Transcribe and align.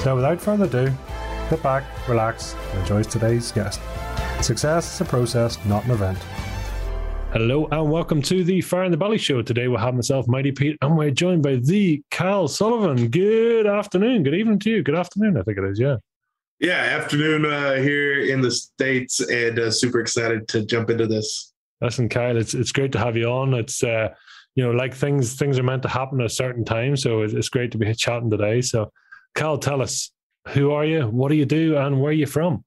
So, 0.00 0.14
without 0.14 0.40
further 0.40 0.66
ado, 0.66 0.92
sit 1.50 1.60
back, 1.60 1.84
relax, 2.08 2.54
and 2.70 2.80
enjoy 2.80 3.02
today's 3.02 3.50
guest. 3.50 3.80
Success 4.40 4.94
is 4.94 5.00
a 5.00 5.04
process, 5.04 5.58
not 5.64 5.84
an 5.86 5.90
event. 5.90 6.18
Hello 7.32 7.66
and 7.72 7.90
welcome 7.90 8.22
to 8.22 8.44
the 8.44 8.60
Fire 8.60 8.84
in 8.84 8.92
the 8.92 8.96
Belly 8.96 9.18
show. 9.18 9.42
Today 9.42 9.66
we 9.66 9.76
have 9.76 9.96
myself, 9.96 10.28
Mighty 10.28 10.52
Pete, 10.52 10.78
and 10.82 10.96
we're 10.96 11.10
joined 11.10 11.42
by 11.42 11.56
the 11.56 12.00
Kyle 12.12 12.46
Sullivan. 12.46 13.08
Good 13.08 13.66
afternoon, 13.66 14.22
good 14.22 14.34
evening 14.34 14.60
to 14.60 14.70
you. 14.70 14.82
Good 14.84 14.94
afternoon, 14.94 15.36
I 15.36 15.42
think 15.42 15.58
it 15.58 15.64
is. 15.64 15.80
Yeah. 15.80 15.96
Yeah, 16.60 16.76
afternoon 16.76 17.44
uh, 17.44 17.74
here 17.74 18.20
in 18.20 18.40
the 18.40 18.52
states, 18.52 19.18
and 19.18 19.58
uh, 19.58 19.70
super 19.72 19.98
excited 19.98 20.46
to 20.48 20.64
jump 20.64 20.90
into 20.90 21.08
this. 21.08 21.52
Listen, 21.80 22.08
Kyle, 22.08 22.36
it's 22.36 22.54
it's 22.54 22.70
great 22.70 22.92
to 22.92 23.00
have 23.00 23.16
you 23.16 23.26
on. 23.26 23.52
It's 23.52 23.82
uh, 23.82 24.10
you 24.54 24.64
know 24.64 24.70
like 24.70 24.94
things 24.94 25.34
things 25.34 25.58
are 25.58 25.64
meant 25.64 25.82
to 25.82 25.88
happen 25.88 26.20
at 26.20 26.26
a 26.26 26.30
certain 26.30 26.64
time, 26.64 26.96
so 26.96 27.22
it's, 27.22 27.34
it's 27.34 27.48
great 27.48 27.72
to 27.72 27.78
be 27.78 27.92
chatting 27.94 28.30
today. 28.30 28.60
So 28.60 28.92
Cal, 29.38 29.56
tell 29.56 29.80
us 29.80 30.10
who 30.48 30.72
are 30.72 30.84
you, 30.84 31.06
what 31.06 31.28
do 31.28 31.36
you 31.36 31.46
do, 31.46 31.76
and 31.76 32.00
where 32.00 32.10
are 32.10 32.12
you 32.12 32.26
from? 32.26 32.64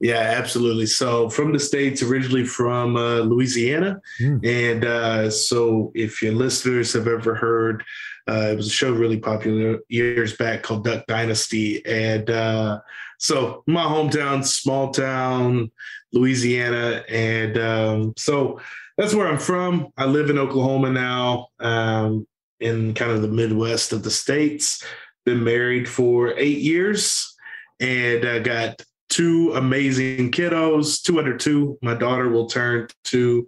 Yeah, 0.00 0.34
absolutely. 0.38 0.86
So 0.86 1.28
from 1.28 1.52
the 1.52 1.60
states, 1.60 2.02
originally 2.02 2.44
from 2.44 2.96
uh, 2.96 3.18
Louisiana, 3.18 4.00
mm. 4.18 4.40
and 4.42 4.86
uh, 4.86 5.30
so 5.30 5.92
if 5.94 6.22
your 6.22 6.32
listeners 6.32 6.94
have 6.94 7.06
ever 7.06 7.34
heard, 7.34 7.84
uh, 8.26 8.48
it 8.52 8.56
was 8.56 8.68
a 8.68 8.70
show 8.70 8.90
really 8.90 9.18
popular 9.18 9.80
years 9.88 10.34
back 10.34 10.62
called 10.62 10.84
Duck 10.84 11.06
Dynasty, 11.08 11.84
and 11.84 12.30
uh, 12.30 12.80
so 13.18 13.62
my 13.66 13.84
hometown, 13.84 14.46
small 14.46 14.92
town, 14.92 15.70
Louisiana, 16.10 17.04
and 17.10 17.58
um, 17.58 18.14
so 18.16 18.60
that's 18.96 19.14
where 19.14 19.28
I'm 19.28 19.38
from. 19.38 19.88
I 19.98 20.06
live 20.06 20.30
in 20.30 20.38
Oklahoma 20.38 20.90
now, 20.90 21.48
um, 21.60 22.26
in 22.60 22.94
kind 22.94 23.10
of 23.10 23.20
the 23.20 23.28
Midwest 23.28 23.92
of 23.92 24.02
the 24.02 24.10
states 24.10 24.82
been 25.26 25.44
married 25.44 25.86
for 25.88 26.32
eight 26.38 26.58
years 26.58 27.36
and 27.80 28.24
I 28.24 28.38
got 28.38 28.80
two 29.08 29.52
amazing 29.54 30.32
kiddos, 30.32 31.02
two 31.02 31.18
under 31.18 31.36
two. 31.36 31.78
My 31.82 31.94
daughter 31.94 32.28
will 32.28 32.46
turn 32.46 32.88
two 33.04 33.46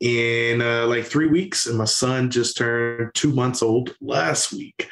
in 0.00 0.60
uh, 0.60 0.86
like 0.86 1.06
three 1.06 1.26
weeks, 1.26 1.66
and 1.66 1.78
my 1.78 1.86
son 1.86 2.30
just 2.30 2.56
turned 2.56 3.14
two 3.14 3.32
months 3.32 3.62
old 3.62 3.94
last 4.00 4.52
week. 4.52 4.88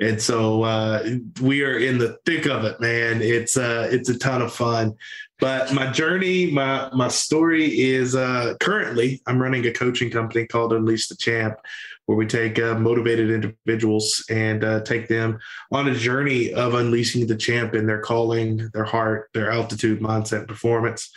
And 0.00 0.20
so 0.20 0.62
uh, 0.62 1.04
we 1.40 1.64
are 1.64 1.78
in 1.78 1.98
the 1.98 2.18
thick 2.24 2.46
of 2.46 2.64
it, 2.64 2.80
man. 2.80 3.20
It's 3.20 3.56
uh, 3.56 3.88
it's 3.90 4.08
a 4.08 4.18
ton 4.18 4.42
of 4.42 4.52
fun. 4.52 4.94
But 5.40 5.72
my 5.72 5.90
journey, 5.90 6.50
my 6.50 6.88
my 6.94 7.08
story 7.08 7.80
is 7.80 8.14
uh, 8.14 8.54
currently 8.60 9.22
I'm 9.26 9.42
running 9.42 9.66
a 9.66 9.72
coaching 9.72 10.10
company 10.10 10.46
called 10.46 10.72
Unleash 10.72 11.08
the 11.08 11.16
Champ, 11.16 11.54
where 12.06 12.18
we 12.18 12.26
take 12.26 12.58
uh, 12.58 12.74
motivated 12.74 13.30
individuals 13.30 14.24
and 14.28 14.62
uh, 14.62 14.80
take 14.80 15.08
them 15.08 15.38
on 15.72 15.88
a 15.88 15.94
journey 15.94 16.52
of 16.52 16.74
unleashing 16.74 17.26
the 17.26 17.36
champ 17.36 17.74
in 17.74 17.86
their 17.86 18.00
calling, 18.00 18.68
their 18.74 18.84
heart, 18.84 19.30
their 19.32 19.50
altitude, 19.50 20.00
mindset, 20.00 20.46
performance. 20.46 21.10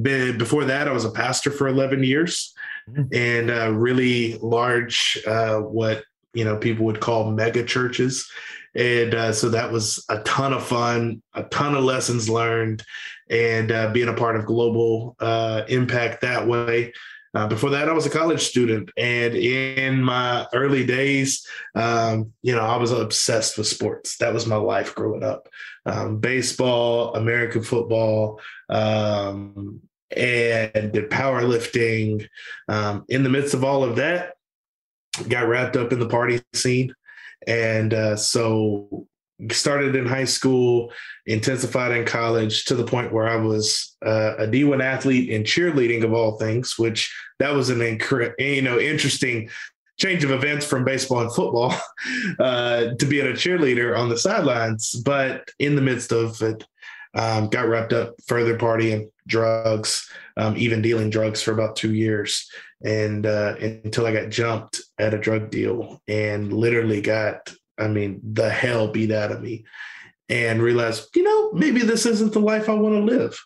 Before 0.00 0.64
that, 0.64 0.88
I 0.88 0.92
was 0.92 1.04
a 1.04 1.10
pastor 1.10 1.50
for 1.50 1.68
11 1.68 2.02
years 2.02 2.52
mm-hmm. 2.88 3.02
and 3.12 3.50
uh, 3.50 3.72
really 3.72 4.38
large, 4.38 5.18
uh, 5.26 5.58
what 5.58 6.04
you 6.34 6.44
know 6.44 6.56
people 6.56 6.86
would 6.86 7.00
call 7.00 7.30
mega 7.30 7.62
churches. 7.62 8.30
And 8.74 9.14
uh, 9.14 9.32
so 9.34 9.50
that 9.50 9.70
was 9.70 10.02
a 10.08 10.20
ton 10.20 10.54
of 10.54 10.66
fun, 10.66 11.22
a 11.34 11.42
ton 11.44 11.74
of 11.74 11.84
lessons 11.84 12.30
learned, 12.30 12.82
and 13.28 13.70
uh, 13.70 13.92
being 13.92 14.08
a 14.08 14.14
part 14.14 14.36
of 14.36 14.46
global 14.46 15.14
impact 15.68 16.22
that 16.22 16.46
way. 16.46 16.92
Uh, 17.34 17.46
before 17.46 17.70
that, 17.70 17.88
I 17.88 17.92
was 17.92 18.04
a 18.04 18.10
college 18.10 18.42
student, 18.42 18.90
and 18.96 19.34
in 19.34 20.02
my 20.02 20.46
early 20.52 20.84
days, 20.84 21.46
um, 21.74 22.32
you 22.42 22.54
know, 22.54 22.60
I 22.60 22.76
was 22.76 22.92
obsessed 22.92 23.56
with 23.56 23.66
sports. 23.66 24.18
That 24.18 24.34
was 24.34 24.46
my 24.46 24.56
life 24.56 24.94
growing 24.94 25.22
up: 25.22 25.48
um, 25.86 26.18
baseball, 26.18 27.14
American 27.14 27.62
football, 27.62 28.40
um, 28.68 29.80
and 30.14 30.92
did 30.92 31.10
powerlifting. 31.10 32.28
Um, 32.68 33.06
in 33.08 33.22
the 33.22 33.30
midst 33.30 33.54
of 33.54 33.64
all 33.64 33.82
of 33.82 33.96
that, 33.96 34.34
got 35.28 35.48
wrapped 35.48 35.76
up 35.76 35.92
in 35.92 36.00
the 36.00 36.08
party 36.08 36.42
scene, 36.52 36.94
and 37.46 37.94
uh, 37.94 38.16
so 38.16 39.06
started 39.50 39.96
in 39.96 40.06
high 40.06 40.24
school, 40.24 40.92
intensified 41.26 41.92
in 41.92 42.04
college 42.04 42.64
to 42.66 42.74
the 42.74 42.84
point 42.84 43.12
where 43.12 43.28
I 43.28 43.36
was 43.36 43.96
uh, 44.04 44.36
a 44.38 44.46
D1 44.46 44.82
athlete 44.82 45.30
in 45.30 45.42
cheerleading 45.42 46.04
of 46.04 46.12
all 46.12 46.38
things, 46.38 46.78
which 46.78 47.14
that 47.38 47.54
was 47.54 47.70
an 47.70 47.80
you 48.38 48.62
know 48.62 48.78
interesting 48.78 49.48
change 49.98 50.24
of 50.24 50.30
events 50.30 50.66
from 50.66 50.84
baseball 50.84 51.20
and 51.20 51.32
football 51.32 51.74
uh, 52.40 52.94
to 52.98 53.06
being 53.06 53.26
a 53.26 53.32
cheerleader 53.32 53.96
on 53.96 54.08
the 54.08 54.18
sidelines. 54.18 54.92
But 55.04 55.50
in 55.58 55.76
the 55.76 55.82
midst 55.82 56.12
of 56.12 56.40
it, 56.42 56.64
um, 57.14 57.48
got 57.48 57.68
wrapped 57.68 57.92
up 57.92 58.14
further 58.26 58.56
partying, 58.56 59.08
drugs, 59.26 60.10
um, 60.36 60.56
even 60.56 60.82
dealing 60.82 61.10
drugs 61.10 61.42
for 61.42 61.52
about 61.52 61.76
two 61.76 61.94
years, 61.94 62.50
and 62.84 63.26
uh, 63.26 63.54
until 63.60 64.06
I 64.06 64.12
got 64.12 64.30
jumped 64.30 64.80
at 64.98 65.14
a 65.14 65.18
drug 65.18 65.50
deal 65.50 66.00
and 66.08 66.52
literally 66.52 67.00
got 67.00 67.52
I 67.78 67.88
mean, 67.88 68.20
the 68.22 68.50
hell 68.50 68.88
beat 68.88 69.10
out 69.10 69.32
of 69.32 69.40
me 69.40 69.64
and 70.28 70.62
realized, 70.62 71.14
you 71.16 71.22
know, 71.22 71.52
maybe 71.52 71.80
this 71.80 72.06
isn't 72.06 72.32
the 72.32 72.40
life 72.40 72.68
I 72.68 72.74
want 72.74 72.94
to 72.94 73.16
live. 73.16 73.38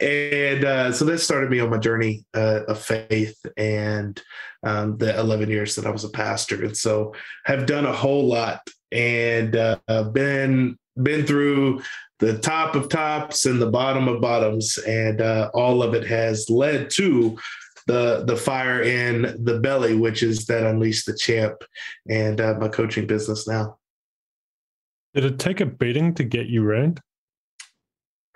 And 0.00 0.64
uh, 0.64 0.92
so 0.92 1.04
that 1.06 1.18
started 1.18 1.50
me 1.50 1.60
on 1.60 1.70
my 1.70 1.78
journey 1.78 2.24
uh, 2.34 2.64
of 2.68 2.80
faith 2.80 3.36
and 3.56 4.20
um, 4.62 4.98
the 4.98 5.18
11 5.18 5.48
years 5.48 5.74
that 5.76 5.86
I 5.86 5.90
was 5.90 6.04
a 6.04 6.10
pastor. 6.10 6.64
And 6.64 6.76
so 6.76 7.14
have 7.44 7.66
done 7.66 7.86
a 7.86 7.92
whole 7.92 8.26
lot 8.26 8.60
and 8.92 9.56
uh, 9.56 9.78
been 10.12 10.78
been 11.02 11.24
through 11.24 11.80
the 12.18 12.38
top 12.38 12.74
of 12.74 12.88
tops 12.88 13.46
and 13.46 13.60
the 13.60 13.70
bottom 13.70 14.08
of 14.08 14.20
bottoms, 14.20 14.76
and 14.78 15.20
uh, 15.20 15.50
all 15.54 15.82
of 15.82 15.94
it 15.94 16.06
has 16.06 16.50
led 16.50 16.90
to 16.90 17.38
the 17.88 18.22
the 18.24 18.36
fire 18.36 18.82
in 18.82 19.42
the 19.42 19.58
belly, 19.58 19.96
which 19.96 20.22
is 20.22 20.44
that 20.46 20.64
unleash 20.64 21.04
the 21.04 21.14
champ, 21.14 21.64
and 22.08 22.40
uh, 22.40 22.54
my 22.60 22.68
coaching 22.68 23.06
business 23.06 23.48
now. 23.48 23.78
Did 25.14 25.24
it 25.24 25.38
take 25.38 25.60
a 25.60 25.66
beating 25.66 26.14
to 26.14 26.24
get 26.24 26.46
you 26.46 26.62
ranked? 26.62 27.00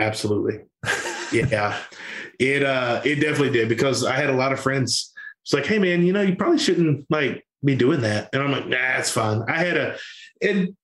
Absolutely. 0.00 0.60
yeah. 1.32 1.78
it 2.40 2.64
uh 2.64 3.02
it 3.04 3.16
definitely 3.16 3.50
did 3.50 3.68
because 3.68 4.04
I 4.04 4.16
had 4.16 4.30
a 4.30 4.34
lot 4.34 4.52
of 4.52 4.58
friends. 4.58 5.12
It's 5.44 5.52
like, 5.52 5.66
hey 5.66 5.78
man, 5.78 6.04
you 6.04 6.12
know, 6.12 6.22
you 6.22 6.34
probably 6.34 6.58
shouldn't 6.58 7.06
like 7.10 7.46
be 7.62 7.76
doing 7.76 8.00
that. 8.00 8.30
And 8.32 8.42
I'm 8.42 8.50
like, 8.50 8.66
nah, 8.66 8.96
it's 8.96 9.10
fine. 9.10 9.42
I 9.48 9.58
had 9.58 9.76
a 9.76 9.96
and 10.40 10.74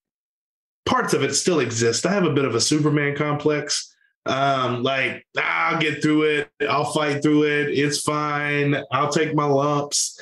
parts 0.84 1.14
of 1.14 1.22
it 1.22 1.34
still 1.34 1.60
exist. 1.60 2.04
I 2.04 2.12
have 2.12 2.24
a 2.24 2.34
bit 2.34 2.44
of 2.44 2.54
a 2.54 2.60
Superman 2.60 3.16
complex 3.16 3.94
um, 4.28 4.82
like 4.82 5.26
I'll 5.36 5.80
get 5.80 6.02
through 6.02 6.22
it. 6.22 6.50
I'll 6.68 6.92
fight 6.92 7.22
through 7.22 7.44
it. 7.44 7.70
It's 7.70 8.00
fine. 8.02 8.76
I'll 8.92 9.10
take 9.10 9.34
my 9.34 9.46
lumps. 9.46 10.20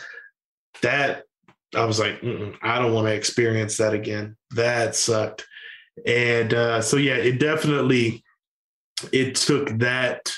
That 0.83 1.25
I 1.75 1.85
was 1.85 1.99
like, 1.99 2.23
I 2.63 2.79
don't 2.79 2.95
want 2.95 3.09
to 3.09 3.15
experience 3.15 3.77
that 3.79 3.95
again. 3.95 4.37
That 4.53 4.95
sucked. 4.95 5.47
And 6.07 6.55
uh, 6.55 6.83
so 6.83 6.97
yeah, 6.97 7.17
it 7.17 7.41
definitely 7.41 8.23
it 9.13 9.35
took 9.35 9.69
that 9.79 10.33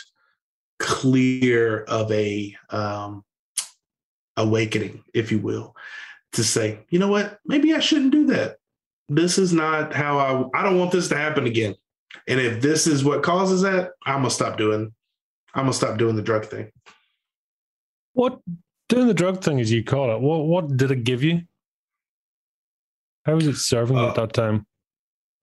clear 0.79 1.83
of 1.85 2.11
a 2.11 2.57
um, 2.71 3.25
awakening, 4.37 5.05
if 5.13 5.31
you 5.31 5.41
will, 5.41 5.75
to 6.33 6.45
say, 6.45 6.81
you 6.91 6.99
know 6.99 7.09
what, 7.09 7.39
maybe 7.45 7.75
I 7.75 7.81
shouldn't 7.81 8.13
do 8.13 8.27
that. 8.29 8.57
This 9.09 9.39
is 9.39 9.53
not 9.53 9.93
how 9.95 10.19
I. 10.19 10.61
I 10.61 10.63
don't 10.63 10.79
want 10.79 10.93
this 10.93 11.09
to 11.09 11.17
happen 11.17 11.47
again. 11.47 11.75
And 12.27 12.41
if 12.41 12.61
this 12.61 12.87
is 12.87 13.05
what 13.05 13.23
causes 13.23 13.63
that, 13.63 13.91
I'm 14.07 14.19
gonna 14.19 14.31
stop 14.31 14.57
doing. 14.57 14.93
I'm 15.55 15.65
gonna 15.65 15.73
stop 15.73 15.99
doing 15.99 16.17
the 16.17 16.23
drug 16.23 16.47
thing. 16.47 16.71
What 18.13 18.41
doing 18.89 19.07
the 19.07 19.15
drug 19.15 19.43
thing, 19.43 19.61
as 19.61 19.71
you 19.71 19.85
call 19.85 20.15
it? 20.15 20.21
What 20.21 20.47
what 20.47 20.77
did 20.77 20.91
it 20.91 21.05
give 21.05 21.23
you? 21.23 21.43
How 23.25 23.35
was 23.35 23.47
it 23.47 23.57
serving 23.57 23.99
uh, 23.99 24.09
at 24.09 24.15
that 24.15 24.33
time? 24.33 24.67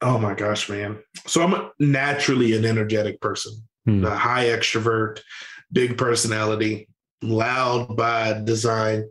Oh 0.02 0.18
my 0.18 0.34
gosh, 0.34 0.70
man! 0.70 0.98
So 1.28 1.44
I'm 1.44 1.72
naturally 1.80 2.56
an 2.56 2.66
energetic 2.66 3.22
person, 3.22 3.54
hmm. 3.86 4.04
a 4.06 4.16
high 4.16 4.46
extrovert, 4.46 5.22
big 5.72 5.98
personality, 5.98 6.88
loud 7.22 7.96
by 7.96 8.42
design, 8.44 9.06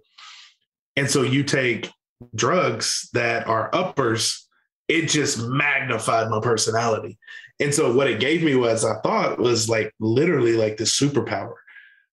and 0.97 1.11
so 1.11 1.23
you 1.23 1.45
take 1.45 1.91
drugs 2.35 3.09
that 3.12 3.47
are 3.47 3.71
uppers 3.75 4.44
it 4.89 5.09
just 5.09 5.39
magnified 5.41 6.29
my 6.29 6.41
personality. 6.41 7.19
And 7.61 7.75
so 7.75 7.95
what 7.95 8.09
it 8.09 8.21
gave 8.21 8.43
me 8.43 8.55
was 8.55 8.85
I 8.85 9.01
thought 9.01 9.39
was 9.39 9.69
like 9.69 9.93
literally 10.01 10.55
like 10.55 10.77
the 10.77 10.85
superpower. 10.85 11.55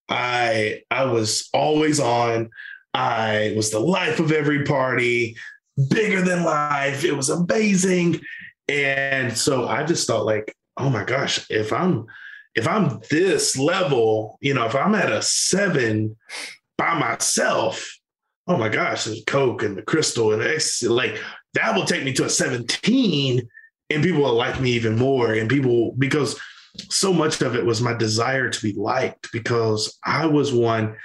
I 0.08 0.82
I 0.92 1.06
was 1.06 1.50
always 1.54 2.00
on. 2.00 2.50
I 2.94 3.54
was 3.56 3.72
the 3.72 3.80
life 3.80 4.20
of 4.20 4.32
every 4.32 4.64
party, 4.66 5.38
bigger 5.90 6.22
than 6.22 6.44
life. 6.44 7.04
It 7.04 7.16
was 7.16 7.30
amazing. 7.30 8.22
And 8.68 9.36
so 9.36 9.68
I 9.68 9.84
just 9.84 10.08
thought 10.08 10.26
like, 10.26 10.56
oh 10.78 10.90
my 10.90 11.04
gosh, 11.04 11.50
if 11.50 11.74
I'm 11.74 12.06
if 12.56 12.68
I'm 12.68 13.00
this 13.10 13.58
level, 13.58 14.38
you 14.42 14.54
know, 14.54 14.66
if 14.66 14.76
I'm 14.76 14.96
at 14.96 15.12
a 15.12 15.22
seven 15.22 16.18
by 16.78 17.00
myself, 17.00 17.98
oh 18.52 18.58
my 18.58 18.68
gosh, 18.68 19.06
there's 19.06 19.24
Coke 19.26 19.64
and 19.64 19.78
the 19.78 19.82
crystal 19.82 20.34
and 20.34 20.44
X, 20.44 20.84
like 20.84 21.18
that 21.54 21.74
will 21.74 21.86
take 21.86 22.04
me 22.04 22.12
to 22.14 22.26
a 22.26 22.30
17 22.30 23.48
and 23.90 24.04
people 24.04 24.22
will 24.22 24.34
like 24.34 24.60
me 24.60 24.72
even 24.72 24.98
more. 24.98 25.34
And 25.34 25.50
people, 25.50 25.94
because 25.98 26.38
so 26.90 27.14
much 27.14 27.42
of 27.42 27.56
it 27.56 27.66
was 27.66 27.82
my 27.82 27.94
desire 27.94 28.50
to 28.50 28.62
be 28.62 28.74
liked 28.74 29.32
because 29.32 29.98
I 30.06 30.26
was 30.26 30.52
one, 30.52 30.98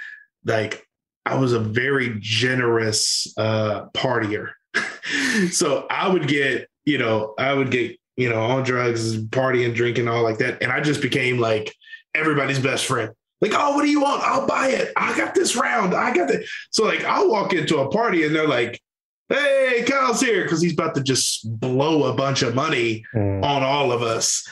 like, 0.43 0.85
I 1.25 1.35
was 1.35 1.53
a 1.53 1.59
very 1.59 2.17
generous 2.19 3.33
uh, 3.37 3.85
partier. 3.93 4.51
so 5.51 5.87
I 5.89 6.09
would 6.09 6.27
get, 6.27 6.69
you 6.83 6.97
know, 6.97 7.33
I 7.37 7.53
would 7.53 7.71
get, 7.71 7.97
you 8.17 8.29
know, 8.29 8.41
on 8.41 8.63
drugs, 8.63 9.17
partying, 9.27 9.73
drinking, 9.73 10.09
all 10.09 10.23
like 10.23 10.39
that. 10.39 10.61
And 10.61 10.71
I 10.71 10.81
just 10.81 11.01
became 11.01 11.37
like 11.37 11.73
everybody's 12.13 12.59
best 12.59 12.85
friend. 12.85 13.11
Like, 13.39 13.53
oh, 13.53 13.75
what 13.75 13.83
do 13.83 13.89
you 13.89 14.01
want? 14.01 14.23
I'll 14.23 14.47
buy 14.47 14.69
it. 14.69 14.91
I 14.95 15.15
got 15.17 15.35
this 15.35 15.55
round. 15.55 15.93
I 15.93 16.13
got 16.13 16.31
it. 16.31 16.47
So 16.71 16.85
like 16.85 17.03
I'll 17.03 17.29
walk 17.29 17.53
into 17.53 17.79
a 17.79 17.89
party 17.89 18.25
and 18.25 18.35
they're 18.35 18.47
like, 18.47 18.81
hey, 19.29 19.83
Kyle's 19.87 20.21
here 20.21 20.43
because 20.43 20.61
he's 20.61 20.73
about 20.73 20.95
to 20.95 21.03
just 21.03 21.47
blow 21.59 22.05
a 22.05 22.15
bunch 22.15 22.41
of 22.41 22.55
money 22.55 23.05
mm. 23.13 23.43
on 23.43 23.63
all 23.63 23.91
of 23.91 24.01
us. 24.01 24.47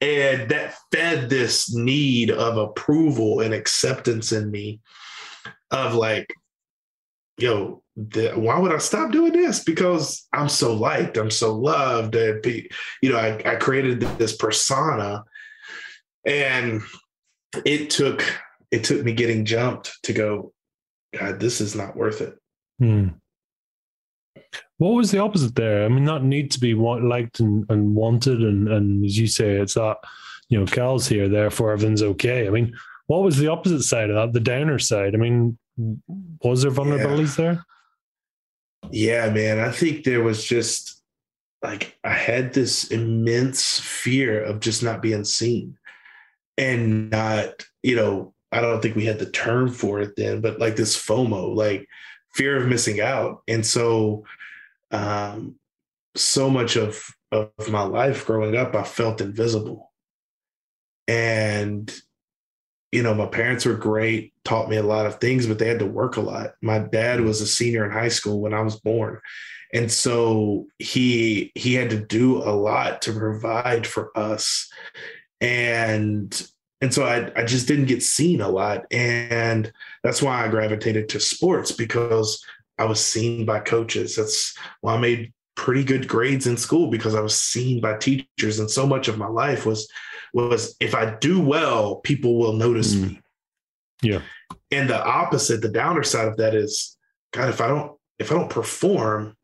And 0.00 0.50
that 0.50 0.74
fed 0.92 1.30
this 1.30 1.74
need 1.74 2.30
of 2.30 2.58
approval 2.58 3.40
and 3.40 3.54
acceptance 3.54 4.32
in 4.32 4.50
me 4.50 4.80
of 5.70 5.94
like, 5.94 6.34
yo, 7.38 7.82
the, 7.96 8.32
why 8.32 8.58
would 8.58 8.74
I 8.74 8.78
stop 8.78 9.10
doing 9.10 9.32
this? 9.32 9.64
Because 9.64 10.26
I'm 10.34 10.50
so 10.50 10.74
liked, 10.74 11.16
I'm 11.16 11.30
so 11.30 11.54
loved. 11.54 12.14
And, 12.14 12.44
you 12.44 13.10
know, 13.10 13.16
I, 13.16 13.52
I 13.52 13.56
created 13.56 14.00
this 14.18 14.36
persona 14.36 15.24
and 16.26 16.82
it 17.64 17.90
took 17.90 18.24
it 18.70 18.84
took 18.84 19.04
me 19.04 19.12
getting 19.12 19.44
jumped 19.44 19.98
to 20.02 20.12
go, 20.12 20.52
God, 21.18 21.40
this 21.40 21.60
is 21.60 21.74
not 21.74 21.96
worth 21.96 22.20
it. 22.20 22.36
Hmm. 22.78 23.08
What 24.78 24.90
was 24.90 25.10
the 25.10 25.20
opposite 25.20 25.54
there? 25.54 25.84
I 25.84 25.88
mean, 25.88 26.04
not 26.04 26.24
need 26.24 26.50
to 26.50 26.60
be 26.60 26.74
liked 26.74 27.40
and, 27.40 27.64
and 27.70 27.94
wanted, 27.94 28.42
and, 28.42 28.68
and 28.68 29.04
as 29.04 29.16
you 29.16 29.26
say, 29.26 29.52
it's 29.52 29.74
that 29.74 29.98
you 30.48 30.58
know, 30.58 30.66
Cal's 30.66 31.08
here, 31.08 31.28
therefore 31.28 31.72
everything's 31.72 32.02
okay. 32.02 32.46
I 32.46 32.50
mean, 32.50 32.76
what 33.06 33.22
was 33.22 33.36
the 33.36 33.48
opposite 33.48 33.82
side 33.82 34.10
of 34.10 34.16
that? 34.16 34.32
The 34.32 34.40
downer 34.40 34.78
side. 34.78 35.14
I 35.14 35.18
mean, 35.18 35.58
was 36.42 36.62
there 36.62 36.70
vulnerabilities 36.70 37.38
yeah. 37.38 37.44
there? 37.44 37.66
Yeah, 38.90 39.30
man. 39.30 39.58
I 39.58 39.70
think 39.70 40.04
there 40.04 40.22
was 40.22 40.44
just 40.44 41.02
like 41.62 41.98
I 42.04 42.12
had 42.12 42.52
this 42.52 42.90
immense 42.90 43.80
fear 43.80 44.42
of 44.42 44.60
just 44.60 44.82
not 44.82 45.02
being 45.02 45.24
seen 45.24 45.76
and 46.58 47.10
not, 47.10 47.64
you 47.82 47.96
know, 47.96 48.34
I 48.52 48.60
don't 48.60 48.80
think 48.80 48.96
we 48.96 49.04
had 49.04 49.18
the 49.18 49.30
term 49.30 49.70
for 49.70 50.00
it 50.00 50.14
then, 50.16 50.40
but 50.40 50.58
like 50.58 50.76
this 50.76 50.96
FOMO, 50.96 51.54
like 51.54 51.88
fear 52.34 52.56
of 52.56 52.68
missing 52.68 53.00
out. 53.00 53.42
And 53.48 53.64
so 53.64 54.24
um, 54.90 55.56
so 56.14 56.48
much 56.48 56.76
of, 56.76 57.04
of 57.32 57.50
my 57.68 57.82
life 57.82 58.26
growing 58.26 58.56
up, 58.56 58.74
I 58.74 58.82
felt 58.82 59.20
invisible. 59.20 59.92
And, 61.08 61.92
you 62.92 63.02
know, 63.02 63.14
my 63.14 63.26
parents 63.26 63.66
were 63.66 63.74
great, 63.74 64.32
taught 64.44 64.68
me 64.68 64.76
a 64.76 64.82
lot 64.82 65.06
of 65.06 65.20
things, 65.20 65.46
but 65.46 65.58
they 65.58 65.68
had 65.68 65.80
to 65.80 65.86
work 65.86 66.16
a 66.16 66.20
lot. 66.20 66.54
My 66.62 66.78
dad 66.78 67.20
was 67.20 67.40
a 67.40 67.46
senior 67.46 67.84
in 67.84 67.90
high 67.90 68.08
school 68.08 68.40
when 68.40 68.54
I 68.54 68.62
was 68.62 68.80
born. 68.80 69.20
And 69.74 69.90
so 69.90 70.66
he 70.78 71.52
he 71.54 71.74
had 71.74 71.90
to 71.90 71.98
do 71.98 72.38
a 72.38 72.54
lot 72.54 73.02
to 73.02 73.12
provide 73.12 73.86
for 73.86 74.16
us. 74.16 74.70
And 75.40 76.50
and 76.80 76.92
so 76.92 77.04
I, 77.04 77.30
I 77.34 77.44
just 77.44 77.66
didn't 77.66 77.86
get 77.86 78.02
seen 78.02 78.40
a 78.40 78.48
lot. 78.48 78.84
And 78.90 79.72
that's 80.02 80.20
why 80.20 80.44
I 80.44 80.48
gravitated 80.48 81.08
to 81.10 81.20
sports 81.20 81.72
because 81.72 82.44
I 82.78 82.84
was 82.84 83.02
seen 83.02 83.46
by 83.46 83.60
coaches. 83.60 84.16
That's 84.16 84.54
why 84.82 84.94
I 84.94 84.98
made 84.98 85.32
pretty 85.54 85.84
good 85.84 86.06
grades 86.06 86.46
in 86.46 86.56
school 86.58 86.90
because 86.90 87.14
I 87.14 87.20
was 87.20 87.34
seen 87.34 87.80
by 87.80 87.96
teachers. 87.96 88.58
And 88.58 88.70
so 88.70 88.86
much 88.86 89.08
of 89.08 89.16
my 89.18 89.26
life 89.26 89.64
was 89.64 89.88
was 90.34 90.76
if 90.80 90.94
I 90.94 91.14
do 91.16 91.40
well, 91.40 91.96
people 91.96 92.38
will 92.38 92.52
notice 92.52 92.94
mm. 92.94 93.08
me. 93.08 93.20
Yeah. 94.02 94.20
And 94.70 94.90
the 94.90 95.02
opposite, 95.02 95.62
the 95.62 95.70
downer 95.70 96.02
side 96.02 96.28
of 96.28 96.36
that 96.36 96.54
is, 96.54 96.96
God, 97.32 97.48
if 97.48 97.60
I 97.60 97.68
don't 97.68 97.92
if 98.18 98.30
I 98.30 98.34
don't 98.34 98.50
perform, 98.50 99.34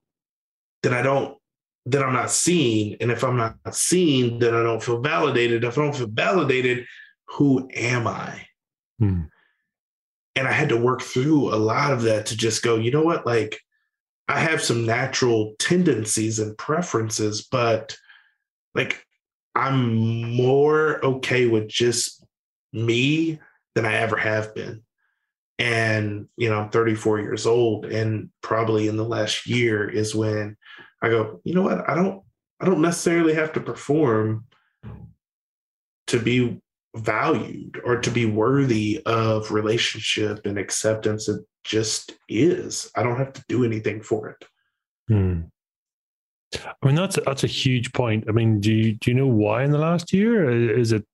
then 0.82 0.92
I 0.92 1.02
don't 1.02 1.36
then 1.84 2.02
I'm 2.02 2.12
not 2.12 2.30
seen. 2.30 2.96
And 3.00 3.10
if 3.10 3.24
I'm 3.24 3.36
not 3.36 3.56
seen, 3.74 4.38
then 4.38 4.54
I 4.54 4.62
don't 4.62 4.82
feel 4.82 5.00
validated. 5.00 5.64
If 5.64 5.76
I 5.76 5.82
don't 5.82 5.96
feel 5.96 6.08
validated, 6.08 6.86
who 7.26 7.68
am 7.74 8.06
I? 8.06 8.46
Mm 9.00 9.28
and 10.34 10.48
I 10.48 10.52
had 10.52 10.70
to 10.70 10.76
work 10.76 11.02
through 11.02 11.54
a 11.54 11.56
lot 11.56 11.92
of 11.92 12.02
that 12.02 12.26
to 12.26 12.36
just 12.36 12.62
go, 12.62 12.76
you 12.76 12.90
know 12.90 13.02
what? 13.02 13.26
Like, 13.26 13.60
I 14.28 14.40
have 14.40 14.62
some 14.62 14.86
natural 14.86 15.54
tendencies 15.58 16.38
and 16.38 16.56
preferences, 16.56 17.42
but 17.42 17.96
like, 18.74 19.04
I'm 19.54 20.34
more 20.34 21.04
okay 21.04 21.46
with 21.46 21.68
just 21.68 22.24
me 22.72 23.40
than 23.74 23.84
I 23.84 23.96
ever 23.96 24.16
have 24.16 24.54
been. 24.54 24.82
And, 25.58 26.28
you 26.36 26.48
know, 26.48 26.60
I'm 26.60 26.70
34 26.70 27.20
years 27.20 27.46
old. 27.46 27.84
And 27.84 28.30
probably 28.40 28.88
in 28.88 28.96
the 28.96 29.04
last 29.04 29.46
year 29.46 29.88
is 29.88 30.14
when 30.14 30.56
I 31.02 31.08
go, 31.08 31.40
you 31.44 31.54
know 31.54 31.62
what? 31.62 31.88
I 31.88 31.94
don't, 31.94 32.22
I 32.60 32.66
don't 32.66 32.80
necessarily 32.80 33.34
have 33.34 33.52
to 33.54 33.60
perform 33.60 34.44
to 36.06 36.18
be 36.18 36.60
valued 36.94 37.80
or 37.84 38.00
to 38.00 38.10
be 38.10 38.26
worthy 38.26 39.02
of 39.06 39.50
relationship 39.50 40.46
and 40.46 40.58
acceptance. 40.58 41.28
It 41.28 41.40
just 41.64 42.12
is. 42.28 42.90
I 42.94 43.02
don't 43.02 43.18
have 43.18 43.32
to 43.32 43.44
do 43.48 43.64
anything 43.64 44.02
for 44.02 44.28
it. 44.28 44.44
Hmm. 45.08 45.40
I 46.54 46.86
mean, 46.86 46.96
that's 46.96 47.18
that's 47.24 47.44
a 47.44 47.48
huge 47.48 47.92
point. 47.92 48.24
I 48.28 48.32
mean, 48.32 48.60
do 48.60 48.72
you 48.72 48.92
do 48.92 49.10
you 49.10 49.16
know 49.16 49.26
why 49.26 49.64
in 49.64 49.70
the 49.70 49.78
last 49.78 50.12
year? 50.12 50.78
Is 50.78 50.92
it 50.92 51.04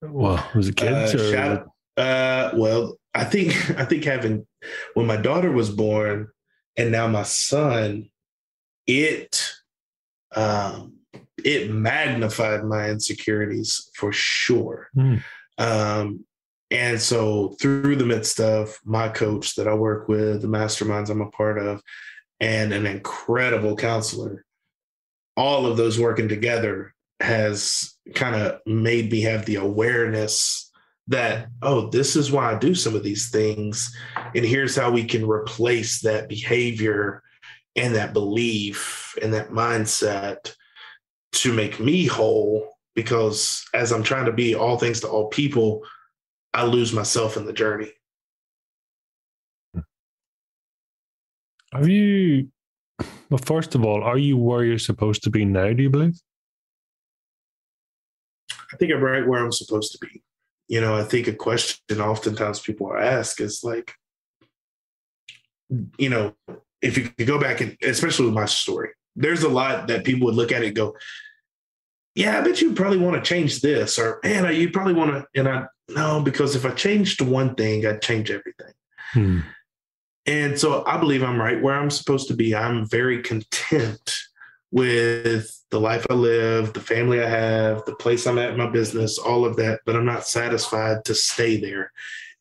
well, 0.00 0.48
was 0.54 0.68
it 0.68 0.76
kids? 0.76 1.14
Uh, 1.14 1.32
shout, 1.32 1.68
uh, 1.96 2.56
well, 2.56 2.96
I 3.14 3.24
think 3.24 3.52
I 3.78 3.84
think 3.84 4.04
having 4.04 4.46
when 4.94 5.06
my 5.06 5.16
daughter 5.16 5.50
was 5.50 5.70
born 5.70 6.28
and 6.76 6.92
now 6.92 7.08
my 7.08 7.24
son, 7.24 8.10
it 8.86 9.52
um 10.34 10.94
it 11.44 11.70
magnified 11.70 12.64
my 12.64 12.88
insecurities 12.88 13.90
for 13.94 14.12
sure. 14.12 14.88
Mm. 14.96 15.22
Um, 15.58 16.24
and 16.70 17.00
so, 17.00 17.54
through 17.60 17.96
the 17.96 18.06
midst 18.06 18.40
of 18.40 18.76
my 18.84 19.08
coach 19.08 19.54
that 19.54 19.68
I 19.68 19.74
work 19.74 20.08
with, 20.08 20.42
the 20.42 20.48
masterminds 20.48 21.10
I'm 21.10 21.20
a 21.20 21.30
part 21.30 21.58
of, 21.58 21.82
and 22.40 22.72
an 22.72 22.86
incredible 22.86 23.76
counselor, 23.76 24.44
all 25.36 25.66
of 25.66 25.76
those 25.76 26.00
working 26.00 26.28
together 26.28 26.94
has 27.20 27.94
kind 28.14 28.34
of 28.34 28.60
made 28.66 29.12
me 29.12 29.20
have 29.22 29.44
the 29.44 29.56
awareness 29.56 30.70
that, 31.06 31.48
oh, 31.62 31.90
this 31.90 32.16
is 32.16 32.32
why 32.32 32.52
I 32.52 32.58
do 32.58 32.74
some 32.74 32.96
of 32.96 33.02
these 33.02 33.30
things. 33.30 33.94
And 34.34 34.44
here's 34.44 34.74
how 34.74 34.90
we 34.90 35.04
can 35.04 35.28
replace 35.28 36.00
that 36.00 36.28
behavior 36.28 37.22
and 37.76 37.94
that 37.94 38.12
belief 38.12 39.16
and 39.22 39.32
that 39.34 39.50
mindset 39.50 40.54
to 41.32 41.52
make 41.52 41.80
me 41.80 42.06
whole 42.06 42.74
because 42.94 43.64
as 43.74 43.92
I'm 43.92 44.02
trying 44.02 44.26
to 44.26 44.32
be 44.32 44.54
all 44.54 44.78
things 44.78 45.00
to 45.00 45.08
all 45.08 45.28
people, 45.28 45.82
I 46.52 46.64
lose 46.64 46.92
myself 46.92 47.36
in 47.36 47.44
the 47.44 47.52
journey. 47.52 47.90
Have 51.72 51.88
you, 51.88 52.48
well, 53.28 53.40
first 53.44 53.74
of 53.74 53.84
all, 53.84 54.04
are 54.04 54.18
you 54.18 54.36
where 54.36 54.64
you're 54.64 54.78
supposed 54.78 55.24
to 55.24 55.30
be 55.30 55.44
now, 55.44 55.72
do 55.72 55.82
you 55.82 55.90
believe? 55.90 56.20
I 58.72 58.76
think 58.76 58.92
I'm 58.92 59.00
right 59.00 59.26
where 59.26 59.44
I'm 59.44 59.50
supposed 59.50 59.90
to 59.92 59.98
be. 59.98 60.22
You 60.68 60.80
know, 60.80 60.96
I 60.96 61.02
think 61.02 61.26
a 61.26 61.32
question 61.32 62.00
oftentimes 62.00 62.60
people 62.60 62.86
are 62.86 62.98
asked 62.98 63.40
is 63.40 63.62
like, 63.64 63.92
you 65.98 66.08
know, 66.08 66.34
if 66.84 66.98
you 66.98 67.08
could 67.08 67.26
go 67.26 67.40
back 67.40 67.60
and 67.60 67.76
especially 67.82 68.26
with 68.26 68.34
my 68.34 68.44
story, 68.44 68.90
there's 69.16 69.42
a 69.42 69.48
lot 69.48 69.88
that 69.88 70.04
people 70.04 70.26
would 70.26 70.34
look 70.34 70.52
at 70.52 70.62
it 70.62 70.68
and 70.68 70.76
go, 70.76 70.94
yeah, 72.14 72.38
I 72.38 72.42
bet 72.42 72.60
you 72.60 72.74
probably 72.74 72.98
want 72.98 73.16
to 73.16 73.28
change 73.28 73.60
this, 73.60 73.98
or 73.98 74.20
man, 74.22 74.54
you 74.54 74.70
probably 74.70 74.94
want 74.94 75.10
to. 75.12 75.26
And 75.34 75.48
I 75.48 75.66
no, 75.88 76.20
because 76.22 76.54
if 76.54 76.64
I 76.64 76.70
changed 76.70 77.20
one 77.20 77.54
thing, 77.54 77.84
I'd 77.86 78.02
change 78.02 78.30
everything. 78.30 78.72
Hmm. 79.12 79.40
And 80.26 80.58
so 80.58 80.84
I 80.86 80.96
believe 80.96 81.22
I'm 81.22 81.40
right 81.40 81.60
where 81.60 81.74
I'm 81.74 81.90
supposed 81.90 82.28
to 82.28 82.34
be. 82.34 82.54
I'm 82.54 82.86
very 82.86 83.22
content 83.22 84.14
with 84.70 85.62
the 85.70 85.80
life 85.80 86.06
I 86.08 86.14
live, 86.14 86.72
the 86.72 86.80
family 86.80 87.22
I 87.22 87.28
have, 87.28 87.84
the 87.84 87.94
place 87.96 88.26
I'm 88.26 88.38
at, 88.38 88.56
my 88.56 88.68
business, 88.70 89.18
all 89.18 89.44
of 89.44 89.56
that, 89.56 89.80
but 89.84 89.96
I'm 89.96 90.06
not 90.06 90.26
satisfied 90.26 91.04
to 91.04 91.14
stay 91.14 91.60
there. 91.60 91.92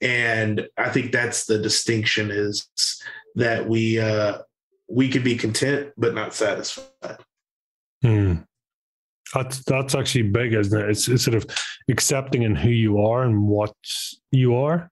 And 0.01 0.67
I 0.77 0.89
think 0.89 1.11
that's 1.11 1.45
the 1.45 1.59
distinction 1.59 2.31
is 2.31 2.67
that 3.35 3.67
we 3.67 3.99
uh, 3.99 4.39
we 4.87 5.09
could 5.09 5.23
be 5.23 5.35
content 5.35 5.91
but 5.97 6.13
not 6.13 6.33
satisfied. 6.33 7.17
Hmm. 8.01 8.35
That's 9.33 9.63
that's 9.63 9.95
actually 9.95 10.23
big, 10.23 10.53
isn't 10.53 10.79
it? 10.79 10.89
It's, 10.89 11.07
it's 11.07 11.23
sort 11.23 11.35
of 11.35 11.45
accepting 11.89 12.43
in 12.43 12.55
who 12.55 12.69
you 12.69 12.99
are 12.99 13.23
and 13.23 13.47
what 13.47 13.73
you 14.31 14.55
are, 14.55 14.91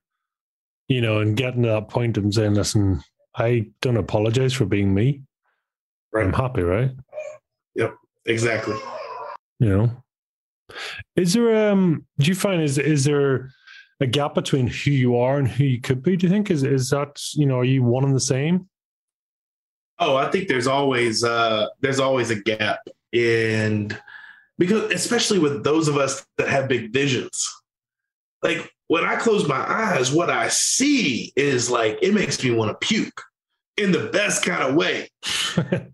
you 0.88 1.00
know, 1.00 1.20
and 1.20 1.36
getting 1.36 1.62
to 1.62 1.68
that 1.68 1.88
point 1.88 2.18
and 2.18 2.34
saying, 2.34 2.54
"Listen, 2.54 3.00
I 3.36 3.66
don't 3.82 3.98
apologize 3.98 4.52
for 4.52 4.64
being 4.64 4.92
me. 4.92 5.22
Right. 6.12 6.26
I'm 6.26 6.32
happy, 6.32 6.62
right?" 6.62 6.90
Yep, 7.76 7.94
exactly. 8.26 8.76
You 9.60 9.68
know, 9.68 10.02
is 11.14 11.34
there 11.34 11.70
um? 11.70 12.04
Do 12.18 12.26
you 12.26 12.34
find 12.34 12.62
is 12.62 12.78
is 12.78 13.04
there 13.04 13.50
a 14.02 14.06
gap 14.06 14.34
between 14.34 14.66
who 14.66 14.90
you 14.90 15.16
are 15.16 15.38
and 15.38 15.48
who 15.48 15.64
you 15.64 15.80
could 15.80 16.02
be? 16.02 16.16
Do 16.16 16.26
you 16.26 16.32
think 16.32 16.50
is 16.50 16.62
is 16.62 16.90
that 16.90 17.20
you 17.34 17.46
know 17.46 17.58
are 17.58 17.64
you 17.64 17.82
one 17.82 18.04
and 18.04 18.14
the 18.14 18.20
same? 18.20 18.68
Oh, 19.98 20.16
I 20.16 20.30
think 20.30 20.48
there's 20.48 20.66
always 20.66 21.22
uh 21.24 21.68
there's 21.80 22.00
always 22.00 22.30
a 22.30 22.36
gap 22.36 22.80
and 23.12 23.98
because 24.58 24.90
especially 24.92 25.38
with 25.38 25.64
those 25.64 25.88
of 25.88 25.96
us 25.96 26.26
that 26.38 26.48
have 26.48 26.68
big 26.68 26.92
visions. 26.92 27.48
Like 28.42 28.72
when 28.88 29.04
I 29.04 29.16
close 29.16 29.46
my 29.46 29.56
eyes, 29.56 30.12
what 30.12 30.30
I 30.30 30.48
see 30.48 31.32
is 31.36 31.70
like 31.70 31.98
it 32.02 32.12
makes 32.12 32.42
me 32.42 32.50
want 32.50 32.70
to 32.70 32.86
puke 32.86 33.22
in 33.76 33.92
the 33.92 34.08
best 34.08 34.44
kind 34.44 34.62
of 34.62 34.74
way. 34.74 35.08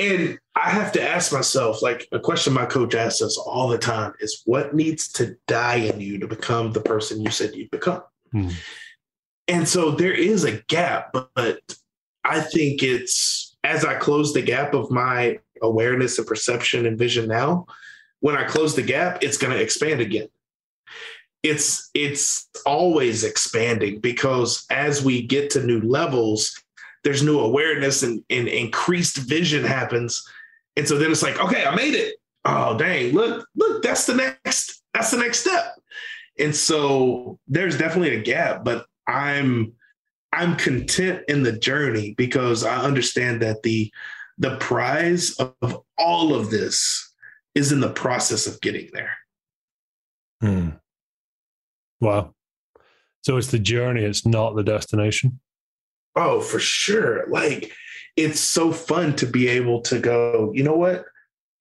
and 0.00 0.38
I 0.56 0.70
have 0.70 0.92
to 0.92 1.02
ask 1.02 1.30
myself, 1.30 1.82
like 1.82 2.08
a 2.10 2.18
question 2.18 2.54
my 2.54 2.64
coach 2.64 2.94
asks 2.94 3.20
us 3.20 3.36
all 3.36 3.68
the 3.68 3.78
time 3.78 4.14
is 4.20 4.42
what 4.46 4.74
needs 4.74 5.08
to 5.12 5.36
die 5.46 5.76
in 5.76 6.00
you 6.00 6.18
to 6.18 6.26
become 6.26 6.72
the 6.72 6.80
person 6.80 7.20
you 7.20 7.30
said 7.30 7.54
you'd 7.54 7.70
become? 7.70 8.02
Hmm. 8.32 8.48
And 9.46 9.68
so 9.68 9.90
there 9.90 10.12
is 10.12 10.44
a 10.44 10.62
gap, 10.68 11.14
but 11.34 11.60
I 12.24 12.40
think 12.40 12.82
it's 12.82 13.56
as 13.62 13.84
I 13.84 13.94
close 13.94 14.32
the 14.32 14.42
gap 14.42 14.72
of 14.72 14.90
my 14.90 15.38
awareness 15.60 16.18
and 16.18 16.26
perception 16.26 16.86
and 16.86 16.98
vision 16.98 17.28
now, 17.28 17.66
when 18.20 18.36
I 18.36 18.44
close 18.44 18.74
the 18.74 18.82
gap, 18.82 19.22
it's 19.22 19.36
going 19.36 19.52
to 19.52 19.62
expand 19.62 20.00
again. 20.00 20.28
It's 21.42 21.90
it's 21.94 22.48
always 22.64 23.24
expanding 23.24 24.00
because 24.00 24.64
as 24.70 25.02
we 25.02 25.26
get 25.26 25.50
to 25.50 25.62
new 25.62 25.80
levels, 25.80 26.54
there's 27.04 27.22
new 27.22 27.38
awareness 27.40 28.02
and, 28.02 28.22
and 28.30 28.48
increased 28.48 29.16
vision 29.16 29.64
happens. 29.64 30.22
And 30.76 30.86
so 30.86 30.98
then 30.98 31.10
it's 31.10 31.22
like, 31.22 31.40
okay, 31.40 31.64
I 31.64 31.74
made 31.74 31.94
it. 31.94 32.16
Oh 32.44 32.76
dang, 32.76 33.12
look, 33.12 33.46
look, 33.54 33.82
that's 33.82 34.06
the 34.06 34.14
next, 34.14 34.82
that's 34.94 35.10
the 35.10 35.18
next 35.18 35.40
step. 35.40 35.74
And 36.38 36.54
so 36.56 37.38
there's 37.48 37.76
definitely 37.76 38.16
a 38.16 38.22
gap, 38.22 38.64
but 38.64 38.86
I'm 39.06 39.74
I'm 40.32 40.56
content 40.56 41.24
in 41.28 41.42
the 41.42 41.52
journey 41.52 42.14
because 42.16 42.64
I 42.64 42.76
understand 42.76 43.42
that 43.42 43.62
the 43.62 43.92
the 44.38 44.56
prize 44.56 45.36
of 45.38 45.82
all 45.98 46.34
of 46.34 46.50
this 46.50 47.12
is 47.54 47.72
in 47.72 47.80
the 47.80 47.90
process 47.90 48.46
of 48.46 48.60
getting 48.60 48.88
there. 48.92 49.16
Hmm. 50.40 50.70
Wow. 52.00 52.34
So 53.22 53.36
it's 53.36 53.48
the 53.48 53.58
journey, 53.58 54.02
it's 54.02 54.24
not 54.24 54.56
the 54.56 54.62
destination. 54.62 55.40
Oh, 56.16 56.40
for 56.40 56.58
sure. 56.58 57.26
Like 57.28 57.72
it's 58.16 58.40
so 58.40 58.72
fun 58.72 59.16
to 59.16 59.26
be 59.26 59.48
able 59.48 59.82
to 59.82 59.98
go, 59.98 60.52
you 60.54 60.62
know 60.62 60.76
what? 60.76 61.04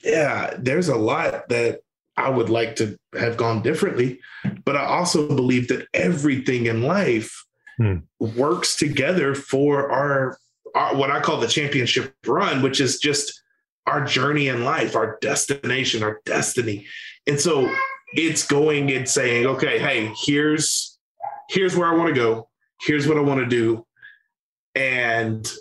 Yeah, 0.04 0.56
there's 0.58 0.90
a 0.90 0.96
lot 0.96 1.50
that 1.50 1.82
I 2.18 2.30
would 2.30 2.50
like 2.50 2.76
to 2.78 2.98
have 3.18 3.38
gone 3.38 3.62
differently. 3.62 4.20
But 4.66 4.76
I 4.76 4.86
also 4.86 5.28
believe 5.28 5.68
that 5.70 5.88
everything 5.94 6.66
in 6.66 6.84
life 6.84 7.46
hmm. 7.78 7.98
works 8.20 8.76
together 8.76 9.36
for 9.36 9.90
our, 9.90 10.38
our 10.76 10.96
what 10.96 11.12
I 11.12 11.22
call 11.22 11.40
the 11.40 11.48
championship 11.48 12.14
run, 12.26 12.62
which 12.62 12.82
is 12.82 13.00
just 13.00 13.42
our 13.88 14.04
journey 14.04 14.50
in 14.50 14.64
life, 14.64 14.96
our 14.96 15.18
destination, 15.22 16.04
our 16.04 16.22
destiny. 16.26 16.86
And 17.26 17.40
so 17.40 17.74
it's 18.14 18.46
going 18.46 18.92
and 18.92 19.08
saying, 19.08 19.46
okay, 19.46 19.80
hey, 19.80 20.14
here's 20.24 20.98
here's 21.50 21.76
where 21.76 21.88
I 21.88 21.96
want 21.96 22.14
to 22.14 22.20
go. 22.20 22.50
Here's 22.82 23.08
what 23.08 23.18
I 23.18 23.22
want 23.22 23.40
to 23.40 23.46
do. 23.46 23.86
And 24.80 25.52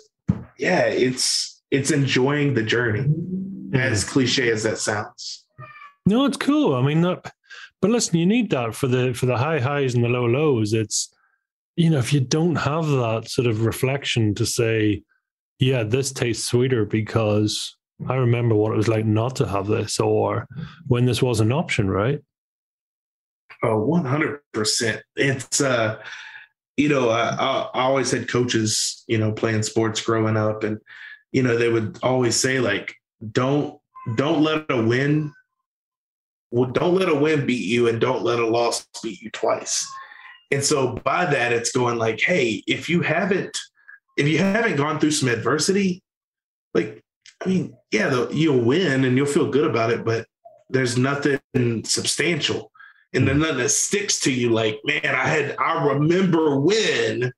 yeah, 0.57 0.85
it's 0.85 1.61
it's 1.71 1.91
enjoying 1.91 2.53
the 2.53 2.63
journey, 2.63 3.01
mm-hmm. 3.01 3.75
as 3.75 4.03
cliche 4.03 4.49
as 4.49 4.63
that 4.63 4.77
sounds. 4.77 5.45
No, 6.05 6.25
it's 6.25 6.37
cool. 6.37 6.73
I 6.73 6.81
mean, 6.81 7.01
not, 7.01 7.31
but 7.81 7.91
listen, 7.91 8.17
you 8.17 8.25
need 8.25 8.49
that 8.51 8.73
for 8.73 8.87
the 8.87 9.13
for 9.13 9.25
the 9.25 9.37
high 9.37 9.59
highs 9.59 9.93
and 9.93 10.03
the 10.03 10.07
low 10.07 10.25
lows. 10.25 10.73
It's 10.73 11.13
you 11.75 11.89
know, 11.89 11.99
if 11.99 12.13
you 12.13 12.19
don't 12.19 12.55
have 12.55 12.87
that 12.87 13.29
sort 13.29 13.47
of 13.47 13.65
reflection 13.65 14.35
to 14.35 14.45
say, 14.45 15.03
yeah, 15.59 15.83
this 15.83 16.11
tastes 16.11 16.47
sweeter 16.47 16.85
because 16.85 17.75
I 18.07 18.15
remember 18.15 18.55
what 18.55 18.73
it 18.73 18.77
was 18.77 18.87
like 18.87 19.05
not 19.05 19.35
to 19.37 19.47
have 19.47 19.67
this 19.67 19.99
or 19.99 20.47
when 20.87 21.05
this 21.05 21.21
was 21.21 21.41
an 21.41 21.51
option, 21.51 21.89
right? 21.89 22.19
Oh, 23.63 23.85
100%. 23.87 25.01
It's, 25.15 25.61
uh, 25.61 26.01
you 26.79 26.87
know, 26.87 27.09
I, 27.09 27.35
I 27.73 27.81
always 27.81 28.09
had 28.09 28.29
coaches, 28.29 29.03
you 29.07 29.17
know, 29.17 29.33
playing 29.33 29.63
sports 29.63 29.99
growing 29.99 30.37
up, 30.37 30.63
and, 30.63 30.79
you 31.33 31.43
know, 31.43 31.57
they 31.57 31.69
would 31.69 31.99
always 32.01 32.37
say, 32.37 32.59
like, 32.59 32.95
don't, 33.31 33.77
don't 34.15 34.41
let 34.41 34.65
a 34.69 34.81
win, 34.81 35.33
well, 36.51 36.71
don't 36.71 36.95
let 36.95 37.09
a 37.09 37.15
win 37.15 37.45
beat 37.45 37.65
you 37.65 37.89
and 37.89 37.99
don't 37.99 38.23
let 38.23 38.39
a 38.39 38.47
loss 38.47 38.87
beat 39.03 39.21
you 39.21 39.29
twice. 39.31 39.85
And 40.51 40.63
so 40.63 40.93
by 41.03 41.25
that, 41.25 41.51
it's 41.51 41.71
going 41.71 41.97
like, 41.97 42.21
hey, 42.21 42.63
if 42.65 42.87
you 42.87 43.01
haven't, 43.01 43.55
if 44.15 44.27
you 44.27 44.37
haven't 44.37 44.77
gone 44.77 44.99
through 44.99 45.11
some 45.11 45.29
adversity, 45.29 46.01
like, 46.73 47.03
I 47.43 47.49
mean, 47.49 47.75
yeah, 47.91 48.27
you'll 48.31 48.63
win 48.63 49.03
and 49.03 49.17
you'll 49.17 49.25
feel 49.25 49.51
good 49.51 49.69
about 49.69 49.91
it, 49.91 50.05
but 50.05 50.25
there's 50.69 50.97
nothing 50.97 51.39
substantial. 51.83 52.68
And 53.13 53.27
then 53.27 53.39
nothing 53.39 53.57
that 53.57 53.69
sticks 53.69 54.19
to 54.21 54.31
you 54.31 54.49
like, 54.51 54.79
man, 54.83 55.01
I 55.05 55.27
had, 55.27 55.55
I 55.57 55.87
remember 55.87 56.59
when. 56.59 57.31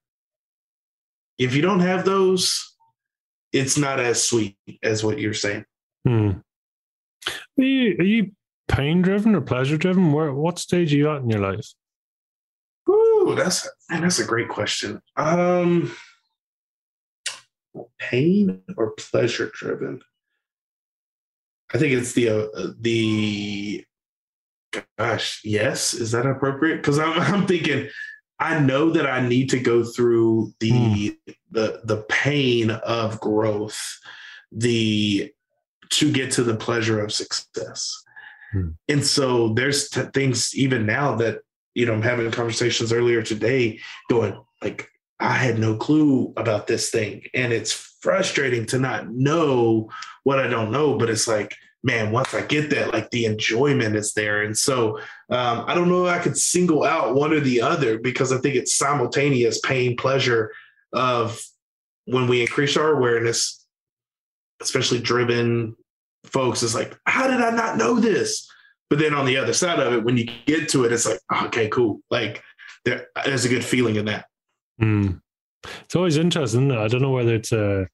If 1.37 1.55
you 1.55 1.61
don't 1.61 1.79
have 1.79 2.05
those, 2.05 2.75
it's 3.51 3.77
not 3.77 3.99
as 3.99 4.23
sweet 4.23 4.57
as 4.83 5.03
what 5.03 5.17
you're 5.17 5.33
saying. 5.33 5.65
Hmm. 6.05 6.31
Are 7.57 7.63
you, 7.63 7.95
are 7.99 8.03
you 8.03 8.31
pain 8.67 9.01
driven 9.01 9.35
or 9.35 9.41
pleasure 9.41 9.77
driven? 9.77 10.13
Where, 10.13 10.33
what 10.33 10.59
stage 10.59 10.93
are 10.93 10.97
you 10.97 11.09
at 11.09 11.21
in 11.21 11.29
your 11.29 11.39
life? 11.39 11.67
Ooh, 12.89 13.33
that's 13.35 13.67
man, 13.89 14.01
that's 14.01 14.19
a 14.19 14.25
great 14.25 14.49
question. 14.49 15.01
Um, 15.15 15.95
pain 17.99 18.61
or 18.77 18.91
pleasure 18.91 19.51
driven? 19.53 20.01
I 21.73 21.77
think 21.77 21.93
it's 21.93 22.13
the 22.13 22.29
uh, 22.29 22.73
the 22.79 23.85
gosh, 24.97 25.41
yes, 25.43 25.93
is 25.93 26.11
that 26.11 26.25
appropriate? 26.25 26.77
Because 26.77 26.99
I'm 26.99 27.19
I'm 27.33 27.47
thinking 27.47 27.89
I 28.39 28.59
know 28.59 28.89
that 28.91 29.05
I 29.05 29.27
need 29.27 29.49
to 29.51 29.59
go 29.59 29.83
through 29.83 30.53
the 30.59 30.71
mm. 30.71 31.17
the 31.51 31.81
the 31.83 32.05
pain 32.09 32.71
of 32.71 33.19
growth, 33.19 33.99
the 34.51 35.31
to 35.89 36.11
get 36.11 36.31
to 36.31 36.43
the 36.43 36.55
pleasure 36.55 37.03
of 37.03 37.11
success. 37.11 38.03
Mm. 38.55 38.75
And 38.87 39.05
so 39.05 39.53
there's 39.53 39.89
t- 39.89 40.01
things 40.13 40.55
even 40.55 40.85
now 40.85 41.15
that 41.15 41.41
you 41.73 41.85
know, 41.85 41.93
I'm 41.93 42.01
having 42.01 42.29
conversations 42.31 42.91
earlier 42.91 43.21
today 43.21 43.79
going 44.09 44.37
like, 44.61 44.89
I 45.19 45.33
had 45.33 45.59
no 45.59 45.75
clue 45.75 46.33
about 46.35 46.67
this 46.67 46.89
thing. 46.89 47.23
And 47.33 47.53
it's 47.53 47.71
frustrating 47.71 48.65
to 48.67 48.79
not 48.79 49.09
know 49.09 49.89
what 50.23 50.39
I 50.39 50.47
don't 50.47 50.71
know, 50.71 50.97
but 50.97 51.09
it's 51.09 51.27
like, 51.27 51.55
man, 51.83 52.11
once 52.11 52.33
I 52.33 52.41
get 52.41 52.69
that, 52.71 52.93
like 52.93 53.09
the 53.09 53.25
enjoyment 53.25 53.95
is 53.95 54.13
there. 54.13 54.43
And 54.43 54.57
so 54.57 55.00
um, 55.29 55.65
I 55.67 55.73
don't 55.73 55.89
know 55.89 56.05
if 56.05 56.13
I 56.13 56.19
could 56.19 56.38
single 56.38 56.83
out 56.83 57.15
one 57.15 57.33
or 57.33 57.39
the 57.39 57.61
other 57.61 57.97
because 57.97 58.31
I 58.31 58.38
think 58.38 58.55
it's 58.55 58.75
simultaneous 58.75 59.59
pain, 59.61 59.97
pleasure 59.97 60.51
of 60.93 61.41
when 62.05 62.27
we 62.27 62.41
increase 62.41 62.77
our 62.77 62.91
awareness, 62.91 63.65
especially 64.61 65.00
driven 65.00 65.75
folks, 66.25 66.61
is 66.61 66.75
like, 66.75 66.97
how 67.05 67.27
did 67.27 67.41
I 67.41 67.50
not 67.51 67.77
know 67.77 68.00
this? 68.00 68.47
But 68.89 69.00
then 69.00 69.13
on 69.13 69.25
the 69.25 69.38
other 69.38 69.53
side 69.53 69.79
of 69.79 69.93
it, 69.93 70.03
when 70.03 70.17
you 70.17 70.27
get 70.45 70.69
to 70.69 70.83
it, 70.83 70.91
it's 70.91 71.07
like, 71.07 71.19
oh, 71.31 71.45
okay, 71.47 71.69
cool. 71.69 72.01
Like 72.11 72.43
there, 72.85 73.07
there's 73.25 73.45
a 73.45 73.50
good 73.50 73.65
feeling 73.65 73.95
in 73.95 74.05
that. 74.05 74.25
Mm. 74.81 75.21
It's 75.85 75.95
always 75.95 76.17
interesting. 76.17 76.71
I 76.71 76.88
don't 76.88 77.01
know 77.01 77.11
whether 77.11 77.35
it's 77.35 77.51
a 77.51 77.88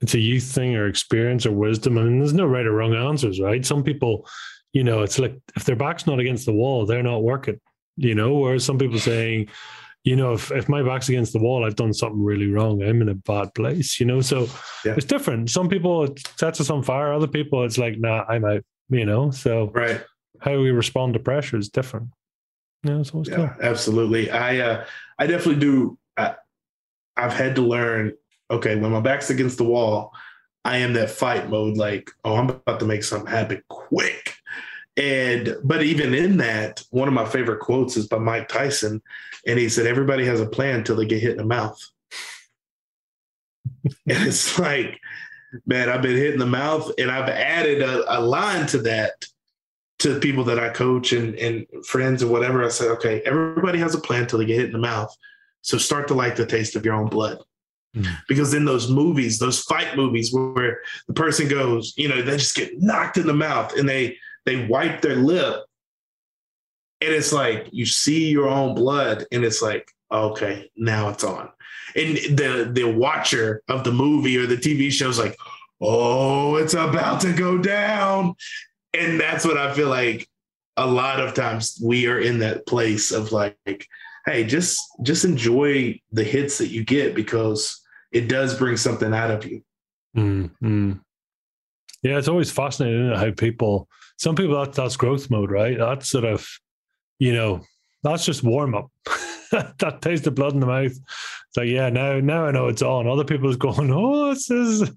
it's 0.00 0.14
a 0.14 0.18
youth 0.18 0.44
thing 0.44 0.76
or 0.76 0.86
experience 0.86 1.46
or 1.46 1.52
wisdom. 1.52 1.98
I 1.98 2.02
mean, 2.02 2.18
there's 2.18 2.32
no 2.32 2.46
right 2.46 2.66
or 2.66 2.72
wrong 2.72 2.94
answers, 2.94 3.40
right? 3.40 3.64
Some 3.64 3.82
people, 3.84 4.26
you 4.72 4.84
know, 4.84 5.02
it's 5.02 5.18
like 5.18 5.38
if 5.56 5.64
their 5.64 5.76
back's 5.76 6.06
not 6.06 6.20
against 6.20 6.46
the 6.46 6.52
wall, 6.52 6.86
they're 6.86 7.02
not 7.02 7.22
working. 7.22 7.60
You 7.96 8.14
know, 8.14 8.34
whereas 8.34 8.64
some 8.64 8.78
people 8.78 8.98
saying, 8.98 9.48
you 10.04 10.16
know, 10.16 10.32
if, 10.32 10.50
if 10.52 10.68
my 10.68 10.82
back's 10.82 11.10
against 11.10 11.34
the 11.34 11.38
wall, 11.38 11.66
I've 11.66 11.76
done 11.76 11.92
something 11.92 12.22
really 12.24 12.50
wrong. 12.50 12.82
I'm 12.82 13.02
in 13.02 13.10
a 13.10 13.14
bad 13.14 13.54
place, 13.54 14.00
you 14.00 14.06
know. 14.06 14.22
So 14.22 14.48
yeah. 14.84 14.94
it's 14.96 15.04
different. 15.04 15.50
Some 15.50 15.68
people 15.68 16.04
it 16.04 16.20
sets 16.38 16.60
us 16.60 16.70
on 16.70 16.82
fire. 16.82 17.12
Other 17.12 17.26
people, 17.26 17.64
it's 17.64 17.76
like, 17.76 17.98
nah, 17.98 18.24
I'm 18.28 18.44
out. 18.44 18.62
You 18.88 19.04
know. 19.04 19.30
So 19.30 19.70
right, 19.74 20.02
how 20.40 20.58
we 20.58 20.70
respond 20.70 21.14
to 21.14 21.20
pressure 21.20 21.58
is 21.58 21.68
different. 21.68 22.08
Yeah, 22.82 23.00
it's 23.00 23.10
always 23.10 23.28
yeah, 23.28 23.36
cool. 23.36 23.50
absolutely. 23.60 24.30
I 24.30 24.58
uh, 24.58 24.84
I 25.18 25.26
definitely 25.26 25.60
do. 25.60 25.98
I, 26.16 26.36
I've 27.16 27.34
had 27.34 27.54
to 27.56 27.62
learn. 27.62 28.14
Okay, 28.50 28.76
when 28.76 28.90
my 28.90 29.00
back's 29.00 29.30
against 29.30 29.58
the 29.58 29.64
wall, 29.64 30.12
I 30.64 30.78
am 30.78 30.92
that 30.94 31.10
fight 31.10 31.48
mode. 31.48 31.76
Like, 31.76 32.10
oh, 32.24 32.36
I'm 32.36 32.50
about 32.50 32.80
to 32.80 32.86
make 32.86 33.04
something 33.04 33.30
happen 33.30 33.62
quick. 33.68 34.34
And 34.96 35.56
but 35.64 35.82
even 35.82 36.14
in 36.14 36.38
that, 36.38 36.82
one 36.90 37.08
of 37.08 37.14
my 37.14 37.24
favorite 37.24 37.60
quotes 37.60 37.96
is 37.96 38.06
by 38.06 38.18
Mike 38.18 38.48
Tyson, 38.48 39.00
and 39.46 39.58
he 39.58 39.68
said, 39.68 39.86
"Everybody 39.86 40.24
has 40.26 40.40
a 40.40 40.46
plan 40.46 40.80
until 40.80 40.96
they 40.96 41.06
get 41.06 41.22
hit 41.22 41.32
in 41.32 41.38
the 41.38 41.44
mouth." 41.44 41.78
and 43.84 43.94
it's 44.06 44.58
like, 44.58 44.98
man, 45.66 45.88
I've 45.88 46.02
been 46.02 46.16
hit 46.16 46.34
in 46.34 46.40
the 46.40 46.46
mouth, 46.46 46.90
and 46.98 47.10
I've 47.10 47.28
added 47.28 47.82
a, 47.82 48.18
a 48.18 48.20
line 48.20 48.66
to 48.66 48.78
that 48.78 49.26
to 50.00 50.18
people 50.18 50.44
that 50.44 50.58
I 50.58 50.70
coach 50.70 51.12
and, 51.12 51.34
and 51.36 51.66
friends 51.84 52.22
and 52.22 52.30
whatever. 52.30 52.64
I 52.64 52.68
said, 52.68 52.88
okay, 52.92 53.20
everybody 53.22 53.78
has 53.78 53.94
a 53.94 54.00
plan 54.00 54.22
until 54.22 54.38
they 54.38 54.46
get 54.46 54.56
hit 54.56 54.66
in 54.66 54.72
the 54.72 54.78
mouth. 54.78 55.14
So 55.62 55.76
start 55.76 56.08
to 56.08 56.14
like 56.14 56.36
the 56.36 56.46
taste 56.46 56.74
of 56.74 56.86
your 56.86 56.94
own 56.94 57.08
blood. 57.08 57.38
Because 58.28 58.54
in 58.54 58.64
those 58.64 58.88
movies, 58.88 59.38
those 59.38 59.60
fight 59.62 59.96
movies 59.96 60.32
where 60.32 60.80
the 61.08 61.14
person 61.14 61.48
goes, 61.48 61.92
you 61.96 62.08
know, 62.08 62.22
they 62.22 62.36
just 62.36 62.54
get 62.54 62.80
knocked 62.80 63.16
in 63.16 63.26
the 63.26 63.34
mouth 63.34 63.76
and 63.76 63.88
they 63.88 64.16
they 64.46 64.66
wipe 64.66 65.00
their 65.00 65.16
lip. 65.16 65.64
And 67.00 67.12
it's 67.12 67.32
like 67.32 67.68
you 67.72 67.86
see 67.86 68.30
your 68.30 68.48
own 68.48 68.74
blood, 68.74 69.26
and 69.32 69.44
it's 69.44 69.62
like, 69.62 69.90
okay, 70.12 70.70
now 70.76 71.08
it's 71.08 71.24
on. 71.24 71.48
And 71.96 72.16
the 72.16 72.70
the 72.72 72.84
watcher 72.84 73.62
of 73.68 73.84
the 73.84 73.92
movie 73.92 74.36
or 74.36 74.46
the 74.46 74.56
TV 74.56 74.90
show 74.92 75.08
is 75.08 75.18
like, 75.18 75.36
oh, 75.80 76.56
it's 76.56 76.74
about 76.74 77.20
to 77.22 77.32
go 77.32 77.58
down. 77.58 78.34
And 78.92 79.18
that's 79.18 79.44
what 79.44 79.56
I 79.56 79.72
feel 79.72 79.88
like 79.88 80.28
a 80.76 80.86
lot 80.86 81.20
of 81.20 81.34
times 81.34 81.80
we 81.82 82.06
are 82.06 82.18
in 82.18 82.40
that 82.40 82.66
place 82.66 83.12
of 83.12 83.32
like, 83.32 83.86
hey, 84.26 84.44
just 84.44 84.80
just 85.02 85.24
enjoy 85.24 85.98
the 86.12 86.24
hits 86.24 86.58
that 86.58 86.68
you 86.68 86.84
get 86.84 87.14
because 87.14 87.80
it 88.12 88.28
does 88.28 88.58
bring 88.58 88.76
something 88.76 89.12
out 89.12 89.30
of 89.30 89.44
you. 89.44 89.62
Mm-hmm. 90.16 90.92
Yeah, 92.02 92.18
it's 92.18 92.28
always 92.28 92.50
fascinating 92.50 93.12
how 93.12 93.30
people 93.32 93.88
some 94.16 94.34
people 94.34 94.58
that 94.58 94.74
that's 94.74 94.96
growth 94.96 95.30
mode, 95.30 95.50
right? 95.50 95.78
That's 95.78 96.08
sort 96.08 96.24
of, 96.24 96.46
you 97.18 97.32
know, 97.32 97.62
that's 98.02 98.24
just 98.24 98.42
warm 98.42 98.74
up. 98.74 98.90
that 99.50 99.98
taste 100.00 100.26
of 100.26 100.34
blood 100.34 100.52
in 100.52 100.60
the 100.60 100.66
mouth. 100.66 100.92
So 101.50 101.62
yeah, 101.62 101.88
now 101.88 102.20
now 102.20 102.46
I 102.46 102.52
know 102.52 102.68
it's 102.68 102.82
on. 102.82 103.08
Other 103.08 103.24
people's 103.24 103.56
going, 103.56 103.90
oh, 103.92 104.28
this 104.30 104.50
is 104.50 104.90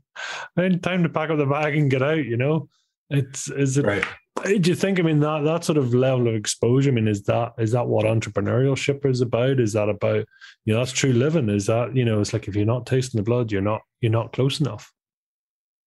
time 0.58 1.04
to 1.04 1.10
pack 1.10 1.30
up 1.30 1.38
the 1.38 1.46
bag 1.46 1.76
and 1.76 1.90
get 1.90 2.04
out. 2.04 2.26
You 2.26 2.38
know, 2.38 2.70
it's 3.10 3.50
is 3.50 3.78
it. 3.78 3.86
Right. 3.86 4.06
Do 4.44 4.70
you 4.70 4.76
think? 4.76 5.00
I 5.00 5.04
mean, 5.04 5.20
that 5.20 5.44
that 5.44 5.64
sort 5.64 5.78
of 5.78 5.94
level 5.94 6.28
of 6.28 6.36
exposure. 6.36 6.90
I 6.90 6.94
mean, 6.94 7.08
is 7.08 7.24
that 7.24 7.54
is 7.60 7.72
that 7.72 7.88
what 7.88 8.06
entrepreneurship 8.06 9.06
is 9.06 9.22
about? 9.22 9.60
Is 9.60 9.74
that 9.74 9.90
about 9.90 10.26
you 10.66 10.74
know 10.74 10.80
that's 10.80 10.92
true 10.92 11.14
living? 11.14 11.50
Is 11.50 11.68
that 11.68 11.96
you 11.96 12.04
know 12.04 12.20
it's 12.20 12.34
like 12.34 12.48
if 12.48 12.56
you're 12.56 12.66
not 12.66 12.86
tasting 12.86 13.20
the 13.20 13.24
blood, 13.24 13.52
you're 13.52 13.62
not 13.62 13.82
you're 14.02 14.12
not 14.12 14.34
close 14.34 14.60
enough. 14.60 14.92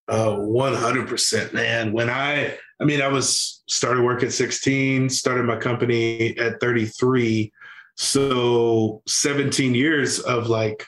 Oh, 0.08 0.38
100%, 0.38 1.52
man. 1.52 1.92
When 1.92 2.08
I, 2.08 2.56
I 2.80 2.84
mean, 2.84 3.02
I 3.02 3.08
was 3.08 3.62
started 3.68 4.04
work 4.04 4.22
at 4.22 4.32
16, 4.32 5.10
started 5.10 5.44
my 5.44 5.56
company 5.56 6.36
at 6.38 6.60
33. 6.60 7.52
So 7.96 9.02
17 9.08 9.74
years 9.74 10.20
of 10.20 10.48
like 10.48 10.86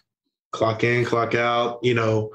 clock 0.53 0.85
in, 0.85 1.05
clock 1.05 1.35
out, 1.35 1.81
you 1.83 1.95
know, 1.95 2.31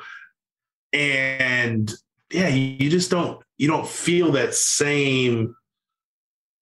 and 0.91 1.93
yeah, 2.31 2.49
you 2.49 2.89
just 2.89 3.09
don't, 3.09 3.41
you 3.63 3.69
don't 3.69 3.87
feel 3.87 4.33
that 4.33 4.53
same, 4.53 5.55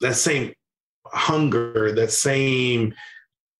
that 0.01 0.13
same 0.13 0.53
hunger, 1.07 1.91
that 1.93 2.11
same, 2.11 2.93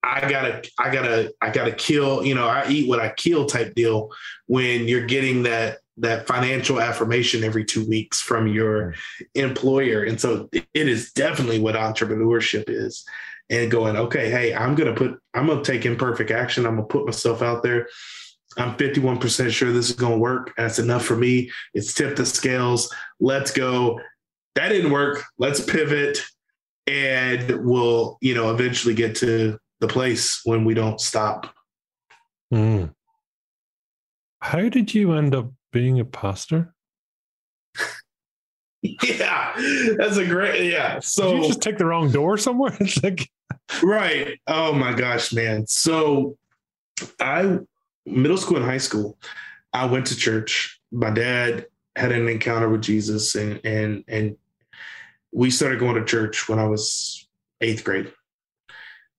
I 0.04 0.30
gotta, 0.30 0.62
I 0.78 0.94
gotta, 0.94 1.34
I 1.42 1.50
gotta 1.50 1.72
kill, 1.72 2.24
you 2.24 2.36
know, 2.36 2.48
I 2.48 2.70
eat 2.70 2.88
what 2.88 3.00
I 3.00 3.10
kill 3.10 3.48
type 3.48 3.74
deal 3.74 4.12
when 4.46 4.88
you're 4.88 5.08
getting 5.08 5.42
that 5.44 5.80
that 5.98 6.28
financial 6.28 6.80
affirmation 6.80 7.44
every 7.44 7.66
two 7.66 7.84
weeks 7.90 8.22
from 8.22 8.46
your 8.46 8.94
employer. 9.34 10.04
And 10.04 10.22
so 10.22 10.48
it 10.54 10.68
is 10.76 11.12
definitely 11.12 11.58
what 11.58 11.74
entrepreneurship 11.74 12.66
is. 12.68 13.04
And 13.50 13.72
going, 13.72 13.98
okay, 13.98 14.30
hey, 14.30 14.54
I'm 14.54 14.76
gonna 14.76 14.94
put, 14.94 15.20
I'm 15.34 15.48
gonna 15.48 15.64
take 15.64 15.88
imperfect 15.88 16.30
action. 16.30 16.68
I'm 16.68 16.76
gonna 16.76 16.88
put 16.88 17.08
myself 17.08 17.42
out 17.42 17.64
there. 17.64 17.88
I'm 18.58 18.76
51% 18.76 19.52
sure 19.52 19.72
this 19.72 19.90
is 19.90 19.96
gonna 19.96 20.18
work. 20.18 20.54
That's 20.58 20.80
enough 20.80 21.06
for 21.06 21.16
me. 21.16 21.50
It's 21.74 21.94
tipped 21.94 22.18
the 22.18 22.26
scales. 22.26 22.94
Let's 23.20 23.52
go. 23.52 24.00
That 24.56 24.70
didn't 24.70 24.92
work. 24.92 25.24
Let's 25.38 25.62
pivot. 25.62 26.20
And 26.88 27.66
we'll, 27.66 28.18
you 28.22 28.34
know, 28.34 28.52
eventually 28.52 28.94
get 28.94 29.16
to 29.18 29.58
the 29.80 29.88
place 29.88 30.42
when 30.44 30.66
we 30.66 30.74
don't 30.74 31.00
stop. 31.00 31.54
Mm. 32.54 32.94
How 34.42 34.70
did 34.70 34.94
you 34.94 35.14
end 35.14 35.34
up 35.34 35.52
being 35.72 36.00
a 36.00 36.06
pastor? 36.06 36.74
yeah, 38.82 39.54
that's 39.98 40.18
a 40.18 40.26
great 40.26 40.72
yeah. 40.72 41.00
So 41.00 41.32
Did 41.32 41.42
you 41.42 41.48
just 41.48 41.62
take 41.62 41.78
the 41.78 41.86
wrong 41.86 42.12
door 42.12 42.38
somewhere. 42.38 42.76
It's 42.82 43.02
like 43.04 43.30
right. 43.84 44.40
Oh 44.48 44.74
my 44.74 44.94
gosh, 44.94 45.32
man. 45.32 45.68
So 45.68 46.38
I 47.20 47.60
middle 48.06 48.38
school 48.38 48.58
and 48.58 48.66
high 48.66 48.78
school, 48.78 49.18
I 49.74 49.86
went 49.86 50.08
to 50.08 50.16
church. 50.16 50.80
My 50.92 51.10
dad 51.10 51.68
had 51.96 52.12
an 52.12 52.28
encounter 52.28 52.70
with 52.70 52.82
Jesus, 52.82 53.36
and 53.36 53.60
and 53.64 54.04
and 54.08 54.38
we 55.32 55.50
started 55.50 55.80
going 55.80 55.96
to 55.96 56.06
church 56.06 56.50
when 56.50 56.60
I 56.60 56.68
was 56.68 57.28
eighth 57.62 57.84
grade. 57.84 58.12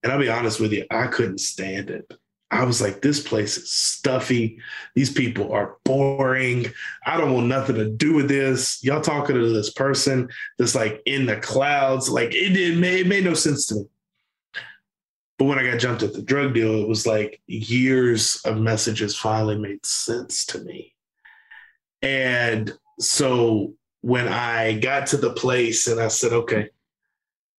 And 0.03 0.11
I'll 0.11 0.19
be 0.19 0.29
honest 0.29 0.59
with 0.59 0.73
you, 0.73 0.85
I 0.91 1.07
couldn't 1.07 1.39
stand 1.39 1.89
it. 1.89 2.11
I 2.53 2.65
was 2.65 2.81
like, 2.81 3.01
this 3.01 3.19
place 3.19 3.57
is 3.57 3.71
stuffy. 3.71 4.59
These 4.93 5.11
people 5.11 5.51
are 5.53 5.77
boring. 5.85 6.67
I 7.05 7.17
don't 7.17 7.33
want 7.33 7.47
nothing 7.47 7.77
to 7.77 7.89
do 7.89 8.13
with 8.13 8.27
this. 8.27 8.83
Y'all 8.83 9.01
talking 9.01 9.35
to 9.35 9.49
this 9.49 9.71
person 9.71 10.29
that's 10.59 10.75
like 10.75 11.01
in 11.07 11.25
the 11.25 11.37
clouds. 11.37 12.09
Like 12.09 12.35
it 12.35 12.49
didn't 12.49 12.83
it 12.83 13.07
made 13.07 13.23
no 13.23 13.33
sense 13.33 13.65
to 13.67 13.75
me. 13.75 13.85
But 15.37 15.45
when 15.45 15.59
I 15.59 15.63
got 15.63 15.79
jumped 15.79 16.03
at 16.03 16.13
the 16.13 16.21
drug 16.21 16.53
deal, 16.53 16.81
it 16.81 16.87
was 16.87 17.07
like 17.07 17.41
years 17.47 18.39
of 18.45 18.57
messages 18.57 19.17
finally 19.17 19.57
made 19.57 19.85
sense 19.85 20.45
to 20.47 20.59
me. 20.59 20.93
And 22.01 22.71
so 22.99 23.73
when 24.01 24.27
I 24.27 24.77
got 24.79 25.07
to 25.07 25.17
the 25.17 25.33
place 25.33 25.87
and 25.87 25.99
I 25.99 26.09
said, 26.09 26.33
okay, 26.33 26.69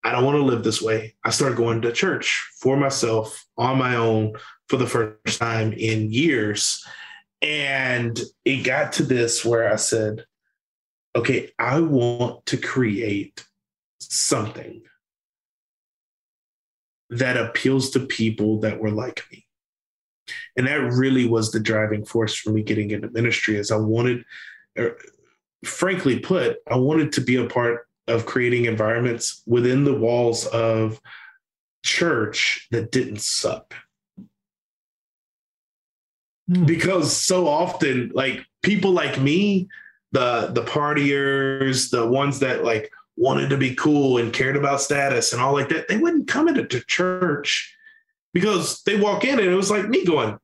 I 0.04 0.12
don't 0.12 0.24
want 0.24 0.36
to 0.36 0.42
live 0.42 0.62
this 0.62 0.82
way, 0.82 1.14
I 1.24 1.30
started 1.30 1.56
going 1.56 1.80
to 1.82 1.92
church 1.92 2.48
for 2.60 2.76
myself 2.76 3.44
on 3.56 3.78
my 3.78 3.96
own 3.96 4.34
for 4.68 4.76
the 4.76 4.86
first 4.86 5.38
time 5.38 5.72
in 5.72 6.12
years. 6.12 6.84
And 7.40 8.18
it 8.44 8.64
got 8.64 8.92
to 8.94 9.02
this 9.02 9.44
where 9.44 9.72
I 9.72 9.76
said, 9.76 10.24
okay, 11.16 11.50
I 11.58 11.80
want 11.80 12.44
to 12.46 12.56
create 12.56 13.44
something 14.00 14.82
that 17.10 17.36
appeals 17.36 17.90
to 17.90 18.00
people 18.00 18.60
that 18.60 18.80
were 18.80 18.90
like 18.90 19.24
me. 19.30 19.46
And 20.56 20.66
that 20.66 20.80
really 20.80 21.26
was 21.26 21.50
the 21.50 21.60
driving 21.60 22.04
force 22.04 22.34
for 22.34 22.50
me 22.50 22.62
getting 22.62 22.90
into 22.90 23.10
ministry 23.10 23.58
as 23.58 23.70
I 23.70 23.76
wanted, 23.76 24.24
er, 24.78 24.96
frankly 25.64 26.18
put, 26.18 26.58
I 26.70 26.76
wanted 26.76 27.12
to 27.12 27.20
be 27.20 27.36
a 27.36 27.46
part 27.46 27.86
of 28.08 28.26
creating 28.26 28.64
environments 28.64 29.42
within 29.46 29.84
the 29.84 29.94
walls 29.94 30.46
of 30.46 31.00
church 31.82 32.66
that 32.70 32.90
didn't 32.90 33.20
suck. 33.20 33.74
Hmm. 36.48 36.66
because 36.66 37.16
so 37.16 37.48
often 37.48 38.10
like 38.14 38.44
people 38.62 38.90
like 38.90 39.18
me 39.18 39.68
the 40.12 40.50
the 40.52 40.62
partiers 40.62 41.90
the 41.90 42.06
ones 42.06 42.40
that 42.40 42.64
like 42.64 42.92
wanted 43.16 43.50
to 43.50 43.56
be 43.56 43.74
cool 43.74 44.18
and 44.18 44.32
cared 44.32 44.56
about 44.56 44.80
status 44.80 45.32
and 45.32 45.40
all 45.40 45.52
like 45.52 45.68
that 45.68 45.88
they 45.88 45.96
wouldn't 45.96 46.28
come 46.28 46.48
into 46.48 46.80
church 46.86 47.76
because 48.32 48.82
they 48.82 48.98
walk 48.98 49.24
in 49.24 49.38
and 49.38 49.48
it 49.48 49.54
was 49.54 49.70
like 49.70 49.88
me 49.88 50.04
going 50.04 50.36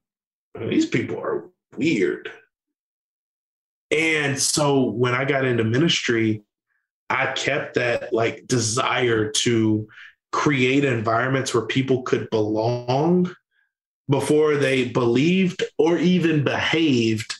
these 0.68 0.86
people 0.86 1.18
are 1.18 1.48
weird. 1.76 2.30
And 3.90 4.38
so 4.38 4.84
when 4.84 5.14
i 5.14 5.24
got 5.24 5.44
into 5.44 5.64
ministry 5.64 6.42
i 7.08 7.26
kept 7.32 7.74
that 7.74 8.12
like 8.12 8.46
desire 8.46 9.30
to 9.30 9.88
create 10.32 10.84
environments 10.84 11.52
where 11.52 11.66
people 11.66 12.02
could 12.02 12.30
belong 12.30 13.34
before 14.08 14.56
they 14.56 14.88
believed 14.88 15.64
or 15.78 15.98
even 15.98 16.44
behaved 16.44 17.36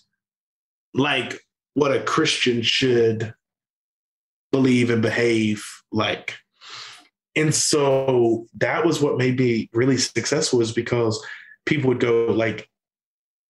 like 0.95 1.41
what 1.75 1.95
a 1.95 2.03
Christian 2.03 2.63
should 2.63 3.33
believe 4.53 4.91
and 4.91 5.03
behave 5.03 5.65
like. 5.93 6.37
And 7.37 7.55
so 7.55 8.47
that 8.59 8.85
was 8.85 9.01
what 9.01 9.19
made 9.19 9.39
me 9.39 9.71
really 9.73 9.97
successful 9.97 10.61
is 10.61 10.73
because 10.73 11.25
people 11.65 11.89
would 11.89 12.01
go 12.01 12.27
like, 12.27 12.69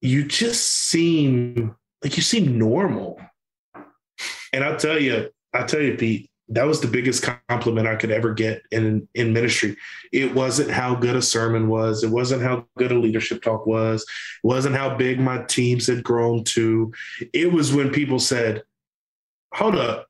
you 0.00 0.24
just 0.24 0.66
seem 0.66 1.74
like 2.02 2.16
you 2.16 2.22
seem 2.22 2.58
normal. 2.58 3.20
And 4.52 4.64
I'll 4.64 4.76
tell 4.76 5.00
you, 5.00 5.30
I'll 5.54 5.66
tell 5.66 5.80
you, 5.80 5.96
Pete, 5.96 6.30
that 6.48 6.66
was 6.66 6.80
the 6.80 6.88
biggest 6.88 7.26
compliment 7.48 7.86
I 7.86 7.96
could 7.96 8.10
ever 8.10 8.34
get 8.34 8.62
in 8.72 9.08
in 9.14 9.32
ministry. 9.32 9.76
It 10.12 10.34
wasn't 10.34 10.70
how 10.70 10.94
good 10.96 11.16
a 11.16 11.22
sermon 11.22 11.68
was. 11.68 12.02
It 12.02 12.10
wasn't 12.10 12.42
how 12.42 12.66
good 12.76 12.90
a 12.90 12.98
leadership 12.98 13.42
talk 13.42 13.66
was. 13.66 14.02
It 14.02 14.46
wasn't 14.46 14.74
how 14.76 14.96
big 14.96 15.20
my 15.20 15.42
teams 15.44 15.86
had 15.86 16.02
grown 16.02 16.44
to. 16.44 16.92
It 17.32 17.52
was 17.52 17.72
when 17.72 17.90
people 17.90 18.18
said, 18.18 18.64
"Hold 19.54 19.76
up, 19.76 20.09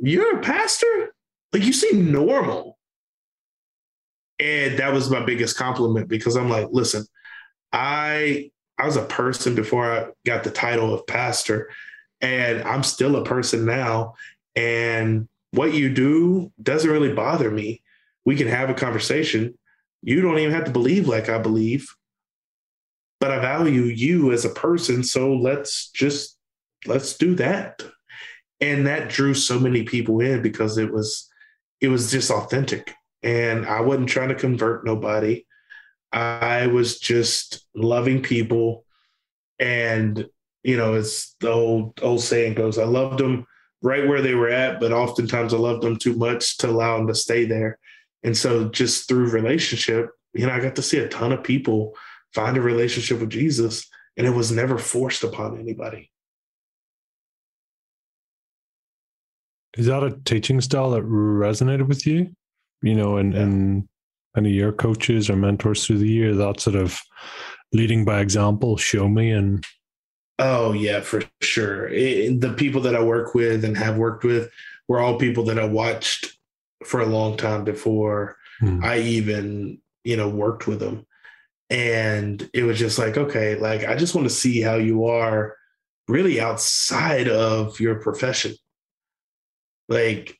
you're 0.00 0.38
a 0.38 0.42
pastor? 0.42 1.14
Like 1.52 1.64
you 1.64 1.72
seem 1.72 2.12
normal." 2.12 2.78
And 4.38 4.78
that 4.78 4.92
was 4.92 5.10
my 5.10 5.24
biggest 5.24 5.56
compliment 5.56 6.08
because 6.08 6.36
I'm 6.36 6.50
like, 6.50 6.68
listen, 6.72 7.06
I 7.72 8.50
I 8.78 8.86
was 8.86 8.96
a 8.96 9.04
person 9.04 9.54
before 9.54 9.90
I 9.90 10.08
got 10.26 10.44
the 10.44 10.50
title 10.50 10.92
of 10.92 11.06
pastor, 11.06 11.70
and 12.20 12.62
I'm 12.62 12.82
still 12.82 13.16
a 13.16 13.24
person 13.24 13.64
now. 13.64 14.14
And 14.56 15.28
what 15.52 15.74
you 15.74 15.92
do 15.92 16.52
doesn't 16.60 16.90
really 16.90 17.12
bother 17.12 17.50
me. 17.50 17.82
We 18.24 18.36
can 18.36 18.48
have 18.48 18.70
a 18.70 18.74
conversation. 18.74 19.56
You 20.02 20.20
don't 20.20 20.38
even 20.38 20.52
have 20.52 20.64
to 20.64 20.70
believe 20.70 21.06
like 21.06 21.28
I 21.28 21.38
believe, 21.38 21.88
but 23.20 23.30
I 23.30 23.38
value 23.38 23.82
you 23.82 24.32
as 24.32 24.44
a 24.44 24.50
person. 24.50 25.04
So 25.04 25.34
let's 25.34 25.90
just 25.90 26.36
let's 26.86 27.16
do 27.16 27.34
that. 27.36 27.82
And 28.60 28.86
that 28.86 29.10
drew 29.10 29.34
so 29.34 29.58
many 29.58 29.82
people 29.82 30.20
in 30.20 30.42
because 30.42 30.78
it 30.78 30.92
was 30.92 31.28
it 31.80 31.88
was 31.88 32.10
just 32.10 32.30
authentic. 32.30 32.94
And 33.22 33.66
I 33.66 33.80
wasn't 33.80 34.08
trying 34.08 34.28
to 34.28 34.34
convert 34.34 34.84
nobody. 34.84 35.44
I 36.12 36.68
was 36.68 36.98
just 36.98 37.66
loving 37.74 38.22
people. 38.22 38.84
And, 39.58 40.28
you 40.62 40.76
know, 40.76 40.94
as 40.94 41.34
the 41.40 41.50
old 41.50 42.00
old 42.02 42.22
saying 42.22 42.54
goes, 42.54 42.78
I 42.78 42.84
loved 42.84 43.18
them 43.18 43.46
right 43.82 44.08
where 44.08 44.22
they 44.22 44.34
were 44.34 44.48
at, 44.48 44.80
but 44.80 44.92
oftentimes 44.92 45.52
I 45.52 45.58
loved 45.58 45.82
them 45.82 45.96
too 45.96 46.16
much 46.16 46.56
to 46.58 46.70
allow 46.70 46.96
them 46.96 47.06
to 47.08 47.14
stay 47.14 47.44
there. 47.44 47.78
And 48.22 48.36
so 48.36 48.70
just 48.70 49.06
through 49.06 49.30
relationship, 49.30 50.08
you 50.32 50.46
know, 50.46 50.52
I 50.52 50.60
got 50.60 50.76
to 50.76 50.82
see 50.82 50.98
a 50.98 51.08
ton 51.08 51.32
of 51.32 51.44
people 51.44 51.94
find 52.32 52.56
a 52.56 52.62
relationship 52.62 53.20
with 53.20 53.30
Jesus, 53.30 53.86
and 54.16 54.26
it 54.26 54.30
was 54.30 54.50
never 54.50 54.78
forced 54.78 55.22
upon 55.22 55.60
anybody. 55.60 56.10
Is 59.76 59.86
that 59.86 60.04
a 60.04 60.16
teaching 60.24 60.60
style 60.60 60.90
that 60.90 61.04
resonated 61.04 61.88
with 61.88 62.06
you? 62.06 62.34
You 62.82 62.94
know, 62.94 63.16
and 63.16 63.34
and 63.34 63.88
any 64.36 64.50
of 64.50 64.54
your 64.54 64.72
coaches 64.72 65.30
or 65.30 65.36
mentors 65.36 65.86
through 65.86 65.98
the 65.98 66.08
year, 66.08 66.34
that 66.34 66.60
sort 66.60 66.76
of 66.76 67.00
leading 67.72 68.04
by 68.04 68.20
example, 68.20 68.76
show 68.76 69.08
me 69.08 69.30
and 69.30 69.64
Oh 70.38 70.72
yeah, 70.72 71.00
for 71.00 71.22
sure. 71.42 71.88
It, 71.88 72.40
the 72.40 72.52
people 72.52 72.80
that 72.82 72.96
I 72.96 73.02
work 73.02 73.34
with 73.34 73.64
and 73.64 73.76
have 73.76 73.96
worked 73.96 74.24
with 74.24 74.50
were 74.88 75.00
all 75.00 75.18
people 75.18 75.44
that 75.44 75.58
I 75.58 75.66
watched 75.66 76.36
for 76.84 77.00
a 77.00 77.06
long 77.06 77.36
time 77.36 77.64
before 77.64 78.36
hmm. 78.58 78.84
I 78.84 78.98
even, 78.98 79.80
you 80.02 80.16
know, 80.16 80.28
worked 80.28 80.66
with 80.66 80.80
them. 80.80 81.06
And 81.70 82.48
it 82.52 82.64
was 82.64 82.78
just 82.78 82.98
like, 82.98 83.16
okay, 83.16 83.54
like 83.56 83.84
I 83.84 83.94
just 83.94 84.14
want 84.14 84.26
to 84.26 84.34
see 84.34 84.60
how 84.60 84.74
you 84.74 85.06
are 85.06 85.56
really 86.08 86.40
outside 86.40 87.28
of 87.28 87.78
your 87.80 87.96
profession. 87.96 88.54
Like 89.88 90.38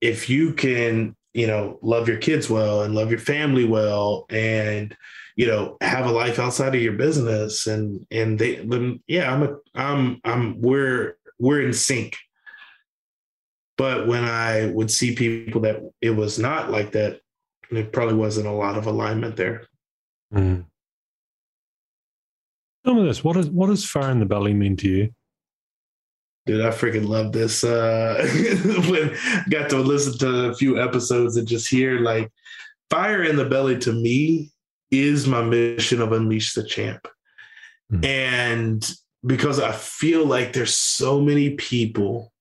if 0.00 0.28
you 0.28 0.54
can, 0.54 1.16
you 1.34 1.46
know, 1.46 1.78
love 1.82 2.08
your 2.08 2.18
kids 2.18 2.50
well 2.50 2.82
and 2.82 2.94
love 2.94 3.10
your 3.10 3.20
family 3.20 3.64
well 3.64 4.26
and 4.30 4.96
you 5.40 5.46
know 5.46 5.78
have 5.80 6.04
a 6.04 6.12
life 6.12 6.38
outside 6.38 6.74
of 6.74 6.82
your 6.82 6.92
business 6.92 7.66
and 7.66 8.06
and 8.10 8.38
they 8.38 8.56
then 8.56 9.02
yeah 9.06 9.32
i'm 9.32 9.42
a 9.42 9.56
i'm 9.74 10.20
i'm 10.24 10.60
we're 10.60 11.16
we're 11.38 11.62
in 11.62 11.72
sync. 11.72 12.16
But 13.78 14.06
when 14.06 14.24
i 14.24 14.66
would 14.66 14.90
see 14.90 15.14
people 15.14 15.62
that 15.62 15.80
it 16.02 16.10
was 16.10 16.38
not 16.38 16.70
like 16.70 16.92
that 16.92 17.20
it 17.70 17.90
probably 17.90 18.16
wasn't 18.16 18.48
a 18.48 18.52
lot 18.52 18.76
of 18.76 18.86
alignment 18.86 19.36
there. 19.36 19.66
Mm. 20.34 20.66
tell 22.84 22.94
me 22.94 23.04
this 23.04 23.24
what 23.24 23.36
is 23.38 23.48
what 23.48 23.68
does 23.68 23.84
fire 23.84 24.10
in 24.10 24.20
the 24.20 24.26
belly 24.26 24.52
mean 24.52 24.76
to 24.76 24.88
you 24.88 25.14
Dude, 26.50 26.66
I 26.66 26.70
freaking 26.70 27.06
love 27.06 27.30
this. 27.30 27.62
Uh, 27.62 28.26
when 28.88 29.16
got 29.50 29.70
to 29.70 29.78
listen 29.78 30.18
to 30.18 30.46
a 30.46 30.54
few 30.56 30.82
episodes 30.82 31.36
and 31.36 31.46
just 31.46 31.70
hear 31.70 32.00
like 32.00 32.32
fire 32.90 33.22
in 33.22 33.36
the 33.36 33.44
belly 33.44 33.78
to 33.78 33.92
me 33.92 34.50
is 34.90 35.28
my 35.28 35.44
mission 35.44 36.02
of 36.02 36.10
Unleash 36.10 36.54
the 36.54 36.64
Champ. 36.64 37.06
Mm-hmm. 37.92 38.04
And 38.04 38.92
because 39.24 39.60
I 39.60 39.70
feel 39.70 40.26
like 40.26 40.52
there's 40.52 40.74
so 40.74 41.20
many 41.20 41.50
people 41.50 42.32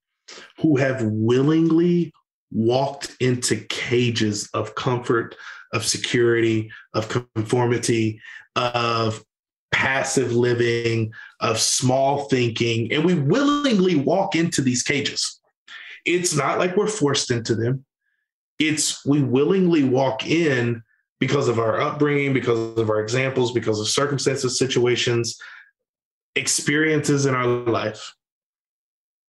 who 0.57 0.77
have 0.77 1.03
willingly 1.03 2.11
walked 2.51 3.15
into 3.19 3.57
cages 3.57 4.49
of 4.55 4.73
comfort, 4.73 5.35
of 5.71 5.85
security, 5.85 6.71
of 6.95 7.09
conformity, 7.09 8.19
of 8.55 9.23
passive 9.71 10.33
living, 10.33 11.11
of 11.39 11.59
small 11.59 12.25
thinking, 12.25 12.91
and 12.91 13.03
we 13.03 13.15
willingly 13.15 13.95
walk 13.95 14.35
into 14.35 14.61
these 14.61 14.83
cages. 14.83 15.39
It's 16.05 16.35
not 16.35 16.59
like 16.59 16.75
we're 16.75 16.87
forced 16.87 17.31
into 17.31 17.55
them. 17.55 17.85
It's 18.57 19.05
we 19.05 19.21
willingly 19.21 19.83
walk 19.83 20.27
in 20.27 20.83
because 21.19 21.47
of 21.47 21.59
our 21.59 21.79
upbringing, 21.79 22.33
because 22.33 22.77
of 22.77 22.89
our 22.89 22.99
examples, 23.01 23.51
because 23.51 23.79
of 23.79 23.87
circumstances, 23.87 24.57
situations, 24.57 25.37
experiences 26.35 27.25
in 27.25 27.35
our 27.35 27.45
life. 27.45 28.13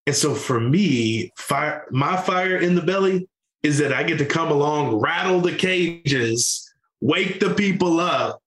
And 0.06 0.16
so 0.16 0.34
for 0.34 0.58
me, 0.58 1.32
fire, 1.36 1.86
my 1.90 2.16
fire 2.16 2.56
in 2.56 2.74
the 2.74 2.82
belly 2.82 3.28
is 3.62 3.78
that 3.78 3.92
I 3.92 4.02
get 4.02 4.18
to 4.18 4.26
come 4.26 4.50
along, 4.50 4.96
rattle 4.96 5.40
the 5.40 5.54
cages, 5.54 6.72
wake 7.00 7.40
the 7.40 7.54
people 7.54 8.00
up, 8.00 8.42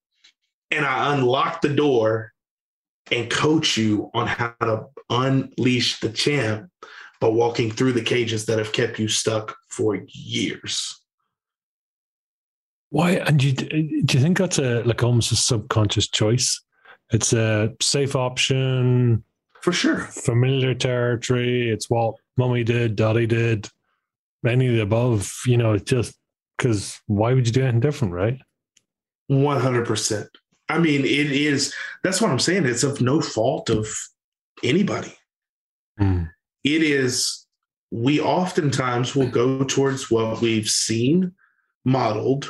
and 0.74 0.84
I 0.84 1.14
unlock 1.14 1.60
the 1.60 1.74
door 1.74 2.32
and 3.10 3.30
coach 3.30 3.76
you 3.76 4.10
on 4.14 4.26
how 4.26 4.54
to 4.60 4.86
unleash 5.10 6.00
the 6.00 6.08
champ 6.08 6.70
by 7.20 7.28
walking 7.28 7.70
through 7.70 7.92
the 7.92 8.02
cages 8.02 8.46
that 8.46 8.58
have 8.58 8.72
kept 8.72 8.98
you 8.98 9.08
stuck 9.08 9.56
for 9.68 10.02
years. 10.08 11.00
Why? 12.90 13.12
And 13.12 13.38
do 13.38 13.48
you, 13.48 13.52
do 13.52 14.18
you 14.18 14.22
think 14.22 14.38
that's 14.38 14.58
a 14.58 14.82
like 14.84 15.02
almost 15.02 15.32
a 15.32 15.36
subconscious 15.36 16.08
choice? 16.08 16.60
It's 17.12 17.32
a 17.32 17.72
safe 17.80 18.16
option 18.16 19.24
for 19.60 19.72
sure. 19.72 20.00
Familiar 20.00 20.74
territory. 20.74 21.70
It's 21.70 21.90
what 21.90 22.14
mommy 22.36 22.64
did, 22.64 22.96
daddy 22.96 23.26
did, 23.26 23.68
any 24.46 24.68
of 24.68 24.74
the 24.74 24.82
above. 24.82 25.32
You 25.46 25.56
know, 25.56 25.72
it's 25.72 25.90
just 25.90 26.16
because 26.56 27.00
why 27.06 27.34
would 27.34 27.46
you 27.46 27.52
do 27.52 27.62
anything 27.62 27.80
different, 27.80 28.14
right? 28.14 28.38
One 29.26 29.60
hundred 29.60 29.86
percent. 29.86 30.28
I 30.68 30.78
mean, 30.78 31.02
it 31.02 31.32
is. 31.32 31.74
That's 32.02 32.20
what 32.20 32.30
I'm 32.30 32.38
saying. 32.38 32.66
It's 32.66 32.84
of 32.84 33.00
no 33.00 33.20
fault 33.20 33.70
of 33.70 33.86
anybody. 34.62 35.14
Mm. 36.00 36.30
It 36.64 36.82
is. 36.82 37.46
We 37.90 38.20
oftentimes 38.20 39.14
will 39.14 39.28
go 39.28 39.62
towards 39.64 40.10
what 40.10 40.40
we've 40.40 40.68
seen 40.68 41.32
modeled 41.84 42.48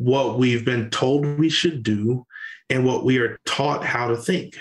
what 0.00 0.38
we've 0.38 0.64
been 0.64 0.88
told 0.88 1.26
we 1.38 1.50
should 1.50 1.82
do 1.82 2.26
and 2.70 2.86
what 2.86 3.04
we 3.04 3.18
are 3.18 3.38
taught 3.44 3.84
how 3.84 4.08
to 4.08 4.16
think. 4.16 4.56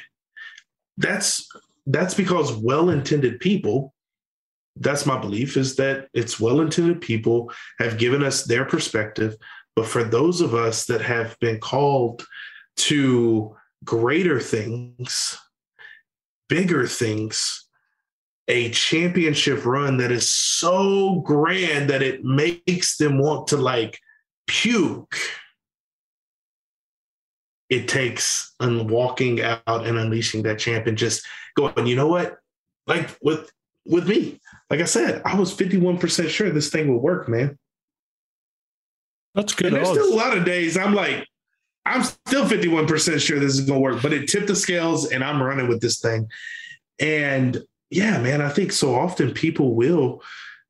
That's 0.97 1.47
that's 1.85 2.13
because 2.13 2.51
well-intended 2.51 3.39
people 3.39 3.93
that's 4.75 5.05
my 5.05 5.17
belief 5.17 5.57
is 5.57 5.75
that 5.77 6.07
it's 6.13 6.39
well-intended 6.39 7.01
people 7.01 7.51
have 7.79 7.97
given 7.97 8.21
us 8.21 8.43
their 8.43 8.65
perspective 8.65 9.35
but 9.75 9.87
for 9.87 10.03
those 10.03 10.41
of 10.41 10.53
us 10.53 10.85
that 10.85 11.01
have 11.01 11.37
been 11.39 11.59
called 11.59 12.25
to 12.79 13.55
greater 13.83 14.39
things 14.39 15.37
bigger 16.49 16.87
things 16.87 17.67
a 18.49 18.71
championship 18.71 19.63
run 19.63 19.97
that 19.97 20.11
is 20.11 20.29
so 20.29 21.21
grand 21.21 21.89
that 21.91 22.01
it 22.01 22.23
makes 22.23 22.97
them 22.97 23.19
want 23.19 23.47
to 23.47 23.57
like 23.57 23.99
puke, 24.47 25.15
it 27.69 27.87
takes 27.87 28.55
walking 28.59 29.41
out 29.41 29.61
and 29.67 29.99
unleashing 29.99 30.41
that 30.43 30.57
champ 30.57 30.87
and 30.87 30.97
just 30.97 31.25
going, 31.55 31.85
you 31.85 31.95
know 31.95 32.07
what? 32.07 32.39
Like 32.87 33.15
with 33.21 33.51
with 33.85 34.07
me, 34.07 34.41
like 34.71 34.81
I 34.81 34.85
said, 34.85 35.21
I 35.25 35.35
was 35.35 35.55
51% 35.55 36.29
sure 36.29 36.49
this 36.49 36.69
thing 36.69 36.91
would 36.91 37.01
work, 37.01 37.29
man. 37.29 37.57
That's 39.35 39.53
good. 39.53 39.67
And 39.67 39.75
there's 39.75 39.89
still 39.89 40.13
a 40.13 40.15
lot 40.15 40.35
of 40.35 40.43
days 40.43 40.75
I'm 40.75 40.95
like, 40.95 41.25
I'm 41.89 42.03
still 42.03 42.45
51% 42.45 43.19
sure 43.19 43.39
this 43.39 43.57
is 43.57 43.61
gonna 43.61 43.79
work, 43.79 44.01
but 44.01 44.13
it 44.13 44.27
tipped 44.27 44.47
the 44.47 44.55
scales 44.55 45.11
and 45.11 45.23
I'm 45.23 45.41
running 45.41 45.67
with 45.67 45.81
this 45.81 45.99
thing. 45.99 46.29
And 46.99 47.61
yeah, 47.89 48.21
man, 48.21 48.41
I 48.41 48.49
think 48.49 48.71
so 48.71 48.93
often 48.93 49.33
people 49.33 49.75
will, 49.75 50.21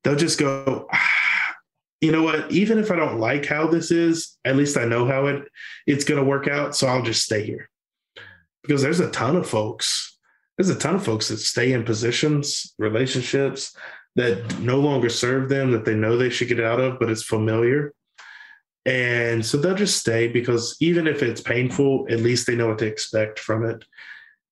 they'll 0.04 0.16
just 0.16 0.40
go, 0.40 0.88
ah, 0.92 1.56
you 2.02 2.12
know 2.12 2.24
what? 2.24 2.50
Even 2.52 2.78
if 2.78 2.92
I 2.92 2.96
don't 2.96 3.20
like 3.20 3.46
how 3.46 3.68
this 3.68 3.92
is, 3.92 4.38
at 4.46 4.56
least 4.56 4.78
I 4.78 4.86
know 4.86 5.06
how 5.06 5.28
it 5.28 5.44
it's 5.86 6.06
going 6.06 6.22
to 6.22 6.28
work 6.28 6.48
out. 6.48 6.76
So 6.76 6.88
I'll 6.88 7.02
just 7.02 7.24
stay 7.24 7.46
here 7.46 7.70
because 8.64 8.82
there's 8.82 9.02
a 9.02 9.12
ton 9.12 9.36
of 9.36 9.48
folks. 9.48 10.18
There's 10.58 10.70
a 10.70 10.80
ton 10.80 10.96
of 10.96 11.04
folks 11.04 11.28
that 11.30 11.38
stay 11.38 11.74
in 11.74 11.84
positions, 11.84 12.74
relationships 12.78 13.76
that 14.16 14.60
no 14.60 14.80
longer 14.80 15.10
serve 15.10 15.50
them, 15.50 15.72
that 15.72 15.86
they 15.86 15.96
know 15.96 16.18
they 16.18 16.30
should 16.30 16.48
get 16.48 16.60
out 16.60 16.80
of, 16.80 17.00
but 17.00 17.10
it's 17.10 17.24
familiar. 17.24 17.94
And 18.86 19.46
so 19.46 19.58
they'll 19.58 19.76
just 19.76 20.00
stay 20.00 20.28
because 20.28 20.76
even 20.80 21.08
if 21.08 21.22
it's 21.22 21.42
painful, 21.42 22.08
at 22.10 22.22
least 22.22 22.48
they 22.48 22.56
know 22.56 22.68
what 22.70 22.80
to 22.80 22.88
expect 22.88 23.40
from 23.40 23.66
it. 23.66 23.84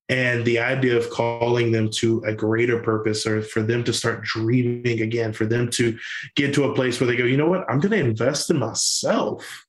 And 0.10 0.46
the 0.46 0.60
idea 0.60 0.96
of 0.96 1.10
calling 1.10 1.72
them 1.72 1.90
to 1.96 2.24
a 2.26 2.34
greater 2.34 2.82
purpose 2.82 3.26
or 3.26 3.42
for 3.42 3.62
them 3.62 3.84
to 3.84 3.94
start 3.94 4.24
dreaming 4.24 5.02
again, 5.02 5.34
for 5.34 5.46
them 5.46 5.70
to 5.72 5.98
get 6.36 6.54
to 6.54 6.66
a 6.66 6.76
place 6.76 7.00
where 7.00 7.08
they 7.08 7.18
go, 7.18 7.26
you 7.26 7.36
know 7.36 7.50
what, 7.50 7.70
I'm 7.70 7.80
going 7.80 7.92
to 7.92 8.10
invest 8.10 8.50
in 8.50 8.58
myself. 8.58 9.66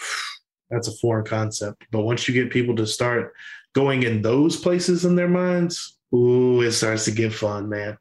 That's 0.70 0.88
a 0.88 0.96
foreign 0.96 1.24
concept. 1.24 1.86
But 1.92 2.02
once 2.02 2.26
you 2.26 2.34
get 2.34 2.50
people 2.50 2.74
to 2.76 2.86
start 2.86 3.34
going 3.72 4.02
in 4.02 4.20
those 4.20 4.56
places 4.56 5.04
in 5.04 5.14
their 5.14 5.28
minds, 5.28 5.96
ooh, 6.12 6.60
it 6.62 6.72
starts 6.72 7.04
to 7.04 7.12
get 7.12 7.32
fun, 7.32 7.68
man. 7.68 7.98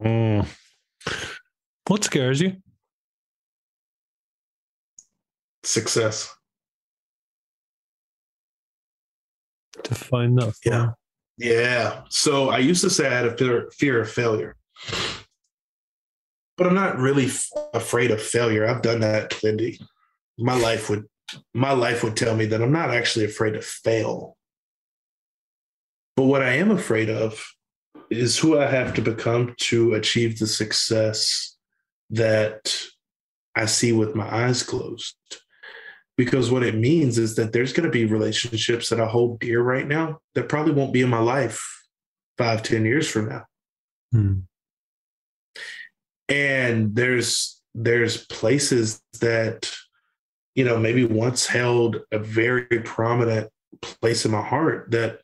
Mm. 0.00 0.46
What 1.88 2.04
scares 2.04 2.40
you? 2.40 2.56
Success. 5.66 6.32
To 9.82 9.94
find 9.96 10.38
that. 10.38 10.54
Yeah. 10.64 10.90
Yeah. 11.38 12.02
So 12.08 12.50
I 12.50 12.58
used 12.58 12.82
to 12.82 12.90
say 12.90 13.08
I 13.08 13.14
had 13.14 13.26
a 13.26 13.36
fear, 13.36 13.70
fear 13.72 14.00
of 14.00 14.10
failure, 14.10 14.56
but 16.56 16.68
I'm 16.68 16.74
not 16.74 16.98
really 16.98 17.26
f- 17.26 17.50
afraid 17.74 18.12
of 18.12 18.22
failure. 18.22 18.64
I've 18.64 18.82
done 18.82 19.00
that, 19.00 19.42
Lindy. 19.42 19.80
My 20.38 20.56
life 20.56 20.88
would 20.88 21.04
my 21.52 21.72
life 21.72 22.04
would 22.04 22.16
tell 22.16 22.36
me 22.36 22.46
that 22.46 22.62
I'm 22.62 22.72
not 22.72 22.90
actually 22.90 23.24
afraid 23.24 23.54
to 23.54 23.60
fail. 23.60 24.36
But 26.14 26.26
what 26.26 26.42
I 26.42 26.52
am 26.52 26.70
afraid 26.70 27.10
of 27.10 27.44
is 28.08 28.38
who 28.38 28.56
I 28.56 28.66
have 28.66 28.94
to 28.94 29.02
become 29.02 29.56
to 29.62 29.94
achieve 29.94 30.38
the 30.38 30.46
success 30.46 31.56
that 32.10 32.80
I 33.56 33.66
see 33.66 33.90
with 33.90 34.14
my 34.14 34.32
eyes 34.32 34.62
closed. 34.62 35.16
Because 36.16 36.50
what 36.50 36.62
it 36.62 36.74
means 36.74 37.18
is 37.18 37.36
that 37.36 37.52
there's 37.52 37.72
going 37.72 37.84
to 37.84 37.92
be 37.92 38.06
relationships 38.06 38.88
that 38.88 39.00
I 39.00 39.06
hold 39.06 39.40
dear 39.40 39.62
right 39.62 39.86
now 39.86 40.20
that 40.34 40.48
probably 40.48 40.72
won't 40.72 40.92
be 40.92 41.02
in 41.02 41.10
my 41.10 41.18
life 41.18 41.62
five, 42.38 42.62
ten 42.62 42.84
years 42.84 43.08
from 43.08 43.28
now. 43.28 43.44
Hmm. 44.12 44.34
And 46.28 46.94
there's 46.94 47.60
there's 47.74 48.26
places 48.26 49.02
that, 49.20 49.70
you 50.54 50.64
know, 50.64 50.78
maybe 50.78 51.04
once 51.04 51.46
held 51.46 51.98
a 52.10 52.18
very 52.18 52.64
prominent 52.64 53.50
place 53.82 54.24
in 54.24 54.30
my 54.30 54.42
heart 54.42 54.90
that 54.92 55.20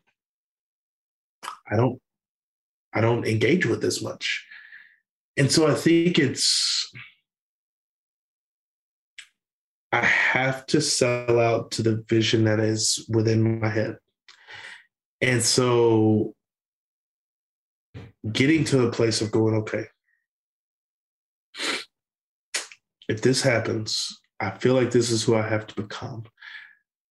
I 1.70 1.76
don't 1.76 1.98
I 2.92 3.00
don't 3.00 3.26
engage 3.26 3.64
with 3.64 3.82
as 3.84 4.02
much. 4.02 4.46
And 5.38 5.50
so 5.50 5.66
I 5.66 5.74
think 5.74 6.18
it's, 6.18 6.92
I 9.92 10.04
have 10.04 10.64
to 10.66 10.80
sell 10.80 11.38
out 11.38 11.72
to 11.72 11.82
the 11.82 12.02
vision 12.08 12.44
that 12.44 12.60
is 12.60 13.06
within 13.10 13.60
my 13.60 13.68
head. 13.68 13.98
And 15.20 15.42
so 15.42 16.34
getting 18.30 18.64
to 18.64 18.86
a 18.86 18.92
place 18.92 19.20
of 19.20 19.30
going, 19.30 19.54
okay, 19.56 19.84
if 23.08 23.20
this 23.20 23.42
happens, 23.42 24.18
I 24.40 24.50
feel 24.50 24.74
like 24.74 24.90
this 24.90 25.10
is 25.10 25.22
who 25.22 25.36
I 25.36 25.46
have 25.46 25.66
to 25.66 25.74
become. 25.74 26.24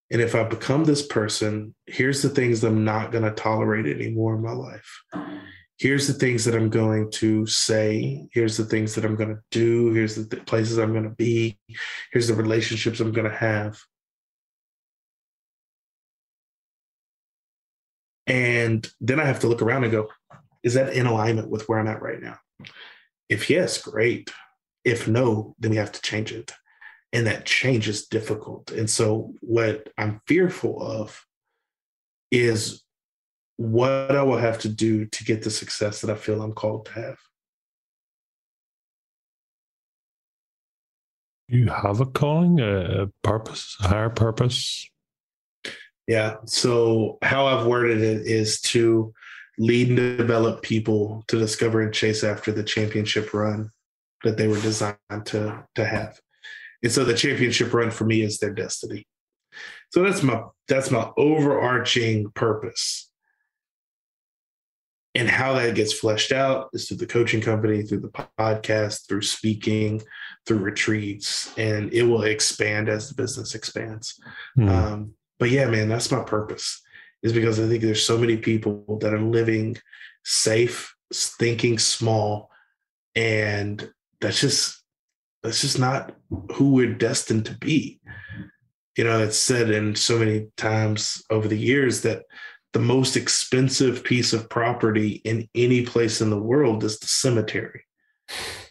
And 0.10 0.22
if 0.22 0.36
I 0.36 0.44
become 0.44 0.84
this 0.84 1.06
person, 1.06 1.76
here's 1.86 2.22
the 2.22 2.30
things 2.30 2.64
I'm 2.64 2.84
not 2.84 3.12
going 3.12 3.24
to 3.24 3.32
tolerate 3.32 3.86
anymore 3.86 4.36
in 4.36 4.42
my 4.42 4.52
life 4.52 5.04
here's 5.82 6.06
the 6.06 6.14
things 6.14 6.46
that 6.46 6.54
I'm 6.54 6.70
going 6.70 7.10
to 7.14 7.48
say. 7.48 8.28
Here's 8.32 8.56
the 8.56 8.66
things 8.66 8.94
that 8.94 9.04
I'm 9.04 9.16
going 9.16 9.36
to 9.36 9.42
do. 9.50 9.92
Here's 9.92 10.16
the 10.16 10.26
th- 10.28 10.46
places 10.46 10.78
I'm 10.78 10.92
going 10.92 11.10
to 11.10 11.16
be. 11.16 11.58
Here's 12.12 12.28
the 12.28 12.36
relationships 12.36 13.00
I'm 13.00 13.12
going 13.12 13.30
to 13.30 13.36
have. 13.36 13.80
And 18.28 18.88
then 19.02 19.20
I 19.20 19.26
have 19.26 19.40
to 19.40 19.48
look 19.48 19.64
around 19.64 19.84
and 19.84 19.92
go, 19.92 20.08
is 20.62 20.76
that 20.76 20.94
in 20.94 21.08
alignment 21.08 21.50
with 21.50 21.68
where 21.68 21.80
I'm 21.80 21.88
at 21.88 22.04
right 22.04 22.22
now? 22.22 22.38
If 23.28 23.50
yes, 23.50 23.82
great. 23.82 24.32
If 24.86 25.08
no, 25.08 25.56
then 25.58 25.72
we 25.72 25.78
have 25.78 25.94
to 25.94 26.02
change 26.02 26.32
it. 26.32 26.54
And 27.12 27.26
that 27.26 27.48
change 27.48 27.88
is 27.90 28.06
difficult. 28.06 28.72
And 28.72 28.88
so, 28.88 29.34
what 29.42 29.90
I'm 29.98 30.22
fearful 30.28 30.80
of 30.80 31.26
is 32.30 32.84
what 33.62 34.16
I 34.16 34.24
will 34.24 34.38
have 34.38 34.60
to 34.60 34.70
do 34.70 35.06
to 35.06 35.24
get 35.24 35.44
the 35.44 35.52
success 35.52 36.02
that 36.02 36.10
I 36.10 36.16
feel 36.16 36.42
I'm 36.42 36.54
called 36.54 36.88
to 36.88 36.94
have. 36.94 37.18
You 41.48 41.68
have 41.68 42.00
a 42.00 42.06
calling, 42.06 42.60
a 42.60 43.10
purpose, 43.24 43.78
a 43.82 43.88
higher 43.88 44.10
purpose. 44.10 44.90
Yeah. 46.08 46.38
So, 46.46 47.18
how 47.22 47.46
I've 47.46 47.68
worded 47.68 48.02
it 48.02 48.26
is 48.26 48.62
to 48.62 49.14
lead 49.60 49.90
and 49.90 50.18
develop 50.18 50.64
people 50.64 51.24
to 51.28 51.38
discover 51.38 51.82
and 51.82 51.94
chase 51.94 52.24
after 52.24 52.52
the 52.52 52.64
championship 52.64 53.34
run 53.34 53.70
that 54.24 54.38
they 54.38 54.48
were 54.48 54.62
designed 54.62 54.98
to, 55.26 55.64
to 55.76 55.86
have. 55.86 56.20
And 56.82 56.92
so, 56.92 57.04
the 57.04 57.14
championship 57.14 57.74
run 57.74 57.92
for 57.92 58.06
me 58.06 58.22
is 58.22 58.40
their 58.40 58.54
destiny. 58.54 59.06
So 59.92 60.04
that's 60.04 60.24
my 60.24 60.44
that's 60.70 60.90
my 60.90 61.12
overarching 61.18 62.32
purpose 62.32 63.11
and 65.14 65.30
how 65.30 65.54
that 65.54 65.76
gets 65.76 65.94
fleshed 65.94 66.32
out 66.32 66.70
is 66.74 66.88
through 66.88 66.98
the 66.98 67.06
coaching 67.06 67.42
company, 67.42 67.84
through 67.84 68.00
the 68.00 68.28
podcast, 68.40 69.08
through 69.08 69.22
speaking, 69.22 70.02
through 70.46 70.60
retreats, 70.60 71.54
and 71.58 71.94
it 71.94 72.04
will 72.04 72.24
expand 72.24 72.88
as 72.88 73.10
the 73.10 73.16
business 73.16 73.54
expands. 73.54 74.20
Mm. 74.58 74.70
Um, 74.70 75.14
but 75.38 75.50
yeah, 75.50 75.68
man, 75.68 75.90
that's 75.90 76.12
my 76.12 76.24
purpose. 76.24 76.82
Is 77.24 77.34
because 77.34 77.60
I 77.60 77.68
think 77.68 77.84
there's 77.84 78.06
so 78.06 78.18
many 78.18 78.38
people 78.38 78.98
that 79.02 79.14
are 79.14 79.22
living 79.22 79.78
safe, 80.24 80.96
thinking 81.14 81.78
small, 81.78 82.50
and 83.14 83.92
that's 84.22 84.40
just 84.40 84.82
that's 85.44 85.62
just 85.62 85.78
not 85.78 86.16
who 86.54 86.72
we're 86.72 86.94
destined 86.94 87.46
to 87.48 87.58
be. 87.58 88.00
You 88.98 89.04
know, 89.04 89.20
it's 89.24 89.38
said 89.38 89.70
in 89.70 89.96
so 89.96 90.18
many 90.20 90.48
times 90.58 91.24
over 91.30 91.48
the 91.48 91.58
years 91.58 92.02
that 92.02 92.24
the 92.74 92.80
most 92.80 93.18
expensive 93.18 94.04
piece 94.04 94.34
of 94.34 94.50
property 94.50 95.22
in 95.26 95.48
any 95.56 95.86
place 95.86 96.22
in 96.22 96.30
the 96.30 96.42
world 96.42 96.84
is 96.84 97.00
the 97.00 97.08
cemetery. 97.08 97.84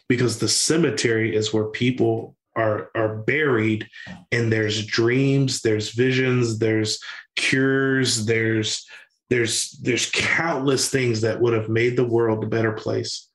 Because 0.09 0.39
the 0.39 0.47
cemetery 0.47 1.35
is 1.35 1.53
where 1.53 1.65
people 1.65 2.35
are 2.55 2.89
are 2.95 3.17
buried 3.17 3.87
and 4.33 4.51
there's 4.51 4.85
dreams 4.85 5.61
there's 5.61 5.91
visions 5.91 6.59
there's 6.59 6.99
cures 7.37 8.25
there's 8.25 8.85
there's 9.29 9.71
there's 9.81 10.11
countless 10.11 10.89
things 10.89 11.21
that 11.21 11.39
would 11.39 11.53
have 11.53 11.69
made 11.69 11.95
the 11.95 12.05
world 12.05 12.43
a 12.43 12.47
better 12.47 12.73
place 12.73 13.29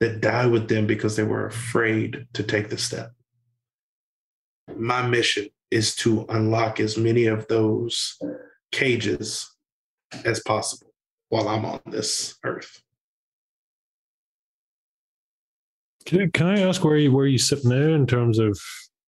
that 0.00 0.20
die 0.20 0.46
with 0.46 0.68
them 0.68 0.86
because 0.86 1.14
they 1.14 1.22
were 1.22 1.46
afraid 1.46 2.26
to 2.32 2.42
take 2.42 2.68
the 2.68 2.78
step. 2.78 3.12
My 4.76 5.06
mission 5.06 5.48
is 5.70 5.94
to 5.96 6.26
unlock 6.28 6.80
as 6.80 6.98
many 6.98 7.26
of 7.26 7.46
those 7.46 8.16
cages 8.72 9.48
as 10.24 10.40
possible 10.40 10.92
while 11.28 11.48
I'm 11.48 11.64
on 11.64 11.80
this 11.86 12.36
earth. 12.44 12.82
Can, 16.06 16.30
can 16.30 16.46
I 16.46 16.60
ask 16.60 16.82
where 16.84 16.96
you 16.96 17.12
where 17.12 17.26
you 17.26 17.38
sit 17.38 17.64
now 17.64 17.94
in 17.94 18.06
terms 18.06 18.38
of 18.38 18.58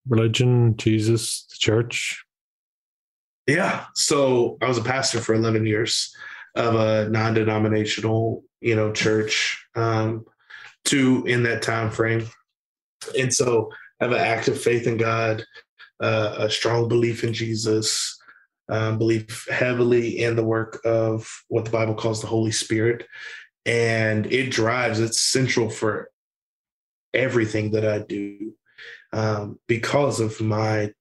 religion, 0.07 0.77
Jesus, 0.77 1.47
the 1.51 1.57
church? 1.59 2.23
Yeah. 3.47 3.87
So 3.95 4.59
I 4.61 4.69
was 4.69 4.79
a 4.79 4.85
pastor 4.85 5.21
for 5.21 5.35
11 5.35 5.67
years 5.67 6.15
of 6.55 6.75
a 6.75 7.09
non-denominational, 7.09 8.45
you 8.61 8.77
know, 8.77 8.93
church. 8.93 9.65
Um, 9.75 10.27
two 10.85 11.25
in 11.27 11.43
that 11.45 11.63
time 11.63 11.91
frame, 11.91 12.27
and 13.19 13.33
so 13.33 13.71
I 14.01 14.05
have 14.05 14.13
an 14.13 14.21
active 14.21 14.61
faith 14.61 14.87
in 14.87 14.97
God, 14.97 15.45
uh, 16.01 16.37
a 16.39 16.51
strong 16.51 16.89
belief 16.89 17.23
in 17.25 17.33
Jesus, 17.33 18.20
um, 18.71 18.99
believe 18.99 19.47
heavily 19.51 20.19
in 20.19 20.37
the 20.37 20.45
work 20.45 20.81
of 20.85 21.29
what 21.49 21.65
the 21.65 21.71
Bible 21.71 21.95
calls 21.95 22.21
the 22.21 22.27
Holy 22.27 22.53
Spirit. 22.53 23.07
And 23.67 24.27
it 24.33 24.51
drives, 24.51 25.01
it's 25.01 25.21
central 25.21 25.69
for 25.69 26.11
everything 27.13 27.73
that 27.73 27.85
I 27.85 27.99
do 27.99 28.55
um, 29.13 29.59
because 29.67 30.21
of 30.21 30.41
my 30.41 30.93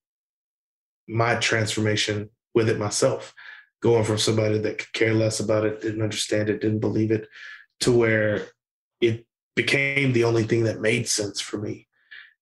my 1.08 1.36
transformation 1.36 2.29
with 2.53 2.69
it 2.69 2.77
myself 2.77 3.34
going 3.82 4.03
from 4.03 4.17
somebody 4.17 4.60
that 4.60 4.77
could 4.77 4.93
care 4.93 5.13
less 5.13 5.39
about 5.39 5.65
it 5.65 5.82
didn't 5.82 6.03
understand 6.03 6.49
it 6.49 6.62
didn't 6.62 6.79
believe 6.79 7.12
it 7.12 7.27
to 7.79 7.91
where 7.91 8.47
it 9.01 9.25
became 9.55 10.13
the 10.13 10.23
only 10.23 10.43
thing 10.43 10.63
that 10.63 10.82
made 10.82 11.08
sense 11.08 11.39
for 11.39 11.58
me 11.58 11.88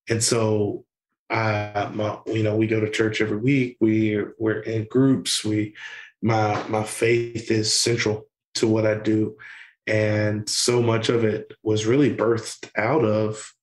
and 0.10 0.22
so 0.22 0.84
I, 1.30 1.90
my, 1.94 2.20
you 2.26 2.44
know, 2.44 2.56
we 2.56 2.68
go 2.68 2.80
to 2.80 2.90
church 2.90 3.22
every 3.22 3.38
week. 3.38 3.78
We 3.82 4.24
we're 4.38 4.60
in 4.60 4.86
groups. 4.86 5.44
We, 5.44 5.76
my 6.22 6.66
my 6.68 6.84
faith 6.84 7.52
is 7.52 7.78
central 7.78 8.28
to 8.56 8.68
what 8.68 8.86
I 8.86 8.96
do, 8.96 9.38
and 9.86 10.48
so 10.50 10.82
much 10.82 11.10
of 11.10 11.24
it 11.24 11.54
was 11.64 11.86
really 11.86 12.16
birthed 12.16 12.70
out 12.78 13.04
of 13.04 13.54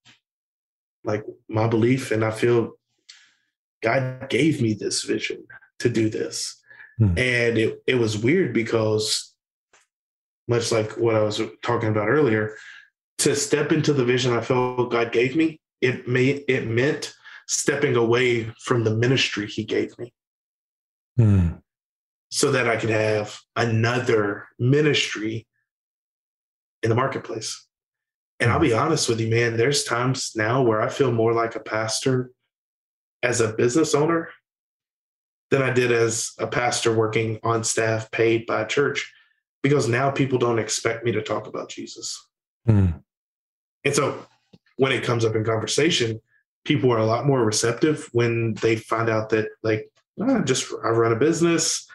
like 1.05 1.24
my 1.48 1.66
belief, 1.66 2.11
and 2.11 2.24
I 2.24 2.31
feel 2.31 2.72
God 3.83 4.29
gave 4.29 4.61
me 4.61 4.74
this 4.74 5.03
vision 5.03 5.44
to 5.79 5.88
do 5.88 6.09
this, 6.09 6.61
hmm. 6.98 7.16
and 7.16 7.59
it 7.59 7.83
it 7.87 7.94
was 7.94 8.18
weird 8.18 8.53
because 8.53 9.35
much 10.48 10.70
like 10.70 10.92
what 10.98 11.14
I 11.14 11.22
was 11.22 11.40
talking 11.62 11.88
about 11.88 12.09
earlier, 12.09 12.57
to 13.18 13.35
step 13.35 13.72
into 13.72 13.94
the 13.94 14.05
vision 14.05 14.35
I 14.35 14.42
felt 14.42 14.90
God 14.90 15.12
gave 15.12 15.35
me, 15.35 15.61
it 15.81 16.07
may 16.07 16.44
it 16.46 16.66
meant 16.66 17.14
stepping 17.47 17.97
away 17.97 18.45
from 18.61 18.85
the 18.85 18.95
ministry 18.95 19.47
he 19.47 19.65
gave 19.65 19.99
me 19.99 20.13
mm. 21.19 21.61
so 22.31 22.51
that 22.53 22.69
I 22.69 22.77
could 22.77 22.91
have 22.91 23.39
another 23.57 24.49
ministry 24.59 25.47
in 26.83 26.91
the 26.91 26.97
marketplace. 26.97 27.67
And 28.41 28.51
I'll 28.51 28.61
be 28.61 28.73
hmm. 28.73 28.79
honest 28.79 29.09
with 29.09 29.21
you, 29.21 29.29
man, 29.29 29.57
there's 29.57 29.85
times 29.85 30.33
now 30.35 30.61
where 30.61 30.83
I 30.83 30.89
feel 30.89 31.13
more 31.13 31.33
like 31.33 31.55
a 31.55 31.61
pastor 31.61 32.33
as 33.23 33.41
a 33.41 33.55
business 33.55 33.95
owner 33.95 34.29
than 35.51 35.63
I 35.63 35.71
did 35.71 35.93
as 35.93 36.33
a 36.39 36.47
pastor 36.47 36.93
working 36.93 37.39
on 37.43 37.65
staff 37.65 38.11
paid 38.11 38.45
by 38.45 38.63
a 38.63 38.67
church 38.67 39.11
because 39.63 39.89
now 39.89 40.11
people 40.11 40.39
don't 40.39 40.59
expect 40.59 41.05
me 41.05 41.13
to 41.13 41.23
talk 41.23 41.47
about 41.47 41.71
Jesus. 41.71 42.29
Mm. 42.69 43.03
And 43.85 43.95
so 43.95 44.27
when 44.77 44.93
it 44.93 45.05
comes 45.05 45.25
up 45.25 45.37
in 45.37 45.45
conversation, 45.45 46.21
people 46.64 46.92
are 46.92 46.98
a 46.98 47.07
lot 47.07 47.27
more 47.27 47.44
receptive 47.44 48.09
when 48.12 48.55
they 48.55 48.77
find 48.77 49.09
out 49.09 49.31
that 49.31 49.48
like 49.62 49.90
oh, 50.20 50.40
just 50.42 50.72
I 50.85 50.88
run 50.88 51.12
a 51.12 51.16
business, 51.16 51.87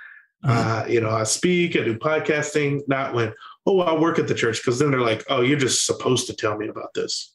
mm-hmm. 0.46 0.52
uh, 0.52 0.86
you 0.88 1.02
know, 1.02 1.10
I 1.10 1.24
speak, 1.24 1.76
I 1.76 1.84
do 1.84 1.98
podcasting. 1.98 2.82
Not 2.88 3.14
when 3.14 3.34
oh 3.66 3.82
I 3.82 4.00
work 4.00 4.20
at 4.20 4.28
the 4.28 4.36
church 4.36 4.58
because 4.58 4.80
then 4.80 4.92
they're 4.92 5.02
like 5.02 5.26
oh 5.30 5.42
you're 5.42 5.60
just 5.60 5.86
supposed 5.86 6.28
to 6.28 6.36
tell 6.36 6.58
me 6.58 6.68
about 6.68 6.94
this. 6.94 7.34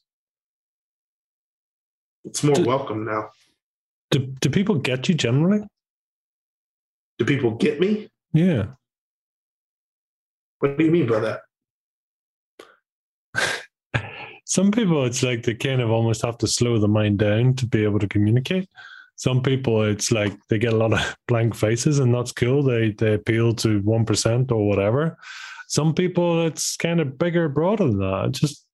It's 2.23 2.43
more 2.43 2.55
do, 2.55 2.63
welcome 2.63 3.05
now. 3.05 3.29
Do 4.11 4.19
do 4.19 4.49
people 4.49 4.75
get 4.75 5.07
you 5.09 5.15
generally? 5.15 5.61
Do 7.17 7.25
people 7.25 7.51
get 7.51 7.79
me? 7.79 8.09
Yeah. 8.33 8.65
What 10.59 10.77
do 10.77 10.83
you 10.83 10.91
mean 10.91 11.07
by 11.07 11.19
that? 11.19 11.41
Some 14.45 14.71
people 14.71 15.05
it's 15.05 15.23
like 15.23 15.43
they 15.43 15.55
kind 15.55 15.81
of 15.81 15.89
almost 15.89 16.21
have 16.21 16.37
to 16.37 16.47
slow 16.47 16.77
the 16.77 16.87
mind 16.87 17.17
down 17.17 17.55
to 17.55 17.65
be 17.65 17.83
able 17.83 17.99
to 17.99 18.07
communicate. 18.07 18.69
Some 19.15 19.41
people 19.41 19.83
it's 19.83 20.11
like 20.11 20.33
they 20.49 20.59
get 20.59 20.73
a 20.73 20.77
lot 20.77 20.93
of 20.93 21.17
blank 21.27 21.55
faces 21.55 21.99
and 21.99 22.13
that's 22.13 22.31
cool. 22.31 22.61
They 22.61 22.91
they 22.91 23.15
appeal 23.15 23.53
to 23.55 23.81
1% 23.81 24.51
or 24.51 24.67
whatever. 24.67 25.17
Some 25.67 25.95
people 25.95 26.45
it's 26.45 26.77
kind 26.77 27.01
of 27.01 27.17
bigger 27.17 27.49
broader 27.49 27.85
than 27.85 27.99
that. 27.99 28.31
Just 28.33 28.65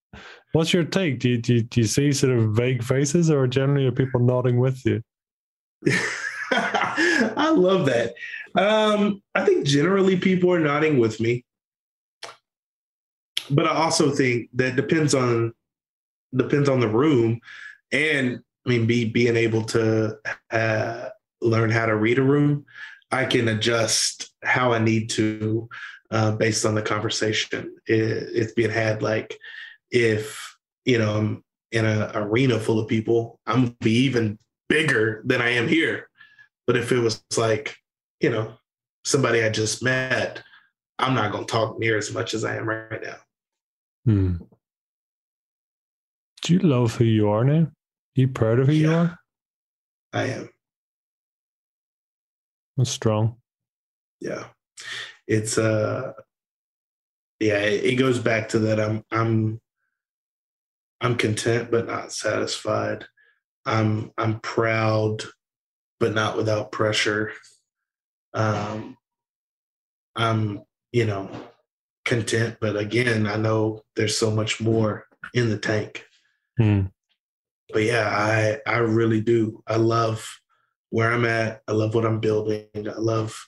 what's 0.52 0.74
your 0.74 0.84
take? 0.84 1.20
Do 1.20 1.30
you, 1.30 1.38
do 1.38 1.56
you, 1.56 1.62
do 1.64 1.82
you 1.82 1.88
see 1.88 2.12
sort 2.12 2.38
of 2.38 2.52
vague 2.52 2.84
faces 2.84 3.32
or 3.32 3.48
generally 3.48 3.88
are 3.88 3.94
people 3.94 4.20
nodding 4.20 4.60
with 4.60 4.86
you? 4.86 5.02
I 6.52 7.54
love 7.56 7.86
that. 7.86 8.14
Um, 8.54 9.24
i 9.34 9.46
think 9.46 9.66
generally 9.66 10.18
people 10.18 10.52
are 10.52 10.60
nodding 10.60 10.98
with 10.98 11.22
me. 11.22 11.46
But 13.50 13.66
i 13.68 13.70
also 13.70 14.12
think 14.12 14.50
that 14.54 14.76
depends 14.76 15.16
on 15.16 15.54
depends 16.36 16.70
on 16.70 16.80
the 16.80 16.88
room 16.88 17.40
and 17.92 18.40
i 18.66 18.70
mean 18.70 18.86
be 18.86 19.06
being 19.06 19.36
able 19.36 19.64
to 19.64 20.16
uh, 20.52 21.10
learn 21.42 21.70
how 21.70 21.86
to 21.86 21.96
read 21.96 22.20
a 22.20 22.24
room 22.24 22.66
i 23.12 23.26
can 23.26 23.48
adjust 23.48 24.32
how 24.44 24.72
i 24.72 24.80
need 24.80 25.10
to 25.10 25.68
uh, 26.12 26.32
based 26.34 26.66
on 26.66 26.76
the 26.76 26.82
conversation 26.82 27.74
it, 27.88 28.30
it's 28.34 28.54
being 28.54 28.70
had. 28.70 29.02
Like 29.02 29.38
if 29.90 30.56
you 30.86 30.98
know 30.98 31.18
i'm 31.18 31.44
in 31.72 31.86
an 31.86 32.12
arena 32.16 32.60
full 32.60 32.80
of 32.80 32.88
people 32.88 33.40
i'm 33.48 33.64
gonna 33.64 33.76
be 33.80 33.92
even 33.92 34.38
bigger 34.68 35.22
than 35.26 35.42
i 35.42 35.50
am 35.50 35.68
here. 35.68 36.10
But 36.68 36.78
if 36.78 36.92
it 36.92 37.00
was 37.00 37.24
like 37.38 37.76
you 38.20 38.30
know 38.30 38.54
somebody 39.04 39.44
i 39.44 39.50
just 39.50 39.82
met 39.82 40.44
i'm 41.00 41.16
not 41.16 41.32
going 41.32 41.46
to 41.46 41.52
talk 41.52 41.80
near 41.80 41.98
as 41.98 42.14
much 42.14 42.34
as 42.34 42.44
i 42.44 42.56
am 42.56 42.68
right 42.68 43.02
now. 43.02 43.16
Hmm. 44.06 44.36
Do 46.42 46.54
you 46.54 46.60
love 46.60 46.96
who 46.96 47.04
you 47.04 47.30
are 47.30 47.44
now? 47.44 47.64
Are 47.64 47.72
you 48.16 48.28
proud 48.28 48.60
of 48.60 48.68
who 48.68 48.74
yeah, 48.74 48.88
you 48.88 48.94
are? 48.94 49.20
I 50.14 50.24
am. 50.26 50.50
That's 52.78 52.90
strong. 52.90 53.38
Yeah. 54.20 54.46
It's 55.28 55.58
uh 55.58 56.14
yeah, 57.40 57.58
it, 57.58 57.96
goes 57.96 58.20
back 58.20 58.50
to 58.50 58.60
that 58.60 58.80
I'm 58.80 59.04
I'm 59.12 59.60
I'm 61.00 61.16
content 61.16 61.72
but 61.72 61.88
not 61.88 62.12
satisfied. 62.12 63.06
I'm 63.66 64.12
I'm 64.18 64.40
proud 64.40 65.24
but 66.00 66.14
not 66.14 66.38
without 66.38 66.72
pressure. 66.72 67.32
Um 68.34 68.98
I'm, 70.16 70.64
you 70.92 71.06
know, 71.06 71.30
content, 72.06 72.58
but 72.60 72.76
again, 72.76 73.28
I 73.28 73.38
know 73.38 73.84
there's 73.96 74.18
so 74.18 74.32
much 74.32 74.60
more 74.60 75.06
in 75.34 75.50
the 75.50 75.58
tank. 75.58 76.06
Mm. 76.60 76.92
But 77.72 77.84
yeah, 77.84 78.08
I 78.10 78.60
I 78.70 78.78
really 78.78 79.22
do. 79.22 79.64
I 79.68 79.78
love 79.78 80.28
where 80.90 81.12
I'm 81.12 81.26
at. 81.26 81.62
I 81.68 81.72
love 81.72 81.96
what 81.96 82.06
I'm 82.06 82.20
building. 82.20 82.68
I 82.76 83.00
love 83.00 83.46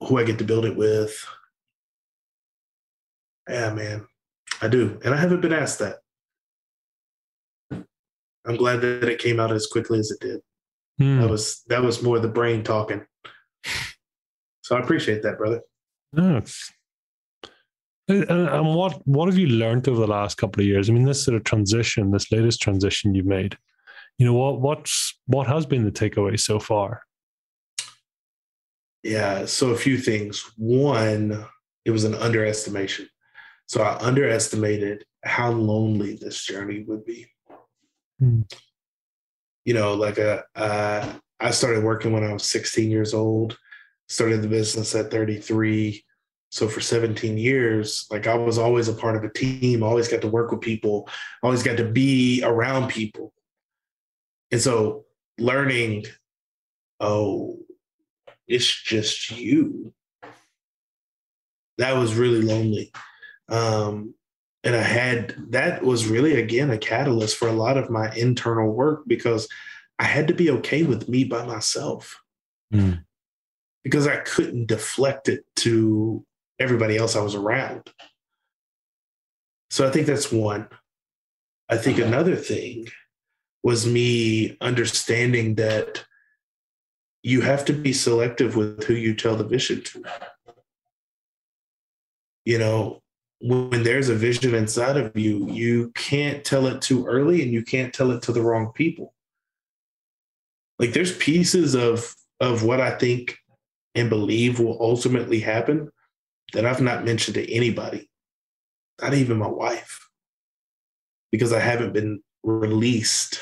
who 0.00 0.18
I 0.18 0.24
get 0.24 0.38
to 0.38 0.44
build 0.44 0.64
it 0.64 0.76
with. 0.76 1.14
Yeah, 3.48 3.74
man, 3.74 4.06
I 4.60 4.68
do, 4.68 5.00
and 5.04 5.12
I 5.14 5.16
haven't 5.16 5.40
been 5.40 5.52
asked 5.52 5.80
that. 5.80 5.96
I'm 8.44 8.56
glad 8.56 8.80
that 8.80 9.08
it 9.08 9.18
came 9.18 9.40
out 9.40 9.52
as 9.52 9.66
quickly 9.66 9.98
as 9.98 10.10
it 10.10 10.20
did. 10.20 10.40
Mm. 11.00 11.20
That 11.20 11.30
was 11.30 11.62
that 11.68 11.82
was 11.82 12.02
more 12.02 12.18
the 12.18 12.28
brain 12.28 12.62
talking. 12.62 13.04
So 14.62 14.76
I 14.76 14.80
appreciate 14.80 15.22
that, 15.22 15.38
brother. 15.38 15.60
No, 16.12 16.42
and 18.08 18.74
what 18.74 19.00
what 19.06 19.28
have 19.28 19.38
you 19.38 19.46
learned 19.46 19.88
over 19.88 20.00
the 20.00 20.06
last 20.06 20.36
couple 20.36 20.60
of 20.60 20.66
years? 20.66 20.88
I 20.88 20.92
mean, 20.92 21.04
this 21.04 21.24
sort 21.24 21.36
of 21.36 21.44
transition, 21.44 22.10
this 22.10 22.32
latest 22.32 22.60
transition 22.60 23.14
you've 23.14 23.26
made. 23.26 23.56
You 24.18 24.26
know 24.26 24.34
what 24.34 24.60
what's 24.60 25.18
what 25.26 25.46
has 25.46 25.66
been 25.66 25.84
the 25.84 25.92
takeaway 25.92 26.38
so 26.38 26.58
far? 26.58 27.02
Yeah, 29.02 29.46
so 29.46 29.70
a 29.70 29.76
few 29.76 29.98
things. 29.98 30.52
One, 30.56 31.44
it 31.84 31.90
was 31.90 32.04
an 32.04 32.14
underestimation. 32.14 33.08
So 33.66 33.82
I 33.82 33.96
underestimated 33.98 35.04
how 35.24 35.50
lonely 35.50 36.16
this 36.16 36.44
journey 36.44 36.84
would 36.86 37.04
be. 37.04 37.26
Hmm. 38.18 38.42
You 39.64 39.74
know, 39.74 39.94
like 39.94 40.18
a, 40.18 40.44
uh, 40.54 40.58
uh, 40.58 41.12
I 41.40 41.50
started 41.50 41.82
working 41.82 42.12
when 42.12 42.24
I 42.24 42.32
was 42.32 42.44
16 42.44 42.90
years 42.90 43.14
old. 43.14 43.58
Started 44.08 44.42
the 44.42 44.48
business 44.48 44.94
at 44.94 45.10
33 45.10 46.04
so 46.52 46.68
for 46.68 46.82
17 46.82 47.38
years, 47.38 48.06
like 48.10 48.26
I 48.26 48.34
was 48.34 48.58
always 48.58 48.86
a 48.86 48.92
part 48.92 49.16
of 49.16 49.24
a 49.24 49.32
team, 49.32 49.82
always 49.82 50.06
got 50.06 50.20
to 50.20 50.28
work 50.28 50.50
with 50.50 50.60
people, 50.60 51.08
always 51.42 51.62
got 51.62 51.78
to 51.78 51.84
be 51.84 52.42
around 52.44 52.88
people. 52.88 53.32
And 54.50 54.60
so 54.60 55.06
learning, 55.38 56.04
oh, 57.00 57.58
it's 58.46 58.82
just 58.82 59.30
you. 59.30 59.94
That 61.78 61.96
was 61.96 62.16
really 62.16 62.42
lonely. 62.42 62.92
Um, 63.48 64.14
and 64.62 64.76
I 64.76 64.82
had 64.82 65.34
that 65.52 65.82
was 65.82 66.06
really 66.06 66.38
again 66.38 66.70
a 66.70 66.76
catalyst 66.76 67.38
for 67.38 67.48
a 67.48 67.52
lot 67.52 67.78
of 67.78 67.88
my 67.88 68.14
internal 68.14 68.70
work 68.70 69.04
because 69.06 69.48
I 69.98 70.04
had 70.04 70.28
to 70.28 70.34
be 70.34 70.50
okay 70.50 70.82
with 70.82 71.08
me 71.08 71.24
by 71.24 71.46
myself. 71.46 72.22
Mm. 72.74 73.04
Because 73.82 74.06
I 74.06 74.16
couldn't 74.16 74.66
deflect 74.66 75.30
it 75.30 75.46
to 75.56 76.26
everybody 76.62 76.96
else 76.96 77.16
I 77.16 77.22
was 77.22 77.34
around. 77.34 77.90
So 79.70 79.86
I 79.86 79.90
think 79.90 80.06
that's 80.06 80.30
one. 80.30 80.68
I 81.68 81.76
think 81.76 81.98
another 81.98 82.36
thing 82.36 82.86
was 83.62 83.86
me 83.86 84.56
understanding 84.60 85.54
that 85.56 86.04
you 87.22 87.40
have 87.40 87.64
to 87.66 87.72
be 87.72 87.92
selective 87.92 88.56
with 88.56 88.84
who 88.84 88.94
you 88.94 89.14
tell 89.14 89.36
the 89.36 89.44
vision 89.44 89.82
to. 89.82 90.02
You 92.44 92.58
know, 92.58 93.00
when 93.40 93.82
there's 93.82 94.08
a 94.08 94.14
vision 94.14 94.54
inside 94.54 94.96
of 94.96 95.16
you, 95.16 95.48
you 95.48 95.92
can't 95.94 96.44
tell 96.44 96.66
it 96.66 96.82
too 96.82 97.06
early 97.06 97.42
and 97.42 97.52
you 97.52 97.64
can't 97.64 97.94
tell 97.94 98.10
it 98.10 98.22
to 98.22 98.32
the 98.32 98.42
wrong 98.42 98.72
people. 98.74 99.14
Like 100.78 100.92
there's 100.92 101.16
pieces 101.16 101.74
of 101.74 102.14
of 102.40 102.64
what 102.64 102.80
I 102.80 102.90
think 102.90 103.38
and 103.94 104.10
believe 104.10 104.58
will 104.58 104.78
ultimately 104.80 105.38
happen 105.38 105.90
that 106.52 106.66
I've 106.66 106.80
not 106.80 107.04
mentioned 107.04 107.34
to 107.34 107.52
anybody, 107.52 108.08
not 109.00 109.14
even 109.14 109.38
my 109.38 109.48
wife, 109.48 110.08
because 111.30 111.52
I 111.52 111.60
haven't 111.60 111.92
been 111.92 112.22
released 112.42 113.40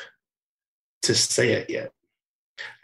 to 1.02 1.14
say 1.14 1.52
it 1.52 1.70
yet. 1.70 1.92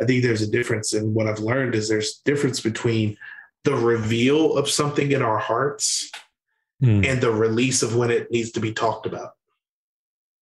I 0.01 0.05
think 0.05 0.23
there's 0.23 0.43
a 0.43 0.51
difference. 0.51 0.93
And 0.95 1.15
what 1.15 1.27
I've 1.27 1.39
learned 1.39 1.75
is 1.75 1.89
there's 1.89 2.21
difference 2.25 2.61
between 2.61 3.17
the 3.65 3.75
reveal 3.75 4.57
of 4.57 4.71
something 4.71 5.13
in 5.13 5.23
our 5.23 5.39
hearts 5.39 6.11
mm. 6.83 7.07
and 7.07 7.21
the 7.21 7.31
release 7.31 7.83
of 7.83 7.97
when 7.97 8.11
it 8.11 8.31
needs 8.31 8.53
to 8.53 8.61
be 8.61 8.73
talked 8.73 9.07
about. 9.07 9.33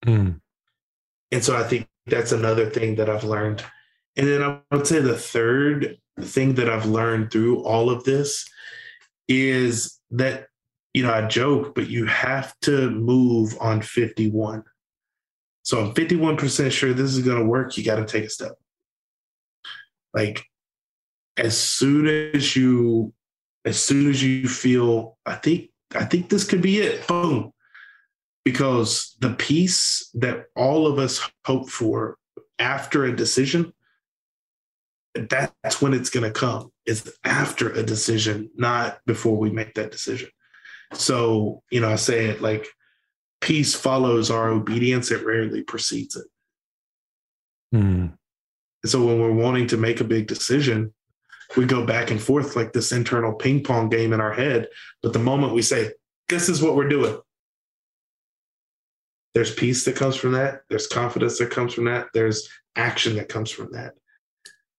Mm. 0.07 0.41
And 1.33 1.45
so 1.45 1.57
I 1.57 1.65
think 1.65 1.89
that's 2.07 2.33
another 2.33 2.71
thing 2.71 2.97
that 2.97 3.09
I've 3.11 3.25
learned. 3.25 3.65
And 4.17 4.29
then 4.29 4.43
I 4.43 4.61
would 4.71 4.87
say 4.87 5.01
the 5.01 5.19
third 5.19 5.99
thing 6.21 6.55
that 6.55 6.69
I've 6.69 6.87
learned 6.87 7.33
through 7.33 7.65
all 7.65 7.91
of 7.91 8.05
this 8.05 8.49
is 9.29 10.01
that, 10.11 10.49
you 10.93 11.03
know, 11.03 11.13
I 11.13 11.27
joke, 11.27 11.75
but 11.75 11.89
you 11.89 12.07
have 12.07 12.55
to 12.63 12.91
move 12.91 13.57
on 13.61 13.83
51. 13.83 14.65
So 15.63 15.81
I'm 15.81 15.95
51% 15.95 16.71
sure 16.71 16.93
this 16.93 17.15
is 17.15 17.25
going 17.25 17.39
to 17.39 17.47
work. 17.47 17.77
You 17.77 17.85
got 17.85 17.97
to 17.97 18.05
take 18.05 18.25
a 18.25 18.31
step. 18.31 18.53
Like, 20.13 20.45
as 21.37 21.57
soon 21.57 22.07
as 22.07 22.55
you, 22.55 23.13
as 23.65 23.83
soon 23.83 24.09
as 24.11 24.23
you 24.23 24.49
feel, 24.49 25.17
I 25.25 25.35
think, 25.35 25.71
I 25.95 26.05
think 26.05 26.29
this 26.29 26.45
could 26.45 26.63
be 26.63 26.79
it. 26.79 27.07
Boom. 27.07 27.53
Because 28.45 29.17
the 29.21 29.31
peace 29.31 30.11
that 30.15 30.47
all 30.55 30.87
of 30.87 30.99
us 30.99 31.29
hope 31.47 31.71
for 31.71 32.19
after 32.59 33.05
a 33.05 33.17
decision 33.17 33.73
that's 35.15 35.81
when 35.81 35.95
it's 35.95 36.11
going 36.11 36.25
to 36.25 36.31
come 36.31 36.71
is 36.87 37.17
after 37.25 37.71
a 37.71 37.83
decision 37.83 38.51
not 38.57 38.99
before 39.07 39.37
we 39.37 39.51
make 39.51 39.75
that 39.75 39.91
decision. 39.91 40.29
So 40.93 41.63
you 41.71 41.81
know 41.81 41.91
i 41.91 41.97
say 41.97 42.27
it 42.27 42.41
like 42.41 42.67
peace 43.41 43.75
follows 43.75 44.31
our 44.31 44.49
obedience 44.49 45.11
it 45.11 45.25
rarely 45.25 45.63
precedes 45.63 46.17
it. 46.17 46.27
Mm. 47.75 48.13
and 48.83 48.91
so 48.91 49.05
when 49.05 49.21
we're 49.21 49.33
wanting 49.33 49.67
to 49.69 49.77
make 49.77 50.01
a 50.01 50.05
big 50.05 50.29
decision 50.29 50.95
we 51.57 51.65
go 51.65 51.85
back 51.85 52.11
and 52.11 52.21
forth 52.21 52.57
like 52.57 52.73
this 52.73 52.93
internal 52.93 53.33
ping 53.33 53.63
pong 53.63 53.89
game 53.89 54.13
in 54.13 54.21
our 54.21 54.33
head. 54.33 54.69
But 55.03 55.13
the 55.13 55.19
moment 55.19 55.55
we 55.55 55.63
say 55.63 55.93
this 56.29 56.49
is 56.49 56.63
what 56.63 56.77
we're 56.77 56.89
doing 56.89 57.19
there's 59.35 59.53
peace 59.53 59.85
that 59.85 59.97
comes 59.97 60.15
from 60.15 60.33
that 60.33 60.63
there's 60.71 60.87
confidence 60.87 61.39
that 61.39 61.51
comes 61.51 61.75
from 61.75 61.87
that 61.87 62.07
there's 62.15 62.49
action 62.77 63.17
that 63.17 63.29
comes 63.29 63.51
from 63.51 63.73
that. 63.73 63.95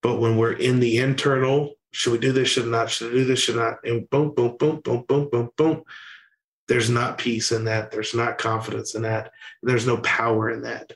But 0.01 0.19
when 0.19 0.37
we're 0.37 0.53
in 0.53 0.79
the 0.79 0.99
internal, 0.99 1.73
should 1.95 2.11
we 2.11 2.19
do 2.19 2.33
this? 2.33 2.49
Should 2.49 2.67
not? 2.67 2.89
Should 2.89 3.11
I 3.11 3.13
do 3.13 3.23
this? 3.23 3.39
Should 3.39 3.55
not? 3.55 3.77
And 3.85 4.09
boom, 4.09 4.33
boom, 4.35 4.57
boom, 4.59 4.81
boom, 4.81 5.05
boom, 5.07 5.29
boom, 5.31 5.49
boom. 5.55 5.83
There's 6.67 6.89
not 6.89 7.17
peace 7.17 7.53
in 7.53 7.63
that. 7.65 7.89
There's 7.89 8.13
not 8.13 8.37
confidence 8.37 8.95
in 8.95 9.03
that. 9.03 9.31
There's 9.63 9.87
no 9.87 9.97
power 9.99 10.49
in 10.49 10.63
that. 10.63 10.91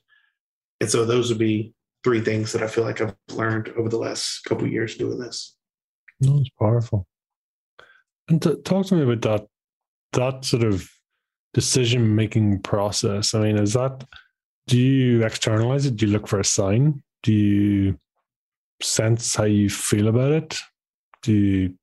And 0.81 0.89
so 0.89 1.05
those 1.05 1.29
would 1.29 1.37
be 1.37 1.73
three 2.03 2.19
things 2.19 2.51
that 2.51 2.61
I 2.61 2.67
feel 2.67 2.83
like 2.83 2.99
I've 2.99 3.15
learned 3.31 3.69
over 3.77 3.87
the 3.87 3.97
last 3.97 4.43
couple 4.43 4.67
years 4.67 4.97
doing 4.97 5.19
this. 5.19 5.55
It's 6.19 6.49
powerful. 6.59 7.07
And 8.27 8.41
to, 8.41 8.57
talk 8.57 8.87
to 8.87 8.95
me 8.95 9.03
about 9.03 9.21
that 9.21 9.47
that 10.19 10.43
sort 10.43 10.63
of 10.63 10.89
decision 11.53 12.13
making 12.13 12.61
process. 12.61 13.33
I 13.33 13.39
mean, 13.39 13.57
is 13.57 13.71
that 13.71 14.03
do 14.67 14.77
you 14.77 15.23
externalize 15.23 15.85
it? 15.85 15.95
Do 15.95 16.07
you 16.07 16.11
look 16.11 16.27
for 16.27 16.41
a 16.41 16.45
sign? 16.45 17.01
Do 17.23 17.31
you 17.31 17.97
sense 18.81 19.33
how 19.33 19.45
you 19.45 19.69
feel 19.69 20.09
about 20.09 20.33
it? 20.33 20.59
Do 21.23 21.33
you, 21.33 21.75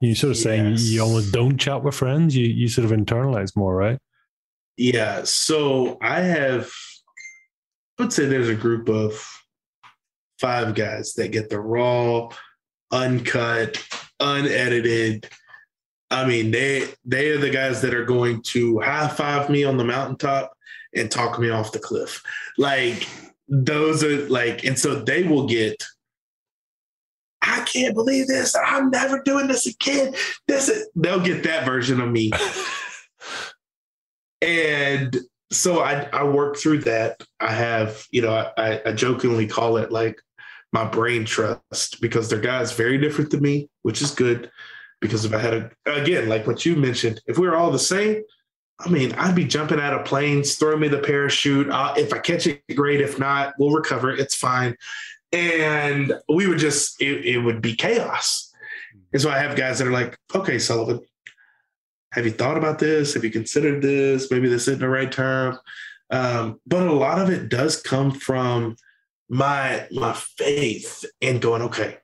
you 0.00 0.14
sort 0.14 0.32
of 0.32 0.36
yes. 0.36 0.44
saying 0.44 0.76
you 0.78 1.02
almost 1.02 1.32
don't 1.32 1.58
chat 1.58 1.82
with 1.82 1.94
friends? 1.94 2.36
You 2.36 2.46
you 2.46 2.68
sort 2.68 2.90
of 2.90 2.96
internalize 2.96 3.56
more, 3.56 3.74
right? 3.74 3.98
Yeah. 4.76 5.24
So 5.24 5.98
I 6.00 6.20
have, 6.20 6.70
let's 7.98 8.16
say 8.16 8.26
there's 8.26 8.48
a 8.48 8.54
group 8.54 8.88
of 8.88 9.22
five 10.40 10.74
guys 10.74 11.14
that 11.14 11.32
get 11.32 11.50
the 11.50 11.60
raw, 11.60 12.30
uncut, 12.90 13.82
unedited. 14.18 15.28
I 16.10 16.26
mean, 16.26 16.50
they 16.50 16.88
they 17.04 17.30
are 17.30 17.38
the 17.38 17.50
guys 17.50 17.82
that 17.82 17.94
are 17.94 18.04
going 18.04 18.42
to 18.42 18.80
high 18.80 19.08
five 19.08 19.50
me 19.50 19.64
on 19.64 19.76
the 19.76 19.84
mountaintop 19.84 20.52
and 20.94 21.10
talk 21.10 21.38
me 21.38 21.50
off 21.50 21.72
the 21.72 21.78
cliff. 21.78 22.22
Like 22.58 23.06
those 23.48 24.02
are 24.02 24.28
like, 24.28 24.64
and 24.64 24.78
so 24.78 24.94
they 24.94 25.22
will 25.24 25.46
get 25.46 25.84
I 27.42 27.60
can't 27.62 27.94
believe 27.94 28.26
this. 28.26 28.54
I'm 28.54 28.90
never 28.90 29.22
doing 29.22 29.48
this 29.48 29.66
again. 29.66 30.14
This 30.46 30.68
is, 30.68 30.88
they'll 30.94 31.20
get 31.20 31.42
that 31.44 31.64
version 31.64 32.00
of 32.00 32.10
me. 32.10 32.30
and 34.42 35.16
so 35.50 35.80
I, 35.80 36.08
I 36.12 36.24
work 36.24 36.56
through 36.56 36.80
that. 36.80 37.22
I 37.40 37.52
have, 37.52 38.06
you 38.10 38.22
know, 38.22 38.50
I, 38.56 38.80
I 38.84 38.92
jokingly 38.92 39.46
call 39.46 39.78
it 39.78 39.90
like 39.90 40.20
my 40.72 40.84
brain 40.84 41.24
trust 41.24 42.00
because 42.00 42.28
they're 42.28 42.40
guys 42.40 42.72
very 42.72 42.98
different 42.98 43.30
than 43.30 43.40
me, 43.40 43.68
which 43.82 44.02
is 44.02 44.12
good. 44.12 44.50
Because 45.00 45.24
if 45.24 45.32
I 45.32 45.38
had 45.38 45.54
a, 45.54 45.70
again, 45.86 46.28
like 46.28 46.46
what 46.46 46.66
you 46.66 46.76
mentioned, 46.76 47.20
if 47.26 47.38
we 47.38 47.48
were 47.48 47.56
all 47.56 47.70
the 47.70 47.78
same, 47.78 48.22
I 48.78 48.88
mean, 48.88 49.12
I'd 49.12 49.34
be 49.34 49.44
jumping 49.44 49.80
out 49.80 49.94
of 49.94 50.06
planes, 50.06 50.54
throwing 50.56 50.80
me 50.80 50.88
the 50.88 50.98
parachute. 50.98 51.68
Uh, 51.70 51.94
if 51.96 52.12
I 52.12 52.18
catch 52.18 52.46
it, 52.46 52.62
great. 52.74 53.00
If 53.00 53.18
not, 53.18 53.54
we'll 53.58 53.72
recover. 53.72 54.10
It's 54.10 54.34
fine 54.34 54.76
and 55.32 56.12
we 56.28 56.46
would 56.46 56.58
just 56.58 57.00
it, 57.00 57.24
it 57.24 57.38
would 57.38 57.62
be 57.62 57.74
chaos. 57.74 58.52
And 59.12 59.20
so 59.20 59.30
I 59.30 59.38
have 59.38 59.56
guys 59.56 59.78
that 59.78 59.88
are 59.88 59.92
like, 59.92 60.16
okay, 60.34 60.58
Sullivan, 60.58 61.00
have 62.12 62.24
you 62.24 62.32
thought 62.32 62.56
about 62.56 62.78
this? 62.78 63.14
Have 63.14 63.24
you 63.24 63.30
considered 63.30 63.82
this? 63.82 64.30
Maybe 64.30 64.48
this 64.48 64.68
isn't 64.68 64.80
the 64.80 64.88
right 64.88 65.10
term. 65.10 65.58
Um, 66.10 66.60
but 66.66 66.86
a 66.86 66.92
lot 66.92 67.20
of 67.20 67.30
it 67.30 67.48
does 67.48 67.80
come 67.80 68.10
from 68.10 68.76
my 69.28 69.86
my 69.92 70.12
faith 70.12 71.04
and 71.22 71.40
going, 71.40 71.62
okay, 71.62 71.98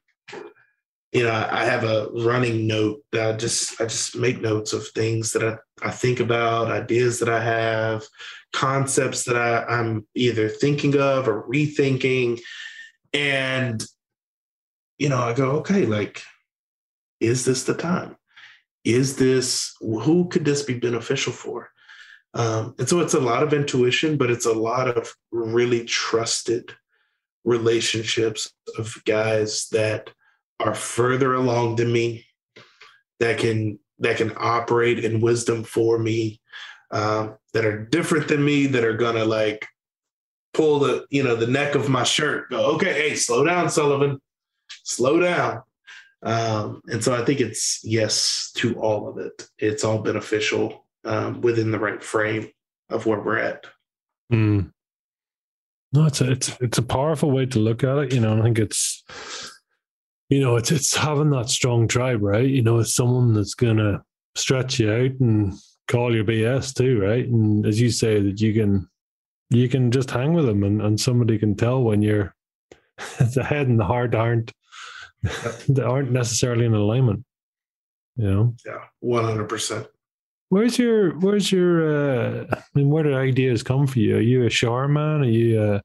you 1.12 1.24
know, 1.24 1.48
I 1.50 1.64
have 1.64 1.82
a 1.82 2.08
running 2.12 2.66
note 2.66 3.02
that 3.12 3.34
I 3.34 3.36
just 3.36 3.80
I 3.80 3.84
just 3.84 4.16
make 4.16 4.40
notes 4.40 4.72
of 4.72 4.86
things 4.88 5.32
that 5.32 5.42
I, 5.44 5.88
I 5.88 5.90
think 5.90 6.20
about, 6.20 6.70
ideas 6.70 7.18
that 7.20 7.28
I 7.28 7.42
have, 7.42 8.04
concepts 8.52 9.24
that 9.24 9.36
I, 9.36 9.64
I'm 9.64 10.06
either 10.14 10.48
thinking 10.48 10.96
of 10.96 11.26
or 11.26 11.48
rethinking. 11.48 12.40
And, 13.16 13.82
you 14.98 15.08
know, 15.08 15.18
I 15.18 15.32
go, 15.32 15.52
okay, 15.52 15.86
like, 15.86 16.22
is 17.18 17.46
this 17.46 17.64
the 17.64 17.74
time? 17.74 18.16
Is 18.84 19.16
this, 19.16 19.74
who 19.80 20.28
could 20.28 20.44
this 20.44 20.62
be 20.62 20.74
beneficial 20.78 21.32
for? 21.32 21.70
Um, 22.34 22.74
and 22.78 22.86
so 22.86 23.00
it's 23.00 23.14
a 23.14 23.20
lot 23.20 23.42
of 23.42 23.54
intuition, 23.54 24.18
but 24.18 24.30
it's 24.30 24.44
a 24.44 24.52
lot 24.52 24.88
of 24.88 25.14
really 25.32 25.84
trusted 25.86 26.74
relationships 27.44 28.52
of 28.76 28.94
guys 29.06 29.68
that 29.72 30.10
are 30.60 30.74
further 30.74 31.32
along 31.34 31.76
than 31.76 31.90
me, 31.90 32.26
that 33.20 33.38
can 33.38 33.78
that 33.98 34.18
can 34.18 34.34
operate 34.36 35.02
in 35.02 35.22
wisdom 35.22 35.64
for 35.64 35.98
me, 35.98 36.38
um, 36.90 37.36
that 37.54 37.64
are 37.64 37.86
different 37.86 38.28
than 38.28 38.44
me, 38.44 38.66
that 38.66 38.84
are 38.84 38.96
gonna 38.96 39.24
like 39.24 39.66
pull 40.56 40.78
the 40.78 41.06
you 41.10 41.22
know 41.22 41.36
the 41.36 41.46
neck 41.46 41.74
of 41.74 41.88
my 41.88 42.02
shirt. 42.02 42.50
Go, 42.50 42.74
okay, 42.74 42.94
hey, 42.94 43.14
slow 43.14 43.44
down, 43.44 43.68
Sullivan, 43.68 44.20
slow 44.84 45.20
down. 45.20 45.62
Um, 46.22 46.80
and 46.86 47.04
so 47.04 47.14
I 47.14 47.24
think 47.24 47.40
it's 47.40 47.80
yes 47.84 48.50
to 48.56 48.74
all 48.80 49.08
of 49.08 49.18
it. 49.18 49.48
It's 49.58 49.84
all 49.84 49.98
beneficial 49.98 50.86
um, 51.04 51.42
within 51.42 51.70
the 51.70 51.78
right 51.78 52.02
frame 52.02 52.48
of 52.88 53.04
where 53.04 53.20
we're 53.20 53.38
at. 53.38 53.66
Mm. 54.32 54.72
No, 55.92 56.06
it's 56.06 56.20
a, 56.20 56.32
it's 56.32 56.56
it's 56.60 56.78
a 56.78 56.82
powerful 56.82 57.30
way 57.30 57.46
to 57.46 57.58
look 57.58 57.84
at 57.84 57.98
it. 57.98 58.14
You 58.14 58.20
know, 58.20 58.38
I 58.38 58.42
think 58.42 58.58
it's 58.58 59.04
you 60.30 60.40
know 60.40 60.56
it's 60.56 60.72
it's 60.72 60.96
having 60.96 61.30
that 61.30 61.50
strong 61.50 61.86
tribe, 61.86 62.22
right? 62.22 62.48
You 62.48 62.62
know, 62.62 62.78
it's 62.78 62.94
someone 62.94 63.34
that's 63.34 63.54
gonna 63.54 64.02
stretch 64.34 64.80
you 64.80 64.90
out 64.90 65.20
and 65.20 65.52
call 65.86 66.14
your 66.14 66.24
BS 66.24 66.74
too, 66.74 67.00
right? 67.00 67.26
And 67.26 67.66
as 67.66 67.80
you 67.80 67.90
say, 67.90 68.20
that 68.20 68.40
you 68.40 68.54
can 68.54 68.88
you 69.50 69.68
can 69.68 69.90
just 69.90 70.10
hang 70.10 70.32
with 70.32 70.46
them 70.46 70.62
and, 70.62 70.82
and 70.82 71.00
somebody 71.00 71.38
can 71.38 71.54
tell 71.54 71.82
when 71.82 72.02
you're 72.02 72.34
the 73.34 73.44
head 73.44 73.68
and 73.68 73.78
the 73.78 73.84
heart 73.84 74.14
aren't 74.14 74.52
they 75.68 75.82
aren't 75.82 76.12
necessarily 76.12 76.64
in 76.64 76.74
alignment 76.74 77.24
you 78.16 78.30
know? 78.30 78.54
Yeah 78.64 78.84
100% 79.04 79.86
where's 80.48 80.78
your 80.78 81.18
where's 81.18 81.50
your 81.50 82.40
uh 82.40 82.46
i 82.52 82.62
mean 82.74 82.88
where 82.88 83.02
did 83.02 83.14
ideas 83.14 83.62
come 83.62 83.86
for 83.86 83.98
you? 83.98 84.16
Are 84.16 84.20
you 84.20 84.46
a 84.46 84.50
shower 84.50 84.88
man? 84.88 85.22
Are 85.22 85.24
you 85.24 85.60
uh 85.60 85.80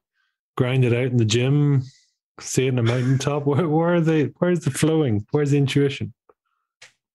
grinded 0.56 0.94
out 0.94 1.06
in 1.06 1.16
the 1.16 1.24
gym 1.24 1.82
seeing 2.40 2.76
the 2.76 2.82
mountaintop? 2.82 3.46
Where, 3.46 3.68
where 3.68 3.94
are 3.94 4.00
they 4.00 4.24
where's 4.38 4.60
the 4.60 4.70
flowing? 4.70 5.26
Where's 5.30 5.50
the 5.50 5.58
intuition? 5.58 6.12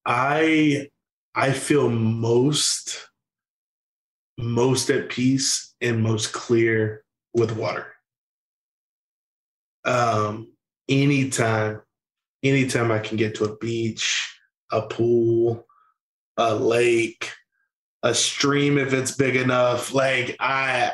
I 0.04 0.88
i 1.34 1.52
feel 1.52 1.88
most 1.90 3.07
most 4.38 4.88
at 4.88 5.10
peace 5.10 5.74
and 5.80 6.02
most 6.02 6.32
clear 6.32 7.04
with 7.34 7.56
water. 7.56 7.92
Um, 9.84 10.52
anytime, 10.88 11.82
anytime 12.42 12.90
I 12.92 13.00
can 13.00 13.16
get 13.16 13.34
to 13.36 13.44
a 13.44 13.56
beach, 13.56 14.38
a 14.70 14.82
pool, 14.82 15.66
a 16.36 16.54
lake, 16.54 17.32
a 18.02 18.14
stream 18.14 18.78
if 18.78 18.92
it's 18.92 19.12
big 19.12 19.34
enough, 19.36 19.92
like 19.92 20.36
I 20.38 20.92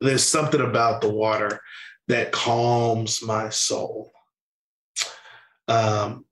there's 0.00 0.24
something 0.24 0.60
about 0.60 1.00
the 1.00 1.10
water 1.10 1.60
that 2.06 2.32
calms 2.32 3.22
my 3.22 3.50
soul. 3.50 4.12
Um, 5.66 6.24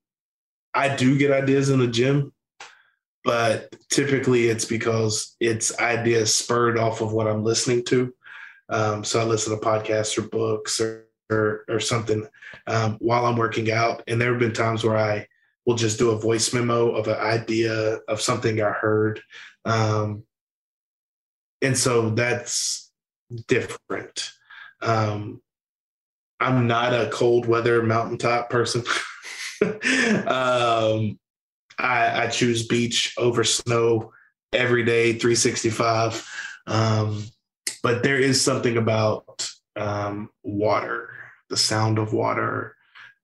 I 0.72 0.94
do 0.94 1.18
get 1.18 1.32
ideas 1.32 1.68
in 1.68 1.80
the 1.80 1.86
gym, 1.86 2.32
but 3.26 3.74
typically 3.90 4.46
it's 4.46 4.64
because 4.64 5.36
it's 5.40 5.76
ideas 5.80 6.32
spurred 6.32 6.78
off 6.78 7.00
of 7.00 7.12
what 7.12 7.26
I'm 7.26 7.42
listening 7.42 7.84
to. 7.86 8.14
Um, 8.68 9.02
so 9.02 9.20
I 9.20 9.24
listen 9.24 9.52
to 9.52 9.66
podcasts 9.66 10.16
or 10.16 10.22
books 10.22 10.80
or 10.80 11.02
or, 11.28 11.64
or 11.68 11.80
something 11.80 12.24
um, 12.68 12.98
while 13.00 13.26
I'm 13.26 13.36
working 13.36 13.72
out, 13.72 14.04
and 14.06 14.20
there 14.20 14.30
have 14.30 14.38
been 14.38 14.52
times 14.52 14.84
where 14.84 14.96
I 14.96 15.26
will 15.66 15.74
just 15.74 15.98
do 15.98 16.10
a 16.10 16.18
voice 16.18 16.54
memo 16.54 16.92
of 16.92 17.08
an 17.08 17.16
idea 17.16 17.96
of 18.06 18.20
something 18.20 18.62
I 18.62 18.70
heard, 18.70 19.20
um, 19.64 20.22
and 21.62 21.76
so 21.76 22.10
that's 22.10 22.92
different. 23.48 24.30
Um, 24.82 25.42
I'm 26.38 26.68
not 26.68 26.94
a 26.94 27.10
cold 27.12 27.46
weather 27.46 27.82
mountaintop 27.82 28.48
person. 28.48 28.84
um, 30.28 31.18
I, 31.78 32.24
I, 32.24 32.26
choose 32.28 32.66
beach 32.66 33.14
over 33.18 33.44
snow 33.44 34.12
every 34.52 34.84
day, 34.84 35.12
365. 35.12 36.28
Um, 36.66 37.24
but 37.82 38.02
there 38.02 38.18
is 38.18 38.42
something 38.42 38.76
about 38.76 39.48
um, 39.76 40.30
water, 40.42 41.10
the 41.50 41.56
sound 41.56 41.98
of 41.98 42.12
water, 42.12 42.74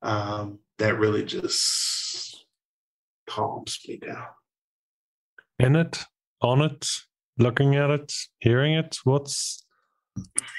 um, 0.03 0.59
that 0.79 0.99
really 0.99 1.25
just 1.25 2.45
calms 3.29 3.79
me 3.89 3.97
down. 3.97 4.27
In 5.59 5.77
it, 5.77 6.05
on 6.41 6.61
it, 6.61 6.89
looking 7.39 7.77
at 7.77 7.91
it, 7.91 8.13
hearing 8.39 8.75
it. 8.75 8.99
What's 9.05 9.65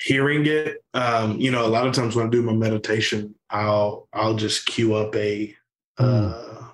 hearing 0.04 0.46
it? 0.46 0.84
Um, 0.94 1.40
you 1.40 1.52
know, 1.52 1.66
a 1.66 1.68
lot 1.68 1.88
of 1.88 1.94
times 1.94 2.16
when 2.16 2.28
I 2.28 2.30
do 2.30 2.42
my 2.42 2.54
meditation, 2.54 3.36
I'll 3.50 4.08
I'll 4.14 4.36
just 4.36 4.66
cue 4.66 4.96
up 4.96 5.16
a 5.16 5.56
uh, 5.98 6.70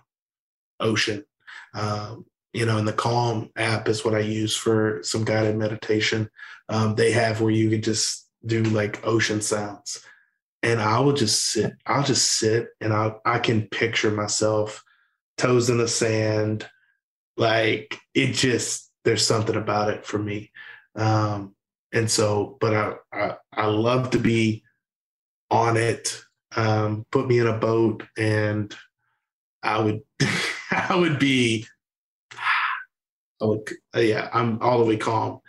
ocean. 0.80 1.24
Um, 1.74 2.26
you 2.54 2.66
know, 2.66 2.78
and 2.78 2.88
the 2.88 2.94
Calm 2.94 3.52
app 3.56 3.88
is 3.88 4.04
what 4.04 4.16
I 4.16 4.20
use 4.20 4.56
for 4.56 5.02
some 5.04 5.24
guided 5.24 5.56
meditation. 5.56 6.30
Um, 6.68 6.96
they 6.96 7.12
have 7.12 7.42
where 7.42 7.52
you 7.52 7.70
can 7.70 7.82
just 7.82 8.28
do 8.46 8.64
like 8.64 9.06
ocean 9.06 9.42
sounds, 9.42 10.04
and 10.64 10.82
I 10.82 11.00
will 11.00 11.14
just 11.14 11.52
sit. 11.52 11.74
I'll 11.86 12.04
just 12.04 12.40
sit, 12.40 12.70
and 12.82 12.94
I 12.94 13.14
I 13.26 13.40
can 13.40 13.68
picture 13.68 14.12
myself 14.12 14.84
toes 15.38 15.70
in 15.70 15.78
the 15.78 15.88
sand. 15.88 16.68
Like 17.38 18.00
it 18.14 18.34
just 18.34 18.92
there's 19.06 19.26
something 19.26 19.56
about 19.56 19.90
it 19.90 20.06
for 20.06 20.18
me. 20.18 20.52
Um, 20.96 21.56
and 21.94 22.10
so, 22.10 22.58
but 22.60 22.74
I, 22.74 22.94
I 23.14 23.36
I 23.54 23.66
love 23.68 24.12
to 24.12 24.20
be 24.20 24.64
on 25.52 25.78
it. 25.78 26.22
Um, 26.56 27.06
put 27.12 27.28
me 27.28 27.40
in 27.40 27.48
a 27.48 27.58
boat 27.58 28.04
and 28.18 28.76
I 29.64 29.80
would 29.80 30.02
I 30.72 30.96
would 30.96 31.20
be 31.20 31.66
I 33.42 33.46
would 33.46 33.70
yeah, 33.96 34.30
I'm 34.34 34.62
all 34.62 34.80
the 34.80 34.86
way 34.86 34.98
calm. 34.98 35.40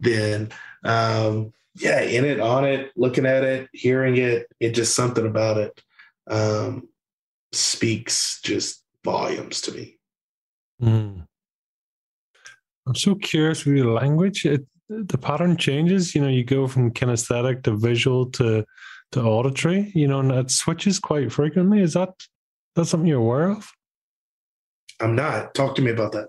Then 0.00 0.50
um 0.84 1.52
yeah, 1.74 2.00
in 2.00 2.26
it, 2.26 2.38
on 2.38 2.66
it, 2.66 2.92
looking 2.96 3.24
at 3.24 3.44
it, 3.44 3.70
hearing 3.72 4.18
it, 4.18 4.46
it 4.60 4.72
just 4.72 4.94
something 4.94 5.26
about 5.26 5.58
it 5.58 5.80
um 6.28 6.88
speaks 7.52 8.40
just 8.42 8.82
volumes 9.04 9.60
to 9.62 9.72
me. 9.72 9.98
Mm. 10.82 11.26
I'm 12.86 12.94
so 12.94 13.14
curious 13.14 13.64
with 13.64 13.76
your 13.76 13.92
language. 13.92 14.44
It, 14.44 14.66
the 14.88 15.18
pattern 15.18 15.56
changes. 15.56 16.14
You 16.14 16.22
know, 16.22 16.28
you 16.28 16.44
go 16.44 16.66
from 16.66 16.90
kinesthetic 16.92 17.62
to 17.64 17.76
visual 17.76 18.26
to 18.32 18.64
to 19.12 19.22
auditory. 19.22 19.92
You 19.94 20.08
know, 20.08 20.20
and 20.20 20.32
it 20.32 20.50
switches 20.50 20.98
quite 20.98 21.32
frequently. 21.32 21.80
Is 21.80 21.94
that 21.94 22.10
that's 22.74 22.90
something 22.90 23.08
you're 23.08 23.20
aware 23.20 23.50
of? 23.50 23.70
I'm 25.00 25.14
not. 25.16 25.54
Talk 25.54 25.74
to 25.76 25.82
me 25.82 25.90
about 25.90 26.12
that. 26.12 26.28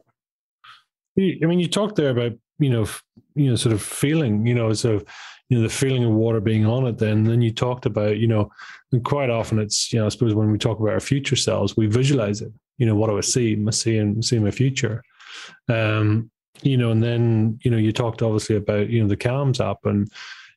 I 1.17 1.45
mean, 1.45 1.59
you 1.59 1.67
talked 1.67 1.95
there 1.95 2.09
about 2.09 2.33
you 2.59 2.69
know, 2.69 2.87
you 3.35 3.49
know, 3.49 3.55
sort 3.55 3.73
of 3.73 3.81
feeling, 3.81 4.45
you 4.45 4.53
know, 4.53 4.73
so 4.73 5.01
you 5.49 5.57
know 5.57 5.63
the 5.63 5.69
feeling 5.69 6.03
of 6.03 6.11
water 6.11 6.39
being 6.39 6.65
on 6.65 6.87
it. 6.87 6.97
Then, 6.97 7.23
then 7.23 7.41
you 7.41 7.51
talked 7.51 7.85
about, 7.85 8.17
you 8.17 8.27
know, 8.27 8.51
and 8.91 9.03
quite 9.03 9.29
often 9.29 9.59
it's, 9.59 9.91
you 9.91 9.99
know, 9.99 10.05
I 10.05 10.09
suppose 10.09 10.33
when 10.33 10.51
we 10.51 10.57
talk 10.57 10.79
about 10.79 10.93
our 10.93 10.99
future 10.99 11.35
selves, 11.35 11.75
we 11.75 11.87
visualize 11.87 12.41
it. 12.41 12.51
You 12.77 12.85
know, 12.85 12.95
what 12.95 13.09
do 13.09 13.17
I 13.17 13.21
see? 13.21 13.61
I 13.67 13.71
see 13.71 13.97
and 13.97 14.23
see 14.23 14.39
my 14.39 14.51
future. 14.51 15.03
Um, 15.69 16.31
you 16.61 16.77
know, 16.77 16.91
and 16.91 17.03
then 17.03 17.59
you 17.63 17.71
know, 17.71 17.77
you 17.77 17.91
talked 17.91 18.21
obviously 18.21 18.55
about 18.55 18.89
you 18.89 19.01
know 19.01 19.07
the 19.07 19.17
Calms 19.17 19.59
app 19.59 19.79
and 19.85 20.09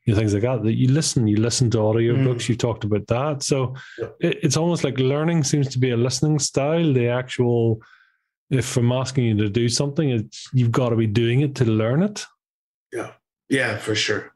you 0.07 0.15
know, 0.15 0.19
things 0.19 0.33
like 0.33 0.45
that. 0.45 0.63
That 0.63 0.75
you 0.75 0.89
listen, 0.89 1.27
you 1.27 1.37
listen 1.37 1.71
to 1.73 1.81
audio 1.81 2.15
mm. 2.15 2.25
books. 2.25 2.49
You 2.49 2.57
talked 2.57 2.85
about 2.85 3.07
that, 3.09 3.43
so 3.43 3.75
yeah. 3.99 4.07
it, 4.21 4.39
it's 4.45 4.57
almost 4.57 4.85
like 4.85 4.99
learning 4.99 5.45
seems 5.45 5.69
to 5.69 5.79
be 5.79 5.91
a 5.91 5.97
listening 5.97 6.39
style. 6.39 6.93
The 6.93 7.09
actual, 7.09 7.83
if 8.49 8.77
I'm 8.77 8.93
asking 8.93 9.25
you 9.25 9.37
to 9.39 9.51
do 9.51 9.69
something, 9.69 10.09
it's 10.11 10.49
you've 10.55 10.71
got 10.71 10.91
to 10.91 10.97
be 10.97 11.09
doing 11.09 11.41
it 11.41 11.57
to 11.57 11.65
learn 11.65 12.03
it. 12.03 12.25
Yeah, 12.93 13.13
yeah, 13.49 13.77
for 13.77 13.97
sure. 13.97 14.33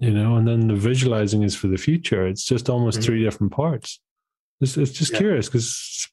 You 0.00 0.10
know, 0.10 0.36
and 0.36 0.46
then 0.46 0.68
the 0.68 0.74
visualizing 0.74 1.42
is 1.42 1.54
for 1.54 1.68
the 1.68 1.78
future. 1.78 2.26
It's 2.26 2.44
just 2.44 2.68
almost 2.68 2.98
mm-hmm. 2.98 3.06
three 3.06 3.24
different 3.24 3.52
parts. 3.52 4.00
It's, 4.60 4.76
it's 4.76 4.92
just 4.92 5.12
yeah. 5.12 5.18
curious 5.18 5.46
because 5.46 6.08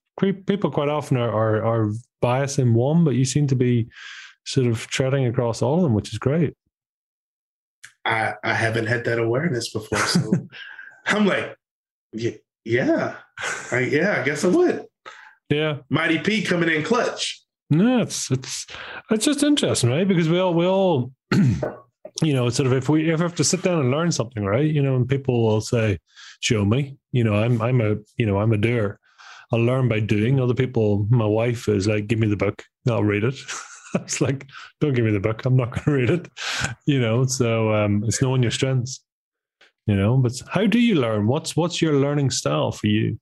people 0.46 0.70
quite 0.70 0.90
often 0.90 1.18
are, 1.18 1.32
are 1.32 1.66
are 1.66 1.92
biased 2.22 2.60
in 2.60 2.76
one, 2.76 3.04
but 3.04 3.16
you 3.16 3.26
seem 3.26 3.48
to 3.48 3.56
be 3.56 3.88
sort 4.46 4.68
of 4.68 4.86
treading 4.88 5.26
across 5.26 5.62
all 5.62 5.78
of 5.78 5.84
them, 5.84 5.94
which 5.94 6.14
is 6.14 6.20
great. 6.20 6.54
I, 8.06 8.34
I 8.44 8.54
haven't 8.54 8.88
had 8.88 9.06
that 9.06 9.20
awareness 9.20 9.70
before. 9.72 10.00
So 10.00 10.34
I'm 11.06 11.26
like, 11.26 11.56
yeah, 12.12 12.32
yeah, 12.66 13.16
I, 13.72 13.80
yeah, 13.80 14.20
I 14.20 14.24
guess 14.24 14.44
I 14.44 14.50
would. 14.50 14.86
Yeah. 15.50 15.78
Mighty 15.90 16.20
P 16.20 16.42
coming 16.44 16.70
in 16.70 16.84
clutch. 16.84 17.42
No, 17.70 18.02
it's 18.02 18.30
it's 18.30 18.68
it's 19.10 19.26
just 19.26 19.44
interesting, 19.44 19.90
right? 19.90 20.08
Because 20.08 20.30
we 20.30 20.40
all 20.40 20.54
we 20.54 20.66
all 20.66 21.12
you 22.22 22.34
know, 22.34 22.50
sort 22.50 22.68
of 22.68 22.74
if 22.74 22.90
we 22.90 23.12
ever 23.12 23.24
have 23.24 23.36
to 23.36 23.44
sit 23.44 23.64
down 23.64 23.80
and 23.80 23.92
learn 23.92 24.12
something, 24.12 24.46
right? 24.46 24.66
You 24.66 24.82
know, 24.82 24.96
and 24.96 25.08
people 25.08 25.44
will 25.44 25.62
say, 25.62 26.00
Show 26.42 26.66
me. 26.66 26.98
You 27.12 27.24
know, 27.24 27.36
I'm 27.36 27.62
I'm 27.62 27.82
a 27.82 27.96
you 28.18 28.26
know, 28.26 28.40
I'm 28.40 28.54
a 28.54 28.58
doer. 28.58 29.00
I'll 29.52 29.60
learn 29.60 29.88
by 29.88 30.00
doing. 30.00 30.40
Other 30.40 30.54
people, 30.54 31.08
my 31.10 31.26
wife 31.26 31.68
is 31.68 31.88
like, 31.88 32.08
give 32.08 32.20
me 32.20 32.28
the 32.28 32.36
book, 32.36 32.64
I'll 32.90 33.04
read 33.04 33.24
it. 33.24 33.36
it's 34.02 34.22
like, 34.22 34.48
don't 34.82 34.94
give 34.94 35.06
me 35.06 35.12
the 35.12 35.20
book. 35.20 35.46
I'm 35.46 35.56
not 35.56 35.72
going 35.72 35.84
to 35.84 35.92
read 35.92 36.10
it. 36.10 36.28
You 36.86 37.00
know, 37.00 37.26
so 37.26 37.74
um, 37.74 38.04
it's 38.06 38.22
knowing 38.22 38.42
your 38.42 38.52
strengths. 38.52 39.04
You 39.86 39.96
know, 39.96 40.18
but 40.18 40.32
how 40.50 40.66
do 40.66 40.80
you 40.80 40.96
learn? 40.96 41.28
What's 41.28 41.58
what's 41.58 41.82
your 41.82 41.96
learning 41.96 42.30
style 42.30 42.72
for 42.72 42.88
you? 42.88 43.20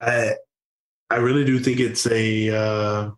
I 0.00 0.34
I 1.10 1.16
really 1.16 1.44
do 1.44 1.60
think 1.60 1.78
it's 1.78 2.06
a. 2.06 2.50
Uh, 2.50 3.10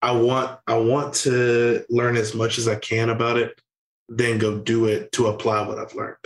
I 0.00 0.12
want 0.12 0.58
I 0.66 0.76
want 0.76 1.14
to 1.16 1.84
learn 1.90 2.16
as 2.16 2.34
much 2.34 2.56
as 2.56 2.66
I 2.66 2.76
can 2.76 3.10
about 3.10 3.36
it, 3.36 3.60
then 4.08 4.38
go 4.38 4.58
do 4.58 4.86
it 4.86 5.12
to 5.12 5.26
apply 5.26 5.66
what 5.68 5.78
I've 5.78 5.94
learned. 5.94 6.16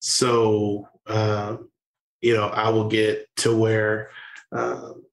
So 0.00 0.88
um, 1.06 1.70
you 2.20 2.34
know, 2.34 2.48
I 2.48 2.68
will 2.70 2.88
get 2.88 3.28
to 3.38 3.56
where 3.56 4.10
um, 4.52 5.04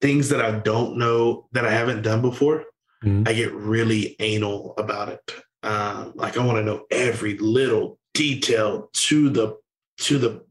things 0.00 0.28
that 0.28 0.40
I 0.40 0.52
don't 0.52 0.96
know 0.96 1.48
that 1.52 1.64
I 1.64 1.70
haven't 1.70 2.02
done 2.02 2.22
before, 2.22 2.64
mm-hmm. 3.04 3.24
I 3.26 3.32
get 3.32 3.52
really 3.52 4.16
anal 4.20 4.74
about 4.78 5.08
it. 5.08 5.20
Um, 5.62 6.12
like 6.14 6.36
I 6.36 6.46
want 6.46 6.58
to 6.58 6.64
know 6.64 6.84
every 6.90 7.36
little 7.38 7.98
detail 8.14 8.90
to 8.92 9.30
the 9.30 9.56
to 9.98 10.18
the 10.18 10.44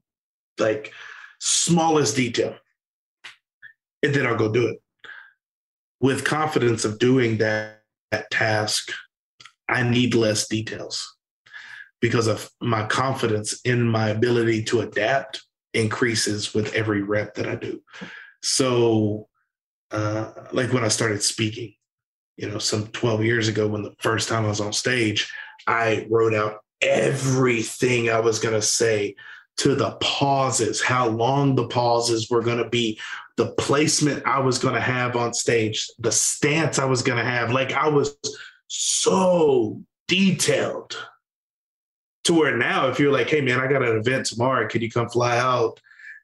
like 0.58 0.92
smallest 1.40 2.16
detail, 2.16 2.56
and 4.04 4.14
then 4.14 4.26
I'll 4.28 4.36
go 4.36 4.52
do 4.52 4.68
it 4.68 4.82
with 6.02 6.26
confidence 6.26 6.86
of 6.86 7.00
doing 7.00 7.38
that, 7.38 7.82
that 8.12 8.30
task. 8.32 8.92
I 9.70 9.84
need 9.84 10.16
less 10.16 10.48
details 10.48 11.17
because 12.00 12.28
of 12.28 12.50
my 12.62 12.86
confidence 12.86 13.60
in 13.64 13.84
my 13.84 14.10
ability 14.10 14.64
to 14.64 14.82
adapt 14.82 15.44
increases 15.74 16.54
with 16.54 16.74
every 16.74 17.02
rep 17.02 17.36
that 17.36 17.48
I 17.48 17.56
do. 17.56 17.82
So, 18.42 19.28
uh, 19.92 20.32
like 20.52 20.74
when 20.74 20.84
I 20.84 20.90
started 20.90 21.24
speaking, 21.24 21.74
you 22.36 22.50
know, 22.50 22.60
some 22.60 22.88
12 22.88 23.24
years 23.24 23.48
ago, 23.48 23.68
when 23.68 23.84
the 23.84 23.96
first 24.00 24.30
time 24.30 24.46
I 24.46 24.50
was 24.50 24.62
on 24.62 24.74
stage, 24.74 25.32
I 25.66 26.06
wrote 26.10 26.34
out 26.34 26.60
everything 26.82 28.10
I 28.10 28.20
was 28.20 28.40
going 28.40 28.54
to 28.54 28.62
say 28.62 29.16
to 29.58 29.74
the 29.74 29.92
pauses, 30.02 30.82
how 30.82 31.08
long 31.08 31.56
the 31.56 31.68
pauses 31.68 32.30
were 32.30 32.44
going 32.44 32.60
to 32.60 32.70
be, 32.70 33.00
the 33.38 33.52
placement 33.54 34.26
I 34.26 34.40
was 34.40 34.60
going 34.60 34.76
to 34.76 34.82
have 34.82 35.16
on 35.16 35.34
stage, 35.34 35.88
the 36.00 36.12
stance 36.12 36.78
I 36.78 36.86
was 36.86 37.02
going 37.02 37.18
to 37.18 37.26
have. 37.30 37.52
Like 37.52 37.72
I 37.74 37.88
was 37.88 38.16
so 38.68 39.82
detailed 40.08 40.96
to 42.28 42.34
where 42.34 42.56
now 42.56 42.88
if 42.88 43.00
you're 43.00 43.12
like, 43.12 43.30
hey 43.30 43.42
man, 43.42 43.60
I 43.60 43.68
got 43.68 43.84
an 43.84 43.98
event 43.98 44.28
tomorrow, 44.28 44.68
can 44.68 44.82
you 44.82 44.92
come 44.92 45.10
fly 45.10 45.38
out? 45.38 45.80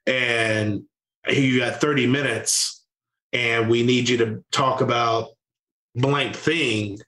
And 0.06 0.84
you 1.28 1.58
got 1.58 1.80
30 1.80 2.06
minutes 2.06 2.84
and 3.32 3.68
we 3.68 3.82
need 3.82 4.08
you 4.08 4.18
to 4.18 4.44
talk 4.52 4.80
about 4.80 5.30
blank 5.94 6.36
thing. 6.36 6.98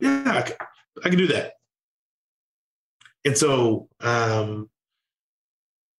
Yeah, 0.00 0.22
I, 0.26 0.42
can, 0.42 0.56
I 1.04 1.08
can 1.08 1.18
do 1.18 1.26
that. 1.28 1.54
And 3.24 3.36
so, 3.36 3.88
um, 4.00 4.70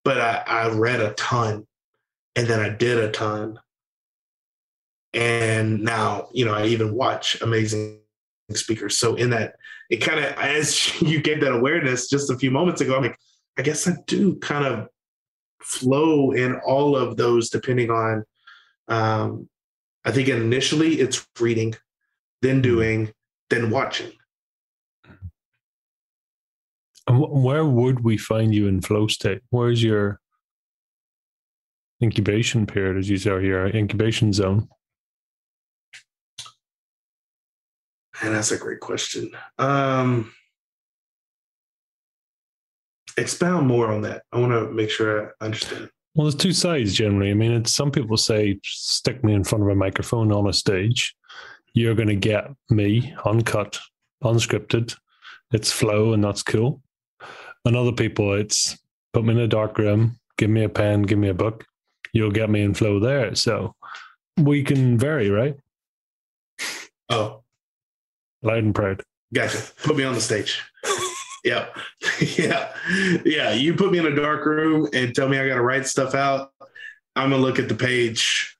but 0.04 0.20
I, 0.20 0.42
I 0.46 0.68
read 0.68 1.00
a 1.00 1.12
ton 1.14 1.66
and 2.36 2.46
then 2.46 2.60
I 2.60 2.68
did 2.68 2.98
a 2.98 3.10
ton. 3.10 3.58
And 5.12 5.82
now, 5.82 6.28
you 6.32 6.44
know, 6.44 6.54
I 6.54 6.66
even 6.66 6.94
watch 6.94 7.40
amazing 7.40 7.98
speakers. 8.52 8.98
So 8.98 9.14
in 9.14 9.30
that, 9.30 9.56
it 9.94 9.98
kind 9.98 10.18
of 10.18 10.32
as 10.34 11.00
you 11.10 11.20
gave 11.20 11.40
that 11.40 11.52
awareness 11.52 12.08
just 12.08 12.30
a 12.30 12.36
few 12.36 12.50
moments 12.50 12.80
ago, 12.80 12.96
I'm 12.96 13.02
like, 13.02 13.18
I 13.58 13.62
guess 13.62 13.88
I 13.88 13.92
do 14.06 14.36
kind 14.36 14.66
of 14.66 14.88
flow 15.62 16.32
in 16.32 16.56
all 16.66 16.94
of 16.96 17.16
those 17.16 17.48
depending 17.48 17.90
on 17.90 18.24
um 18.88 19.48
I 20.04 20.12
think 20.12 20.28
initially 20.28 21.00
it's 21.00 21.26
reading, 21.40 21.74
then 22.42 22.60
doing, 22.60 23.10
then 23.48 23.70
watching. 23.70 24.12
And 27.06 27.42
where 27.42 27.64
would 27.64 28.00
we 28.04 28.18
find 28.18 28.54
you 28.54 28.66
in 28.68 28.82
flow 28.82 29.06
state? 29.06 29.40
Where's 29.48 29.82
your 29.82 30.20
incubation 32.02 32.66
period, 32.66 32.98
as 32.98 33.08
you 33.08 33.16
say, 33.16 33.30
your 33.30 33.66
incubation 33.68 34.34
zone? 34.34 34.68
And 38.22 38.34
that's 38.34 38.52
a 38.52 38.58
great 38.58 38.80
question. 38.80 39.30
Um, 39.58 40.32
expound 43.16 43.66
more 43.66 43.92
on 43.92 44.02
that. 44.02 44.22
I 44.32 44.38
want 44.38 44.52
to 44.52 44.70
make 44.70 44.90
sure 44.90 45.34
I 45.40 45.44
understand. 45.44 45.90
Well, 46.14 46.26
there's 46.26 46.36
two 46.36 46.52
sides 46.52 46.94
generally. 46.94 47.30
I 47.30 47.34
mean, 47.34 47.52
it's, 47.52 47.72
some 47.72 47.90
people 47.90 48.16
say, 48.16 48.58
stick 48.62 49.24
me 49.24 49.34
in 49.34 49.42
front 49.42 49.64
of 49.64 49.70
a 49.70 49.74
microphone 49.74 50.30
on 50.30 50.48
a 50.48 50.52
stage. 50.52 51.14
You're 51.72 51.96
going 51.96 52.08
to 52.08 52.14
get 52.14 52.50
me 52.70 53.12
uncut, 53.24 53.80
unscripted. 54.22 54.96
It's 55.52 55.72
flow, 55.72 56.12
and 56.12 56.22
that's 56.22 56.42
cool. 56.42 56.80
And 57.64 57.76
other 57.76 57.92
people, 57.92 58.34
it's 58.34 58.78
put 59.12 59.24
me 59.24 59.32
in 59.32 59.40
a 59.40 59.48
dark 59.48 59.78
room, 59.78 60.18
give 60.36 60.50
me 60.50 60.64
a 60.64 60.68
pen, 60.68 61.02
give 61.02 61.18
me 61.18 61.28
a 61.28 61.34
book. 61.34 61.64
You'll 62.12 62.30
get 62.30 62.50
me 62.50 62.62
in 62.62 62.74
flow 62.74 63.00
there. 63.00 63.34
So 63.34 63.74
we 64.36 64.62
can 64.62 64.98
vary, 64.98 65.30
right? 65.30 65.56
Oh, 67.08 67.43
loud 68.44 68.58
and 68.58 68.74
proud. 68.74 69.02
Gotcha. 69.32 69.58
Put 69.82 69.96
me 69.96 70.04
on 70.04 70.14
the 70.14 70.20
stage. 70.20 70.62
yeah. 71.44 71.66
yeah. 72.36 72.72
Yeah. 73.24 73.52
You 73.52 73.74
put 73.74 73.90
me 73.90 73.98
in 73.98 74.06
a 74.06 74.14
dark 74.14 74.44
room 74.46 74.88
and 74.92 75.14
tell 75.14 75.28
me 75.28 75.38
I 75.38 75.48
got 75.48 75.56
to 75.56 75.62
write 75.62 75.86
stuff 75.86 76.14
out. 76.14 76.52
I'm 77.16 77.30
going 77.30 77.40
to 77.40 77.46
look 77.46 77.58
at 77.58 77.68
the 77.68 77.74
page. 77.74 78.56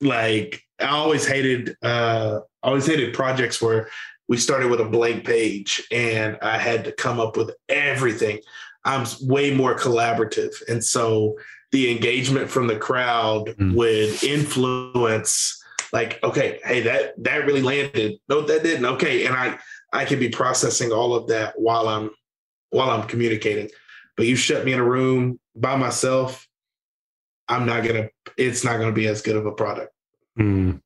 Like, 0.00 0.62
I 0.80 0.88
always 0.88 1.26
hated, 1.26 1.76
uh, 1.82 2.40
I 2.62 2.66
always 2.66 2.86
hated 2.86 3.14
projects 3.14 3.60
where 3.60 3.88
we 4.28 4.36
started 4.36 4.70
with 4.70 4.80
a 4.80 4.84
blank 4.84 5.24
page 5.24 5.82
and 5.90 6.38
I 6.42 6.58
had 6.58 6.84
to 6.84 6.92
come 6.92 7.18
up 7.18 7.36
with 7.36 7.50
everything. 7.68 8.40
I'm 8.84 9.06
way 9.22 9.52
more 9.52 9.76
collaborative. 9.76 10.54
And 10.68 10.84
so 10.84 11.36
the 11.72 11.90
engagement 11.90 12.48
from 12.50 12.66
the 12.66 12.78
crowd 12.78 13.48
mm. 13.48 13.74
would 13.74 14.22
influence 14.22 15.62
like, 15.92 16.22
okay, 16.22 16.60
hey, 16.64 16.80
that 16.82 17.22
that 17.24 17.46
really 17.46 17.62
landed. 17.62 18.18
No, 18.28 18.42
that 18.42 18.62
didn't. 18.62 18.84
Okay. 18.84 19.26
And 19.26 19.34
I 19.34 19.58
I 19.92 20.04
can 20.04 20.18
be 20.18 20.28
processing 20.28 20.92
all 20.92 21.14
of 21.14 21.28
that 21.28 21.58
while 21.58 21.88
I'm 21.88 22.10
while 22.70 22.90
I'm 22.90 23.06
communicating. 23.06 23.70
But 24.16 24.26
you 24.26 24.36
shut 24.36 24.64
me 24.64 24.72
in 24.72 24.80
a 24.80 24.84
room 24.84 25.38
by 25.54 25.76
myself, 25.76 26.46
I'm 27.48 27.66
not 27.66 27.84
gonna 27.84 28.08
it's 28.36 28.64
not 28.64 28.78
gonna 28.78 28.92
be 28.92 29.06
as 29.06 29.22
good 29.22 29.36
of 29.36 29.46
a 29.46 29.52
product. 29.52 29.92
Mm. 30.38 30.80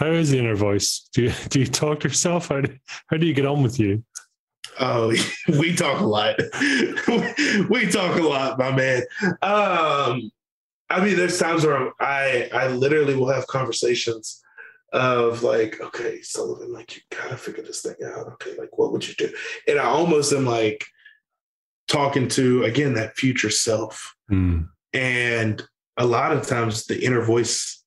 How 0.00 0.06
is 0.06 0.30
the 0.30 0.38
inner 0.38 0.56
voice? 0.56 1.08
Do 1.12 1.22
you 1.22 1.32
do 1.48 1.60
you 1.60 1.66
talk 1.66 2.00
to 2.00 2.08
yourself? 2.08 2.48
How 2.48 2.60
do, 2.60 2.74
how 3.08 3.16
do 3.16 3.26
you 3.26 3.34
get 3.34 3.46
on 3.46 3.62
with 3.62 3.78
you? 3.78 4.04
Oh, 4.80 5.14
we 5.48 5.74
talk 5.74 6.00
a 6.00 6.04
lot. 6.04 6.36
we 7.70 7.86
talk 7.90 8.18
a 8.18 8.22
lot, 8.22 8.58
my 8.58 8.74
man. 8.74 9.02
Um, 9.42 10.30
I 10.94 11.04
mean, 11.04 11.16
there's 11.16 11.38
times 11.38 11.66
where 11.66 11.92
I 12.00 12.48
I 12.52 12.68
literally 12.68 13.16
will 13.16 13.32
have 13.32 13.46
conversations 13.48 14.40
of 14.92 15.42
like, 15.42 15.80
okay, 15.80 16.22
Sullivan, 16.22 16.72
like 16.72 16.94
you 16.94 17.02
gotta 17.10 17.36
figure 17.36 17.64
this 17.64 17.82
thing 17.82 17.96
out. 18.06 18.28
Okay, 18.34 18.54
like 18.56 18.78
what 18.78 18.92
would 18.92 19.06
you 19.06 19.14
do? 19.14 19.28
And 19.66 19.80
I 19.80 19.84
almost 19.84 20.32
am 20.32 20.46
like 20.46 20.84
talking 21.88 22.28
to 22.28 22.62
again 22.62 22.94
that 22.94 23.16
future 23.16 23.50
self. 23.50 24.14
Mm. 24.30 24.68
And 24.92 25.62
a 25.96 26.06
lot 26.06 26.30
of 26.30 26.46
times 26.46 26.84
the 26.84 27.04
inner 27.04 27.22
voice 27.22 27.82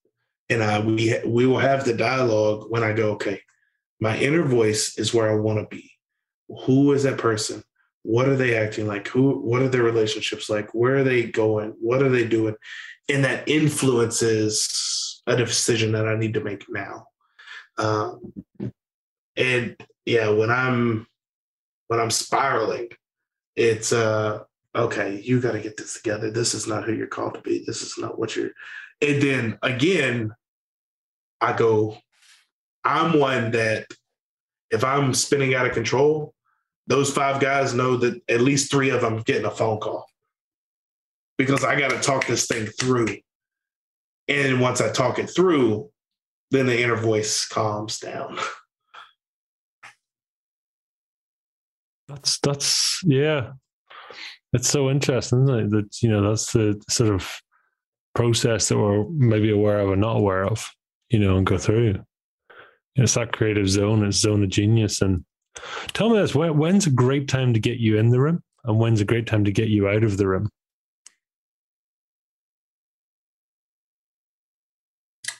and 0.50 0.62
I 0.62 0.82
we 0.82 1.18
we 1.26 1.46
will 1.46 1.60
have 1.60 1.86
the 1.86 1.94
dialogue 1.94 2.66
when 2.70 2.84
I 2.84 2.92
go, 2.92 3.12
okay, 3.12 3.40
my 4.02 4.18
inner 4.18 4.44
voice 4.44 4.98
is 4.98 5.14
where 5.14 5.32
I 5.32 5.36
want 5.36 5.60
to 5.60 5.76
be. 5.76 5.92
Who 6.66 6.92
is 6.92 7.04
that 7.04 7.18
person? 7.18 7.64
What 8.04 8.28
are 8.28 8.36
they 8.36 8.58
acting 8.58 8.86
like? 8.86 9.08
Who 9.08 9.40
what 9.40 9.62
are 9.62 9.70
their 9.70 9.84
relationships 9.84 10.50
like? 10.50 10.74
Where 10.74 10.98
are 10.98 11.04
they 11.04 11.24
going? 11.24 11.74
What 11.80 12.02
are 12.04 12.10
they 12.10 12.28
doing? 12.28 12.56
And 13.10 13.24
that 13.24 13.48
influences 13.48 15.22
a 15.28 15.36
decision 15.36 15.92
that 15.94 16.08
I 16.08 16.16
need 16.16 16.34
to 16.34 16.44
make 16.44 16.66
now. 16.70 17.08
Um, 17.78 18.34
and 19.36 19.76
yeah, 20.06 20.30
when 20.30 20.50
I'm 20.50 21.08
when 21.88 22.00
I'm 22.00 22.10
spiraling, 22.10 22.90
it's 23.56 23.94
uh 23.94 24.44
okay, 24.76 25.22
you 25.22 25.40
got 25.40 25.54
to 25.54 25.60
get 25.60 25.78
this 25.78 25.94
together. 25.94 26.30
This 26.32 26.54
is 26.54 26.68
not 26.68 26.84
who 26.84 26.94
you're 26.94 27.08
called 27.08 27.36
to 27.36 27.42
be. 27.42 27.64
This 27.66 27.82
is 27.82 27.96
not 27.98 28.20
what 28.20 28.36
you're. 28.36 28.52
And 29.02 29.22
then 29.22 29.60
again, 29.62 30.34
I 31.42 31.54
go, 31.54 31.98
I'm 32.84 33.20
one 33.20 33.52
that 33.52 33.88
if 34.72 34.84
I'm 34.84 35.14
spinning 35.14 35.56
out 35.56 35.66
of 35.66 35.74
control, 35.74 36.34
those 36.88 37.12
five 37.12 37.42
guys 37.42 37.74
know 37.74 37.98
that 37.98 38.22
at 38.30 38.42
least 38.42 38.72
three 38.72 38.90
of 38.90 39.02
them 39.02 39.22
getting 39.24 39.46
a 39.46 39.52
phone 39.52 39.80
call 39.80 40.08
because 41.38 41.64
I 41.64 41.80
got 41.80 41.92
to 41.92 42.00
talk 42.00 42.26
this 42.26 42.48
thing 42.48 42.66
through. 42.66 43.18
And 44.28 44.60
once 44.60 44.82
I 44.82 44.92
talk 44.92 45.20
it 45.20 45.30
through, 45.30 45.90
then 46.52 46.66
the 46.66 46.82
inner 46.82 46.96
voice 46.96 47.46
calms 47.48 48.00
down. 48.00 48.38
That's 52.08 52.40
that's 52.40 53.02
yeah. 53.04 53.52
It's 54.54 54.70
so 54.70 54.90
interesting? 54.90 55.46
That 55.46 55.90
you 56.02 56.10
know 56.10 56.30
that's 56.30 56.54
the 56.54 56.82
sort 56.88 57.14
of 57.14 57.30
process 58.16 58.70
that 58.70 58.78
we're 58.78 59.04
maybe 59.10 59.52
aware 59.52 59.80
of 59.80 59.90
or 59.90 59.98
not 59.98 60.16
aware 60.16 60.46
of, 60.46 60.72
you 61.10 61.20
know, 61.20 61.36
and 61.36 61.46
go 61.46 61.58
through. 61.58 61.96
It's 62.96 63.16
that 63.16 63.34
creative 63.34 63.70
zone, 63.70 64.06
it's 64.06 64.20
zone 64.20 64.42
of 64.42 64.50
genius. 64.50 65.02
And 65.02 65.26
tell 65.88 66.10
me 66.10 66.18
this: 66.18 66.34
when, 66.34 66.58
when's 66.58 66.88
a 66.88 66.92
great 66.92 67.28
time 67.28 67.54
to 67.54 67.60
get 67.60 67.78
you 67.78 67.98
in 67.98 68.10
the 68.10 68.22
room, 68.22 68.42
and 68.64 68.80
when's 68.80 69.02
a 69.02 69.06
great 69.06 69.28
time 69.28 69.44
to 69.44 69.52
get 69.52 69.68
you 69.68 69.90
out 69.90 70.06
of 70.06 70.16
the 70.16 70.28
room? 70.30 70.50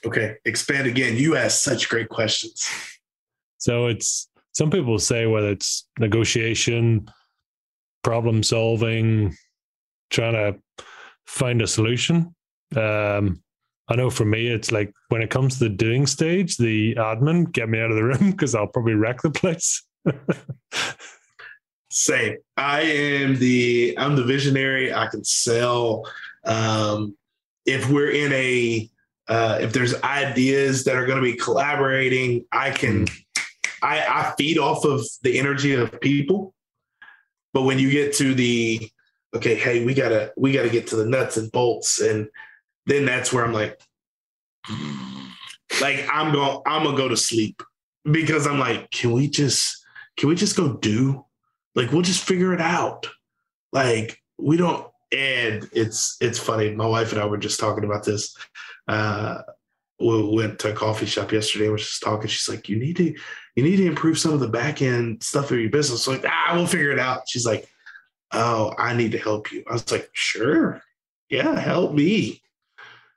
Okay, 0.06 0.36
expand 0.46 0.88
again. 0.88 1.18
You 1.18 1.36
ask 1.36 1.64
such 1.64 1.90
great 1.90 2.10
questions. 2.10 2.68
So 3.58 3.88
it's 3.88 4.30
some 4.54 4.70
people 4.70 4.98
say 5.00 5.26
whether 5.26 5.50
it's 5.50 5.88
negotiation, 6.00 7.10
problem 8.04 8.44
solving, 8.44 9.36
trying 10.10 10.34
to 10.34 10.86
find 11.26 11.62
a 11.62 11.68
solution. 11.68 12.34
Um, 12.76 13.42
I 13.90 13.96
know 13.96 14.10
for 14.10 14.26
me, 14.26 14.48
it's 14.48 14.72
like 14.72 14.92
when 15.10 15.22
it 15.22 15.30
comes 15.30 15.58
to 15.58 15.66
the 15.66 15.70
doing 15.70 16.06
stage, 16.06 16.58
the 16.58 16.96
admin 16.96 17.52
get 17.52 17.70
me 17.70 17.80
out 17.80 17.92
of 17.92 17.96
the 17.96 18.04
room 18.12 18.32
because 18.32 18.56
I'll 18.56 18.68
probably 18.68 18.96
wreck 18.96 19.22
the 19.22 19.32
place. 19.32 19.84
Same. 21.90 22.38
I 22.58 22.82
am 22.82 23.38
the 23.40 23.96
I'm 23.98 24.16
the 24.16 24.24
visionary. 24.24 24.94
I 24.94 25.08
can 25.08 25.24
sell. 25.24 26.04
Um, 26.44 27.18
if 27.66 27.90
we're 27.90 28.12
in 28.12 28.32
a 28.34 28.90
uh, 29.28 29.60
if 29.62 29.74
there's 29.74 30.02
ideas 30.04 30.84
that 30.86 30.96
are 30.96 31.06
going 31.06 31.18
to 31.18 31.24
be 31.24 31.36
collaborating, 31.36 32.46
I 32.52 32.72
can 32.72 33.08
I, 33.82 34.00
I 34.00 34.34
feed 34.38 34.58
off 34.58 34.86
of 34.86 35.06
the 35.22 35.38
energy 35.38 35.74
of 35.74 36.00
people. 36.02 36.54
But 37.54 37.64
when 37.64 37.80
you 37.80 37.90
get 37.92 38.14
to 38.16 38.34
the 38.34 38.90
okay, 39.36 39.56
hey, 39.56 39.86
we 39.86 39.94
gotta 39.94 40.34
we 40.38 40.52
gotta 40.52 40.70
get 40.70 40.88
to 40.88 40.96
the 40.96 41.06
nuts 41.06 41.38
and 41.38 41.52
bolts, 41.52 42.00
and 42.00 42.28
then 42.86 43.06
that's 43.06 43.34
where 43.34 43.44
I'm 43.44 43.54
like, 43.54 43.80
like 45.82 46.08
I'm 46.12 46.32
going 46.34 46.62
I'm 46.66 46.84
gonna 46.84 46.98
go 46.98 47.08
to 47.08 47.18
sleep 47.18 47.62
because 48.10 48.48
I'm 48.48 48.60
like, 48.60 48.92
can 48.92 49.12
we 49.12 49.30
just 49.30 49.86
can 50.18 50.30
we 50.30 50.36
just 50.36 50.56
go 50.56 50.74
do? 50.74 51.26
Like 51.76 51.92
we'll 51.92 52.02
just 52.02 52.24
figure 52.24 52.54
it 52.54 52.62
out. 52.62 53.08
Like 53.72 54.22
we 54.38 54.58
don't 54.58 54.88
and 55.12 55.70
it's 55.74 56.18
it's 56.22 56.40
funny. 56.40 56.74
My 56.74 56.88
wife 56.88 57.12
and 57.12 57.22
I 57.22 57.26
were 57.26 57.38
just 57.38 57.60
talking 57.60 57.84
about 57.84 58.06
this 58.06 58.36
uh, 58.88 59.42
we 60.00 60.30
went 60.30 60.60
to 60.60 60.72
a 60.72 60.76
coffee 60.76 61.06
shop 61.06 61.32
yesterday. 61.32 61.66
We 61.66 61.72
were 61.72 61.78
just 61.78 62.04
talking. 62.04 62.28
She's 62.28 62.48
like, 62.48 62.70
"You 62.70 62.78
need 62.78 62.98
to, 62.98 63.16
you 63.56 63.64
need 63.64 63.78
to 63.78 63.86
improve 63.86 64.20
some 64.20 64.34
of 64.34 64.40
the 64.40 64.48
back 64.48 64.82
end 64.82 65.24
stuff 65.24 65.52
of 65.52 65.60
your 65.60 65.70
business." 65.70 66.08
Like, 66.08 66.24
ah, 66.26 66.52
we'll 66.54 66.68
figure 66.68 66.92
it 66.92 67.00
out. 67.00 67.28
She's 67.28 67.46
like, 67.46 67.68
"Oh, 68.32 68.74
I 68.78 68.94
need 68.94 69.12
to 69.14 69.18
help 69.18 69.52
you." 69.52 69.64
I 69.68 69.74
was 69.74 69.92
like, 69.92 70.10
"Sure, 70.14 70.82
yeah, 71.30 71.60
help 71.60 71.94
me." 71.94 72.42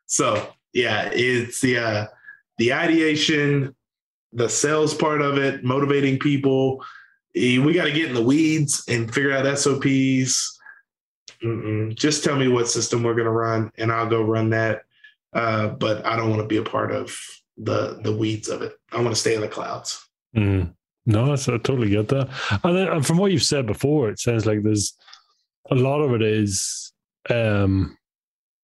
So 0.07 0.49
yeah, 0.72 1.11
it's 1.12 1.61
the 1.61 1.78
uh, 1.78 2.07
the 2.59 2.72
ideation, 2.72 3.76
the 4.32 4.49
sales 4.49 4.95
part 4.95 5.20
of 5.20 5.36
it, 5.38 5.62
motivating 5.62 6.18
people. 6.18 6.82
We 7.34 7.72
got 7.74 7.84
to 7.84 7.93
get 7.93 8.09
in 8.09 8.14
the 8.14 8.22
weeds 8.22 8.82
and 8.88 9.12
figure 9.12 9.32
out 9.32 9.59
SOPs. 9.59 10.59
Mm-mm. 11.45 11.95
Just 11.95 12.22
tell 12.24 12.36
me 12.36 12.49
what 12.49 12.68
system 12.68 13.03
we're 13.03 13.14
going 13.14 13.24
to 13.24 13.30
run, 13.30 13.70
and 13.78 13.91
I'll 13.91 14.09
go 14.09 14.22
run 14.22 14.51
that. 14.51 14.82
Uh, 15.32 15.68
but 15.68 16.05
I 16.05 16.16
don't 16.16 16.28
want 16.30 16.43
to 16.43 16.49
be 16.49 16.57
a 16.59 16.62
part 16.62 16.91
of 16.93 17.16
the 17.57 18.01
the 18.03 18.14
weeds 18.14 18.49
of 18.49 18.62
it. 18.62 18.72
I 18.93 18.97
want 19.01 19.14
to 19.14 19.20
stay 19.20 19.34
in 19.34 19.41
the 19.41 19.49
clouds. 19.49 20.05
Mm. 20.36 20.74
No, 21.07 21.26
that's, 21.26 21.49
I 21.49 21.53
totally 21.53 21.88
get 21.91 22.09
that. 22.09 22.28
And, 22.62 22.76
then, 22.76 22.88
and 22.88 23.07
from 23.07 23.16
what 23.16 23.32
you've 23.32 23.43
said 23.43 23.66
before, 23.66 24.11
it 24.11 24.18
sounds 24.18 24.45
like 24.47 24.62
there's 24.62 24.97
a 25.70 25.74
lot 25.74 26.01
of 26.03 26.12
it 26.14 26.22
is 26.22 26.93
um, 27.30 27.97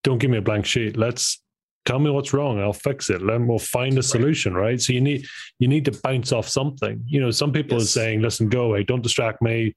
don't 0.04 0.18
give 0.18 0.30
me 0.30 0.38
a 0.38 0.42
blank 0.42 0.66
sheet. 0.66 0.96
Let's 0.96 1.42
tell 1.86 1.98
me 1.98 2.10
what's 2.10 2.32
wrong. 2.34 2.60
I'll 2.60 2.72
fix 2.72 3.10
it. 3.10 3.24
Then 3.26 3.46
we'll 3.46 3.58
find 3.58 3.98
a 3.98 4.02
solution, 4.02 4.54
right? 4.54 4.80
So 4.80 4.92
you 4.92 5.00
need 5.00 5.26
you 5.58 5.66
need 5.66 5.84
to 5.86 5.98
bounce 6.02 6.30
off 6.32 6.46
something. 6.48 7.02
You 7.06 7.20
know, 7.20 7.30
some 7.30 7.52
people 7.52 7.78
Yes. 7.78 7.86
are 7.86 8.00
saying, 8.00 8.22
"Listen, 8.22 8.48
go 8.48 8.64
away. 8.64 8.84
Don't 8.84 9.02
distract 9.02 9.40
me. 9.40 9.74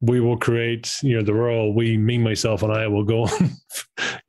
We 0.00 0.20
will 0.20 0.36
create. 0.36 0.90
You 1.02 1.16
know, 1.16 1.22
the 1.22 1.32
world. 1.32 1.74
We, 1.74 1.96
me, 1.96 2.18
myself, 2.18 2.62
and 2.62 2.72
I 2.72 2.86
will 2.86 3.04
go." 3.04 3.22
on." 3.28 3.50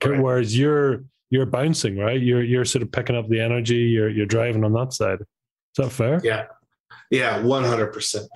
Right. 0.04 0.22
Whereas 0.22 0.58
you're 0.58 1.04
you're 1.30 1.46
bouncing, 1.46 1.98
right? 1.98 2.22
You're 2.22 2.44
you're 2.44 2.66
sort 2.66 2.84
of 2.84 2.92
picking 2.92 3.16
up 3.16 3.28
the 3.28 3.42
energy. 3.42 3.76
You're 3.76 4.10
you're 4.10 4.26
driving 4.26 4.64
on 4.64 4.74
that 4.74 4.94
side. 4.94 5.22
Is 5.22 5.28
that 5.78 5.92
fair? 5.92 6.22
Yeah, 6.24 6.46
yeah, 7.10 7.42
one 7.42 7.64
hundred 7.64 7.88
percent. 7.88 8.28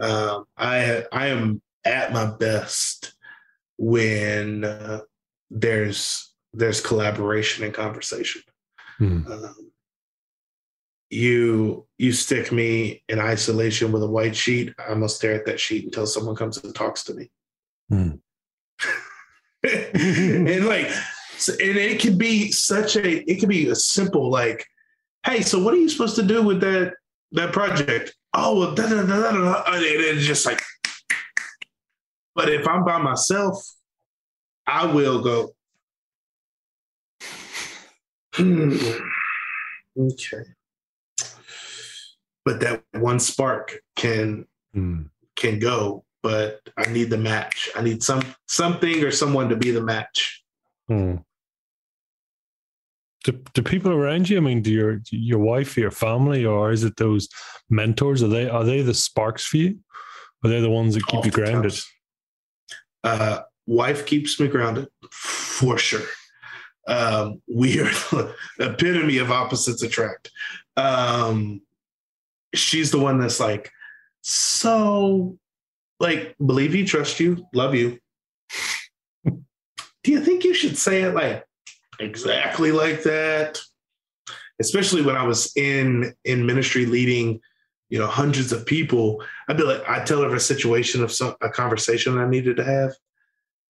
Um, 0.00 0.44
I 0.56 1.04
I 1.12 1.28
am 1.28 1.60
at 1.84 2.12
my 2.12 2.26
best 2.26 3.14
when 3.78 4.64
uh, 4.64 5.00
there's 5.50 6.32
there's 6.52 6.80
collaboration 6.80 7.64
and 7.64 7.74
conversation. 7.74 8.42
Hmm. 8.98 9.26
Um, 9.30 9.69
you 11.10 11.86
you 11.98 12.12
stick 12.12 12.52
me 12.52 13.02
in 13.08 13.18
isolation 13.18 13.92
with 13.92 14.02
a 14.02 14.08
white 14.08 14.34
sheet. 14.34 14.72
I'm 14.78 14.94
gonna 14.94 15.08
stare 15.08 15.34
at 15.34 15.44
that 15.46 15.60
sheet 15.60 15.84
until 15.84 16.06
someone 16.06 16.36
comes 16.36 16.56
and 16.58 16.74
talks 16.74 17.02
to 17.04 17.14
me. 17.14 17.30
Hmm. 17.88 18.10
and 19.64 20.66
like, 20.66 20.86
and 20.86 21.76
it 21.76 22.00
could 22.00 22.16
be 22.16 22.52
such 22.52 22.96
a 22.96 23.30
it 23.30 23.40
could 23.40 23.48
be 23.48 23.68
a 23.68 23.74
simple 23.74 24.30
like, 24.30 24.64
hey, 25.26 25.42
so 25.42 25.62
what 25.62 25.74
are 25.74 25.78
you 25.78 25.88
supposed 25.88 26.16
to 26.16 26.22
do 26.22 26.42
with 26.42 26.60
that 26.60 26.94
that 27.32 27.52
project? 27.52 28.14
Oh, 28.32 28.60
well, 28.60 28.74
da, 28.76 28.88
da, 28.88 29.02
da, 29.02 29.20
da, 29.20 29.32
da, 29.32 29.62
and 29.66 29.82
it's 29.84 30.24
just 30.24 30.46
like. 30.46 30.62
But 32.36 32.48
if 32.48 32.66
I'm 32.66 32.84
by 32.84 32.98
myself, 32.98 33.60
I 34.64 34.86
will 34.86 35.20
go. 35.20 35.50
Hmm. 38.34 38.76
Okay. 39.98 40.44
But 42.50 42.60
that 42.60 42.82
one 43.00 43.20
spark 43.20 43.80
can 43.94 44.44
Hmm. 44.74 45.02
can 45.36 45.60
go, 45.60 46.04
but 46.20 46.60
I 46.76 46.90
need 46.90 47.10
the 47.10 47.16
match. 47.18 47.70
I 47.76 47.82
need 47.82 48.02
some 48.02 48.22
something 48.48 49.04
or 49.04 49.12
someone 49.12 49.48
to 49.50 49.56
be 49.56 49.70
the 49.70 49.80
match. 49.80 50.42
Hmm. 50.88 51.16
Do, 53.22 53.32
do 53.54 53.62
people 53.62 53.92
around 53.92 54.28
you? 54.28 54.38
I 54.38 54.40
mean, 54.40 54.62
do 54.62 54.72
your 54.72 55.00
your 55.12 55.38
wife, 55.38 55.76
your 55.76 55.92
family, 55.92 56.44
or 56.44 56.72
is 56.72 56.82
it 56.82 56.96
those 56.96 57.28
mentors? 57.68 58.20
Are 58.24 58.28
they 58.28 58.48
are 58.48 58.64
they 58.64 58.82
the 58.82 58.94
sparks 58.94 59.44
for 59.46 59.58
you? 59.58 59.78
Are 60.42 60.50
they 60.50 60.60
the 60.60 60.70
ones 60.70 60.94
that 60.94 61.06
keep 61.06 61.24
you 61.24 61.30
grounded? 61.30 61.78
Uh, 63.04 63.42
wife 63.66 64.06
keeps 64.06 64.40
me 64.40 64.48
grounded 64.48 64.88
for 65.12 65.78
sure. 65.78 66.06
Um, 66.88 67.42
we 67.46 67.78
are 67.78 67.84
the 68.10 68.34
epitome 68.58 69.18
of 69.18 69.30
opposites 69.30 69.84
attract. 69.84 70.32
Um, 70.76 71.60
she's 72.54 72.90
the 72.90 72.98
one 72.98 73.18
that's 73.18 73.40
like, 73.40 73.70
so, 74.22 75.38
like, 75.98 76.34
believe 76.44 76.74
you, 76.74 76.86
trust 76.86 77.20
you, 77.20 77.46
love 77.52 77.74
you. 77.74 77.98
Do 80.02 80.12
you 80.12 80.20
think 80.20 80.44
you 80.44 80.54
should 80.54 80.78
say 80.78 81.02
it 81.02 81.14
like 81.14 81.44
exactly 81.98 82.72
like 82.72 83.02
that? 83.02 83.58
Especially 84.60 85.02
when 85.02 85.16
I 85.16 85.24
was 85.24 85.52
in 85.56 86.14
in 86.24 86.46
ministry 86.46 86.86
leading, 86.86 87.40
you 87.88 87.98
know, 87.98 88.06
hundreds 88.06 88.52
of 88.52 88.64
people. 88.66 89.22
I'd 89.48 89.56
be 89.56 89.62
like, 89.62 89.86
I'd 89.88 90.06
tell 90.06 90.22
her 90.22 90.34
a 90.34 90.40
situation 90.40 91.02
of 91.02 91.12
some 91.12 91.34
a 91.42 91.50
conversation 91.50 92.18
I 92.18 92.28
needed 92.28 92.56
to 92.56 92.64
have. 92.64 92.92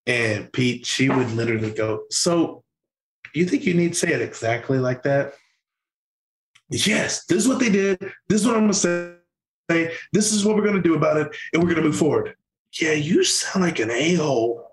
And 0.06 0.52
Pete, 0.52 0.86
she 0.86 1.08
would 1.08 1.30
literally 1.32 1.72
go, 1.72 2.04
So 2.10 2.64
you 3.34 3.44
think 3.44 3.64
you 3.64 3.74
need 3.74 3.92
to 3.92 3.98
say 3.98 4.12
it 4.12 4.22
exactly 4.22 4.78
like 4.78 5.02
that? 5.02 5.34
Yes, 6.70 7.24
this 7.26 7.38
is 7.38 7.48
what 7.48 7.58
they 7.58 7.70
did. 7.70 7.98
This 8.28 8.40
is 8.40 8.46
what 8.46 8.56
I'm 8.56 8.62
gonna 8.62 8.74
say. 8.74 9.16
This 10.12 10.32
is 10.32 10.44
what 10.44 10.56
we're 10.56 10.64
gonna 10.64 10.82
do 10.82 10.94
about 10.94 11.16
it, 11.16 11.36
and 11.52 11.62
we're 11.62 11.70
gonna 11.70 11.86
move 11.86 11.96
forward. 11.96 12.34
Yeah, 12.80 12.92
you 12.92 13.24
sound 13.24 13.64
like 13.64 13.80
an 13.80 13.90
a-hole. 13.90 14.68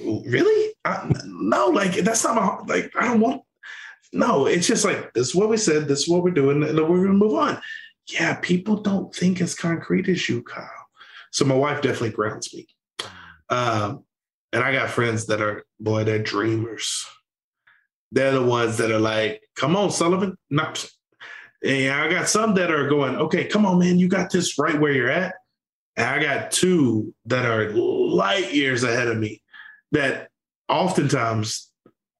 Really? 0.00 0.74
I, 0.84 1.08
no, 1.24 1.68
like 1.68 1.92
that's 1.94 2.24
not 2.24 2.34
my 2.34 2.74
like. 2.74 2.92
I 2.98 3.04
don't 3.04 3.20
want. 3.20 3.42
No, 4.12 4.46
it's 4.46 4.66
just 4.66 4.84
like 4.84 5.12
this 5.14 5.28
is 5.28 5.34
what 5.34 5.48
we 5.48 5.56
said. 5.56 5.86
This 5.86 6.00
is 6.02 6.08
what 6.08 6.24
we're 6.24 6.32
doing, 6.32 6.62
and 6.62 6.76
we're 6.76 7.04
gonna 7.04 7.12
move 7.12 7.34
on. 7.34 7.60
Yeah, 8.08 8.34
people 8.34 8.76
don't 8.76 9.14
think 9.14 9.40
as 9.40 9.54
concrete 9.54 10.08
as 10.08 10.28
you, 10.28 10.42
Kyle. 10.42 10.68
So 11.30 11.44
my 11.44 11.54
wife 11.54 11.82
definitely 11.82 12.10
grounds 12.10 12.52
me. 12.52 12.66
Um, 13.48 14.04
and 14.52 14.62
I 14.62 14.72
got 14.72 14.90
friends 14.90 15.26
that 15.26 15.40
are 15.40 15.64
boy, 15.78 16.04
they're 16.04 16.18
dreamers. 16.18 17.06
They're 18.12 18.32
the 18.32 18.42
ones 18.42 18.76
that 18.76 18.90
are 18.90 19.00
like, 19.00 19.42
"Come 19.56 19.74
on, 19.74 19.90
Sullivan." 19.90 20.36
Not. 20.50 20.86
And 21.64 21.92
I 21.92 22.10
got 22.10 22.28
some 22.28 22.54
that 22.54 22.70
are 22.70 22.88
going, 22.88 23.16
"Okay, 23.16 23.46
come 23.46 23.64
on, 23.66 23.78
man, 23.78 23.98
you 23.98 24.08
got 24.08 24.30
this 24.30 24.58
right 24.58 24.78
where 24.78 24.92
you're 24.92 25.10
at." 25.10 25.34
And 25.96 26.06
I 26.06 26.22
got 26.22 26.50
two 26.50 27.14
that 27.26 27.46
are 27.46 27.70
light 27.72 28.52
years 28.54 28.84
ahead 28.84 29.08
of 29.08 29.16
me. 29.18 29.42
That 29.92 30.28
oftentimes 30.68 31.70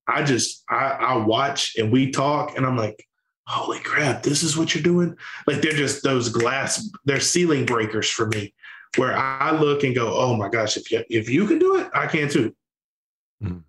I 0.07 0.23
just 0.23 0.65
I, 0.69 0.91
I 0.91 1.17
watch 1.17 1.77
and 1.77 1.93
we 1.93 2.11
talk, 2.11 2.57
and 2.57 2.65
I'm 2.67 2.77
like, 2.77 3.07
"Holy 3.47 3.81
crap, 3.81 4.23
this 4.23 4.43
is 4.43 4.57
what 4.57 4.75
you're 4.75 4.83
doing!" 4.83 5.17
Like 5.47 5.61
they're 5.61 5.73
just 5.73 6.03
those 6.03 6.29
glass, 6.29 6.89
they're 7.05 7.21
ceiling 7.21 7.67
breakers 7.67 8.09
for 8.11 8.27
me 8.29 8.55
where 8.97 9.17
I 9.17 9.53
look 9.53 9.85
and 9.85 9.95
go, 9.95 10.15
"Oh 10.15 10.37
my 10.37 10.49
gosh, 10.49 10.77
if 10.77 10.91
you 10.91 11.05
if 11.11 11.29
you 11.29 11.47
can 11.47 11.59
do 11.59 11.77
it, 11.77 11.91
I 11.95 12.07
can 12.07 12.29
too." 12.29 12.55
Mhm. 13.43 13.65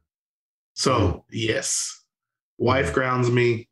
So 0.73 1.25
yes, 1.29 2.02
wife 2.57 2.93
grounds 2.93 3.29
me. 3.29 3.67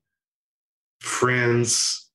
Friends, 1.00 2.10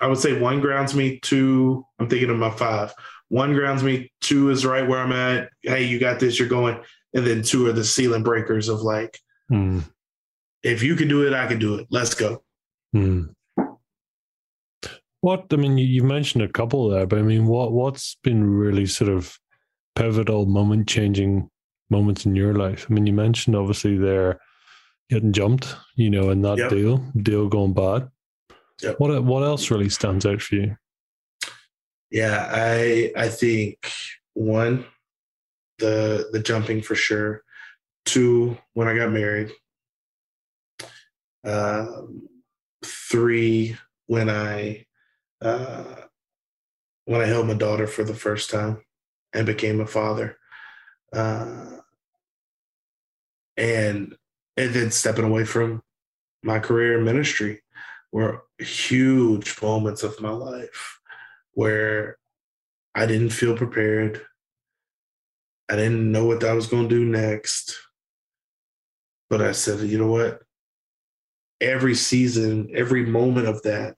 I 0.00 0.06
would 0.06 0.18
say 0.18 0.38
one 0.38 0.60
grounds 0.60 0.94
me. 0.94 1.18
Two, 1.20 1.86
I'm 1.98 2.08
thinking 2.08 2.30
of 2.30 2.36
my 2.36 2.50
five. 2.50 2.92
One 3.28 3.54
grounds 3.54 3.82
me. 3.82 4.12
Two 4.20 4.50
is 4.50 4.66
right 4.66 4.86
where 4.86 4.98
I'm 5.00 5.12
at. 5.12 5.48
Hey, 5.62 5.84
you 5.84 5.98
got 5.98 6.20
this. 6.20 6.38
You're 6.38 6.48
going. 6.48 6.78
And 7.14 7.26
then 7.26 7.42
two 7.42 7.66
are 7.66 7.72
the 7.72 7.84
ceiling 7.84 8.22
breakers 8.22 8.68
of 8.68 8.82
like, 8.82 9.18
Hmm. 9.48 9.80
if 10.62 10.82
you 10.82 10.96
can 10.96 11.08
do 11.08 11.26
it, 11.26 11.32
I 11.32 11.46
can 11.46 11.58
do 11.58 11.74
it. 11.76 11.86
Let's 11.90 12.14
go. 12.14 12.42
Hmm. 12.92 13.24
What 15.20 15.46
I 15.52 15.56
mean, 15.56 15.78
you, 15.78 15.86
you 15.86 16.02
mentioned 16.02 16.44
a 16.44 16.48
couple 16.48 16.90
there, 16.90 17.06
but 17.06 17.18
I 17.18 17.22
mean, 17.22 17.46
what 17.46 17.72
what's 17.72 18.16
been 18.22 18.44
really 18.44 18.84
sort 18.84 19.10
of 19.10 19.38
pivotal, 19.96 20.44
moment 20.44 20.86
changing 20.86 21.48
moments 21.88 22.26
in 22.26 22.36
your 22.36 22.54
life? 22.54 22.86
I 22.88 22.92
mean, 22.92 23.06
you 23.06 23.14
mentioned 23.14 23.56
obviously 23.56 23.96
there 23.96 24.38
getting 25.10 25.32
jumped, 25.32 25.74
you 25.96 26.10
know, 26.10 26.30
in 26.30 26.42
that 26.42 26.58
Yep. 26.58 26.70
deal, 26.70 26.98
deal 27.22 27.48
going 27.48 27.72
bad. 27.74 28.10
Yep. 28.82 28.98
What 28.98 29.24
what 29.24 29.42
else 29.42 29.70
really 29.70 29.88
stands 29.88 30.26
out 30.26 30.42
for 30.42 30.56
you? 30.56 30.76
Yeah, 32.10 32.48
I 32.50 33.12
I 33.16 33.28
think 33.28 33.90
one, 34.34 34.84
the 35.78 36.28
the 36.32 36.40
jumping 36.40 36.82
for 36.82 36.94
sure. 36.94 37.42
Two, 38.04 38.58
when 38.74 38.88
I 38.88 38.96
got 38.96 39.10
married. 39.12 39.50
Um, 41.44 42.28
three, 42.84 43.76
when 44.06 44.28
I 44.30 44.86
uh, 45.40 45.96
when 47.04 47.20
I 47.20 47.26
held 47.26 47.46
my 47.46 47.54
daughter 47.54 47.86
for 47.86 48.02
the 48.04 48.14
first 48.14 48.50
time 48.50 48.82
and 49.32 49.46
became 49.46 49.80
a 49.80 49.86
father. 49.86 50.38
Uh, 51.12 51.78
and 53.56 54.16
and 54.56 54.72
then 54.72 54.90
stepping 54.90 55.24
away 55.24 55.44
from 55.44 55.82
my 56.42 56.58
career 56.58 56.98
in 56.98 57.04
ministry 57.04 57.62
were 58.12 58.42
huge 58.58 59.60
moments 59.60 60.02
of 60.02 60.20
my 60.20 60.30
life 60.30 61.00
where 61.52 62.18
I 62.94 63.06
didn't 63.06 63.30
feel 63.30 63.56
prepared. 63.56 64.22
I 65.68 65.76
didn't 65.76 66.12
know 66.12 66.26
what 66.26 66.44
I 66.44 66.52
was 66.52 66.66
going 66.66 66.88
to 66.88 66.94
do 66.94 67.04
next. 67.04 67.76
But 69.30 69.42
I 69.42 69.52
said, 69.52 69.80
you 69.80 69.98
know 69.98 70.10
what? 70.10 70.42
Every 71.60 71.94
season, 71.94 72.70
every 72.74 73.06
moment 73.06 73.48
of 73.48 73.62
that 73.62 73.96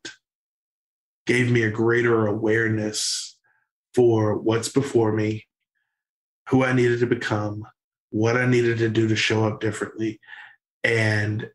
gave 1.27 1.51
me 1.51 1.63
a 1.63 1.71
greater 1.71 2.27
awareness 2.27 3.37
for 3.95 4.37
what's 4.39 4.69
before 4.69 5.13
me, 5.13 5.45
who 6.49 6.65
I 6.65 6.73
needed 6.73 7.01
to 7.01 7.07
become, 7.07 7.67
what 8.11 8.37
I 8.37 8.47
needed 8.47 8.79
to 8.79 8.89
do 8.89 9.09
to 9.09 9.17
show 9.17 9.45
up 9.45 9.61
differently. 9.61 10.21
And 10.87 11.51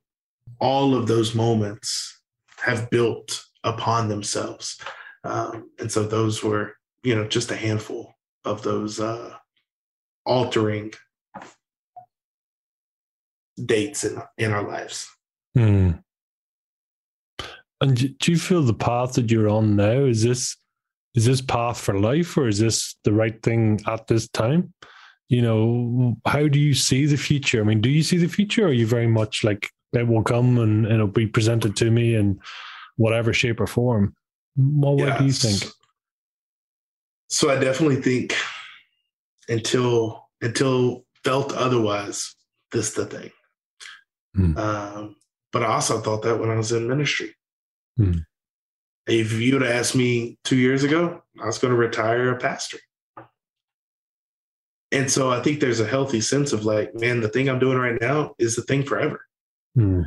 all 0.59 0.93
of 0.93 1.07
those 1.07 1.33
moments 1.33 2.19
have 2.59 2.89
built 2.89 3.45
upon 3.63 4.09
themselves. 4.09 4.77
Um, 5.23 5.69
and 5.79 5.89
so 5.89 6.03
those 6.03 6.43
were, 6.43 6.75
you 7.03 7.15
know, 7.15 7.25
just 7.25 7.49
a 7.49 7.55
handful 7.55 8.13
of 8.43 8.61
those 8.61 8.99
uh, 8.99 9.33
altering 10.25 10.91
dates 13.65 14.03
in, 14.03 14.21
in 14.37 14.51
our 14.51 14.67
lives. 14.67 15.09
Hmm. 15.55 15.91
And 17.79 18.19
do 18.19 18.31
you 18.31 18.37
feel 18.37 18.63
the 18.63 18.73
path 18.73 19.13
that 19.13 19.31
you're 19.31 19.49
on 19.49 19.77
now 19.77 20.05
is 20.05 20.23
this 20.23 20.57
is 21.15 21.25
this 21.25 21.41
path 21.41 21.79
for 21.79 21.99
life 21.99 22.37
or 22.37 22.47
is 22.47 22.59
this 22.59 22.95
the 23.03 23.13
right 23.13 23.41
thing 23.41 23.79
at 23.87 24.07
this 24.07 24.27
time? 24.29 24.73
You 25.31 25.41
know, 25.41 26.17
how 26.25 26.49
do 26.49 26.59
you 26.59 26.73
see 26.73 27.05
the 27.05 27.15
future? 27.15 27.61
I 27.61 27.63
mean, 27.63 27.79
do 27.79 27.89
you 27.89 28.03
see 28.03 28.17
the 28.17 28.27
future 28.27 28.65
or 28.65 28.67
are 28.67 28.73
you 28.73 28.85
very 28.85 29.07
much 29.07 29.45
like 29.45 29.69
it 29.93 30.05
will 30.05 30.23
come 30.23 30.59
and, 30.59 30.85
and 30.85 30.95
it'll 30.95 31.07
be 31.07 31.25
presented 31.25 31.77
to 31.77 31.89
me 31.89 32.15
in 32.15 32.37
whatever 32.97 33.31
shape 33.31 33.61
or 33.61 33.67
form? 33.67 34.13
What, 34.57 34.99
yes. 34.99 35.09
what 35.09 35.19
do 35.19 35.25
you 35.25 35.31
think? 35.31 35.71
So 37.29 37.49
I 37.49 37.57
definitely 37.57 38.01
think 38.01 38.35
until 39.47 40.27
until 40.41 41.05
felt 41.23 41.53
otherwise, 41.53 42.35
this 42.73 42.89
is 42.89 42.93
the 42.95 43.05
thing. 43.05 43.31
Hmm. 44.35 44.57
Um, 44.57 45.15
but 45.53 45.63
I 45.63 45.67
also 45.67 46.01
thought 46.01 46.23
that 46.23 46.41
when 46.41 46.49
I 46.49 46.55
was 46.55 46.73
in 46.73 46.89
ministry. 46.89 47.33
Hmm. 47.95 48.19
If 49.07 49.31
you 49.31 49.53
would 49.53 49.63
asked 49.63 49.95
me 49.95 50.39
two 50.43 50.57
years 50.57 50.83
ago, 50.83 51.23
I 51.41 51.45
was 51.45 51.57
going 51.57 51.71
to 51.71 51.77
retire 51.77 52.31
a 52.31 52.37
pastor. 52.37 52.79
And 54.91 55.09
so 55.09 55.29
I 55.29 55.41
think 55.41 55.59
there's 55.59 55.79
a 55.79 55.87
healthy 55.87 56.21
sense 56.21 56.51
of 56.51 56.65
like, 56.65 56.93
man, 56.93 57.21
the 57.21 57.29
thing 57.29 57.49
I'm 57.49 57.59
doing 57.59 57.77
right 57.77 57.99
now 58.01 58.35
is 58.37 58.55
the 58.55 58.61
thing 58.63 58.83
forever. 58.83 59.25
Hmm. 59.75 60.01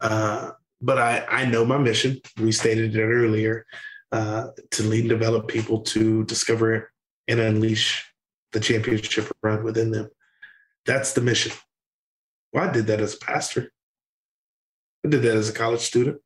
Uh, 0.00 0.52
but 0.80 0.98
I, 0.98 1.26
I 1.28 1.44
know 1.44 1.64
my 1.64 1.76
mission. 1.76 2.20
We 2.38 2.52
stated 2.52 2.96
it 2.96 3.02
earlier 3.02 3.66
uh, 4.12 4.48
to 4.70 4.82
lead 4.82 5.00
and 5.00 5.10
develop 5.10 5.48
people 5.48 5.82
to 5.82 6.24
discover 6.24 6.90
and 7.28 7.40
unleash 7.40 8.10
the 8.52 8.60
championship 8.60 9.30
run 9.42 9.62
within 9.62 9.90
them. 9.90 10.08
That's 10.86 11.12
the 11.12 11.20
mission. 11.20 11.52
Well, 12.52 12.68
I 12.68 12.72
did 12.72 12.86
that 12.86 13.00
as 13.00 13.14
a 13.14 13.18
pastor. 13.18 13.70
I 15.04 15.08
did 15.10 15.22
that 15.22 15.36
as 15.36 15.50
a 15.50 15.52
college 15.52 15.80
student. 15.80 16.20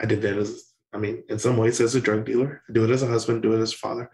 I 0.00 0.06
did 0.06 0.22
that 0.22 0.36
as, 0.36 0.72
I 0.92 0.98
mean, 0.98 1.24
in 1.28 1.38
some 1.38 1.56
ways 1.56 1.80
as 1.80 1.94
a 1.94 2.00
drug 2.00 2.26
dealer. 2.26 2.62
I 2.68 2.72
do 2.72 2.84
it 2.84 2.90
as 2.90 3.02
a 3.02 3.06
husband, 3.06 3.42
do 3.42 3.54
it 3.54 3.62
as 3.62 3.72
a 3.72 3.76
father. 3.76 4.10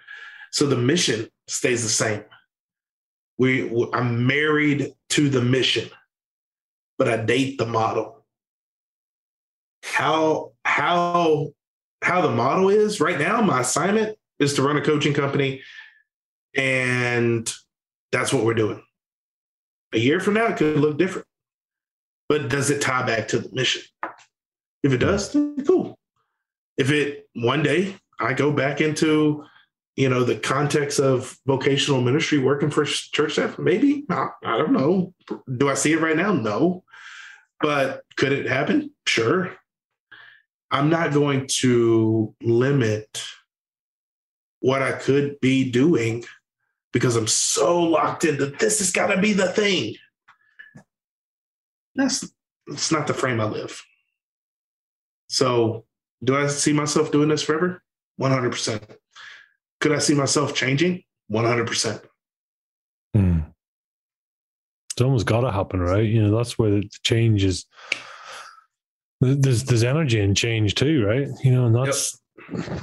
So 0.52 0.66
the 0.66 0.76
mission 0.76 1.28
stays 1.48 1.82
the 1.82 1.88
same. 1.88 2.22
We, 3.38 3.88
I'm 3.92 4.26
married 4.26 4.92
to 5.10 5.28
the 5.28 5.42
mission, 5.42 5.88
but 6.98 7.08
I 7.08 7.16
date 7.16 7.58
the 7.58 7.66
model. 7.66 8.24
How 9.82 10.52
how 10.64 11.52
how 12.02 12.20
the 12.20 12.30
model 12.30 12.68
is 12.68 13.00
right 13.00 13.18
now? 13.18 13.40
My 13.40 13.60
assignment 13.60 14.16
is 14.38 14.54
to 14.54 14.62
run 14.62 14.76
a 14.76 14.82
coaching 14.82 15.14
company, 15.14 15.62
and 16.54 17.52
that's 18.12 18.32
what 18.32 18.44
we're 18.44 18.54
doing. 18.54 18.82
A 19.92 19.98
year 19.98 20.20
from 20.20 20.34
now, 20.34 20.46
it 20.46 20.56
could 20.56 20.78
look 20.78 20.98
different 20.98 21.26
but 22.32 22.48
does 22.48 22.70
it 22.70 22.80
tie 22.80 23.04
back 23.04 23.28
to 23.28 23.40
the 23.40 23.50
mission? 23.52 23.82
If 24.82 24.94
it 24.94 25.00
does, 25.00 25.36
cool. 25.66 25.98
If 26.78 26.90
it 26.90 27.28
one 27.34 27.62
day 27.62 27.94
I 28.18 28.32
go 28.32 28.50
back 28.50 28.80
into, 28.80 29.44
you 29.96 30.08
know, 30.08 30.24
the 30.24 30.36
context 30.36 30.98
of 30.98 31.38
vocational 31.46 32.00
ministry, 32.00 32.38
working 32.38 32.70
for 32.70 32.84
church 32.84 33.32
staff, 33.32 33.58
maybe 33.58 34.04
I, 34.08 34.28
I 34.44 34.58
don't 34.58 34.72
know. 34.72 35.12
Do 35.56 35.68
I 35.68 35.74
see 35.74 35.92
it 35.92 36.00
right 36.00 36.16
now? 36.16 36.32
No, 36.32 36.84
but 37.60 38.02
could 38.16 38.32
it 38.32 38.46
happen? 38.46 38.90
Sure. 39.06 39.54
I'm 40.70 40.88
not 40.88 41.12
going 41.12 41.46
to 41.58 42.34
limit 42.42 43.22
what 44.60 44.80
I 44.80 44.92
could 44.92 45.38
be 45.40 45.70
doing 45.70 46.24
because 46.92 47.16
I'm 47.16 47.26
so 47.26 47.82
locked 47.82 48.24
into 48.24 48.46
this 48.46 48.78
has 48.78 48.90
got 48.90 49.08
to 49.08 49.20
be 49.20 49.32
the 49.32 49.48
thing 49.48 49.96
that's 51.94 52.32
it's 52.66 52.92
not 52.92 53.06
the 53.06 53.14
frame 53.14 53.40
I 53.40 53.44
live. 53.44 53.82
So, 55.28 55.84
do 56.22 56.36
I 56.36 56.46
see 56.46 56.72
myself 56.72 57.10
doing 57.10 57.28
this 57.28 57.42
forever? 57.42 57.82
100%. 58.20 58.96
Could 59.82 59.90
I 59.90 59.98
see 59.98 60.14
myself 60.14 60.54
changing? 60.54 61.02
100%. 61.32 62.04
Hmm. 63.16 63.40
It's 64.92 65.02
almost 65.02 65.26
got 65.26 65.40
to 65.40 65.50
happen, 65.50 65.80
right? 65.80 66.04
You 66.04 66.22
know, 66.22 66.36
that's 66.36 66.56
where 66.56 66.70
the 66.70 66.88
change 67.02 67.42
is. 67.42 67.66
There's 69.20 69.64
there's 69.64 69.82
energy 69.82 70.20
in 70.20 70.36
change 70.36 70.76
too, 70.76 71.04
right? 71.04 71.28
You 71.42 71.52
know, 71.52 71.66
and 71.66 71.74
that's 71.74 72.20
yep. 72.52 72.80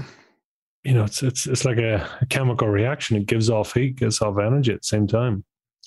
you 0.84 0.94
know, 0.94 1.06
it's 1.06 1.24
it's 1.24 1.48
it's 1.48 1.64
like 1.64 1.78
a, 1.78 2.06
a, 2.22 2.26
chemical 2.26 2.68
reaction. 2.68 3.16
It 3.16 3.28
gives 3.28 3.50
off 3.50 3.74
heat, 3.74 3.96
gives 3.98 4.22
off 4.22 4.38
energy 4.38 4.74
at 4.74 4.82
the 4.82 4.88
same 4.88 5.08
time. 5.08 5.46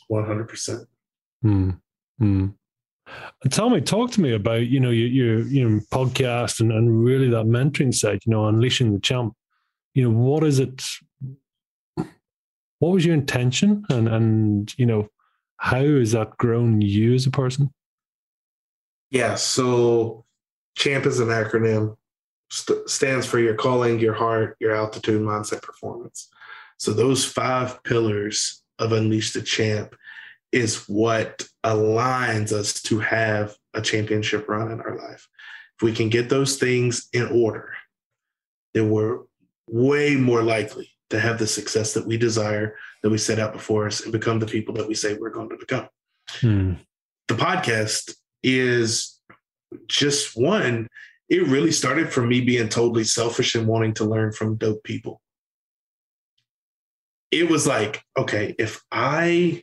One 0.08 0.24
hundred 0.24 0.48
percent. 0.48 0.86
Hmm. 1.42 1.70
Hmm. 2.18 2.46
Tell 3.50 3.68
me, 3.68 3.80
talk 3.82 4.12
to 4.12 4.20
me 4.20 4.32
about 4.32 4.66
you 4.66 4.80
know 4.80 4.90
your 4.90 5.08
your, 5.08 5.46
your 5.46 5.80
podcast 5.92 6.60
and, 6.60 6.72
and 6.72 7.04
really 7.04 7.28
that 7.30 7.46
mentoring 7.46 7.94
side. 7.94 8.20
You 8.24 8.30
know, 8.30 8.46
unleashing 8.46 8.94
the 8.94 9.00
champ. 9.00 9.34
You 9.94 10.04
know, 10.04 10.10
what 10.10 10.44
is 10.44 10.58
it? 10.58 10.82
What 12.78 12.92
was 12.92 13.04
your 13.04 13.14
intention, 13.14 13.84
and 13.90 14.08
and 14.08 14.74
you 14.78 14.86
know, 14.86 15.08
how 15.56 15.84
has 15.84 16.12
that 16.12 16.36
grown 16.38 16.80
you 16.80 17.14
as 17.14 17.26
a 17.26 17.30
person? 17.30 17.72
Yeah, 19.10 19.34
so 19.34 20.24
CHAMP 20.76 21.06
is 21.06 21.20
an 21.20 21.28
acronym. 21.28 21.96
St- 22.50 22.88
stands 22.88 23.26
for 23.26 23.38
your 23.38 23.54
calling, 23.54 23.98
your 23.98 24.14
heart, 24.14 24.56
your 24.58 24.74
altitude, 24.74 25.22
mindset, 25.22 25.62
performance. 25.62 26.28
So 26.78 26.92
those 26.92 27.24
five 27.24 27.82
pillars 27.84 28.62
of 28.78 28.92
Unleash 28.92 29.32
the 29.32 29.42
Champ 29.42 29.94
is 30.50 30.88
what 30.88 31.46
aligns 31.64 32.52
us 32.52 32.82
to 32.82 32.98
have 32.98 33.56
a 33.74 33.80
championship 33.80 34.48
run 34.48 34.70
in 34.70 34.80
our 34.80 34.96
life. 34.96 35.28
If 35.76 35.82
we 35.82 35.92
can 35.92 36.08
get 36.08 36.28
those 36.28 36.56
things 36.56 37.08
in 37.12 37.26
order, 37.26 37.74
then 38.74 38.90
we're 38.90 39.20
way 39.72 40.14
more 40.14 40.42
likely 40.42 40.92
to 41.10 41.18
have 41.18 41.38
the 41.38 41.46
success 41.46 41.94
that 41.94 42.06
we 42.06 42.16
desire, 42.16 42.76
that 43.02 43.10
we 43.10 43.18
set 43.18 43.38
out 43.38 43.52
before 43.52 43.86
us, 43.86 44.02
and 44.02 44.12
become 44.12 44.38
the 44.38 44.46
people 44.46 44.74
that 44.74 44.86
we 44.86 44.94
say 44.94 45.14
we're 45.14 45.30
going 45.30 45.48
to 45.48 45.56
become. 45.56 45.88
Hmm. 46.28 46.74
The 47.28 47.34
podcast 47.34 48.14
is 48.42 49.18
just 49.86 50.36
one. 50.36 50.88
It 51.28 51.46
really 51.46 51.72
started 51.72 52.12
from 52.12 52.28
me 52.28 52.42
being 52.42 52.68
totally 52.68 53.04
selfish 53.04 53.54
and 53.54 53.66
wanting 53.66 53.94
to 53.94 54.04
learn 54.04 54.32
from 54.32 54.56
dope 54.56 54.84
people. 54.84 55.20
It 57.30 57.48
was 57.48 57.66
like, 57.66 58.02
okay, 58.16 58.54
if 58.58 58.82
I 58.92 59.62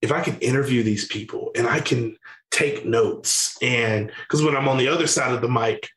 if 0.00 0.12
I 0.12 0.22
can 0.22 0.38
interview 0.38 0.82
these 0.82 1.06
people 1.06 1.50
and 1.54 1.66
I 1.66 1.80
can 1.80 2.16
take 2.50 2.86
notes 2.86 3.58
and 3.60 4.10
because 4.22 4.42
when 4.42 4.56
I'm 4.56 4.68
on 4.68 4.78
the 4.78 4.88
other 4.88 5.06
side 5.06 5.34
of 5.34 5.42
the 5.42 5.48
mic 5.48 5.88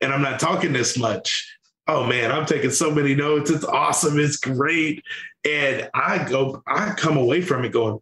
and 0.00 0.12
I'm 0.12 0.22
not 0.22 0.40
talking 0.40 0.72
this 0.72 0.96
much, 0.96 1.57
oh 1.88 2.06
man, 2.06 2.30
I'm 2.30 2.46
taking 2.46 2.70
so 2.70 2.90
many 2.90 3.14
notes. 3.14 3.50
It's 3.50 3.64
awesome. 3.64 4.18
It's 4.18 4.36
great. 4.36 5.02
And 5.48 5.90
I 5.94 6.22
go, 6.28 6.62
I 6.66 6.90
come 6.90 7.16
away 7.16 7.40
from 7.40 7.64
it 7.64 7.72
going, 7.72 7.98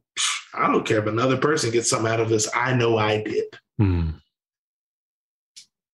I 0.53 0.67
don't 0.67 0.85
care 0.85 0.99
if 0.99 1.07
another 1.07 1.37
person 1.37 1.71
gets 1.71 1.89
something 1.89 2.11
out 2.11 2.21
of 2.21 2.29
this. 2.29 2.49
I 2.55 2.75
know 2.75 2.99
I 2.99 3.23
did. 3.23 3.45
Hmm. 3.79 4.11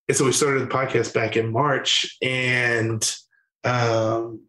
And 0.09 0.17
so 0.17 0.25
we 0.25 0.33
started 0.33 0.63
the 0.63 0.75
podcast 0.75 1.13
back 1.15 1.37
in 1.37 1.53
March 1.53 2.17
and 2.23 3.15
um 3.65 4.41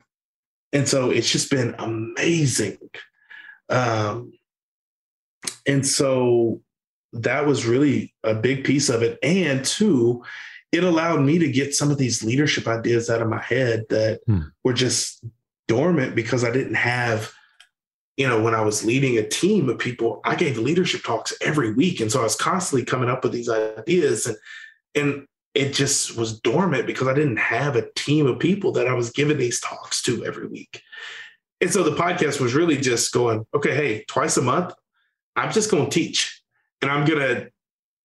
and 0.72 0.88
so 0.88 1.12
it's 1.12 1.32
just 1.32 1.52
been 1.52 1.76
amazing. 1.78 2.78
Um 3.70 4.34
and 5.68 5.86
so 5.86 6.62
that 7.14 7.46
was 7.46 7.66
really 7.66 8.14
a 8.24 8.34
big 8.34 8.64
piece 8.64 8.90
of 8.90 9.04
it. 9.04 9.20
And 9.22 9.64
two, 9.64 10.24
it 10.74 10.84
allowed 10.84 11.22
me 11.22 11.38
to 11.38 11.52
get 11.52 11.76
some 11.76 11.92
of 11.92 12.00
these 12.00 12.24
leadership 12.24 12.68
ideas 12.68 13.08
out 13.08 13.22
of 13.22 13.30
my 13.30 13.42
head 13.42 13.86
that 13.90 14.22
hmm. 14.26 14.42
were 14.64 14.74
just 14.74 15.24
dormant 15.68 16.16
because 16.16 16.44
I 16.44 16.52
didn't 16.52 16.74
have, 16.74 17.32
you 18.18 18.28
know, 18.28 18.42
when 18.42 18.56
I 18.56 18.62
was 18.62 18.84
leading 18.84 19.18
a 19.18 19.28
team 19.28 19.70
of 19.70 19.78
people, 19.78 20.20
I 20.26 20.34
gave 20.36 20.58
leadership 20.58 21.04
talks 21.04 21.32
every 21.42 21.74
week. 21.74 22.00
And 22.00 22.12
so 22.12 22.22
I 22.22 22.24
was 22.24 22.36
constantly 22.36 22.84
coming 22.84 23.08
up 23.08 23.24
with 23.24 23.32
these 23.32 23.50
ideas 23.50 24.26
and 24.26 24.36
and 24.96 25.28
it 25.56 25.74
just 25.74 26.18
was 26.18 26.40
dormant 26.40 26.88
because 26.88 27.08
I 27.08 27.14
didn't 27.14 27.38
have 27.38 27.76
a 27.76 27.90
team 27.94 28.26
of 28.26 28.40
people 28.40 28.72
that 28.74 28.88
I 28.88 28.94
was 28.94 29.12
giving 29.12 29.38
these 29.38 29.60
talks 29.60 30.02
to 30.04 30.26
every 30.26 30.48
week. 30.48 30.82
And 31.62 31.72
so 31.72 31.84
the 31.84 31.96
podcast 31.96 32.40
was 32.40 32.56
really 32.56 32.78
just 32.78 33.12
going, 33.14 33.46
okay, 33.54 33.76
hey, 33.76 34.06
twice 34.08 34.38
a 34.38 34.42
month, 34.42 34.74
I'm 35.36 35.52
just 35.52 35.70
going 35.70 35.90
to 35.90 35.92
teach 35.92 36.42
and 36.82 36.92
I'm 36.92 37.06
going 37.06 37.20
to 37.20 37.50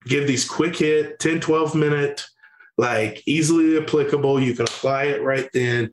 give 0.05 0.27
these 0.27 0.49
quick 0.49 0.77
hit 0.77 1.19
10, 1.19 1.41
12 1.41 1.75
minute, 1.75 2.25
like 2.79 3.23
easily 3.27 3.77
applicable. 3.77 4.41
You 4.41 4.55
can 4.55 4.65
apply 4.65 5.05
it 5.05 5.23
right 5.23 5.49
then. 5.53 5.93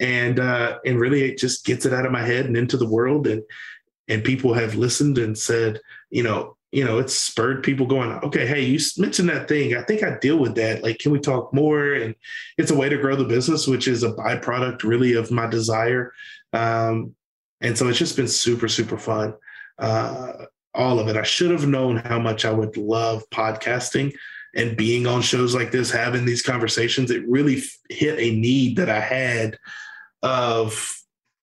And, 0.00 0.38
uh, 0.38 0.78
and 0.84 1.00
really 1.00 1.22
it 1.22 1.38
just 1.38 1.64
gets 1.64 1.86
it 1.86 1.94
out 1.94 2.04
of 2.04 2.12
my 2.12 2.22
head 2.22 2.46
and 2.46 2.56
into 2.56 2.76
the 2.76 2.88
world. 2.88 3.26
And, 3.26 3.42
and 4.08 4.22
people 4.22 4.52
have 4.52 4.74
listened 4.74 5.16
and 5.18 5.38
said, 5.38 5.80
you 6.10 6.22
know, 6.22 6.56
you 6.70 6.84
know, 6.84 6.98
it's 6.98 7.14
spurred 7.14 7.62
people 7.62 7.86
going, 7.86 8.10
okay, 8.22 8.46
hey, 8.46 8.62
you 8.62 8.78
mentioned 8.98 9.30
that 9.30 9.48
thing. 9.48 9.74
I 9.74 9.82
think 9.82 10.02
I 10.02 10.18
deal 10.18 10.36
with 10.36 10.54
that. 10.56 10.82
Like, 10.82 10.98
can 10.98 11.12
we 11.12 11.18
talk 11.18 11.54
more? 11.54 11.94
And 11.94 12.14
it's 12.58 12.70
a 12.70 12.76
way 12.76 12.90
to 12.90 12.98
grow 12.98 13.16
the 13.16 13.24
business, 13.24 13.66
which 13.66 13.88
is 13.88 14.02
a 14.02 14.12
byproduct 14.12 14.82
really 14.82 15.14
of 15.14 15.30
my 15.30 15.46
desire. 15.46 16.12
Um, 16.52 17.14
and 17.62 17.76
so 17.76 17.88
it's 17.88 17.98
just 17.98 18.16
been 18.16 18.28
super, 18.28 18.68
super 18.68 18.98
fun. 18.98 19.34
Uh, 19.78 20.44
all 20.74 20.98
of 21.00 21.08
it. 21.08 21.16
I 21.16 21.22
should 21.22 21.50
have 21.50 21.66
known 21.66 21.96
how 21.96 22.18
much 22.18 22.44
I 22.44 22.52
would 22.52 22.76
love 22.76 23.24
podcasting 23.30 24.12
and 24.54 24.76
being 24.76 25.06
on 25.06 25.22
shows 25.22 25.54
like 25.54 25.70
this, 25.70 25.90
having 25.90 26.24
these 26.24 26.42
conversations. 26.42 27.10
It 27.10 27.28
really 27.28 27.62
hit 27.90 28.18
a 28.18 28.34
need 28.34 28.76
that 28.76 28.88
I 28.88 29.00
had 29.00 29.58
of 30.22 30.94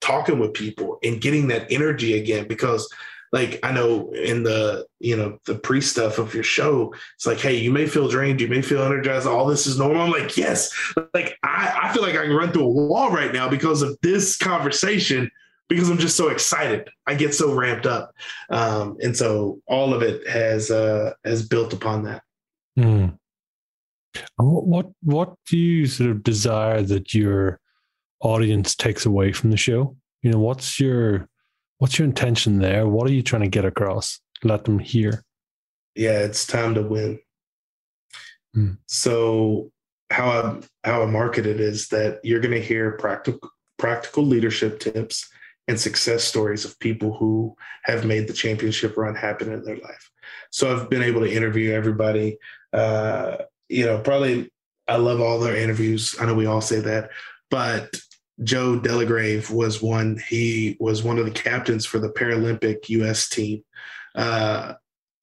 talking 0.02 0.40
with 0.40 0.54
people 0.54 1.00
and 1.04 1.22
getting 1.22 1.48
that 1.48 1.72
energy 1.72 2.18
again 2.20 2.48
because 2.48 2.92
like 3.32 3.60
I 3.64 3.72
know 3.74 4.12
in 4.12 4.44
the 4.44 4.86
you 5.00 5.18
know 5.18 5.40
the 5.46 5.56
pre 5.56 5.82
stuff 5.82 6.20
of 6.20 6.34
your 6.34 6.44
show, 6.44 6.94
it's 7.16 7.26
like, 7.26 7.40
hey, 7.40 7.58
you 7.58 7.72
may 7.72 7.86
feel 7.86 8.08
drained, 8.08 8.40
you 8.40 8.48
may 8.48 8.62
feel 8.62 8.82
energized. 8.82 9.28
All 9.28 9.46
this 9.46 9.68
is 9.68 9.78
normal. 9.78 10.04
I'm 10.04 10.12
like, 10.12 10.38
yes, 10.38 10.72
like 11.14 11.38
I, 11.44 11.80
I 11.84 11.94
feel 11.94 12.02
like 12.02 12.16
I 12.16 12.24
can 12.24 12.36
run 12.36 12.52
through 12.52 12.64
a 12.64 12.70
wall 12.70 13.12
right 13.12 13.34
now 13.34 13.50
because 13.50 13.82
of 13.82 13.98
this 14.02 14.38
conversation 14.38 15.30
because 15.68 15.90
I'm 15.90 15.98
just 15.98 16.16
so 16.16 16.30
excited. 16.30 16.88
I 17.08 17.16
get 17.16 17.34
so 17.34 17.54
ramped 17.54 17.86
up, 17.86 18.14
um, 18.50 18.98
and 19.02 19.18
so 19.18 19.62
all 19.68 19.94
of 19.94 20.02
it 20.02 20.26
has 20.28 20.72
uh, 20.72 21.12
has 21.26 21.46
built 21.46 21.74
upon 21.74 22.04
that. 22.04 22.24
Mm. 22.78 23.18
What 24.38 24.88
what 25.02 25.36
do 25.48 25.58
you 25.58 25.88
sort 25.88 26.10
of 26.10 26.24
desire 26.24 26.82
that 26.82 27.14
your 27.14 27.60
audience 28.22 28.76
takes 28.76 29.06
away 29.06 29.32
from 29.32 29.52
the 29.52 29.58
show? 29.58 29.96
You 30.22 30.32
know, 30.32 30.40
what's 30.40 30.80
your 30.80 31.28
what's 31.78 32.00
your 32.00 32.08
intention 32.08 32.60
there? 32.60 32.88
What 32.88 33.08
are 33.10 33.14
you 33.14 33.22
trying 33.22 33.44
to 33.44 33.48
get 33.50 33.66
across? 33.66 34.20
Let 34.44 34.66
them 34.66 34.80
hear. 34.80 35.24
Yeah, 35.96 36.20
it's 36.20 36.46
time 36.46 36.76
to 36.76 36.82
win. 36.82 37.20
Mm. 38.56 38.78
So 38.88 39.72
how 40.12 40.30
I 40.30 40.88
how 40.90 41.04
I 41.04 41.06
market 41.06 41.46
it 41.46 41.60
is 41.60 41.90
that 41.90 42.20
you're 42.24 42.40
going 42.40 42.54
to 42.54 42.62
hear 42.62 42.92
practical 42.94 43.50
practical 43.78 44.24
leadership 44.24 44.80
tips 44.80 45.30
and 45.68 45.80
success 45.80 46.24
stories 46.24 46.64
of 46.64 46.80
people 46.80 47.16
who 47.18 47.56
have 47.84 48.06
made 48.06 48.28
the 48.28 48.34
championship 48.34 48.98
run 48.98 49.16
happen 49.16 49.52
in 49.52 49.64
their 49.64 49.78
life. 49.78 50.12
So 50.52 50.72
I've 50.72 50.90
been 50.90 51.04
able 51.04 51.22
to 51.22 51.32
interview 51.32 51.72
everybody. 51.74 52.38
Uh, 52.76 53.38
you 53.70 53.86
know, 53.86 54.00
probably 54.00 54.52
I 54.88 54.98
love 54.98 55.22
all 55.22 55.40
their 55.40 55.56
interviews. 55.56 56.16
I 56.20 56.26
know 56.26 56.36
we 56.36 56.46
all 56.46 56.62
say 56.62 56.80
that, 56.82 57.10
but 57.50 57.96
Joe 58.44 58.80
Delagrave 58.80 59.50
was 59.50 59.82
one. 59.82 60.22
He 60.28 60.76
was 60.80 61.04
one 61.04 61.18
of 61.18 61.26
the 61.26 61.32
captains 61.32 61.86
for 61.86 62.00
the 62.00 62.10
Paralympic 62.10 62.90
U.S. 62.90 63.30
team, 63.30 63.64
uh, 64.14 64.74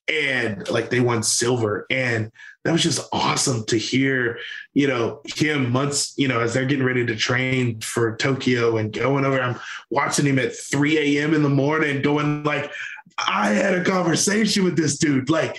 and 0.09 0.69
like 0.71 0.89
they 0.91 1.01
won 1.01 1.23
silver. 1.23 1.87
And 1.91 2.33
that 2.65 2.73
was 2.73 2.83
just 2.83 3.07
awesome 3.13 3.65
to 3.67 3.77
hear. 3.77 4.39
You 4.73 4.89
know, 4.89 5.21
him 5.27 5.71
months. 5.71 6.15
You 6.17 6.29
know, 6.29 6.41
as 6.41 6.55
they're 6.55 6.65
getting 6.65 6.87
ready 6.87 7.05
to 7.05 7.15
train 7.15 7.81
for 7.81 8.17
Tokyo 8.17 8.79
and 8.79 8.93
going 8.93 9.27
over. 9.27 9.41
I'm 9.41 9.61
watching 9.91 10.27
him 10.27 10.39
at 10.39 10.57
3 10.57 11.19
a.m. 11.19 11.35
in 11.35 11.43
the 11.43 11.51
morning, 11.51 12.01
going 12.01 12.45
like, 12.45 12.73
I 13.19 13.51
had 13.51 13.75
a 13.75 13.85
conversation 13.85 14.65
with 14.65 14.77
this 14.77 14.97
dude. 14.97 15.29
Like, 15.29 15.59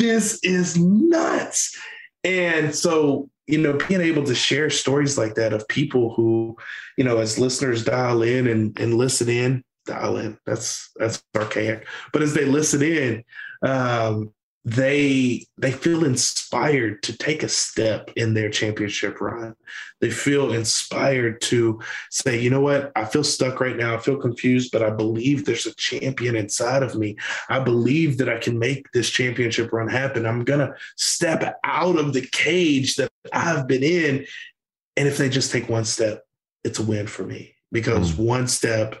this 0.00 0.40
is 0.42 0.76
nuts. 0.78 1.78
And 2.24 2.74
so 2.74 3.30
you 3.50 3.58
know, 3.58 3.72
being 3.88 4.00
able 4.00 4.22
to 4.24 4.34
share 4.34 4.70
stories 4.70 5.18
like 5.18 5.34
that 5.34 5.52
of 5.52 5.66
people 5.66 6.14
who, 6.14 6.56
you 6.96 7.02
know, 7.02 7.18
as 7.18 7.38
listeners 7.38 7.84
dial 7.84 8.22
in 8.22 8.46
and, 8.46 8.78
and 8.78 8.94
listen 8.94 9.28
in, 9.28 9.64
dial 9.86 10.16
in. 10.18 10.38
That's 10.46 10.90
that's 10.96 11.22
archaic. 11.36 11.86
But 12.12 12.22
as 12.22 12.32
they 12.32 12.44
listen 12.44 12.82
in, 12.82 13.24
um, 13.62 14.32
they 14.64 15.46
they 15.56 15.72
feel 15.72 16.04
inspired 16.04 17.02
to 17.02 17.16
take 17.16 17.42
a 17.42 17.48
step 17.48 18.10
in 18.14 18.34
their 18.34 18.50
championship 18.50 19.20
run. 19.20 19.54
They 20.00 20.10
feel 20.10 20.52
inspired 20.52 21.40
to 21.42 21.80
say, 22.10 22.38
you 22.38 22.50
know 22.50 22.60
what, 22.60 22.92
I 22.94 23.06
feel 23.06 23.24
stuck 23.24 23.60
right 23.60 23.76
now. 23.76 23.94
I 23.94 23.98
feel 23.98 24.18
confused, 24.18 24.70
but 24.70 24.82
I 24.82 24.90
believe 24.90 25.44
there's 25.44 25.66
a 25.66 25.74
champion 25.76 26.36
inside 26.36 26.82
of 26.82 26.94
me. 26.94 27.16
I 27.48 27.60
believe 27.60 28.18
that 28.18 28.28
I 28.28 28.38
can 28.38 28.58
make 28.58 28.90
this 28.92 29.08
championship 29.08 29.72
run 29.72 29.88
happen. 29.88 30.26
I'm 30.26 30.44
gonna 30.44 30.74
step 30.96 31.58
out 31.64 31.98
of 31.98 32.12
the 32.12 32.26
cage 32.32 32.96
that 32.96 33.10
I've 33.32 33.66
been 33.66 33.82
in. 33.82 34.26
And 34.96 35.08
if 35.08 35.16
they 35.16 35.30
just 35.30 35.52
take 35.52 35.70
one 35.70 35.86
step, 35.86 36.22
it's 36.64 36.78
a 36.78 36.82
win 36.82 37.06
for 37.06 37.24
me 37.24 37.54
because 37.72 38.12
mm. 38.12 38.18
one 38.18 38.46
step 38.46 39.00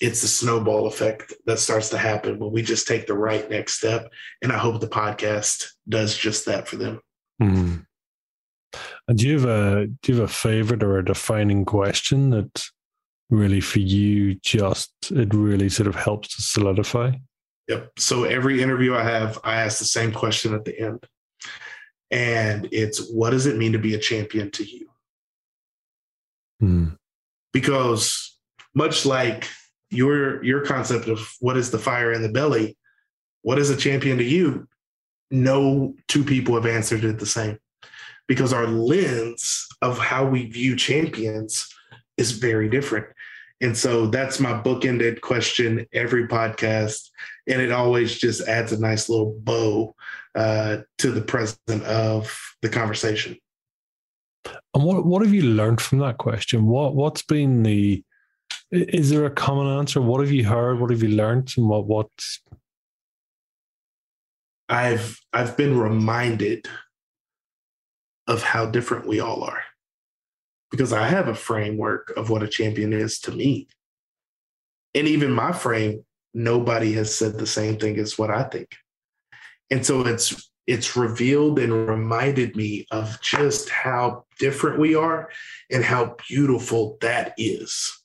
it's 0.00 0.20
the 0.20 0.28
snowball 0.28 0.86
effect 0.86 1.32
that 1.46 1.58
starts 1.58 1.88
to 1.90 1.98
happen 1.98 2.38
when 2.38 2.52
we 2.52 2.62
just 2.62 2.86
take 2.86 3.06
the 3.06 3.14
right 3.14 3.48
next 3.48 3.74
step. 3.74 4.10
And 4.42 4.52
I 4.52 4.58
hope 4.58 4.80
the 4.80 4.88
podcast 4.88 5.68
does 5.88 6.16
just 6.16 6.46
that 6.46 6.68
for 6.68 6.76
them. 6.76 7.00
Mm-hmm. 7.42 7.76
And 9.08 9.18
do 9.18 9.26
you 9.26 9.38
have 9.38 9.48
a 9.48 9.86
do 9.86 10.12
you 10.12 10.20
have 10.20 10.28
a 10.28 10.32
favorite 10.32 10.82
or 10.82 10.98
a 10.98 11.04
defining 11.04 11.64
question 11.64 12.30
that 12.30 12.66
really 13.30 13.60
for 13.60 13.80
you 13.80 14.34
just 14.36 14.92
it 15.10 15.32
really 15.34 15.68
sort 15.68 15.86
of 15.86 15.94
helps 15.94 16.36
to 16.36 16.42
solidify? 16.42 17.12
Yep. 17.68 17.92
So 17.98 18.24
every 18.24 18.62
interview 18.62 18.94
I 18.94 19.02
have, 19.02 19.40
I 19.42 19.56
ask 19.56 19.78
the 19.78 19.86
same 19.86 20.12
question 20.12 20.54
at 20.54 20.64
the 20.64 20.78
end. 20.78 21.04
And 22.10 22.68
it's 22.70 23.10
what 23.10 23.30
does 23.30 23.46
it 23.46 23.56
mean 23.56 23.72
to 23.72 23.78
be 23.78 23.94
a 23.94 23.98
champion 23.98 24.50
to 24.52 24.64
you? 24.64 24.88
Mm. 26.62 26.96
Because 27.52 28.38
much 28.74 29.04
like 29.04 29.48
your 29.90 30.42
your 30.44 30.64
concept 30.64 31.08
of 31.08 31.20
what 31.40 31.56
is 31.56 31.70
the 31.70 31.78
fire 31.78 32.12
in 32.12 32.22
the 32.22 32.28
belly, 32.28 32.76
what 33.42 33.58
is 33.58 33.70
a 33.70 33.76
champion 33.76 34.18
to 34.18 34.24
you? 34.24 34.68
No 35.30 35.94
two 36.08 36.24
people 36.24 36.54
have 36.54 36.66
answered 36.66 37.04
it 37.04 37.18
the 37.18 37.26
same 37.26 37.58
because 38.26 38.52
our 38.52 38.66
lens 38.66 39.66
of 39.82 39.98
how 39.98 40.26
we 40.26 40.46
view 40.46 40.76
champions 40.76 41.72
is 42.16 42.32
very 42.32 42.68
different. 42.68 43.06
And 43.60 43.76
so 43.76 44.06
that's 44.06 44.40
my 44.40 44.52
bookended 44.52 45.20
question 45.20 45.86
every 45.92 46.28
podcast. 46.28 47.08
And 47.46 47.62
it 47.62 47.72
always 47.72 48.18
just 48.18 48.46
adds 48.48 48.72
a 48.72 48.80
nice 48.80 49.08
little 49.08 49.38
bow 49.40 49.94
uh, 50.34 50.78
to 50.98 51.10
the 51.10 51.22
present 51.22 51.82
of 51.84 52.38
the 52.60 52.68
conversation. 52.68 53.36
And 54.74 54.84
what, 54.84 55.06
what 55.06 55.22
have 55.22 55.32
you 55.32 55.42
learned 55.42 55.80
from 55.80 55.98
that 56.00 56.18
question? 56.18 56.66
What 56.66 56.94
what's 56.94 57.22
been 57.22 57.62
the 57.62 58.04
is 58.70 59.10
there 59.10 59.24
a 59.24 59.30
common 59.30 59.66
answer? 59.78 60.00
What 60.00 60.20
have 60.20 60.32
you 60.32 60.44
heard? 60.44 60.80
What 60.80 60.90
have 60.90 61.02
you 61.02 61.10
learned? 61.10 61.52
And 61.56 61.68
what 61.68 61.86
what? 61.86 62.08
I've 64.68 65.20
I've 65.32 65.56
been 65.56 65.78
reminded 65.78 66.66
of 68.26 68.42
how 68.42 68.66
different 68.66 69.06
we 69.06 69.20
all 69.20 69.44
are, 69.44 69.62
because 70.70 70.92
I 70.92 71.06
have 71.06 71.28
a 71.28 71.34
framework 71.34 72.12
of 72.16 72.28
what 72.28 72.42
a 72.42 72.48
champion 72.48 72.92
is 72.92 73.20
to 73.20 73.32
me, 73.32 73.68
and 74.94 75.06
even 75.06 75.30
my 75.30 75.52
frame, 75.52 76.04
nobody 76.34 76.92
has 76.94 77.14
said 77.14 77.38
the 77.38 77.46
same 77.46 77.78
thing 77.78 77.98
as 77.98 78.18
what 78.18 78.30
I 78.30 78.42
think, 78.44 78.74
and 79.70 79.86
so 79.86 80.04
it's 80.04 80.50
it's 80.66 80.96
revealed 80.96 81.60
and 81.60 81.88
reminded 81.88 82.56
me 82.56 82.88
of 82.90 83.20
just 83.20 83.68
how 83.68 84.24
different 84.40 84.80
we 84.80 84.96
are 84.96 85.30
and 85.70 85.84
how 85.84 86.16
beautiful 86.28 86.98
that 87.00 87.34
is 87.38 88.02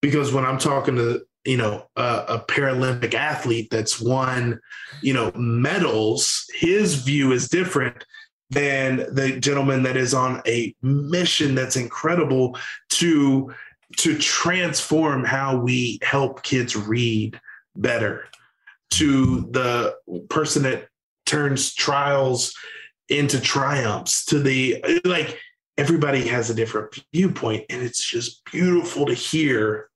because 0.00 0.32
when 0.32 0.44
I'm 0.44 0.58
talking 0.58 0.96
to 0.96 1.22
you 1.44 1.56
know 1.56 1.86
a, 1.96 2.42
Paralympic 2.48 3.14
athlete 3.14 3.68
that's 3.70 4.00
won 4.00 4.60
you 5.02 5.14
know 5.14 5.32
medals, 5.34 6.44
his 6.54 6.96
view 6.96 7.32
is 7.32 7.48
different 7.48 8.04
than 8.50 9.06
the 9.14 9.38
gentleman 9.38 9.82
that 9.82 9.96
is 9.96 10.14
on 10.14 10.42
a 10.46 10.74
mission 10.82 11.54
that's 11.54 11.76
incredible 11.76 12.56
to 12.90 13.52
to 13.96 14.18
transform 14.18 15.24
how 15.24 15.56
we 15.56 15.98
help 16.02 16.42
kids 16.42 16.76
read 16.76 17.40
better. 17.76 18.26
To 18.92 19.48
the 19.50 19.96
person 20.30 20.62
that 20.62 20.88
turns 21.26 21.74
trials 21.74 22.54
into 23.08 23.40
triumphs 23.40 24.24
to 24.26 24.38
the 24.38 24.82
like 25.04 25.38
everybody 25.78 26.26
has 26.26 26.50
a 26.50 26.54
different 26.54 26.98
viewpoint 27.14 27.64
and 27.70 27.82
it's 27.82 28.04
just 28.04 28.44
beautiful 28.44 29.06
to 29.06 29.14
hear 29.14 29.88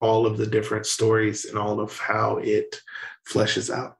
all 0.00 0.24
of 0.24 0.38
the 0.38 0.46
different 0.46 0.86
stories 0.86 1.44
and 1.44 1.58
all 1.58 1.80
of 1.80 1.98
how 1.98 2.38
it 2.38 2.80
fleshes 3.28 3.74
out. 3.74 3.96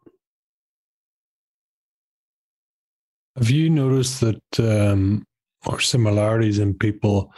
Have 3.36 3.50
you 3.50 3.68
noticed 3.68 4.20
that 4.20 4.42
um, 4.58 5.26
or 5.66 5.80
similarities 5.80 6.58
in 6.58 6.74
people 6.74 7.32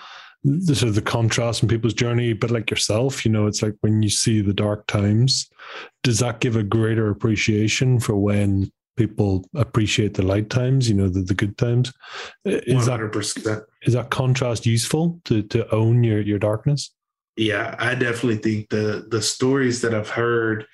the 0.45 0.75
sort 0.75 0.89
of 0.89 0.97
the 0.97 1.03
contrast 1.03 1.63
in 1.63 1.69
people's 1.69 1.95
journey 1.95 2.33
but 2.33 2.51
like 2.51 2.69
yourself 2.69 3.25
you 3.25 3.31
know 3.31 3.47
it's 3.47 3.63
like 3.63 3.75
when 3.81 4.03
you 4.03 4.11
see 4.11 4.41
the 4.41 4.53
dark 4.53 4.85
times 4.89 5.49
does 6.03 6.19
that 6.19 6.41
give 6.41 6.57
a 6.57 6.65
greater 6.65 7.11
appreciation 7.11 8.01
for 8.01 8.17
when 8.17 8.71
people 8.97 9.49
appreciate 9.55 10.15
the 10.15 10.23
light 10.23 10.51
times, 10.51 10.89
you 10.89 10.95
know, 10.95 11.09
the, 11.09 11.23
the 11.23 11.35
good 11.35 11.57
times. 11.57 11.93
Is 12.45 12.89
100%. 12.89 13.43
that 13.45 13.65
is 13.83 13.95
that 13.95 14.11
contrast 14.11 14.67
useful 14.67 15.21
to 15.25 15.43
to 15.45 15.73
own 15.75 16.05
your 16.05 16.21
your 16.21 16.39
darkness? 16.39 16.95
Yeah, 17.37 17.75
I 17.79 17.95
definitely 17.95 18.39
think 18.39 18.69
the 18.69 19.07
the 19.09 19.23
stories 19.23 19.81
that 19.83 19.95
I've 19.95 20.11
heard 20.11 20.67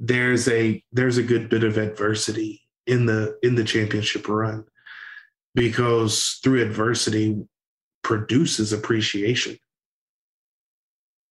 there's 0.00 0.48
a 0.48 0.82
there's 0.92 1.16
a 1.16 1.22
good 1.22 1.48
bit 1.48 1.64
of 1.64 1.78
adversity 1.78 2.62
in 2.86 3.06
the 3.06 3.38
in 3.42 3.54
the 3.54 3.64
championship 3.64 4.28
run 4.28 4.64
because 5.54 6.40
through 6.42 6.62
adversity 6.62 7.40
produces 8.02 8.72
appreciation. 8.72 9.56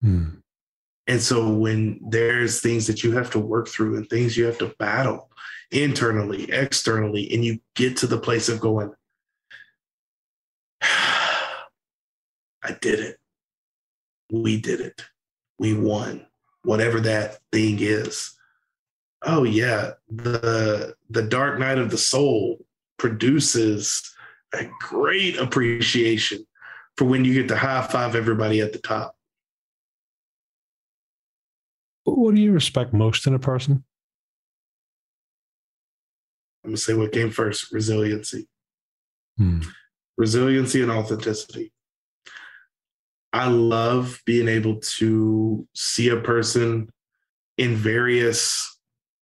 Hmm. 0.02 0.30
And 1.08 1.22
so 1.22 1.49
when 1.49 1.99
there's 2.08 2.62
things 2.62 2.88
that 2.88 3.04
you 3.04 3.12
have 3.14 3.32
to 3.32 3.39
work 3.39 3.68
through 3.68 3.97
and 3.97 4.10
things 4.10 4.38
you 4.38 4.45
have 4.45 4.58
to 4.60 4.74
battle 4.80 5.30
internally, 5.72 6.52
externally, 6.52 7.34
and 7.34 7.43
you 7.43 7.60
get 7.76 7.97
to 7.97 8.08
the 8.08 8.20
place 8.20 8.49
of 8.49 8.60
going, 8.60 8.91
I 10.82 12.78
did 12.82 12.99
it. 12.99 13.18
We 14.32 14.62
did 14.62 14.80
it. 14.80 15.04
We 15.58 15.74
won. 15.74 16.26
Whatever 16.64 17.02
that 17.02 17.39
thing 17.52 17.78
is. 17.80 18.34
Oh 19.24 19.43
yeah, 19.43 19.91
the 20.10 20.95
the 21.10 21.22
dark 21.22 21.60
night 21.60 21.78
of 21.78 21.91
the 21.91 21.97
soul 21.97 22.66
produces 22.97 24.12
a 24.54 24.68
great 24.80 25.38
appreciation 25.38 26.45
for 26.97 27.06
when 27.06 27.24
you 27.26 27.34
get 27.34 27.47
to 27.47 27.58
high 27.58 27.86
five 27.86 28.16
everybody 28.16 28.62
at 28.62 28.74
the 28.74 28.80
top. 28.80 29.16
What 32.04 32.36
do 32.36 32.41
you 32.41 32.52
respect 32.52 32.93
most 32.93 33.28
in 33.28 33.34
a 33.34 33.39
person? 33.39 33.84
I'm 36.64 36.72
gonna 36.72 36.78
say 36.78 36.93
what 36.93 37.12
came 37.12 37.30
first: 37.32 37.72
resiliency, 37.72 38.47
Hmm. 39.38 39.62
resiliency, 40.18 40.82
and 40.82 40.91
authenticity. 40.91 41.74
I 43.34 43.47
love 43.47 44.22
being 44.26 44.47
able 44.47 44.80
to 44.80 45.68
see 45.74 46.10
a 46.10 46.20
person 46.22 46.89
in 47.58 47.76
various 47.76 48.78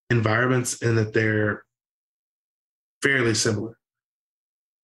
environments 0.09 0.81
and 0.81 0.97
that 0.97 1.13
they're 1.13 1.63
fairly 3.03 3.35
similar. 3.35 3.77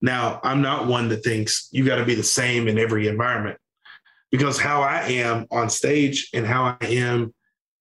Now, 0.02 0.40
I'm 0.44 0.62
not 0.62 0.88
one 0.88 1.10
that 1.10 1.24
thinks 1.24 1.68
you 1.72 1.84
got 1.86 1.96
to 1.96 2.06
be 2.06 2.16
the 2.16 2.24
same 2.24 2.68
in 2.68 2.78
every 2.78 3.08
environment 3.08 3.60
because 4.32 4.60
how 4.60 4.82
I 4.82 5.02
am 5.04 5.48
on 5.50 5.70
stage 5.70 6.30
and 6.34 6.46
how 6.46 6.78
I 6.80 6.86
am 6.86 7.34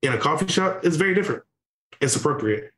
in 0.04 0.12
a 0.12 0.18
coffee 0.18 0.46
shop 0.46 0.84
is 0.84 0.96
very 0.96 1.14
different. 1.14 1.42
It's 2.00 2.14
appropriate. 2.14 2.70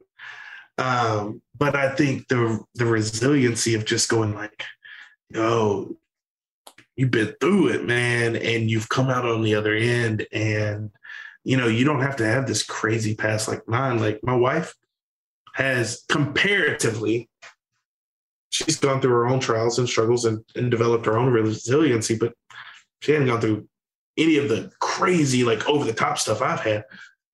Um, 0.78 1.42
but 1.56 1.74
I 1.74 1.94
think 1.94 2.28
the 2.28 2.62
the 2.74 2.86
resiliency 2.86 3.74
of 3.74 3.84
just 3.84 4.08
going 4.08 4.34
like, 4.34 4.64
oh, 5.34 5.96
you've 6.96 7.10
been 7.10 7.34
through 7.40 7.68
it, 7.68 7.84
man, 7.84 8.36
and 8.36 8.70
you've 8.70 8.88
come 8.88 9.08
out 9.08 9.26
on 9.26 9.42
the 9.42 9.54
other 9.54 9.74
end. 9.74 10.26
And, 10.32 10.90
you 11.44 11.56
know, 11.56 11.66
you 11.66 11.84
don't 11.84 12.02
have 12.02 12.16
to 12.16 12.26
have 12.26 12.46
this 12.46 12.62
crazy 12.62 13.14
past 13.14 13.48
like 13.48 13.66
mine. 13.66 13.98
Like 13.98 14.20
my 14.22 14.34
wife 14.34 14.74
has 15.54 16.04
comparatively, 16.08 17.28
she's 18.50 18.78
gone 18.78 19.00
through 19.00 19.12
her 19.12 19.26
own 19.26 19.40
trials 19.40 19.78
and 19.78 19.88
struggles 19.88 20.26
and, 20.26 20.44
and 20.54 20.70
developed 20.70 21.06
her 21.06 21.18
own 21.18 21.32
resiliency, 21.32 22.16
but 22.16 22.34
she 23.00 23.12
hadn't 23.12 23.28
gone 23.28 23.40
through 23.40 23.66
any 24.18 24.36
of 24.38 24.48
the 24.48 24.70
crazy, 24.80 25.44
like 25.44 25.66
over 25.68 25.84
the 25.84 25.92
top 25.92 26.18
stuff 26.18 26.42
I've 26.42 26.60
had. 26.60 26.84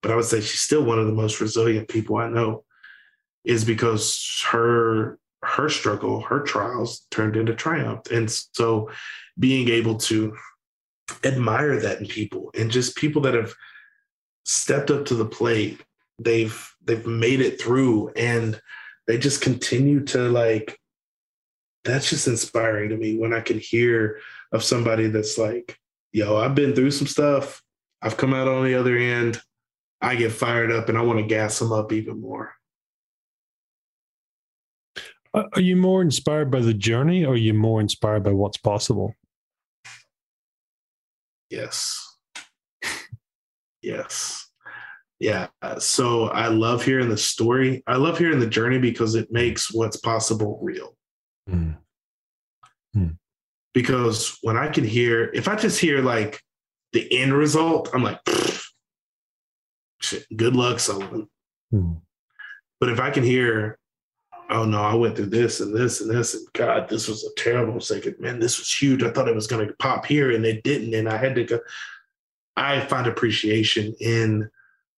But 0.03 0.11
I 0.11 0.17
would 0.17 0.25
say 0.25 0.41
she's 0.41 0.61
still 0.61 0.85
one 0.85 0.99
of 0.99 1.07
the 1.07 1.13
most 1.13 1.41
resilient 1.41 1.89
people 1.89 2.17
I 2.17 2.29
know, 2.29 2.65
is 3.45 3.65
because 3.65 4.45
her 4.51 5.19
her 5.45 5.69
struggle, 5.69 6.21
her 6.21 6.41
trials 6.41 7.07
turned 7.11 7.37
into 7.37 7.55
triumph. 7.55 8.11
And 8.11 8.31
so 8.31 8.91
being 9.39 9.69
able 9.69 9.97
to 9.97 10.37
admire 11.25 11.81
that 11.81 12.01
in 12.01 12.07
people 12.07 12.51
and 12.55 12.71
just 12.71 12.97
people 12.97 13.23
that 13.23 13.35
have 13.35 13.53
stepped 14.45 14.91
up 14.91 15.05
to 15.07 15.15
the 15.15 15.25
plate, 15.25 15.81
they've 16.19 16.73
they've 16.85 17.07
made 17.07 17.41
it 17.41 17.61
through 17.61 18.11
and 18.11 18.61
they 19.07 19.19
just 19.19 19.41
continue 19.41 20.05
to 20.05 20.29
like 20.29 20.79
that's 21.85 22.11
just 22.11 22.29
inspiring 22.29 22.91
to 22.91 22.97
me 22.97 23.19
when 23.19 23.33
I 23.33 23.41
can 23.41 23.59
hear 23.59 24.21
of 24.53 24.63
somebody 24.63 25.09
that's 25.09 25.37
like, 25.37 25.77
yo, 26.13 26.37
I've 26.37 26.55
been 26.55 26.75
through 26.75 26.93
some 26.93 27.09
stuff. 27.09 27.61
I've 28.01 28.17
come 28.17 28.35
out 28.35 28.49
on 28.49 28.65
the 28.65 28.75
other 28.75 28.97
end. 28.97 29.41
I 30.03 30.17
get 30.17 30.33
fired 30.33 30.73
up 30.73 30.89
and 30.89 30.99
I 30.99 31.03
want 31.03 31.21
to 31.21 31.27
gas 31.27 31.59
them 31.59 31.73
up 31.73 31.93
even 31.93 32.21
more. 32.21 32.55
Are 35.33 35.61
you 35.61 35.77
more 35.77 36.03
inspired 36.03 36.51
by 36.51 36.61
the 36.61 36.75
journey 36.75 37.25
or 37.25 37.33
are 37.33 37.37
you 37.37 37.55
more 37.55 37.81
inspired 37.81 38.25
by 38.25 38.33
what's 38.33 38.59
possible? 38.59 39.15
Yes. 41.49 42.17
yes. 43.83 44.49
Yeah. 45.19 45.47
So 45.79 46.25
I 46.29 46.49
love 46.49 46.85
hearing 46.85 47.09
the 47.09 47.17
story. 47.17 47.83
I 47.87 47.97
love 47.97 48.19
hearing 48.19 48.41
the 48.41 48.47
journey 48.47 48.79
because 48.79 49.15
it 49.15 49.33
makes 49.33 49.73
what's 49.73 49.97
possible 49.97 50.59
real. 50.61 50.97
Hmm. 51.49 51.73
Because 53.73 54.37
when 54.43 54.59
I 54.59 54.69
can 54.69 54.85
hear, 54.85 55.31
if 55.33 55.49
I 55.49 55.57
just 55.57 55.81
hear 55.81 56.03
like 56.03 56.43
the 56.93 57.11
end 57.11 57.33
result, 57.33 57.89
I'm 57.95 58.03
like, 58.03 58.19
shit, 60.13 60.37
good 60.37 60.55
luck, 60.55 60.81
Sullivan. 60.81 61.29
Hmm. 61.71 61.95
But 62.81 62.91
if 62.91 63.01
I 63.01 63.11
can 63.11 63.23
hear, 63.23 63.79
oh 64.51 64.65
no, 64.65 64.83
I 64.83 64.95
went 64.95 65.17
through 65.17 65.27
this 65.27 65.61
and 65.61 65.75
this 65.75 66.01
and 66.01 66.11
this, 66.11 66.35
and 66.35 66.47
God, 66.53 66.89
this 66.89 67.09
was 67.09 67.25
a 67.25 67.41
terrible 67.41 67.75
mistake. 67.75 68.21
Man, 68.21 68.39
this 68.39 68.59
was 68.59 68.73
huge. 68.73 69.03
I 69.03 69.11
thought 69.11 69.29
it 69.29 69.35
was 69.35 69.47
going 69.47 69.67
to 69.67 69.75
pop 69.75 70.05
here 70.05 70.33
and 70.33 70.45
it 70.45 70.63
didn't. 70.65 70.95
And 70.95 71.09
I 71.09 71.17
had 71.17 71.35
to 71.37 71.45
go. 71.45 71.61
I 72.57 72.81
find 72.81 73.07
appreciation 73.07 73.95
in 74.01 74.51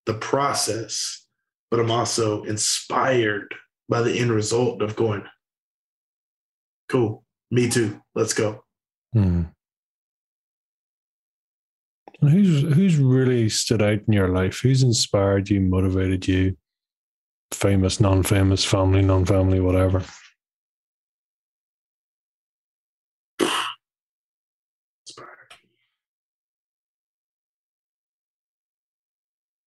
the 0.06 0.14
process, 0.14 1.26
but 1.70 1.78
I'm 1.78 1.90
also 1.90 2.42
inspired 2.44 3.54
by 3.88 4.02
the 4.02 4.18
end 4.18 4.32
result 4.32 4.82
of 4.82 4.96
going, 4.96 5.22
cool, 6.88 7.24
me 7.50 7.68
too, 7.68 8.00
let's 8.14 8.34
go. 8.34 8.64
Hmm. 9.12 9.42
And 12.24 12.32
who's 12.32 12.74
who's 12.74 12.96
really 12.96 13.50
stood 13.50 13.82
out 13.82 14.00
in 14.06 14.12
your 14.14 14.28
life? 14.28 14.60
Who's 14.60 14.82
inspired 14.82 15.50
you, 15.50 15.60
motivated 15.60 16.26
you? 16.26 16.56
Famous, 17.52 18.00
non-famous, 18.00 18.64
family, 18.64 19.02
non-family, 19.02 19.60
whatever. 19.60 20.02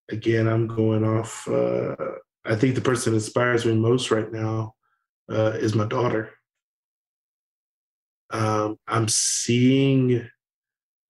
Again, 0.10 0.48
I'm 0.48 0.66
going 0.66 1.04
off. 1.04 1.48
Uh, 1.48 1.96
I 2.44 2.56
think 2.56 2.74
the 2.74 2.82
person 2.82 3.14
that 3.14 3.18
inspires 3.18 3.68
me 3.68 3.76
most 3.76 4.10
right 4.10 4.32
now 4.32 4.74
uh, 5.32 5.52
is 5.60 5.76
my 5.76 5.86
daughter. 5.86 6.32
Um, 8.32 8.80
I'm 8.88 9.08
seeing, 9.10 10.28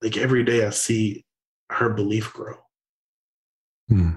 like 0.01 0.17
every 0.17 0.43
day, 0.43 0.65
I 0.65 0.71
see 0.71 1.23
her 1.69 1.89
belief 1.89 2.33
grow. 2.33 2.55
Hmm. 3.89 4.11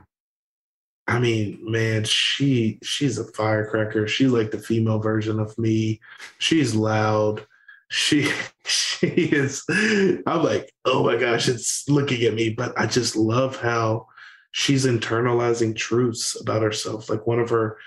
I 1.06 1.18
mean, 1.18 1.58
man, 1.62 2.04
she 2.04 2.78
she's 2.84 3.18
a 3.18 3.24
firecracker. 3.32 4.06
She's 4.06 4.30
like 4.30 4.52
the 4.52 4.58
female 4.58 5.00
version 5.00 5.40
of 5.40 5.56
me. 5.58 6.00
She's 6.38 6.74
loud. 6.74 7.44
She 7.90 8.30
she 8.64 9.06
is. 9.06 9.64
I'm 9.68 10.42
like, 10.44 10.72
oh 10.84 11.04
my 11.04 11.16
gosh, 11.16 11.48
it's 11.48 11.88
looking 11.88 12.22
at 12.22 12.34
me. 12.34 12.50
But 12.50 12.78
I 12.78 12.86
just 12.86 13.16
love 13.16 13.56
how 13.56 14.06
she's 14.52 14.86
internalizing 14.86 15.74
truths 15.74 16.40
about 16.40 16.62
herself. 16.62 17.10
Like 17.10 17.26
one 17.26 17.40
of 17.40 17.50
her 17.50 17.78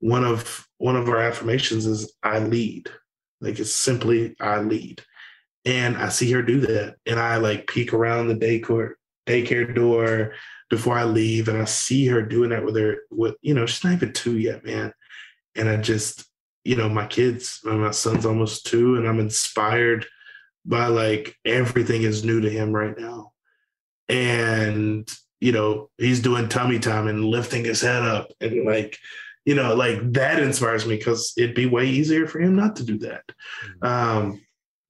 one 0.00 0.24
of 0.24 0.66
one 0.78 0.96
of 0.96 1.08
our 1.08 1.18
affirmations 1.18 1.86
is 1.86 2.12
I 2.24 2.40
lead. 2.40 2.90
Like 3.40 3.60
it's 3.60 3.72
simply 3.72 4.34
I 4.40 4.60
lead. 4.60 5.02
And 5.64 5.96
I 5.96 6.08
see 6.08 6.30
her 6.32 6.42
do 6.42 6.60
that. 6.62 6.96
And 7.06 7.20
I 7.20 7.36
like 7.36 7.68
peek 7.68 7.92
around 7.92 8.28
the 8.28 8.34
daycare 8.34 8.94
daycare 9.26 9.74
door 9.74 10.32
before 10.70 10.98
I 10.98 11.04
leave, 11.04 11.48
and 11.48 11.58
I 11.58 11.64
see 11.64 12.06
her 12.06 12.22
doing 12.22 12.50
that 12.50 12.64
with 12.64 12.76
her. 12.76 12.98
With 13.10 13.36
you 13.42 13.54
know, 13.54 13.66
she's 13.66 13.84
not 13.84 13.94
even 13.94 14.12
two 14.12 14.38
yet, 14.38 14.64
man. 14.64 14.92
And 15.54 15.68
I 15.68 15.76
just, 15.76 16.24
you 16.64 16.76
know, 16.76 16.88
my 16.88 17.06
kids, 17.06 17.60
my 17.64 17.90
son's 17.92 18.26
almost 18.26 18.66
two, 18.66 18.96
and 18.96 19.06
I'm 19.06 19.20
inspired 19.20 20.06
by 20.64 20.86
like 20.86 21.36
everything 21.44 22.02
is 22.02 22.24
new 22.24 22.40
to 22.40 22.50
him 22.50 22.72
right 22.72 22.98
now. 22.98 23.32
And 24.08 25.08
you 25.40 25.52
know, 25.52 25.90
he's 25.98 26.20
doing 26.20 26.48
tummy 26.48 26.78
time 26.78 27.06
and 27.06 27.24
lifting 27.24 27.64
his 27.64 27.80
head 27.80 28.02
up, 28.02 28.32
and 28.40 28.64
like, 28.64 28.98
you 29.44 29.54
know, 29.54 29.74
like 29.74 29.98
that 30.12 30.40
inspires 30.40 30.86
me 30.86 30.96
because 30.96 31.34
it'd 31.36 31.54
be 31.54 31.66
way 31.66 31.86
easier 31.86 32.26
for 32.26 32.40
him 32.40 32.56
not 32.56 32.76
to 32.76 32.84
do 32.84 32.98
that. 32.98 33.24
Um, 33.82 34.40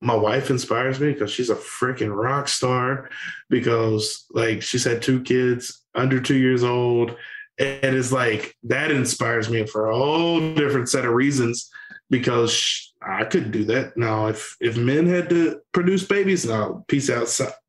my 0.05 0.15
wife 0.15 0.51
inspires 0.51 1.01
me 1.01 1.13
because 1.13 1.31
she's 1.31 1.51
a 1.51 1.57
freaking 1.57 2.15
rock 2.15 2.47
star 2.49 3.09
because 3.49 4.27
like 4.33 4.63
she's 4.63 4.85
had 4.85 5.01
two 5.01 5.23
kids 5.23 5.83
under 5.95 6.21
two 6.21 6.37
years 6.37 6.63
old 6.63 7.17
and 7.59 7.97
it's 7.97 8.13
like 8.13 8.57
that 8.65 8.91
inspires 8.91 9.49
me 9.49 9.65
for 9.67 9.89
a 9.89 9.97
whole 9.97 10.55
different 10.55 10.89
set 10.89 11.05
of 11.05 11.13
reasons 11.13 11.71
because 12.11 12.53
she, 12.53 12.91
I 13.07 13.25
couldn't 13.25 13.51
do 13.51 13.65
that. 13.65 13.97
Now, 13.97 14.27
if 14.29 14.57
if 14.61 14.77
men 14.77 15.07
had 15.07 15.29
to 15.29 15.61
produce 15.73 16.05
babies, 16.05 16.47
no, 16.47 16.85
peace 16.89 17.11
out. 17.11 17.29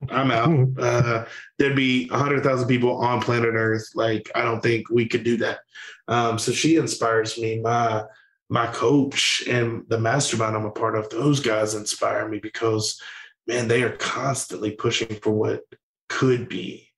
I'm 0.10 0.32
out. 0.32 0.45
Uh, 0.80 1.26
there'd 1.57 1.76
be 1.76 2.07
hundred 2.07 2.44
thousand 2.44 2.68
people 2.68 2.98
on 2.98 3.22
planet 3.22 3.53
Earth. 3.53 3.90
Like 3.95 4.32
I 4.36 4.44
don't 4.44 4.62
think 4.62 4.90
we 4.90 5.07
could 5.07 5.24
do 5.24 5.38
that. 5.38 5.60
Um, 6.07 6.40
so 6.40 6.52
she 6.52 6.78
inspires 6.78 7.38
me. 7.38 7.60
My 7.60 8.03
my 8.50 8.68
coach 8.68 9.44
and 9.48 9.84
the 9.88 10.00
mastermind 10.00 10.56
I'm 10.56 10.66
a 10.66 10.72
part 10.72 10.96
of, 10.96 11.10
those 11.10 11.40
guys 11.40 11.74
inspire 11.74 12.28
me 12.28 12.40
because 12.40 13.02
man, 13.48 13.68
they 13.68 13.84
are 13.84 13.98
constantly 13.98 14.72
pushing 14.72 15.16
for 15.22 15.32
what 15.32 15.62
could 16.10 16.48
be 16.50 16.90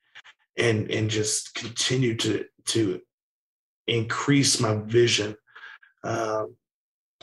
and 0.58 0.90
and 0.92 1.10
just 1.10 1.54
continue 1.54 2.16
to 2.16 2.46
to 2.66 3.00
increase 3.88 4.60
my 4.60 4.76
vision. 4.76 5.36
Um, 6.04 6.56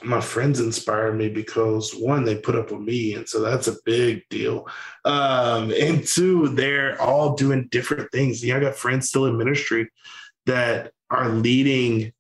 my 0.03 0.21
friends 0.21 0.61
inspire 0.61 1.13
me 1.13 1.29
because 1.29 1.93
one, 1.93 2.25
they 2.25 2.37
put 2.37 2.57
up 2.57 2.71
with 2.71 2.81
me, 2.81 3.15
and 3.15 3.29
so 3.29 3.41
that's 3.41 3.69
a 3.69 3.77
big 3.85 4.23
deal. 4.29 4.67
Um, 5.05 5.73
and 5.79 6.07
two, 6.07 6.49
they're 6.49 7.01
all 7.01 7.35
doing 7.35 7.69
different 7.71 8.11
things. 8.11 8.43
You 8.43 8.53
know, 8.53 8.59
I 8.59 8.63
got 8.63 8.77
friends 8.77 9.09
still 9.09 9.27
in 9.27 9.39
ministry 9.39 9.91
that 10.47 10.93
are 11.11 11.29
leading. 11.29 12.13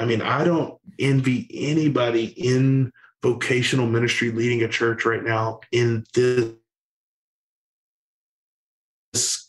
I 0.00 0.06
mean, 0.06 0.22
I 0.22 0.44
don't 0.44 0.80
envy 0.98 1.46
anybody 1.52 2.24
in 2.24 2.90
vocational 3.22 3.86
ministry 3.86 4.30
leading 4.30 4.62
a 4.62 4.68
church 4.68 5.04
right 5.04 5.22
now 5.22 5.60
in 5.72 6.04
this 6.14 6.54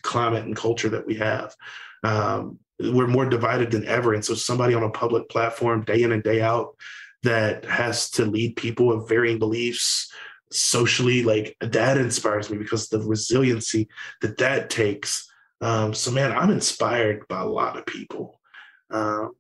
climate 0.04 0.44
and 0.44 0.56
culture 0.56 0.90
that 0.90 1.08
we 1.08 1.16
have. 1.16 1.56
Um, 2.04 2.60
we're 2.82 3.08
more 3.08 3.30
divided 3.30 3.72
than 3.72 3.86
ever. 3.86 4.14
And 4.14 4.26
so 4.26 4.34
somebody 4.34 4.74
on 4.74 4.84
a 4.84 4.90
public 4.90 5.30
platform 5.30 5.86
day 5.86 6.04
in 6.04 6.12
and 6.12 6.22
day 6.22 6.42
out 6.42 6.76
that 7.24 7.64
has 7.64 8.10
to 8.12 8.26
lead 8.26 8.58
people 8.58 8.92
of 8.92 9.08
varying 9.08 9.40
beliefs 9.40 10.12
socially, 10.52 11.24
like 11.24 11.56
that 11.62 11.98
inspires 11.98 12.50
me 12.50 12.58
because 12.58 12.90
the 12.90 13.00
resiliency 13.00 13.88
that 14.20 14.38
that 14.38 14.70
takes. 14.70 15.32
Um, 15.62 15.94
so 15.94 16.12
man, 16.12 16.34
I'm 16.34 16.50
inspired 16.50 17.26
by 17.30 17.40
a 17.40 17.48
lot 17.48 17.78
of 17.78 17.86
people. 17.86 18.42
Um, 18.90 19.32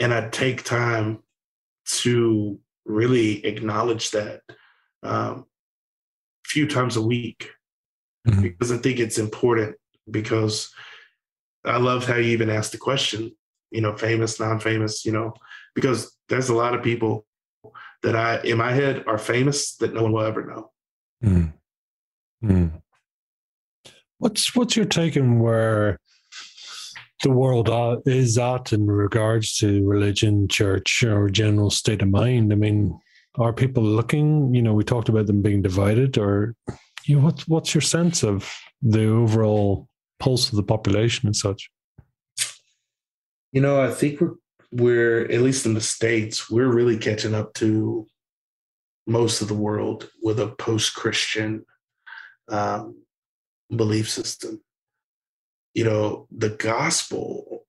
and 0.00 0.12
I 0.12 0.28
take 0.30 0.64
time 0.64 1.22
to 1.86 2.58
really 2.86 3.44
acknowledge 3.44 4.10
that 4.12 4.40
um, 5.02 5.44
a 6.44 6.48
few 6.48 6.66
times 6.66 6.96
a 6.96 7.02
week 7.02 7.50
mm-hmm. 8.26 8.40
because 8.40 8.72
I 8.72 8.78
think 8.78 8.98
it's 8.98 9.18
important 9.18 9.76
because 10.10 10.72
I 11.64 11.76
love 11.76 12.06
how 12.06 12.16
you 12.16 12.32
even 12.32 12.50
asked 12.50 12.72
the 12.72 12.78
question, 12.78 13.36
you 13.70 13.82
know, 13.82 13.96
famous, 13.96 14.40
non-famous, 14.40 15.04
you 15.04 15.12
know, 15.12 15.34
because 15.74 16.16
there's 16.28 16.48
a 16.48 16.54
lot 16.54 16.74
of 16.74 16.82
people 16.82 17.26
that 18.02 18.16
I 18.16 18.40
in 18.40 18.56
my 18.56 18.72
head 18.72 19.04
are 19.06 19.18
famous 19.18 19.76
that 19.76 19.92
no 19.92 20.02
one 20.02 20.12
will 20.12 20.24
ever 20.24 20.46
know. 20.46 20.70
Mm. 21.22 21.52
Mm. 22.42 22.82
What's 24.18 24.54
what's 24.56 24.76
your 24.76 24.86
take 24.86 25.18
on 25.18 25.38
where 25.38 25.98
the 27.22 27.30
world 27.30 27.68
is 28.06 28.38
at 28.38 28.72
in 28.72 28.86
regards 28.86 29.56
to 29.58 29.86
religion, 29.86 30.48
church, 30.48 31.04
or 31.04 31.28
general 31.28 31.70
state 31.70 32.02
of 32.02 32.08
mind? 32.08 32.52
I 32.52 32.56
mean, 32.56 32.98
are 33.36 33.52
people 33.52 33.82
looking? 33.82 34.54
You 34.54 34.62
know, 34.62 34.72
we 34.72 34.84
talked 34.84 35.08
about 35.08 35.26
them 35.26 35.42
being 35.42 35.62
divided, 35.62 36.18
or 36.18 36.54
you 37.04 37.16
know, 37.16 37.24
what's 37.24 37.46
what's 37.46 37.74
your 37.74 37.82
sense 37.82 38.22
of 38.22 38.50
the 38.82 39.06
overall 39.06 39.88
pulse 40.18 40.50
of 40.50 40.56
the 40.56 40.62
population 40.62 41.26
and 41.26 41.36
such? 41.36 41.70
You 43.52 43.60
know, 43.60 43.80
I 43.80 43.90
think 43.90 44.20
we're 44.20 44.34
we're 44.72 45.22
at 45.24 45.40
least 45.42 45.66
in 45.66 45.74
the 45.74 45.80
states, 45.80 46.50
we're 46.50 46.72
really 46.72 46.96
catching 46.96 47.34
up 47.34 47.54
to 47.54 48.06
most 49.06 49.42
of 49.42 49.48
the 49.48 49.54
world 49.54 50.08
with 50.22 50.38
a 50.38 50.48
post-Christian 50.48 51.64
um, 52.48 53.02
belief 53.74 54.08
system. 54.08 54.62
You 55.74 55.84
know, 55.84 56.26
the 56.30 56.50
gospel 56.50 57.64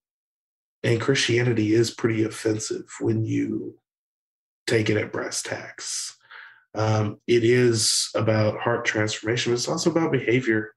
and 0.84 1.00
Christianity 1.00 1.74
is 1.74 1.92
pretty 1.92 2.24
offensive 2.24 2.86
when 3.00 3.24
you 3.24 3.78
take 4.68 4.90
it 4.90 4.98
at 4.98 5.12
brass 5.12 5.42
tacks. 5.44 6.18
Um, 6.74 7.20
it 7.28 7.44
is 7.44 8.10
about 8.16 8.60
heart 8.60 8.86
transformation, 8.86 9.52
but 9.52 9.56
it's 9.56 9.68
also 9.68 9.92
about 9.92 10.12
behavior 10.12 10.74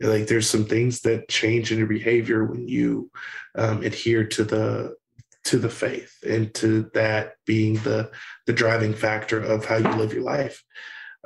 like 0.00 0.26
there's 0.26 0.48
some 0.48 0.64
things 0.64 1.00
that 1.00 1.28
change 1.28 1.70
in 1.70 1.78
your 1.78 1.86
behavior 1.86 2.44
when 2.44 2.66
you 2.66 3.10
um, 3.54 3.82
adhere 3.82 4.24
to 4.24 4.44
the 4.44 4.96
to 5.44 5.58
the 5.58 5.68
faith 5.68 6.16
and 6.26 6.54
to 6.54 6.90
that 6.94 7.34
being 7.46 7.74
the 7.76 8.10
the 8.46 8.52
driving 8.52 8.94
factor 8.94 9.40
of 9.40 9.64
how 9.64 9.76
you 9.76 9.88
live 9.90 10.12
your 10.12 10.22
life 10.22 10.62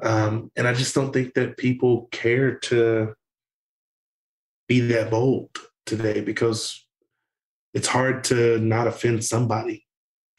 um, 0.02 0.50
and 0.56 0.66
i 0.66 0.74
just 0.74 0.94
don't 0.94 1.12
think 1.12 1.34
that 1.34 1.56
people 1.56 2.08
care 2.10 2.54
to 2.56 3.14
be 4.68 4.80
that 4.80 5.10
bold 5.10 5.50
today 5.86 6.20
because 6.20 6.86
it's 7.74 7.88
hard 7.88 8.24
to 8.24 8.58
not 8.58 8.86
offend 8.86 9.24
somebody 9.24 9.84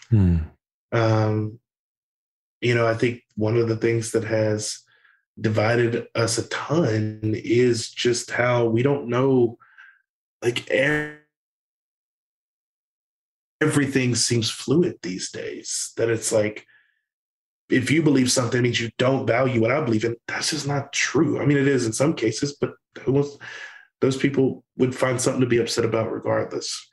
hmm. 0.10 0.38
um, 0.91 1.60
you 2.61 2.73
know 2.73 2.88
i 2.88 2.93
think 2.93 3.22
one 3.35 3.57
of 3.57 3.68
the 3.68 3.77
things 3.77 4.11
that 4.11 4.23
has 4.23 4.80
divided 5.39 6.07
us 6.15 6.38
a 6.38 6.47
ton 6.47 7.19
is 7.35 7.89
just 7.89 8.31
how 8.31 8.65
we 8.65 8.81
don't 8.81 9.07
know 9.07 9.57
like 10.41 10.69
everything 13.61 14.15
seems 14.15 14.49
fluid 14.49 14.95
these 15.02 15.31
days 15.31 15.91
that 15.97 16.10
it's 16.10 16.31
like 16.31 16.65
if 17.69 17.89
you 17.89 18.02
believe 18.02 18.31
something 18.31 18.61
means 18.61 18.80
you 18.80 18.89
don't 18.97 19.27
value 19.27 19.60
what 19.60 19.72
i 19.72 19.81
believe 19.81 20.06
in 20.06 20.15
that's 20.27 20.52
just 20.52 20.68
not 20.68 20.93
true 20.93 21.41
i 21.41 21.45
mean 21.45 21.57
it 21.57 21.68
is 21.68 21.85
in 21.85 21.91
some 21.91 22.14
cases 22.14 22.56
but 22.60 22.73
who 23.02 23.11
wants 23.11 23.38
those 24.06 24.18
people 24.18 24.64
would 24.77 24.95
find 24.95 25.19
something 25.19 25.41
to 25.41 25.48
be 25.48 25.57
upset 25.57 25.86
about 25.86 26.11
regardless 26.11 26.90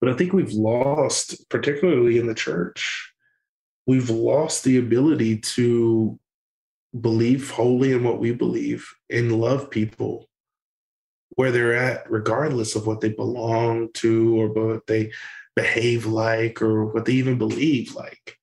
but 0.00 0.10
i 0.10 0.14
think 0.14 0.32
we've 0.32 0.52
lost 0.52 1.48
particularly 1.48 2.18
in 2.18 2.26
the 2.26 2.34
church 2.34 3.12
we've 3.86 4.10
lost 4.10 4.64
the 4.64 4.78
ability 4.78 5.38
to 5.38 6.18
believe 6.98 7.50
wholly 7.50 7.92
in 7.92 8.04
what 8.04 8.18
we 8.18 8.32
believe 8.32 8.88
and 9.10 9.40
love 9.40 9.70
people 9.70 10.28
where 11.30 11.52
they're 11.52 11.76
at, 11.76 12.10
regardless 12.10 12.74
of 12.74 12.86
what 12.86 13.00
they 13.00 13.10
belong 13.10 13.88
to 13.94 14.40
or 14.40 14.48
what 14.48 14.86
they 14.86 15.12
behave 15.54 16.06
like 16.06 16.62
or 16.62 16.86
what 16.86 17.04
they 17.04 17.12
even 17.12 17.38
believe 17.38 17.94
like. 17.94 18.36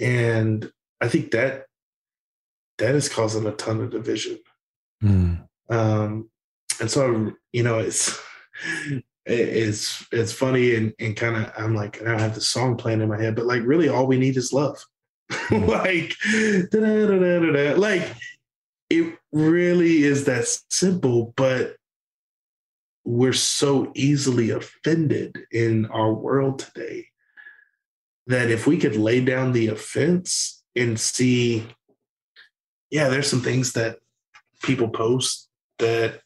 And 0.00 0.70
I 1.00 1.08
think 1.08 1.32
that 1.32 1.66
that 2.78 2.94
is 2.94 3.08
causing 3.08 3.46
a 3.46 3.52
ton 3.52 3.80
of 3.80 3.90
division. 3.90 4.38
Mm. 5.02 5.46
Um, 5.68 6.30
and 6.80 6.90
so, 6.90 7.32
you 7.52 7.62
know, 7.62 7.78
it's 7.78 8.18
it's 9.26 10.06
it's 10.12 10.32
funny 10.32 10.74
and, 10.74 10.92
and 10.98 11.16
kind 11.16 11.36
of 11.36 11.52
I'm 11.56 11.74
like 11.74 12.00
I 12.00 12.04
don't 12.06 12.18
have 12.18 12.34
the 12.34 12.40
song 12.40 12.76
playing 12.76 13.00
in 13.00 13.08
my 13.08 13.20
head, 13.20 13.36
but 13.36 13.46
like 13.46 13.62
really 13.62 13.88
all 13.88 14.06
we 14.06 14.18
need 14.18 14.36
is 14.36 14.52
love. 14.52 14.84
like, 15.50 16.14
like 16.72 18.14
it 18.88 19.18
really 19.32 20.02
is 20.02 20.24
that 20.24 20.46
simple, 20.70 21.32
but 21.36 21.76
we're 23.04 23.32
so 23.32 23.92
easily 23.94 24.50
offended 24.50 25.38
in 25.52 25.86
our 25.86 26.12
world 26.12 26.58
today 26.58 27.06
that 28.26 28.50
if 28.50 28.66
we 28.66 28.76
could 28.76 28.96
lay 28.96 29.20
down 29.20 29.52
the 29.52 29.68
offense 29.68 30.62
and 30.76 30.98
see, 30.98 31.66
yeah, 32.90 33.08
there's 33.08 33.28
some 33.28 33.40
things 33.40 33.72
that 33.72 33.98
people 34.62 34.88
post 34.88 35.48
that 35.78 36.20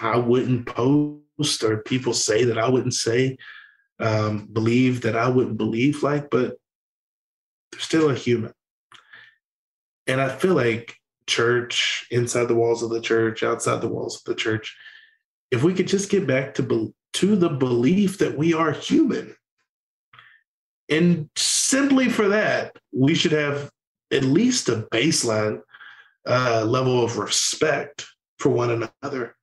I 0.00 0.16
wouldn't 0.16 0.66
post, 0.66 1.62
or 1.62 1.78
people 1.78 2.14
say 2.14 2.44
that 2.44 2.58
I 2.58 2.68
wouldn't 2.68 2.94
say, 2.94 3.36
um, 3.98 4.46
believe 4.52 5.02
that 5.02 5.16
I 5.16 5.28
wouldn't 5.28 5.56
believe 5.56 6.02
like, 6.02 6.30
but 6.30 6.56
they're 7.70 7.80
still 7.80 8.10
a 8.10 8.14
human. 8.14 8.52
And 10.06 10.20
I 10.20 10.28
feel 10.28 10.54
like 10.54 10.96
church, 11.26 12.06
inside 12.10 12.48
the 12.48 12.54
walls 12.54 12.82
of 12.82 12.90
the 12.90 13.00
church, 13.00 13.42
outside 13.42 13.80
the 13.80 13.88
walls 13.88 14.16
of 14.16 14.24
the 14.24 14.34
church, 14.34 14.76
if 15.50 15.62
we 15.62 15.74
could 15.74 15.88
just 15.88 16.10
get 16.10 16.26
back 16.26 16.54
to, 16.54 16.62
be, 16.62 16.92
to 17.14 17.36
the 17.36 17.50
belief 17.50 18.18
that 18.18 18.36
we 18.36 18.54
are 18.54 18.72
human, 18.72 19.36
and 20.88 21.30
simply 21.36 22.08
for 22.08 22.28
that, 22.28 22.76
we 22.92 23.14
should 23.14 23.32
have 23.32 23.70
at 24.12 24.24
least 24.24 24.68
a 24.68 24.86
baseline 24.92 25.62
uh, 26.26 26.64
level 26.66 27.02
of 27.02 27.16
respect 27.16 28.06
for 28.38 28.50
one 28.50 28.90
another. 29.02 29.34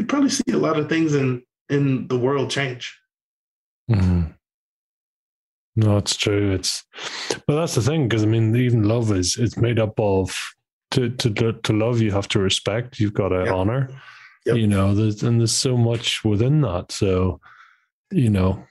We'd 0.00 0.08
probably 0.08 0.30
see 0.30 0.52
a 0.52 0.56
lot 0.56 0.78
of 0.78 0.88
things 0.88 1.14
in 1.14 1.42
in 1.68 2.08
the 2.08 2.18
world 2.18 2.48
change. 2.48 2.98
Mm-hmm. 3.90 4.30
No, 5.76 5.98
it's 5.98 6.16
true. 6.16 6.52
It's, 6.52 6.84
but 7.46 7.56
that's 7.56 7.74
the 7.74 7.82
thing 7.82 8.08
because 8.08 8.22
I 8.22 8.26
mean, 8.26 8.56
even 8.56 8.88
love 8.88 9.12
is 9.12 9.36
it's 9.36 9.58
made 9.58 9.78
up 9.78 10.00
of 10.00 10.34
to 10.92 11.10
to 11.10 11.52
to 11.52 11.72
love 11.74 12.00
you 12.00 12.12
have 12.12 12.28
to 12.28 12.38
respect. 12.38 12.98
You've 12.98 13.12
got 13.12 13.28
to 13.28 13.44
yep. 13.44 13.52
honor. 13.52 13.90
Yep. 14.46 14.56
You 14.56 14.66
know, 14.68 14.94
there's 14.94 15.22
and 15.22 15.38
there's 15.38 15.54
so 15.54 15.76
much 15.76 16.24
within 16.24 16.62
that. 16.62 16.92
So, 16.92 17.38
you 18.10 18.30
know, 18.30 18.64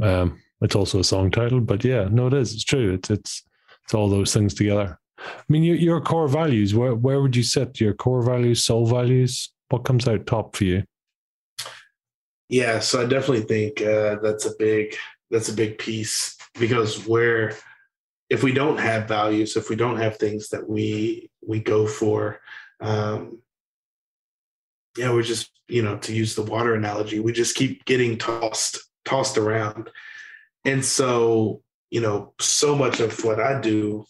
um, 0.00 0.40
it's 0.60 0.76
also 0.76 1.00
a 1.00 1.04
song 1.04 1.32
title, 1.32 1.60
but 1.60 1.82
yeah, 1.82 2.06
no, 2.08 2.28
it 2.28 2.34
is. 2.34 2.54
It's 2.54 2.62
true. 2.62 2.94
It's 2.94 3.10
it's 3.10 3.42
It's 3.82 3.94
all 3.94 4.08
those 4.08 4.32
things 4.32 4.54
together. 4.54 4.96
I 5.18 5.44
mean, 5.48 5.64
your, 5.64 5.74
your 5.74 6.00
core 6.00 6.28
values. 6.28 6.72
Where 6.72 6.94
where 6.94 7.20
would 7.20 7.34
you 7.34 7.42
set 7.42 7.80
your 7.80 7.94
core 7.94 8.22
values, 8.22 8.62
soul 8.62 8.86
values? 8.86 9.50
What 9.70 9.84
comes 9.84 10.08
out 10.08 10.26
top 10.26 10.56
for 10.56 10.64
you? 10.64 10.84
Yeah, 12.48 12.78
so 12.78 13.02
I 13.02 13.04
definitely 13.04 13.42
think 13.42 13.82
uh, 13.82 14.16
that's 14.22 14.46
a 14.46 14.54
big 14.58 14.96
that's 15.30 15.50
a 15.50 15.54
big 15.54 15.78
piece 15.78 16.36
because 16.58 17.06
where 17.06 17.54
if 18.30 18.42
we 18.42 18.52
don't 18.52 18.78
have 18.78 19.08
values, 19.08 19.56
if 19.56 19.70
we 19.70 19.76
don't 19.76 19.98
have 19.98 20.16
things 20.16 20.48
that 20.48 20.68
we 20.68 21.30
we 21.46 21.60
go 21.60 21.86
for, 21.86 22.40
um, 22.80 23.40
yeah, 24.96 25.12
we're 25.12 25.22
just 25.22 25.50
you 25.68 25.82
know 25.82 25.98
to 25.98 26.14
use 26.14 26.34
the 26.34 26.42
water 26.42 26.74
analogy, 26.74 27.20
we 27.20 27.32
just 27.32 27.54
keep 27.54 27.84
getting 27.84 28.16
tossed 28.16 28.78
tossed 29.04 29.36
around, 29.36 29.90
and 30.64 30.84
so 30.84 31.62
you 31.90 32.00
know 32.00 32.32
so 32.40 32.74
much 32.74 33.00
of 33.00 33.24
what 33.24 33.40
I 33.40 33.60
do 33.60 34.04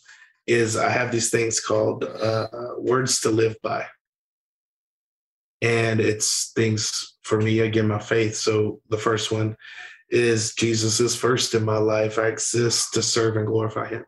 is 0.46 0.76
I 0.76 0.90
have 0.90 1.12
these 1.12 1.30
things 1.30 1.60
called 1.60 2.04
uh, 2.04 2.46
words 2.78 3.20
to 3.20 3.30
live 3.30 3.56
by, 3.62 3.86
and 5.62 6.00
it's 6.00 6.52
things 6.52 7.16
for 7.22 7.40
me 7.40 7.60
again 7.60 7.88
my 7.88 7.98
faith. 7.98 8.36
So 8.36 8.80
the 8.88 8.98
first 8.98 9.30
one 9.30 9.56
is 10.10 10.54
Jesus 10.54 11.00
is 11.00 11.16
first 11.16 11.54
in 11.54 11.64
my 11.64 11.78
life. 11.78 12.18
I 12.18 12.28
exist 12.28 12.94
to 12.94 13.02
serve 13.02 13.36
and 13.36 13.46
glorify 13.46 13.88
Him. 13.88 14.04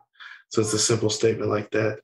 So 0.49 0.61
it's 0.61 0.73
a 0.73 0.79
simple 0.79 1.09
statement 1.09 1.49
like 1.49 1.71
that. 1.71 1.99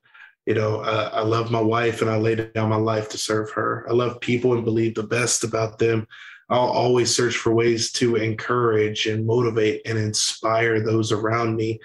You 0.46 0.54
know, 0.54 0.80
uh, 0.80 1.10
I 1.12 1.22
love 1.22 1.50
my 1.50 1.60
wife 1.60 2.00
and 2.00 2.10
I 2.10 2.16
lay 2.16 2.34
down 2.34 2.70
my 2.70 2.76
life 2.76 3.10
to 3.10 3.18
serve 3.18 3.50
her. 3.50 3.86
I 3.88 3.92
love 3.92 4.20
people 4.20 4.54
and 4.54 4.64
believe 4.64 4.94
the 4.94 5.02
best 5.02 5.44
about 5.44 5.78
them. 5.78 6.06
I'll 6.48 6.60
always 6.60 7.14
search 7.14 7.36
for 7.36 7.52
ways 7.52 7.92
to 7.92 8.16
encourage 8.16 9.06
and 9.06 9.26
motivate 9.26 9.82
and 9.84 9.98
inspire 9.98 10.80
those 10.80 11.12
around 11.12 11.56
me. 11.56 11.80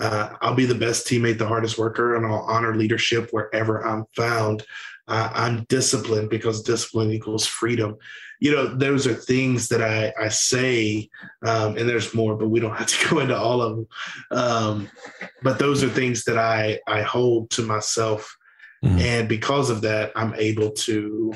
Uh, 0.00 0.30
I'll 0.40 0.56
be 0.56 0.66
the 0.66 0.74
best 0.74 1.06
teammate, 1.06 1.38
the 1.38 1.46
hardest 1.46 1.78
worker, 1.78 2.16
and 2.16 2.26
I'll 2.26 2.40
honor 2.40 2.74
leadership 2.74 3.28
wherever 3.30 3.86
I'm 3.86 4.06
found. 4.16 4.64
Uh, 5.06 5.30
I'm 5.34 5.64
disciplined 5.64 6.30
because 6.30 6.62
discipline 6.62 7.10
equals 7.10 7.46
freedom. 7.46 7.96
You 8.40 8.52
know, 8.52 8.74
those 8.74 9.06
are 9.06 9.14
things 9.14 9.68
that 9.68 9.82
I, 9.82 10.12
I 10.20 10.28
say, 10.28 11.08
um, 11.44 11.76
and 11.76 11.88
there's 11.88 12.14
more, 12.14 12.36
but 12.36 12.48
we 12.48 12.60
don't 12.60 12.76
have 12.76 12.86
to 12.86 13.08
go 13.10 13.20
into 13.20 13.36
all 13.36 13.60
of 13.60 13.76
them. 13.76 13.86
Um, 14.30 14.88
but 15.42 15.58
those 15.58 15.84
are 15.84 15.88
things 15.88 16.24
that 16.24 16.38
I, 16.38 16.80
I 16.86 17.02
hold 17.02 17.50
to 17.50 17.62
myself. 17.62 18.34
Mm-hmm. 18.84 18.98
And 18.98 19.28
because 19.28 19.70
of 19.70 19.82
that, 19.82 20.12
I'm 20.16 20.34
able 20.34 20.70
to, 20.70 21.34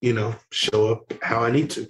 you 0.00 0.12
know, 0.12 0.34
show 0.52 0.92
up 0.92 1.12
how 1.22 1.44
I 1.44 1.50
need 1.50 1.70
to. 1.70 1.86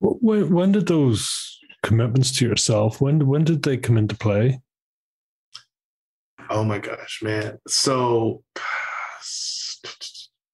When, 0.00 0.52
when 0.52 0.72
did 0.72 0.86
those 0.86 1.58
commitments 1.82 2.36
to 2.38 2.46
yourself, 2.46 3.00
when, 3.00 3.26
when 3.26 3.44
did 3.44 3.62
they 3.62 3.76
come 3.76 3.98
into 3.98 4.16
play? 4.16 4.60
Oh 6.48 6.64
my 6.64 6.78
gosh, 6.78 7.20
man. 7.22 7.58
So 7.66 8.42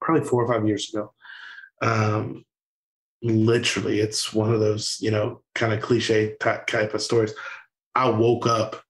probably 0.01 0.27
four 0.27 0.45
or 0.45 0.53
five 0.53 0.67
years 0.67 0.93
ago. 0.93 1.13
Um, 1.81 2.45
literally, 3.23 4.01
it's 4.01 4.33
one 4.33 4.53
of 4.53 4.61
those, 4.61 4.99
you 5.01 5.11
know, 5.11 5.43
kind 5.55 5.73
of 5.73 5.81
cliche 5.81 6.37
type, 6.41 6.67
type 6.67 6.95
of 6.95 7.03
stories. 7.03 7.35
I 7.95 8.09
woke 8.09 8.47
up 8.47 8.83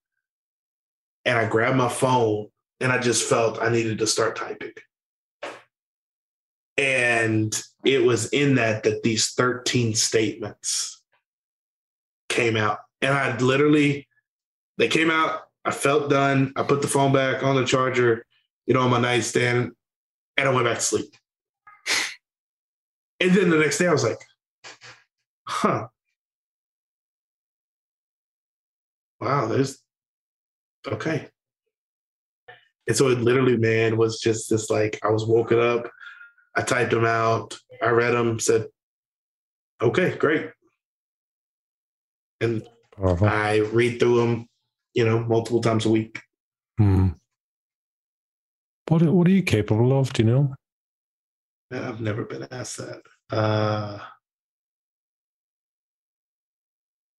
and 1.24 1.38
I 1.38 1.48
grabbed 1.48 1.76
my 1.76 1.88
phone 1.88 2.48
and 2.80 2.92
I 2.92 2.98
just 2.98 3.28
felt 3.28 3.62
I 3.62 3.68
needed 3.68 3.98
to 3.98 4.06
start 4.06 4.36
typing. 4.36 4.72
And 6.78 7.60
it 7.84 8.02
was 8.02 8.28
in 8.30 8.56
that 8.56 8.82
that 8.84 9.02
these 9.02 9.32
13 9.32 9.94
statements 9.94 11.02
came 12.28 12.56
out. 12.56 12.78
And 13.00 13.14
I 13.14 13.36
literally, 13.38 14.08
they 14.78 14.88
came 14.88 15.10
out. 15.10 15.42
I 15.64 15.70
felt 15.70 16.10
done. 16.10 16.52
I 16.56 16.62
put 16.62 16.82
the 16.82 16.88
phone 16.88 17.12
back 17.12 17.42
on 17.42 17.56
the 17.56 17.64
charger, 17.64 18.24
you 18.66 18.74
know, 18.74 18.80
on 18.80 18.90
my 18.90 19.00
nightstand 19.00 19.72
and 20.36 20.48
I 20.48 20.52
went 20.52 20.66
back 20.66 20.78
to 20.78 20.82
sleep. 20.82 21.14
And 23.20 23.32
then 23.32 23.50
the 23.50 23.58
next 23.58 23.78
day 23.78 23.86
I 23.86 23.92
was 23.92 24.04
like, 24.04 24.18
huh. 25.46 25.86
Wow, 29.20 29.46
there's 29.46 29.78
okay. 30.86 31.28
And 32.88 32.96
so 32.96 33.08
it 33.08 33.20
literally, 33.20 33.56
man, 33.56 33.96
was 33.96 34.18
just 34.18 34.50
this 34.50 34.68
like 34.68 34.98
I 35.04 35.10
was 35.10 35.24
woken 35.24 35.60
up, 35.60 35.88
I 36.56 36.62
typed 36.62 36.90
them 36.90 37.04
out, 37.04 37.56
I 37.80 37.90
read 37.90 38.14
them, 38.14 38.40
said, 38.40 38.66
okay, 39.80 40.16
great. 40.16 40.50
And 42.40 42.66
uh-huh. 43.00 43.24
I 43.24 43.58
read 43.58 44.00
through 44.00 44.16
them, 44.16 44.48
you 44.94 45.04
know, 45.04 45.20
multiple 45.20 45.60
times 45.60 45.86
a 45.86 45.90
week. 45.90 46.20
Hmm. 46.78 47.10
What 48.92 49.00
what 49.04 49.26
are 49.26 49.30
you 49.30 49.42
capable 49.42 49.98
of? 49.98 50.12
Do 50.12 50.22
you 50.22 50.30
know? 50.30 50.54
I've 51.70 52.02
never 52.02 52.26
been 52.26 52.46
asked 52.50 52.76
that. 52.76 53.00
Uh, 53.30 53.98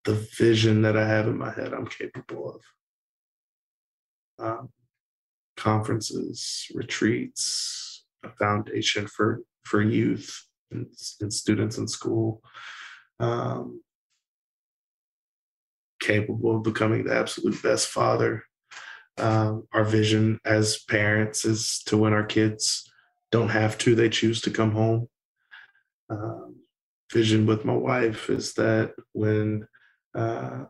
the 0.05 0.13
vision 0.37 0.83
that 0.83 0.95
I 0.95 1.07
have 1.07 1.25
in 1.25 1.35
my 1.35 1.51
head, 1.51 1.73
I'm 1.73 1.87
capable 1.87 2.61
of. 4.37 4.45
Um, 4.45 4.69
conferences, 5.57 6.67
retreats, 6.75 8.05
a 8.23 8.29
foundation 8.29 9.07
for 9.07 9.41
for 9.63 9.81
youth 9.81 10.45
and, 10.69 10.85
and 11.21 11.33
students 11.33 11.79
in 11.79 11.87
school. 11.87 12.43
Um, 13.19 13.81
capable 15.99 16.57
of 16.57 16.61
becoming 16.61 17.05
the 17.05 17.15
absolute 17.15 17.63
best 17.63 17.87
father 17.87 18.43
um, 19.17 19.67
our 19.73 19.83
vision 19.83 20.39
as 20.45 20.79
parents 20.83 21.45
is 21.45 21.81
to 21.85 21.97
when 21.97 22.13
our 22.13 22.25
kids 22.25 22.89
don't 23.31 23.49
have 23.49 23.77
to, 23.79 23.95
they 23.95 24.09
choose 24.09 24.41
to 24.41 24.51
come 24.51 24.71
home. 24.71 25.07
Um, 26.09 26.55
vision 27.11 27.45
with 27.45 27.65
my 27.65 27.73
wife 27.73 28.29
is 28.29 28.53
that 28.53 28.93
when 29.13 29.67
uh, 30.15 30.65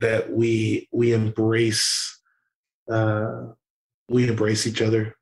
that 0.00 0.30
we 0.30 0.88
we 0.92 1.12
embrace 1.12 2.20
uh, 2.90 3.46
we 4.08 4.28
embrace 4.28 4.66
each 4.66 4.82
other, 4.82 5.16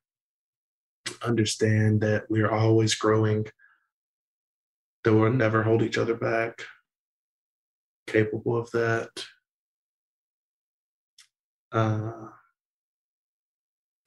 understand 1.22 2.00
that 2.02 2.24
we 2.28 2.42
are 2.42 2.50
always 2.50 2.94
growing, 2.94 3.46
that 5.02 5.14
we'll 5.14 5.32
never 5.32 5.62
hold 5.62 5.82
each 5.82 5.98
other 5.98 6.14
back, 6.14 6.64
capable 8.06 8.56
of 8.56 8.70
that 8.72 9.08
uh, 11.74 12.12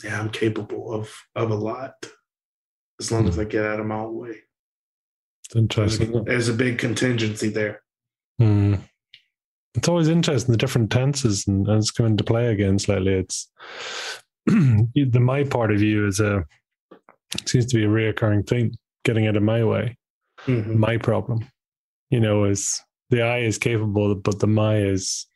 yeah, 0.04 0.20
I'm 0.20 0.30
capable 0.30 0.94
of 0.94 1.14
of 1.36 1.52
a 1.52 1.56
lot 1.56 1.94
as 3.00 3.12
long 3.12 3.28
as 3.28 3.38
I 3.38 3.44
get 3.44 3.66
out 3.66 3.80
of 3.80 3.86
my 3.86 3.96
own 3.96 4.16
way. 4.16 4.36
It's 5.46 5.56
interesting. 5.56 6.12
There's, 6.12 6.26
there's 6.26 6.50
a 6.50 6.54
big 6.54 6.78
contingency 6.78 7.50
there. 7.50 7.82
Mm. 8.42 8.80
It's 9.76 9.88
always 9.88 10.08
interesting 10.08 10.52
the 10.52 10.58
different 10.58 10.92
tenses 10.92 11.48
and, 11.48 11.68
and 11.68 11.78
it's 11.78 11.92
coming 11.92 12.14
into 12.14 12.24
play 12.24 12.48
again 12.48 12.80
slightly. 12.80 13.14
It's 13.14 13.52
the 14.46 15.20
my 15.20 15.44
part 15.44 15.72
of 15.72 15.82
you 15.82 16.08
is 16.08 16.20
a 16.20 16.46
seems 17.46 17.66
to 17.68 17.76
be 17.76 17.84
a 17.84 17.88
reoccurring 17.88 18.48
thing. 18.48 18.76
Getting 19.04 19.28
out 19.28 19.38
of 19.38 19.44
my 19.44 19.64
way, 19.64 19.98
mm-hmm. 20.46 20.80
my 20.80 20.98
problem. 20.98 21.48
You 22.10 22.20
know, 22.20 22.46
is 22.46 22.82
the 23.10 23.22
I 23.22 23.40
is 23.40 23.58
capable, 23.58 24.16
but 24.16 24.40
the 24.40 24.48
my 24.48 24.78
is 24.78 25.28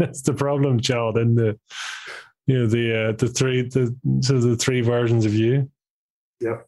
that's 0.00 0.22
the 0.22 0.34
problem, 0.34 0.80
child. 0.80 1.16
And 1.18 1.36
the 1.36 1.58
you 2.46 2.58
know 2.58 2.66
the 2.66 3.08
uh, 3.08 3.12
the 3.12 3.28
three 3.28 3.62
the 3.62 3.94
so 4.20 4.40
the 4.40 4.56
three 4.56 4.80
versions 4.80 5.24
of 5.24 5.34
you. 5.34 5.70
Yeah, 6.40 6.58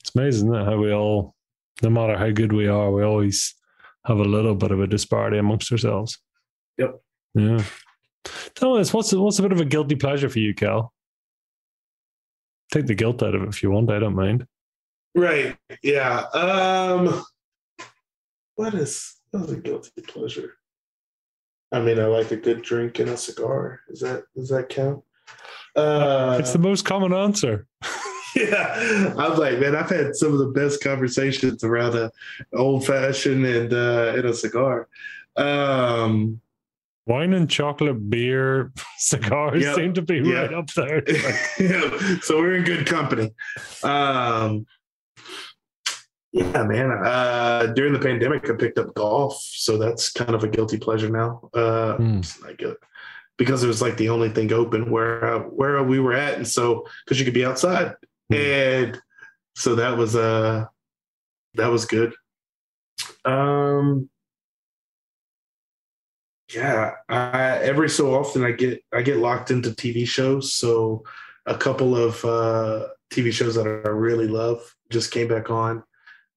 it's 0.00 0.14
amazing 0.14 0.50
that 0.50 0.64
how 0.64 0.76
we 0.76 0.92
all, 0.92 1.34
no 1.82 1.90
matter 1.90 2.16
how 2.16 2.30
good 2.30 2.52
we 2.52 2.68
are, 2.68 2.90
we 2.90 3.02
always 3.02 3.54
have 4.06 4.18
a 4.18 4.24
little 4.24 4.54
bit 4.54 4.70
of 4.70 4.80
a 4.80 4.86
disparity 4.86 5.38
amongst 5.38 5.70
ourselves. 5.72 6.18
Yep. 6.78 7.00
Yeah. 7.34 7.64
Tell 8.54 8.76
us 8.76 8.94
what's 8.94 9.12
what's 9.12 9.38
a 9.38 9.42
bit 9.42 9.52
of 9.52 9.60
a 9.60 9.64
guilty 9.64 9.96
pleasure 9.96 10.28
for 10.28 10.38
you, 10.38 10.54
Cal? 10.54 10.92
Take 12.72 12.86
the 12.86 12.94
guilt 12.94 13.22
out 13.22 13.34
of 13.34 13.42
it 13.42 13.48
if 13.48 13.62
you 13.62 13.70
want. 13.70 13.90
I 13.90 13.98
don't 13.98 14.14
mind. 14.14 14.46
Right. 15.14 15.56
Yeah. 15.82 16.20
Um. 16.32 17.24
What 18.54 18.74
is 18.74 19.16
what 19.30 19.44
is 19.44 19.50
a 19.50 19.56
guilty 19.56 20.02
pleasure? 20.02 20.54
I 21.72 21.80
mean, 21.80 21.98
I 21.98 22.06
like 22.06 22.30
a 22.30 22.36
good 22.36 22.62
drink 22.62 22.98
and 22.98 23.10
a 23.10 23.16
cigar. 23.16 23.80
Is 23.88 24.00
that 24.00 24.24
does 24.34 24.48
that 24.50 24.68
count? 24.68 25.02
Uh, 25.74 26.36
it's 26.40 26.52
the 26.52 26.58
most 26.58 26.84
common 26.84 27.12
answer. 27.12 27.66
yeah, 28.36 29.12
I'm 29.18 29.36
like, 29.38 29.58
man, 29.58 29.76
I've 29.76 29.90
had 29.90 30.14
some 30.14 30.32
of 30.32 30.38
the 30.38 30.48
best 30.48 30.82
conversations 30.82 31.64
around 31.64 31.94
a 31.96 32.10
old 32.54 32.86
fashioned 32.86 33.44
and 33.44 33.72
uh, 33.72 34.14
and 34.16 34.24
a 34.24 34.34
cigar. 34.34 34.88
Um, 35.36 36.40
Wine 37.06 37.34
and 37.34 37.48
chocolate, 37.48 38.10
beer, 38.10 38.72
cigars 38.98 39.62
yep, 39.62 39.76
seem 39.76 39.92
to 39.94 40.02
be 40.02 40.16
yep. 40.16 40.50
right 40.50 40.54
up 40.54 40.72
there. 40.72 41.04
so 42.22 42.38
we're 42.38 42.56
in 42.56 42.64
good 42.64 42.86
company. 42.86 43.32
Um, 43.84 44.66
yeah, 46.36 46.64
man. 46.64 46.90
Uh, 46.90 47.72
during 47.74 47.94
the 47.94 47.98
pandemic, 47.98 48.48
I 48.50 48.54
picked 48.54 48.78
up 48.78 48.94
golf, 48.94 49.40
so 49.42 49.78
that's 49.78 50.12
kind 50.12 50.34
of 50.34 50.44
a 50.44 50.48
guilty 50.48 50.76
pleasure 50.76 51.08
now. 51.08 51.48
Uh, 51.54 51.96
mm. 51.96 52.42
Like 52.42 52.60
a, 52.60 52.76
because 53.38 53.64
it 53.64 53.68
was 53.68 53.80
like 53.80 53.96
the 53.96 54.10
only 54.10 54.28
thing 54.28 54.52
open 54.52 54.90
where 54.90 55.24
uh, 55.24 55.38
where 55.40 55.82
we 55.82 55.98
were 55.98 56.12
at, 56.12 56.34
and 56.34 56.46
so 56.46 56.86
because 57.04 57.18
you 57.18 57.24
could 57.24 57.34
be 57.34 57.46
outside, 57.46 57.94
mm-hmm. 58.30 58.34
and 58.34 59.02
so 59.54 59.76
that 59.76 59.96
was 59.96 60.14
uh 60.14 60.66
that 61.54 61.68
was 61.68 61.86
good. 61.86 62.12
Um, 63.24 64.10
yeah, 66.54 66.92
I, 67.08 67.58
every 67.62 67.88
so 67.88 68.14
often 68.14 68.44
I 68.44 68.52
get 68.52 68.84
I 68.92 69.00
get 69.00 69.16
locked 69.16 69.50
into 69.50 69.70
TV 69.70 70.06
shows. 70.06 70.52
So 70.52 71.02
a 71.46 71.56
couple 71.56 71.96
of 71.96 72.22
uh, 72.26 72.88
TV 73.10 73.32
shows 73.32 73.54
that 73.54 73.66
I 73.66 73.88
really 73.88 74.28
love 74.28 74.60
just 74.90 75.10
came 75.12 75.28
back 75.28 75.50
on. 75.50 75.82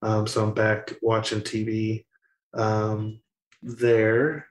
Um, 0.02 0.28
so 0.28 0.44
I'm 0.44 0.54
back 0.54 0.94
watching 1.02 1.42
TV 1.42 2.06
um, 2.54 3.20
there. 3.62 4.48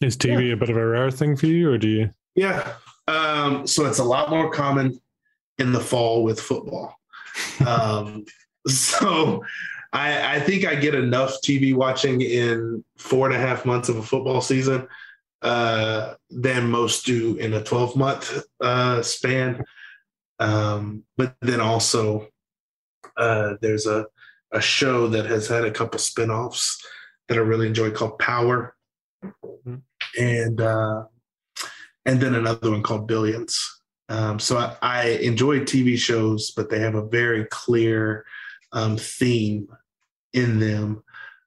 Is 0.00 0.16
TV 0.16 0.48
yeah. 0.48 0.54
a 0.54 0.56
bit 0.56 0.70
of 0.70 0.76
a 0.76 0.86
rare 0.86 1.10
thing 1.10 1.36
for 1.36 1.46
you, 1.46 1.70
or 1.70 1.78
do 1.78 1.88
you? 1.88 2.10
Yeah. 2.34 2.74
Um, 3.08 3.66
so 3.66 3.86
it's 3.86 3.98
a 3.98 4.04
lot 4.04 4.30
more 4.30 4.50
common 4.50 5.00
in 5.58 5.72
the 5.72 5.80
fall 5.80 6.22
with 6.22 6.40
football. 6.40 6.96
Um, 7.66 8.24
so 8.66 9.44
I, 9.92 10.36
I 10.36 10.40
think 10.40 10.64
I 10.66 10.74
get 10.74 10.94
enough 10.94 11.36
TV 11.44 11.74
watching 11.74 12.20
in 12.20 12.84
four 12.98 13.26
and 13.26 13.34
a 13.34 13.38
half 13.38 13.64
months 13.64 13.88
of 13.88 13.96
a 13.96 14.02
football 14.02 14.40
season 14.40 14.88
uh, 15.42 16.14
than 16.30 16.70
most 16.70 17.06
do 17.06 17.36
in 17.36 17.54
a 17.54 17.62
12 17.62 17.96
month 17.96 18.42
uh, 18.60 19.02
span. 19.02 19.64
Um, 20.40 21.04
but 21.16 21.36
then 21.42 21.60
also, 21.60 22.28
uh, 23.16 23.54
there's 23.60 23.86
a, 23.86 24.06
a 24.52 24.60
show 24.60 25.08
that 25.08 25.26
has 25.26 25.48
had 25.48 25.64
a 25.64 25.70
couple 25.70 25.98
spinoffs 25.98 26.76
that 27.28 27.38
I 27.38 27.40
really 27.40 27.66
enjoy 27.66 27.90
called 27.90 28.18
Power. 28.18 28.74
Mm-hmm. 29.24 29.76
And 30.18 30.60
uh, 30.60 31.04
and 32.06 32.20
then 32.20 32.34
another 32.34 32.70
one 32.70 32.82
called 32.82 33.08
Billions. 33.08 33.58
Um, 34.08 34.38
so 34.38 34.58
I, 34.58 34.76
I, 34.82 35.04
enjoy 35.22 35.60
TV 35.60 35.96
shows, 35.96 36.50
but 36.50 36.68
they 36.68 36.78
have 36.78 36.94
a 36.94 37.08
very 37.08 37.46
clear 37.46 38.26
um, 38.72 38.98
theme 38.98 39.66
in 40.34 40.60
them 40.60 41.02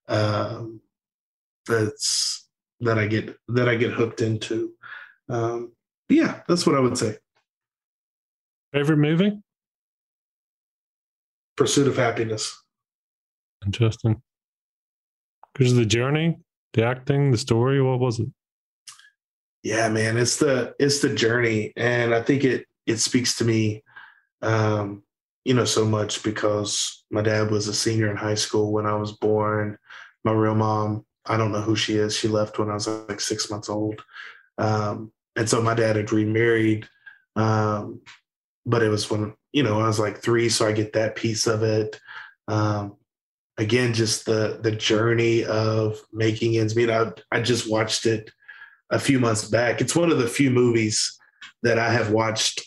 um, 0.07 0.81
that's 1.67 2.47
that 2.79 2.97
I 2.97 3.05
get 3.05 3.35
that 3.49 3.69
I 3.69 3.75
get 3.75 3.91
hooked 3.91 4.21
into. 4.21 4.73
Um, 5.29 5.73
yeah, 6.09 6.41
that's 6.47 6.65
what 6.65 6.75
I 6.75 6.79
would 6.79 6.97
say. 6.97 7.17
Favorite 8.73 8.97
movie? 8.97 9.39
Pursuit 11.57 11.87
of 11.87 11.95
Happyness. 11.95 12.53
Interesting. 13.65 14.21
Because 15.53 15.73
the 15.73 15.85
journey, 15.85 16.37
the 16.73 16.85
acting, 16.85 17.31
the 17.31 17.37
story. 17.37 17.81
What 17.81 17.99
was 17.99 18.19
it? 18.19 18.27
Yeah, 19.63 19.89
man, 19.89 20.17
it's 20.17 20.37
the 20.37 20.75
it's 20.79 20.99
the 20.99 21.13
journey, 21.13 21.73
and 21.75 22.13
I 22.13 22.21
think 22.21 22.43
it 22.43 22.65
it 22.85 22.97
speaks 22.97 23.37
to 23.37 23.43
me, 23.43 23.83
um, 24.41 25.03
you 25.43 25.53
know, 25.53 25.65
so 25.65 25.83
much 25.83 26.23
because 26.23 27.03
my 27.11 27.21
dad 27.21 27.51
was 27.51 27.67
a 27.67 27.73
senior 27.73 28.09
in 28.09 28.15
high 28.15 28.35
school 28.35 28.71
when 28.71 28.85
I 28.85 28.95
was 28.95 29.11
born. 29.13 29.77
My 30.23 30.31
real 30.31 30.55
mom, 30.55 31.05
I 31.25 31.37
don't 31.37 31.51
know 31.51 31.61
who 31.61 31.75
she 31.75 31.95
is. 31.95 32.15
She 32.15 32.27
left 32.27 32.59
when 32.59 32.69
I 32.69 32.75
was 32.75 32.87
like 32.87 33.19
six 33.19 33.49
months 33.49 33.67
old, 33.67 34.01
um, 34.57 35.11
and 35.35 35.49
so 35.49 35.61
my 35.61 35.73
dad 35.73 35.95
had 35.95 36.13
remarried, 36.13 36.87
um, 37.35 38.01
but 38.65 38.83
it 38.83 38.89
was 38.89 39.09
when 39.09 39.33
you 39.51 39.63
know 39.63 39.79
I 39.79 39.87
was 39.87 39.99
like 39.99 40.21
three, 40.21 40.49
so 40.49 40.67
I 40.67 40.71
get 40.71 40.93
that 40.93 41.15
piece 41.15 41.47
of 41.47 41.63
it. 41.63 41.99
Um, 42.47 42.97
again, 43.57 43.93
just 43.93 44.25
the 44.25 44.59
the 44.61 44.71
journey 44.71 45.45
of 45.45 45.99
making 46.13 46.57
ends 46.57 46.75
meet. 46.75 46.89
I 46.89 47.11
I 47.31 47.41
just 47.41 47.69
watched 47.69 48.05
it 48.05 48.29
a 48.89 48.99
few 48.99 49.19
months 49.19 49.45
back. 49.45 49.81
It's 49.81 49.95
one 49.95 50.11
of 50.11 50.17
the 50.17 50.27
few 50.27 50.49
movies 50.49 51.17
that 51.63 51.79
I 51.79 51.91
have 51.91 52.11
watched 52.11 52.61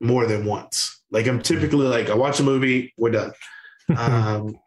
more 0.00 0.26
than 0.26 0.44
once. 0.44 1.02
Like 1.10 1.26
I'm 1.26 1.42
typically 1.42 1.86
like 1.86 2.10
I 2.10 2.14
watch 2.14 2.40
a 2.40 2.44
movie, 2.44 2.92
we're 2.96 3.10
done. 3.10 3.32
um, 3.96 4.58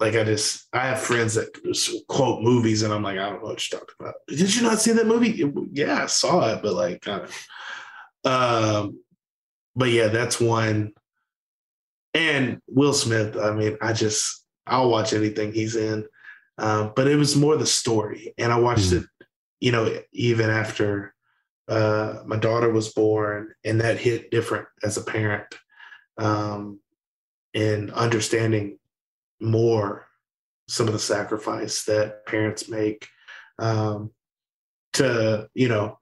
like 0.00 0.14
I 0.14 0.24
just 0.24 0.66
I 0.72 0.88
have 0.88 1.00
friends 1.00 1.34
that 1.34 1.62
just 1.64 2.06
quote 2.08 2.42
movies, 2.42 2.82
and 2.82 2.92
I'm 2.92 3.02
like 3.02 3.18
I 3.18 3.30
don't 3.30 3.42
know 3.42 3.48
what 3.48 3.70
you're 3.70 3.80
talking 3.80 3.94
about. 4.00 4.14
Did 4.28 4.54
you 4.54 4.62
not 4.62 4.80
see 4.80 4.92
that 4.92 5.06
movie? 5.06 5.44
Yeah, 5.72 6.04
I 6.04 6.06
saw 6.06 6.52
it, 6.52 6.62
but 6.62 6.74
like 6.74 7.02
kind 7.02 7.22
of. 7.22 7.46
Um, 8.24 8.98
but 9.76 9.90
yeah, 9.90 10.08
that's 10.08 10.40
one. 10.40 10.92
And 12.14 12.60
Will 12.66 12.94
Smith, 12.94 13.36
I 13.36 13.52
mean, 13.52 13.76
I 13.82 13.92
just 13.92 14.44
I'll 14.66 14.90
watch 14.90 15.12
anything 15.12 15.52
he's 15.52 15.76
in. 15.76 16.06
Um, 16.58 16.92
but 16.96 17.06
it 17.06 17.16
was 17.16 17.36
more 17.36 17.56
the 17.56 17.66
story, 17.66 18.32
and 18.38 18.50
I 18.50 18.58
watched 18.58 18.90
mm. 18.90 19.02
it, 19.02 19.26
you 19.60 19.72
know, 19.72 19.94
even 20.12 20.48
after 20.48 21.14
uh, 21.68 22.22
my 22.24 22.36
daughter 22.36 22.70
was 22.70 22.94
born, 22.94 23.52
and 23.62 23.82
that 23.82 23.98
hit 23.98 24.30
different 24.30 24.66
as 24.82 24.96
a 24.96 25.02
parent, 25.02 25.46
um, 26.16 26.80
and 27.52 27.92
understanding 27.92 28.78
more 29.38 30.06
some 30.66 30.86
of 30.86 30.94
the 30.94 30.98
sacrifice 30.98 31.84
that 31.84 32.24
parents 32.24 32.70
make 32.70 33.06
um, 33.58 34.10
to, 34.94 35.48
you 35.54 35.68
know, 35.68 35.98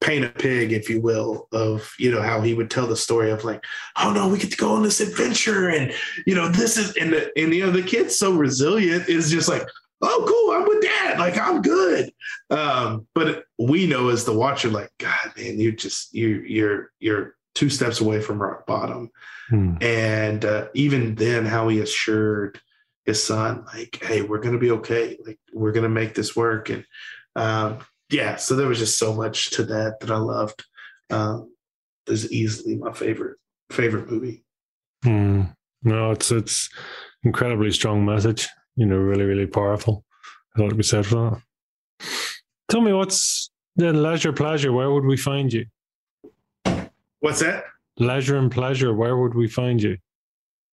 paint 0.00 0.24
a 0.24 0.28
pig, 0.28 0.72
if 0.72 0.90
you 0.90 1.00
will, 1.00 1.48
of 1.52 1.92
you 1.98 2.10
know 2.10 2.22
how 2.22 2.40
he 2.40 2.54
would 2.54 2.70
tell 2.70 2.86
the 2.86 2.96
story 2.96 3.30
of 3.30 3.44
like, 3.44 3.64
oh 3.96 4.12
no, 4.12 4.28
we 4.28 4.38
get 4.38 4.50
to 4.50 4.56
go 4.56 4.74
on 4.74 4.82
this 4.82 5.00
adventure, 5.00 5.68
and 5.68 5.92
you 6.26 6.34
know 6.34 6.48
this 6.48 6.76
is 6.76 6.96
and 6.96 7.12
the 7.12 7.30
and 7.38 7.54
you 7.54 7.64
know 7.64 7.72
the 7.72 7.82
kid's 7.82 8.18
so 8.18 8.32
resilient 8.32 9.08
is 9.08 9.30
just 9.30 9.48
like, 9.48 9.66
oh 10.02 10.24
cool, 10.26 10.54
I'm 10.54 10.68
with 10.68 10.82
dad, 10.82 11.18
like 11.18 11.38
I'm 11.38 11.62
good. 11.62 12.12
Um, 12.50 13.06
but 13.14 13.44
we 13.58 13.86
know 13.86 14.08
as 14.08 14.24
the 14.24 14.34
watcher, 14.34 14.68
like 14.68 14.90
God, 14.98 15.32
man, 15.36 15.58
you 15.58 15.72
just 15.72 16.14
you 16.14 16.42
you're 16.46 16.92
you're 16.98 17.36
two 17.54 17.70
steps 17.70 18.00
away 18.00 18.20
from 18.20 18.40
rock 18.40 18.66
bottom, 18.66 19.10
hmm. 19.48 19.76
and 19.80 20.44
uh, 20.44 20.68
even 20.74 21.14
then, 21.14 21.46
how 21.46 21.68
he 21.68 21.80
assured 21.80 22.60
his 23.06 23.22
son, 23.22 23.64
like, 23.72 23.98
hey, 24.02 24.22
we're 24.22 24.40
gonna 24.40 24.58
be 24.58 24.72
okay, 24.72 25.16
like 25.24 25.38
we're 25.52 25.72
gonna 25.72 25.88
make 25.88 26.14
this 26.14 26.36
work, 26.36 26.68
and 26.68 26.84
um, 27.34 27.78
yeah, 28.10 28.36
so 28.36 28.54
there 28.56 28.68
was 28.68 28.78
just 28.78 28.98
so 28.98 29.12
much 29.12 29.50
to 29.50 29.64
that 29.64 30.00
that 30.00 30.10
I 30.10 30.16
loved. 30.16 30.64
Um, 31.10 31.50
is 32.08 32.30
easily 32.32 32.76
my 32.76 32.92
favorite 32.92 33.38
favorite 33.70 34.10
movie. 34.10 34.44
Mm. 35.04 35.54
No, 35.82 36.10
it's 36.10 36.30
it's 36.30 36.68
incredibly 37.22 37.70
strong 37.70 38.04
message. 38.04 38.48
You 38.76 38.86
know, 38.86 38.96
really, 38.96 39.24
really 39.24 39.46
powerful. 39.46 40.04
I 40.54 40.58
thought 40.58 40.70
to 40.70 40.74
be 40.74 40.82
said 40.82 41.06
for 41.06 41.40
that. 42.00 42.06
Tell 42.68 42.80
me, 42.80 42.92
what's 42.92 43.50
the 43.76 43.92
leisure 43.92 44.32
pleasure? 44.32 44.72
Where 44.72 44.90
would 44.90 45.04
we 45.04 45.16
find 45.16 45.52
you? 45.52 45.66
What's 47.20 47.40
that? 47.40 47.64
Leisure 47.98 48.36
and 48.36 48.50
pleasure. 48.50 48.92
Where 48.92 49.16
would 49.16 49.34
we 49.34 49.48
find 49.48 49.82
you? 49.82 49.96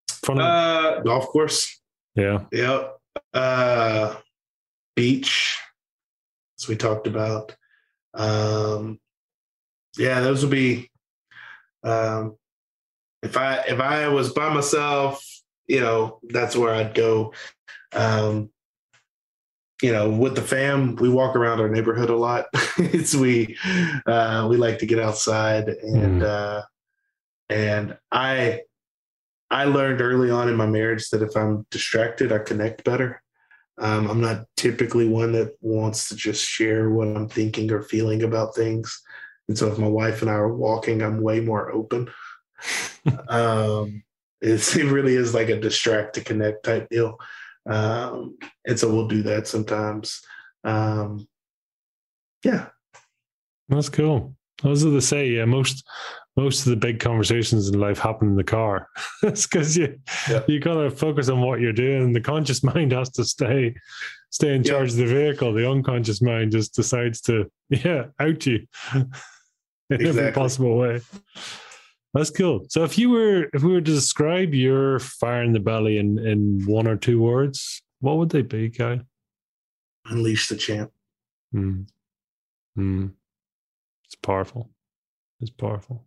Fun 0.08 0.40
uh, 0.40 1.00
golf 1.00 1.26
course. 1.28 1.80
Yeah. 2.14 2.44
Yep. 2.52 2.98
Uh, 3.32 4.14
beach 4.94 5.58
as 6.64 6.68
we 6.68 6.76
talked 6.76 7.06
about. 7.06 7.54
Um, 8.14 8.98
yeah, 9.96 10.20
those 10.20 10.42
would 10.42 10.50
be. 10.50 10.90
Um, 11.82 12.36
if 13.22 13.36
I 13.36 13.56
if 13.68 13.80
I 13.80 14.08
was 14.08 14.32
by 14.32 14.52
myself, 14.52 15.24
you 15.66 15.80
know, 15.80 16.20
that's 16.28 16.56
where 16.56 16.74
I'd 16.74 16.94
go. 16.94 17.32
Um, 17.92 18.50
you 19.82 19.92
know, 19.92 20.08
with 20.08 20.34
the 20.34 20.42
fam, 20.42 20.96
we 20.96 21.08
walk 21.08 21.36
around 21.36 21.60
our 21.60 21.68
neighborhood 21.68 22.10
a 22.10 22.16
lot. 22.16 22.46
it's 22.78 23.14
we 23.14 23.56
uh, 24.06 24.46
we 24.48 24.56
like 24.56 24.78
to 24.78 24.86
get 24.86 24.98
outside 24.98 25.68
and 25.68 26.22
mm. 26.22 26.24
uh, 26.24 26.62
and 27.50 27.96
I 28.10 28.62
I 29.50 29.64
learned 29.64 30.00
early 30.00 30.30
on 30.30 30.48
in 30.48 30.56
my 30.56 30.66
marriage 30.66 31.10
that 31.10 31.22
if 31.22 31.36
I'm 31.36 31.66
distracted, 31.70 32.32
I 32.32 32.38
connect 32.38 32.84
better. 32.84 33.22
Um, 33.78 34.08
I'm 34.08 34.20
not 34.20 34.46
typically 34.56 35.08
one 35.08 35.32
that 35.32 35.56
wants 35.60 36.08
to 36.08 36.16
just 36.16 36.46
share 36.46 36.90
what 36.90 37.08
I'm 37.08 37.28
thinking 37.28 37.72
or 37.72 37.82
feeling 37.82 38.22
about 38.22 38.54
things. 38.54 39.02
And 39.48 39.58
so 39.58 39.70
if 39.70 39.78
my 39.78 39.88
wife 39.88 40.22
and 40.22 40.30
I 40.30 40.34
are 40.34 40.54
walking, 40.54 41.02
I'm 41.02 41.20
way 41.20 41.40
more 41.40 41.72
open. 41.72 42.08
um, 43.28 44.02
it 44.40 44.74
really 44.76 45.14
is 45.14 45.34
like 45.34 45.48
a 45.48 45.60
distract 45.60 46.14
to 46.14 46.20
connect 46.24 46.64
type 46.64 46.88
deal. 46.88 47.18
Um, 47.66 48.36
and 48.66 48.78
so 48.78 48.92
we'll 48.92 49.08
do 49.08 49.22
that 49.22 49.48
sometimes. 49.48 50.20
Um, 50.64 51.26
yeah. 52.44 52.68
That's 53.68 53.88
cool. 53.88 54.34
I 54.62 54.68
was 54.68 54.82
going 54.82 54.94
to 54.94 55.00
say, 55.00 55.28
yeah, 55.30 55.46
most 55.46 55.86
most 56.36 56.66
of 56.66 56.70
the 56.70 56.76
big 56.76 56.98
conversations 56.98 57.68
in 57.68 57.78
life 57.78 57.98
happen 57.98 58.28
in 58.28 58.36
the 58.36 58.44
car. 58.44 58.88
It's 59.22 59.46
because 59.46 59.76
you 59.76 59.98
yeah. 60.28 60.42
you 60.46 60.60
gotta 60.60 60.90
focus 60.90 61.28
on 61.28 61.40
what 61.40 61.60
you're 61.60 61.72
doing. 61.72 62.12
The 62.12 62.20
conscious 62.20 62.62
mind 62.74 62.92
has 62.92 63.10
to 63.10 63.24
stay 63.24 63.74
stay 64.30 64.54
in 64.54 64.64
charge 64.64 64.92
yeah. 64.92 65.02
of 65.02 65.08
the 65.08 65.14
vehicle. 65.14 65.52
The 65.52 65.70
unconscious 65.70 66.20
mind 66.20 66.52
just 66.52 66.74
decides 66.74 67.20
to 67.22 67.50
yeah 67.68 68.06
out 68.18 68.44
you 68.46 68.66
in 68.94 69.10
exactly. 69.90 70.08
every 70.08 70.32
possible 70.32 70.76
way. 70.76 71.00
That's 72.12 72.30
cool. 72.30 72.66
So 72.68 72.84
if 72.84 72.98
you 72.98 73.10
were 73.10 73.48
if 73.52 73.62
we 73.62 73.72
were 73.72 73.80
to 73.80 73.92
describe 73.92 74.54
your 74.54 74.98
fire 74.98 75.42
in 75.42 75.52
the 75.52 75.60
belly 75.60 75.98
in 75.98 76.18
in 76.18 76.64
one 76.66 76.86
or 76.86 76.96
two 76.96 77.20
words, 77.20 77.82
what 78.00 78.18
would 78.18 78.30
they 78.30 78.42
be, 78.42 78.70
Kyle? 78.70 79.00
Unleash 80.06 80.48
the 80.48 80.56
champ. 80.56 80.92
Hmm. 81.52 81.82
Mm. 82.76 83.12
It's 84.04 84.16
powerful. 84.16 84.70
It's 85.40 85.50
powerful. 85.50 86.04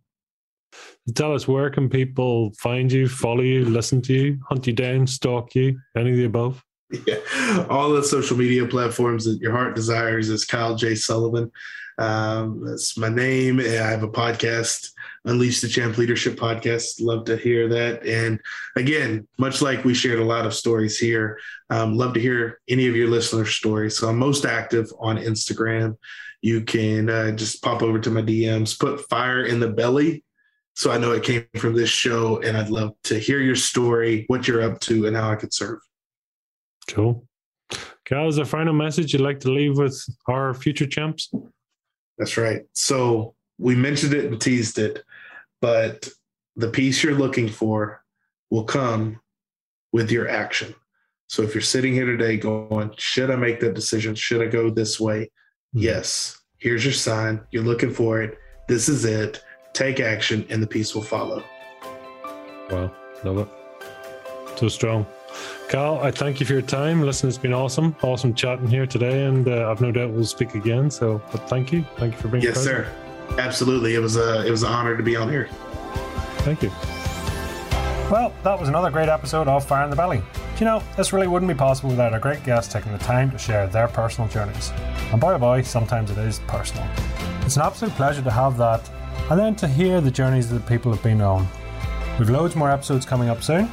Tell 1.14 1.34
us 1.34 1.48
where 1.48 1.70
can 1.70 1.88
people 1.88 2.52
find 2.58 2.90
you, 2.92 3.08
follow 3.08 3.40
you, 3.40 3.64
listen 3.64 4.02
to 4.02 4.12
you, 4.12 4.38
hunt 4.48 4.66
you 4.66 4.72
down, 4.72 5.06
stalk 5.06 5.54
you, 5.54 5.78
any 5.96 6.10
of 6.10 6.16
the 6.16 6.24
above? 6.24 6.64
Yeah, 7.06 7.66
all 7.68 7.90
the 7.90 8.02
social 8.02 8.38
media 8.38 8.64
platforms 8.64 9.26
that 9.26 9.38
your 9.42 9.52
heart 9.52 9.74
desires 9.74 10.30
is 10.30 10.46
Kyle 10.46 10.74
J. 10.74 10.94
Sullivan. 10.94 11.52
Um, 11.98 12.64
that's 12.64 12.96
my 12.96 13.08
name. 13.08 13.58
I 13.60 13.64
have 13.64 14.04
a 14.04 14.08
podcast, 14.08 14.92
Unleash 15.24 15.60
the 15.60 15.68
Champ 15.68 15.98
Leadership 15.98 16.36
Podcast. 16.36 17.00
Love 17.00 17.24
to 17.24 17.36
hear 17.36 17.68
that. 17.68 18.06
And 18.06 18.40
again, 18.76 19.26
much 19.38 19.60
like 19.60 19.84
we 19.84 19.94
shared 19.94 20.20
a 20.20 20.24
lot 20.24 20.46
of 20.46 20.54
stories 20.54 20.98
here, 20.98 21.38
um, 21.70 21.96
love 21.96 22.14
to 22.14 22.20
hear 22.20 22.60
any 22.68 22.86
of 22.86 22.96
your 22.96 23.08
listeners' 23.08 23.50
stories. 23.50 23.98
So 23.98 24.08
I'm 24.08 24.18
most 24.18 24.46
active 24.46 24.90
on 25.00 25.18
Instagram. 25.18 25.96
You 26.40 26.62
can 26.62 27.10
uh, 27.10 27.32
just 27.32 27.62
pop 27.62 27.82
over 27.82 27.98
to 27.98 28.10
my 28.10 28.22
DMs, 28.22 28.78
put 28.78 29.08
fire 29.08 29.44
in 29.44 29.58
the 29.58 29.68
belly. 29.68 30.24
So 30.78 30.92
I 30.92 30.96
know 30.96 31.10
it 31.10 31.24
came 31.24 31.44
from 31.56 31.74
this 31.74 31.90
show, 31.90 32.40
and 32.42 32.56
I'd 32.56 32.70
love 32.70 32.94
to 33.02 33.18
hear 33.18 33.40
your 33.40 33.56
story, 33.56 34.26
what 34.28 34.46
you're 34.46 34.62
up 34.62 34.78
to, 34.82 35.08
and 35.08 35.16
how 35.16 35.28
I 35.28 35.34
could 35.34 35.52
serve. 35.52 35.80
Cool. 36.86 37.26
Cal, 38.04 38.28
is 38.28 38.38
a 38.38 38.44
final 38.44 38.72
message 38.72 39.12
you'd 39.12 39.20
like 39.20 39.40
to 39.40 39.50
leave 39.50 39.76
with 39.76 40.00
our 40.28 40.54
future 40.54 40.86
champs? 40.86 41.34
That's 42.16 42.36
right. 42.36 42.62
So 42.74 43.34
we 43.58 43.74
mentioned 43.74 44.14
it 44.14 44.26
and 44.26 44.40
teased 44.40 44.78
it, 44.78 45.02
but 45.60 46.08
the 46.54 46.68
piece 46.68 47.02
you're 47.02 47.18
looking 47.18 47.48
for 47.48 48.04
will 48.52 48.62
come 48.62 49.18
with 49.92 50.12
your 50.12 50.28
action. 50.28 50.76
So 51.26 51.42
if 51.42 51.56
you're 51.56 51.60
sitting 51.60 51.92
here 51.92 52.06
today 52.06 52.36
going, 52.36 52.92
should 52.98 53.32
I 53.32 53.36
make 53.36 53.58
that 53.60 53.74
decision? 53.74 54.14
Should 54.14 54.42
I 54.42 54.46
go 54.46 54.70
this 54.70 55.00
way? 55.00 55.22
Mm-hmm. 55.22 55.80
Yes. 55.80 56.38
Here's 56.58 56.84
your 56.84 56.94
sign. 56.94 57.40
You're 57.50 57.64
looking 57.64 57.92
for 57.92 58.22
it. 58.22 58.38
This 58.68 58.88
is 58.88 59.04
it. 59.04 59.42
Take 59.78 60.00
action 60.00 60.44
and 60.50 60.60
the 60.60 60.66
peace 60.66 60.92
will 60.92 61.02
follow. 61.02 61.44
Wow. 62.68 62.90
Love 63.22 63.38
it. 63.38 63.48
So 64.58 64.66
strong. 64.66 65.06
Cal, 65.68 66.00
I 66.00 66.10
thank 66.10 66.40
you 66.40 66.46
for 66.46 66.54
your 66.54 66.62
time. 66.62 67.00
Listen, 67.02 67.28
it's 67.28 67.38
been 67.38 67.52
awesome. 67.52 67.94
Awesome 68.02 68.34
chatting 68.34 68.66
here 68.66 68.86
today, 68.86 69.26
and 69.26 69.46
uh, 69.46 69.70
I've 69.70 69.80
no 69.80 69.92
doubt 69.92 70.10
we'll 70.10 70.24
speak 70.24 70.56
again. 70.56 70.90
So, 70.90 71.22
but 71.30 71.48
thank 71.48 71.70
you. 71.70 71.84
Thank 71.96 72.14
you 72.14 72.20
for 72.20 72.26
being 72.26 72.42
here. 72.42 72.50
Yes, 72.50 72.64
sir. 72.64 72.92
Absolutely. 73.38 73.94
It 73.94 74.00
was 74.00 74.16
a 74.16 74.44
it 74.44 74.50
was 74.50 74.64
an 74.64 74.72
honor 74.72 74.96
to 74.96 75.02
be 75.04 75.14
on 75.14 75.28
here. 75.28 75.48
Thank 76.38 76.64
you. 76.64 76.70
Well, 78.10 78.34
that 78.42 78.58
was 78.58 78.68
another 78.68 78.90
great 78.90 79.08
episode 79.08 79.46
of 79.46 79.64
Fire 79.64 79.84
in 79.84 79.90
the 79.90 79.96
Belly. 79.96 80.20
You 80.58 80.64
know, 80.64 80.82
this 80.96 81.12
really 81.12 81.28
wouldn't 81.28 81.48
be 81.48 81.56
possible 81.56 81.90
without 81.90 82.12
our 82.12 82.18
great 82.18 82.42
guests 82.42 82.72
taking 82.72 82.90
the 82.90 82.98
time 82.98 83.30
to 83.30 83.38
share 83.38 83.68
their 83.68 83.86
personal 83.86 84.28
journeys. 84.28 84.72
And 85.12 85.20
boy 85.20 85.34
oh 85.34 85.38
boy, 85.38 85.62
sometimes 85.62 86.10
it 86.10 86.18
is 86.18 86.40
personal. 86.48 86.84
It's 87.42 87.54
an 87.54 87.62
absolute 87.62 87.94
pleasure 87.94 88.22
to 88.22 88.30
have 88.32 88.58
that, 88.58 88.90
and 89.30 89.38
then 89.38 89.54
to 89.56 89.68
hear 89.68 90.00
the 90.00 90.10
journeys 90.10 90.48
that 90.50 90.66
people 90.66 90.92
have 90.92 91.02
been 91.02 91.20
on. 91.20 91.46
We've 92.18 92.30
loads 92.30 92.56
more 92.56 92.70
episodes 92.70 93.06
coming 93.06 93.28
up 93.28 93.42
soon, 93.42 93.70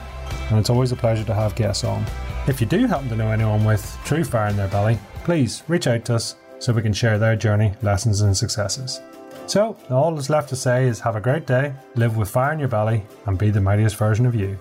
and 0.50 0.60
it's 0.60 0.70
always 0.70 0.92
a 0.92 0.96
pleasure 0.96 1.24
to 1.24 1.34
have 1.34 1.56
guests 1.56 1.84
on. 1.84 2.06
If 2.48 2.62
you 2.62 2.68
do 2.68 2.86
happen 2.86 3.10
to 3.10 3.16
know 3.16 3.32
anyone 3.32 3.66
with 3.66 3.98
true 4.06 4.24
fire 4.24 4.50
in 4.50 4.58
their 4.58 4.68
belly, 4.68 5.00
please 5.24 5.64
reach 5.68 5.88
out 5.88 6.06
to 6.06 6.16
us 6.16 6.36
so 6.60 6.74
we 6.74 6.82
can 6.82 6.94
share 6.94 7.18
their 7.18 7.36
journey, 7.36 7.74
lessons, 7.82 8.22
and 8.22 8.36
successes. 8.36 9.02
So, 9.48 9.78
all 9.90 10.14
that's 10.14 10.30
left 10.30 10.50
to 10.50 10.56
say 10.56 10.88
is 10.88 11.00
have 11.00 11.16
a 11.16 11.22
great 11.22 11.46
day, 11.46 11.74
live 11.96 12.18
with 12.18 12.30
fire 12.30 12.54
in 12.54 12.60
your 12.60 12.68
belly, 12.68 13.04
and 13.26 13.38
be 13.38 13.50
the 13.50 13.62
mightiest 13.62 13.96
version 13.96 14.26
of 14.26 14.36
you. 14.36 14.60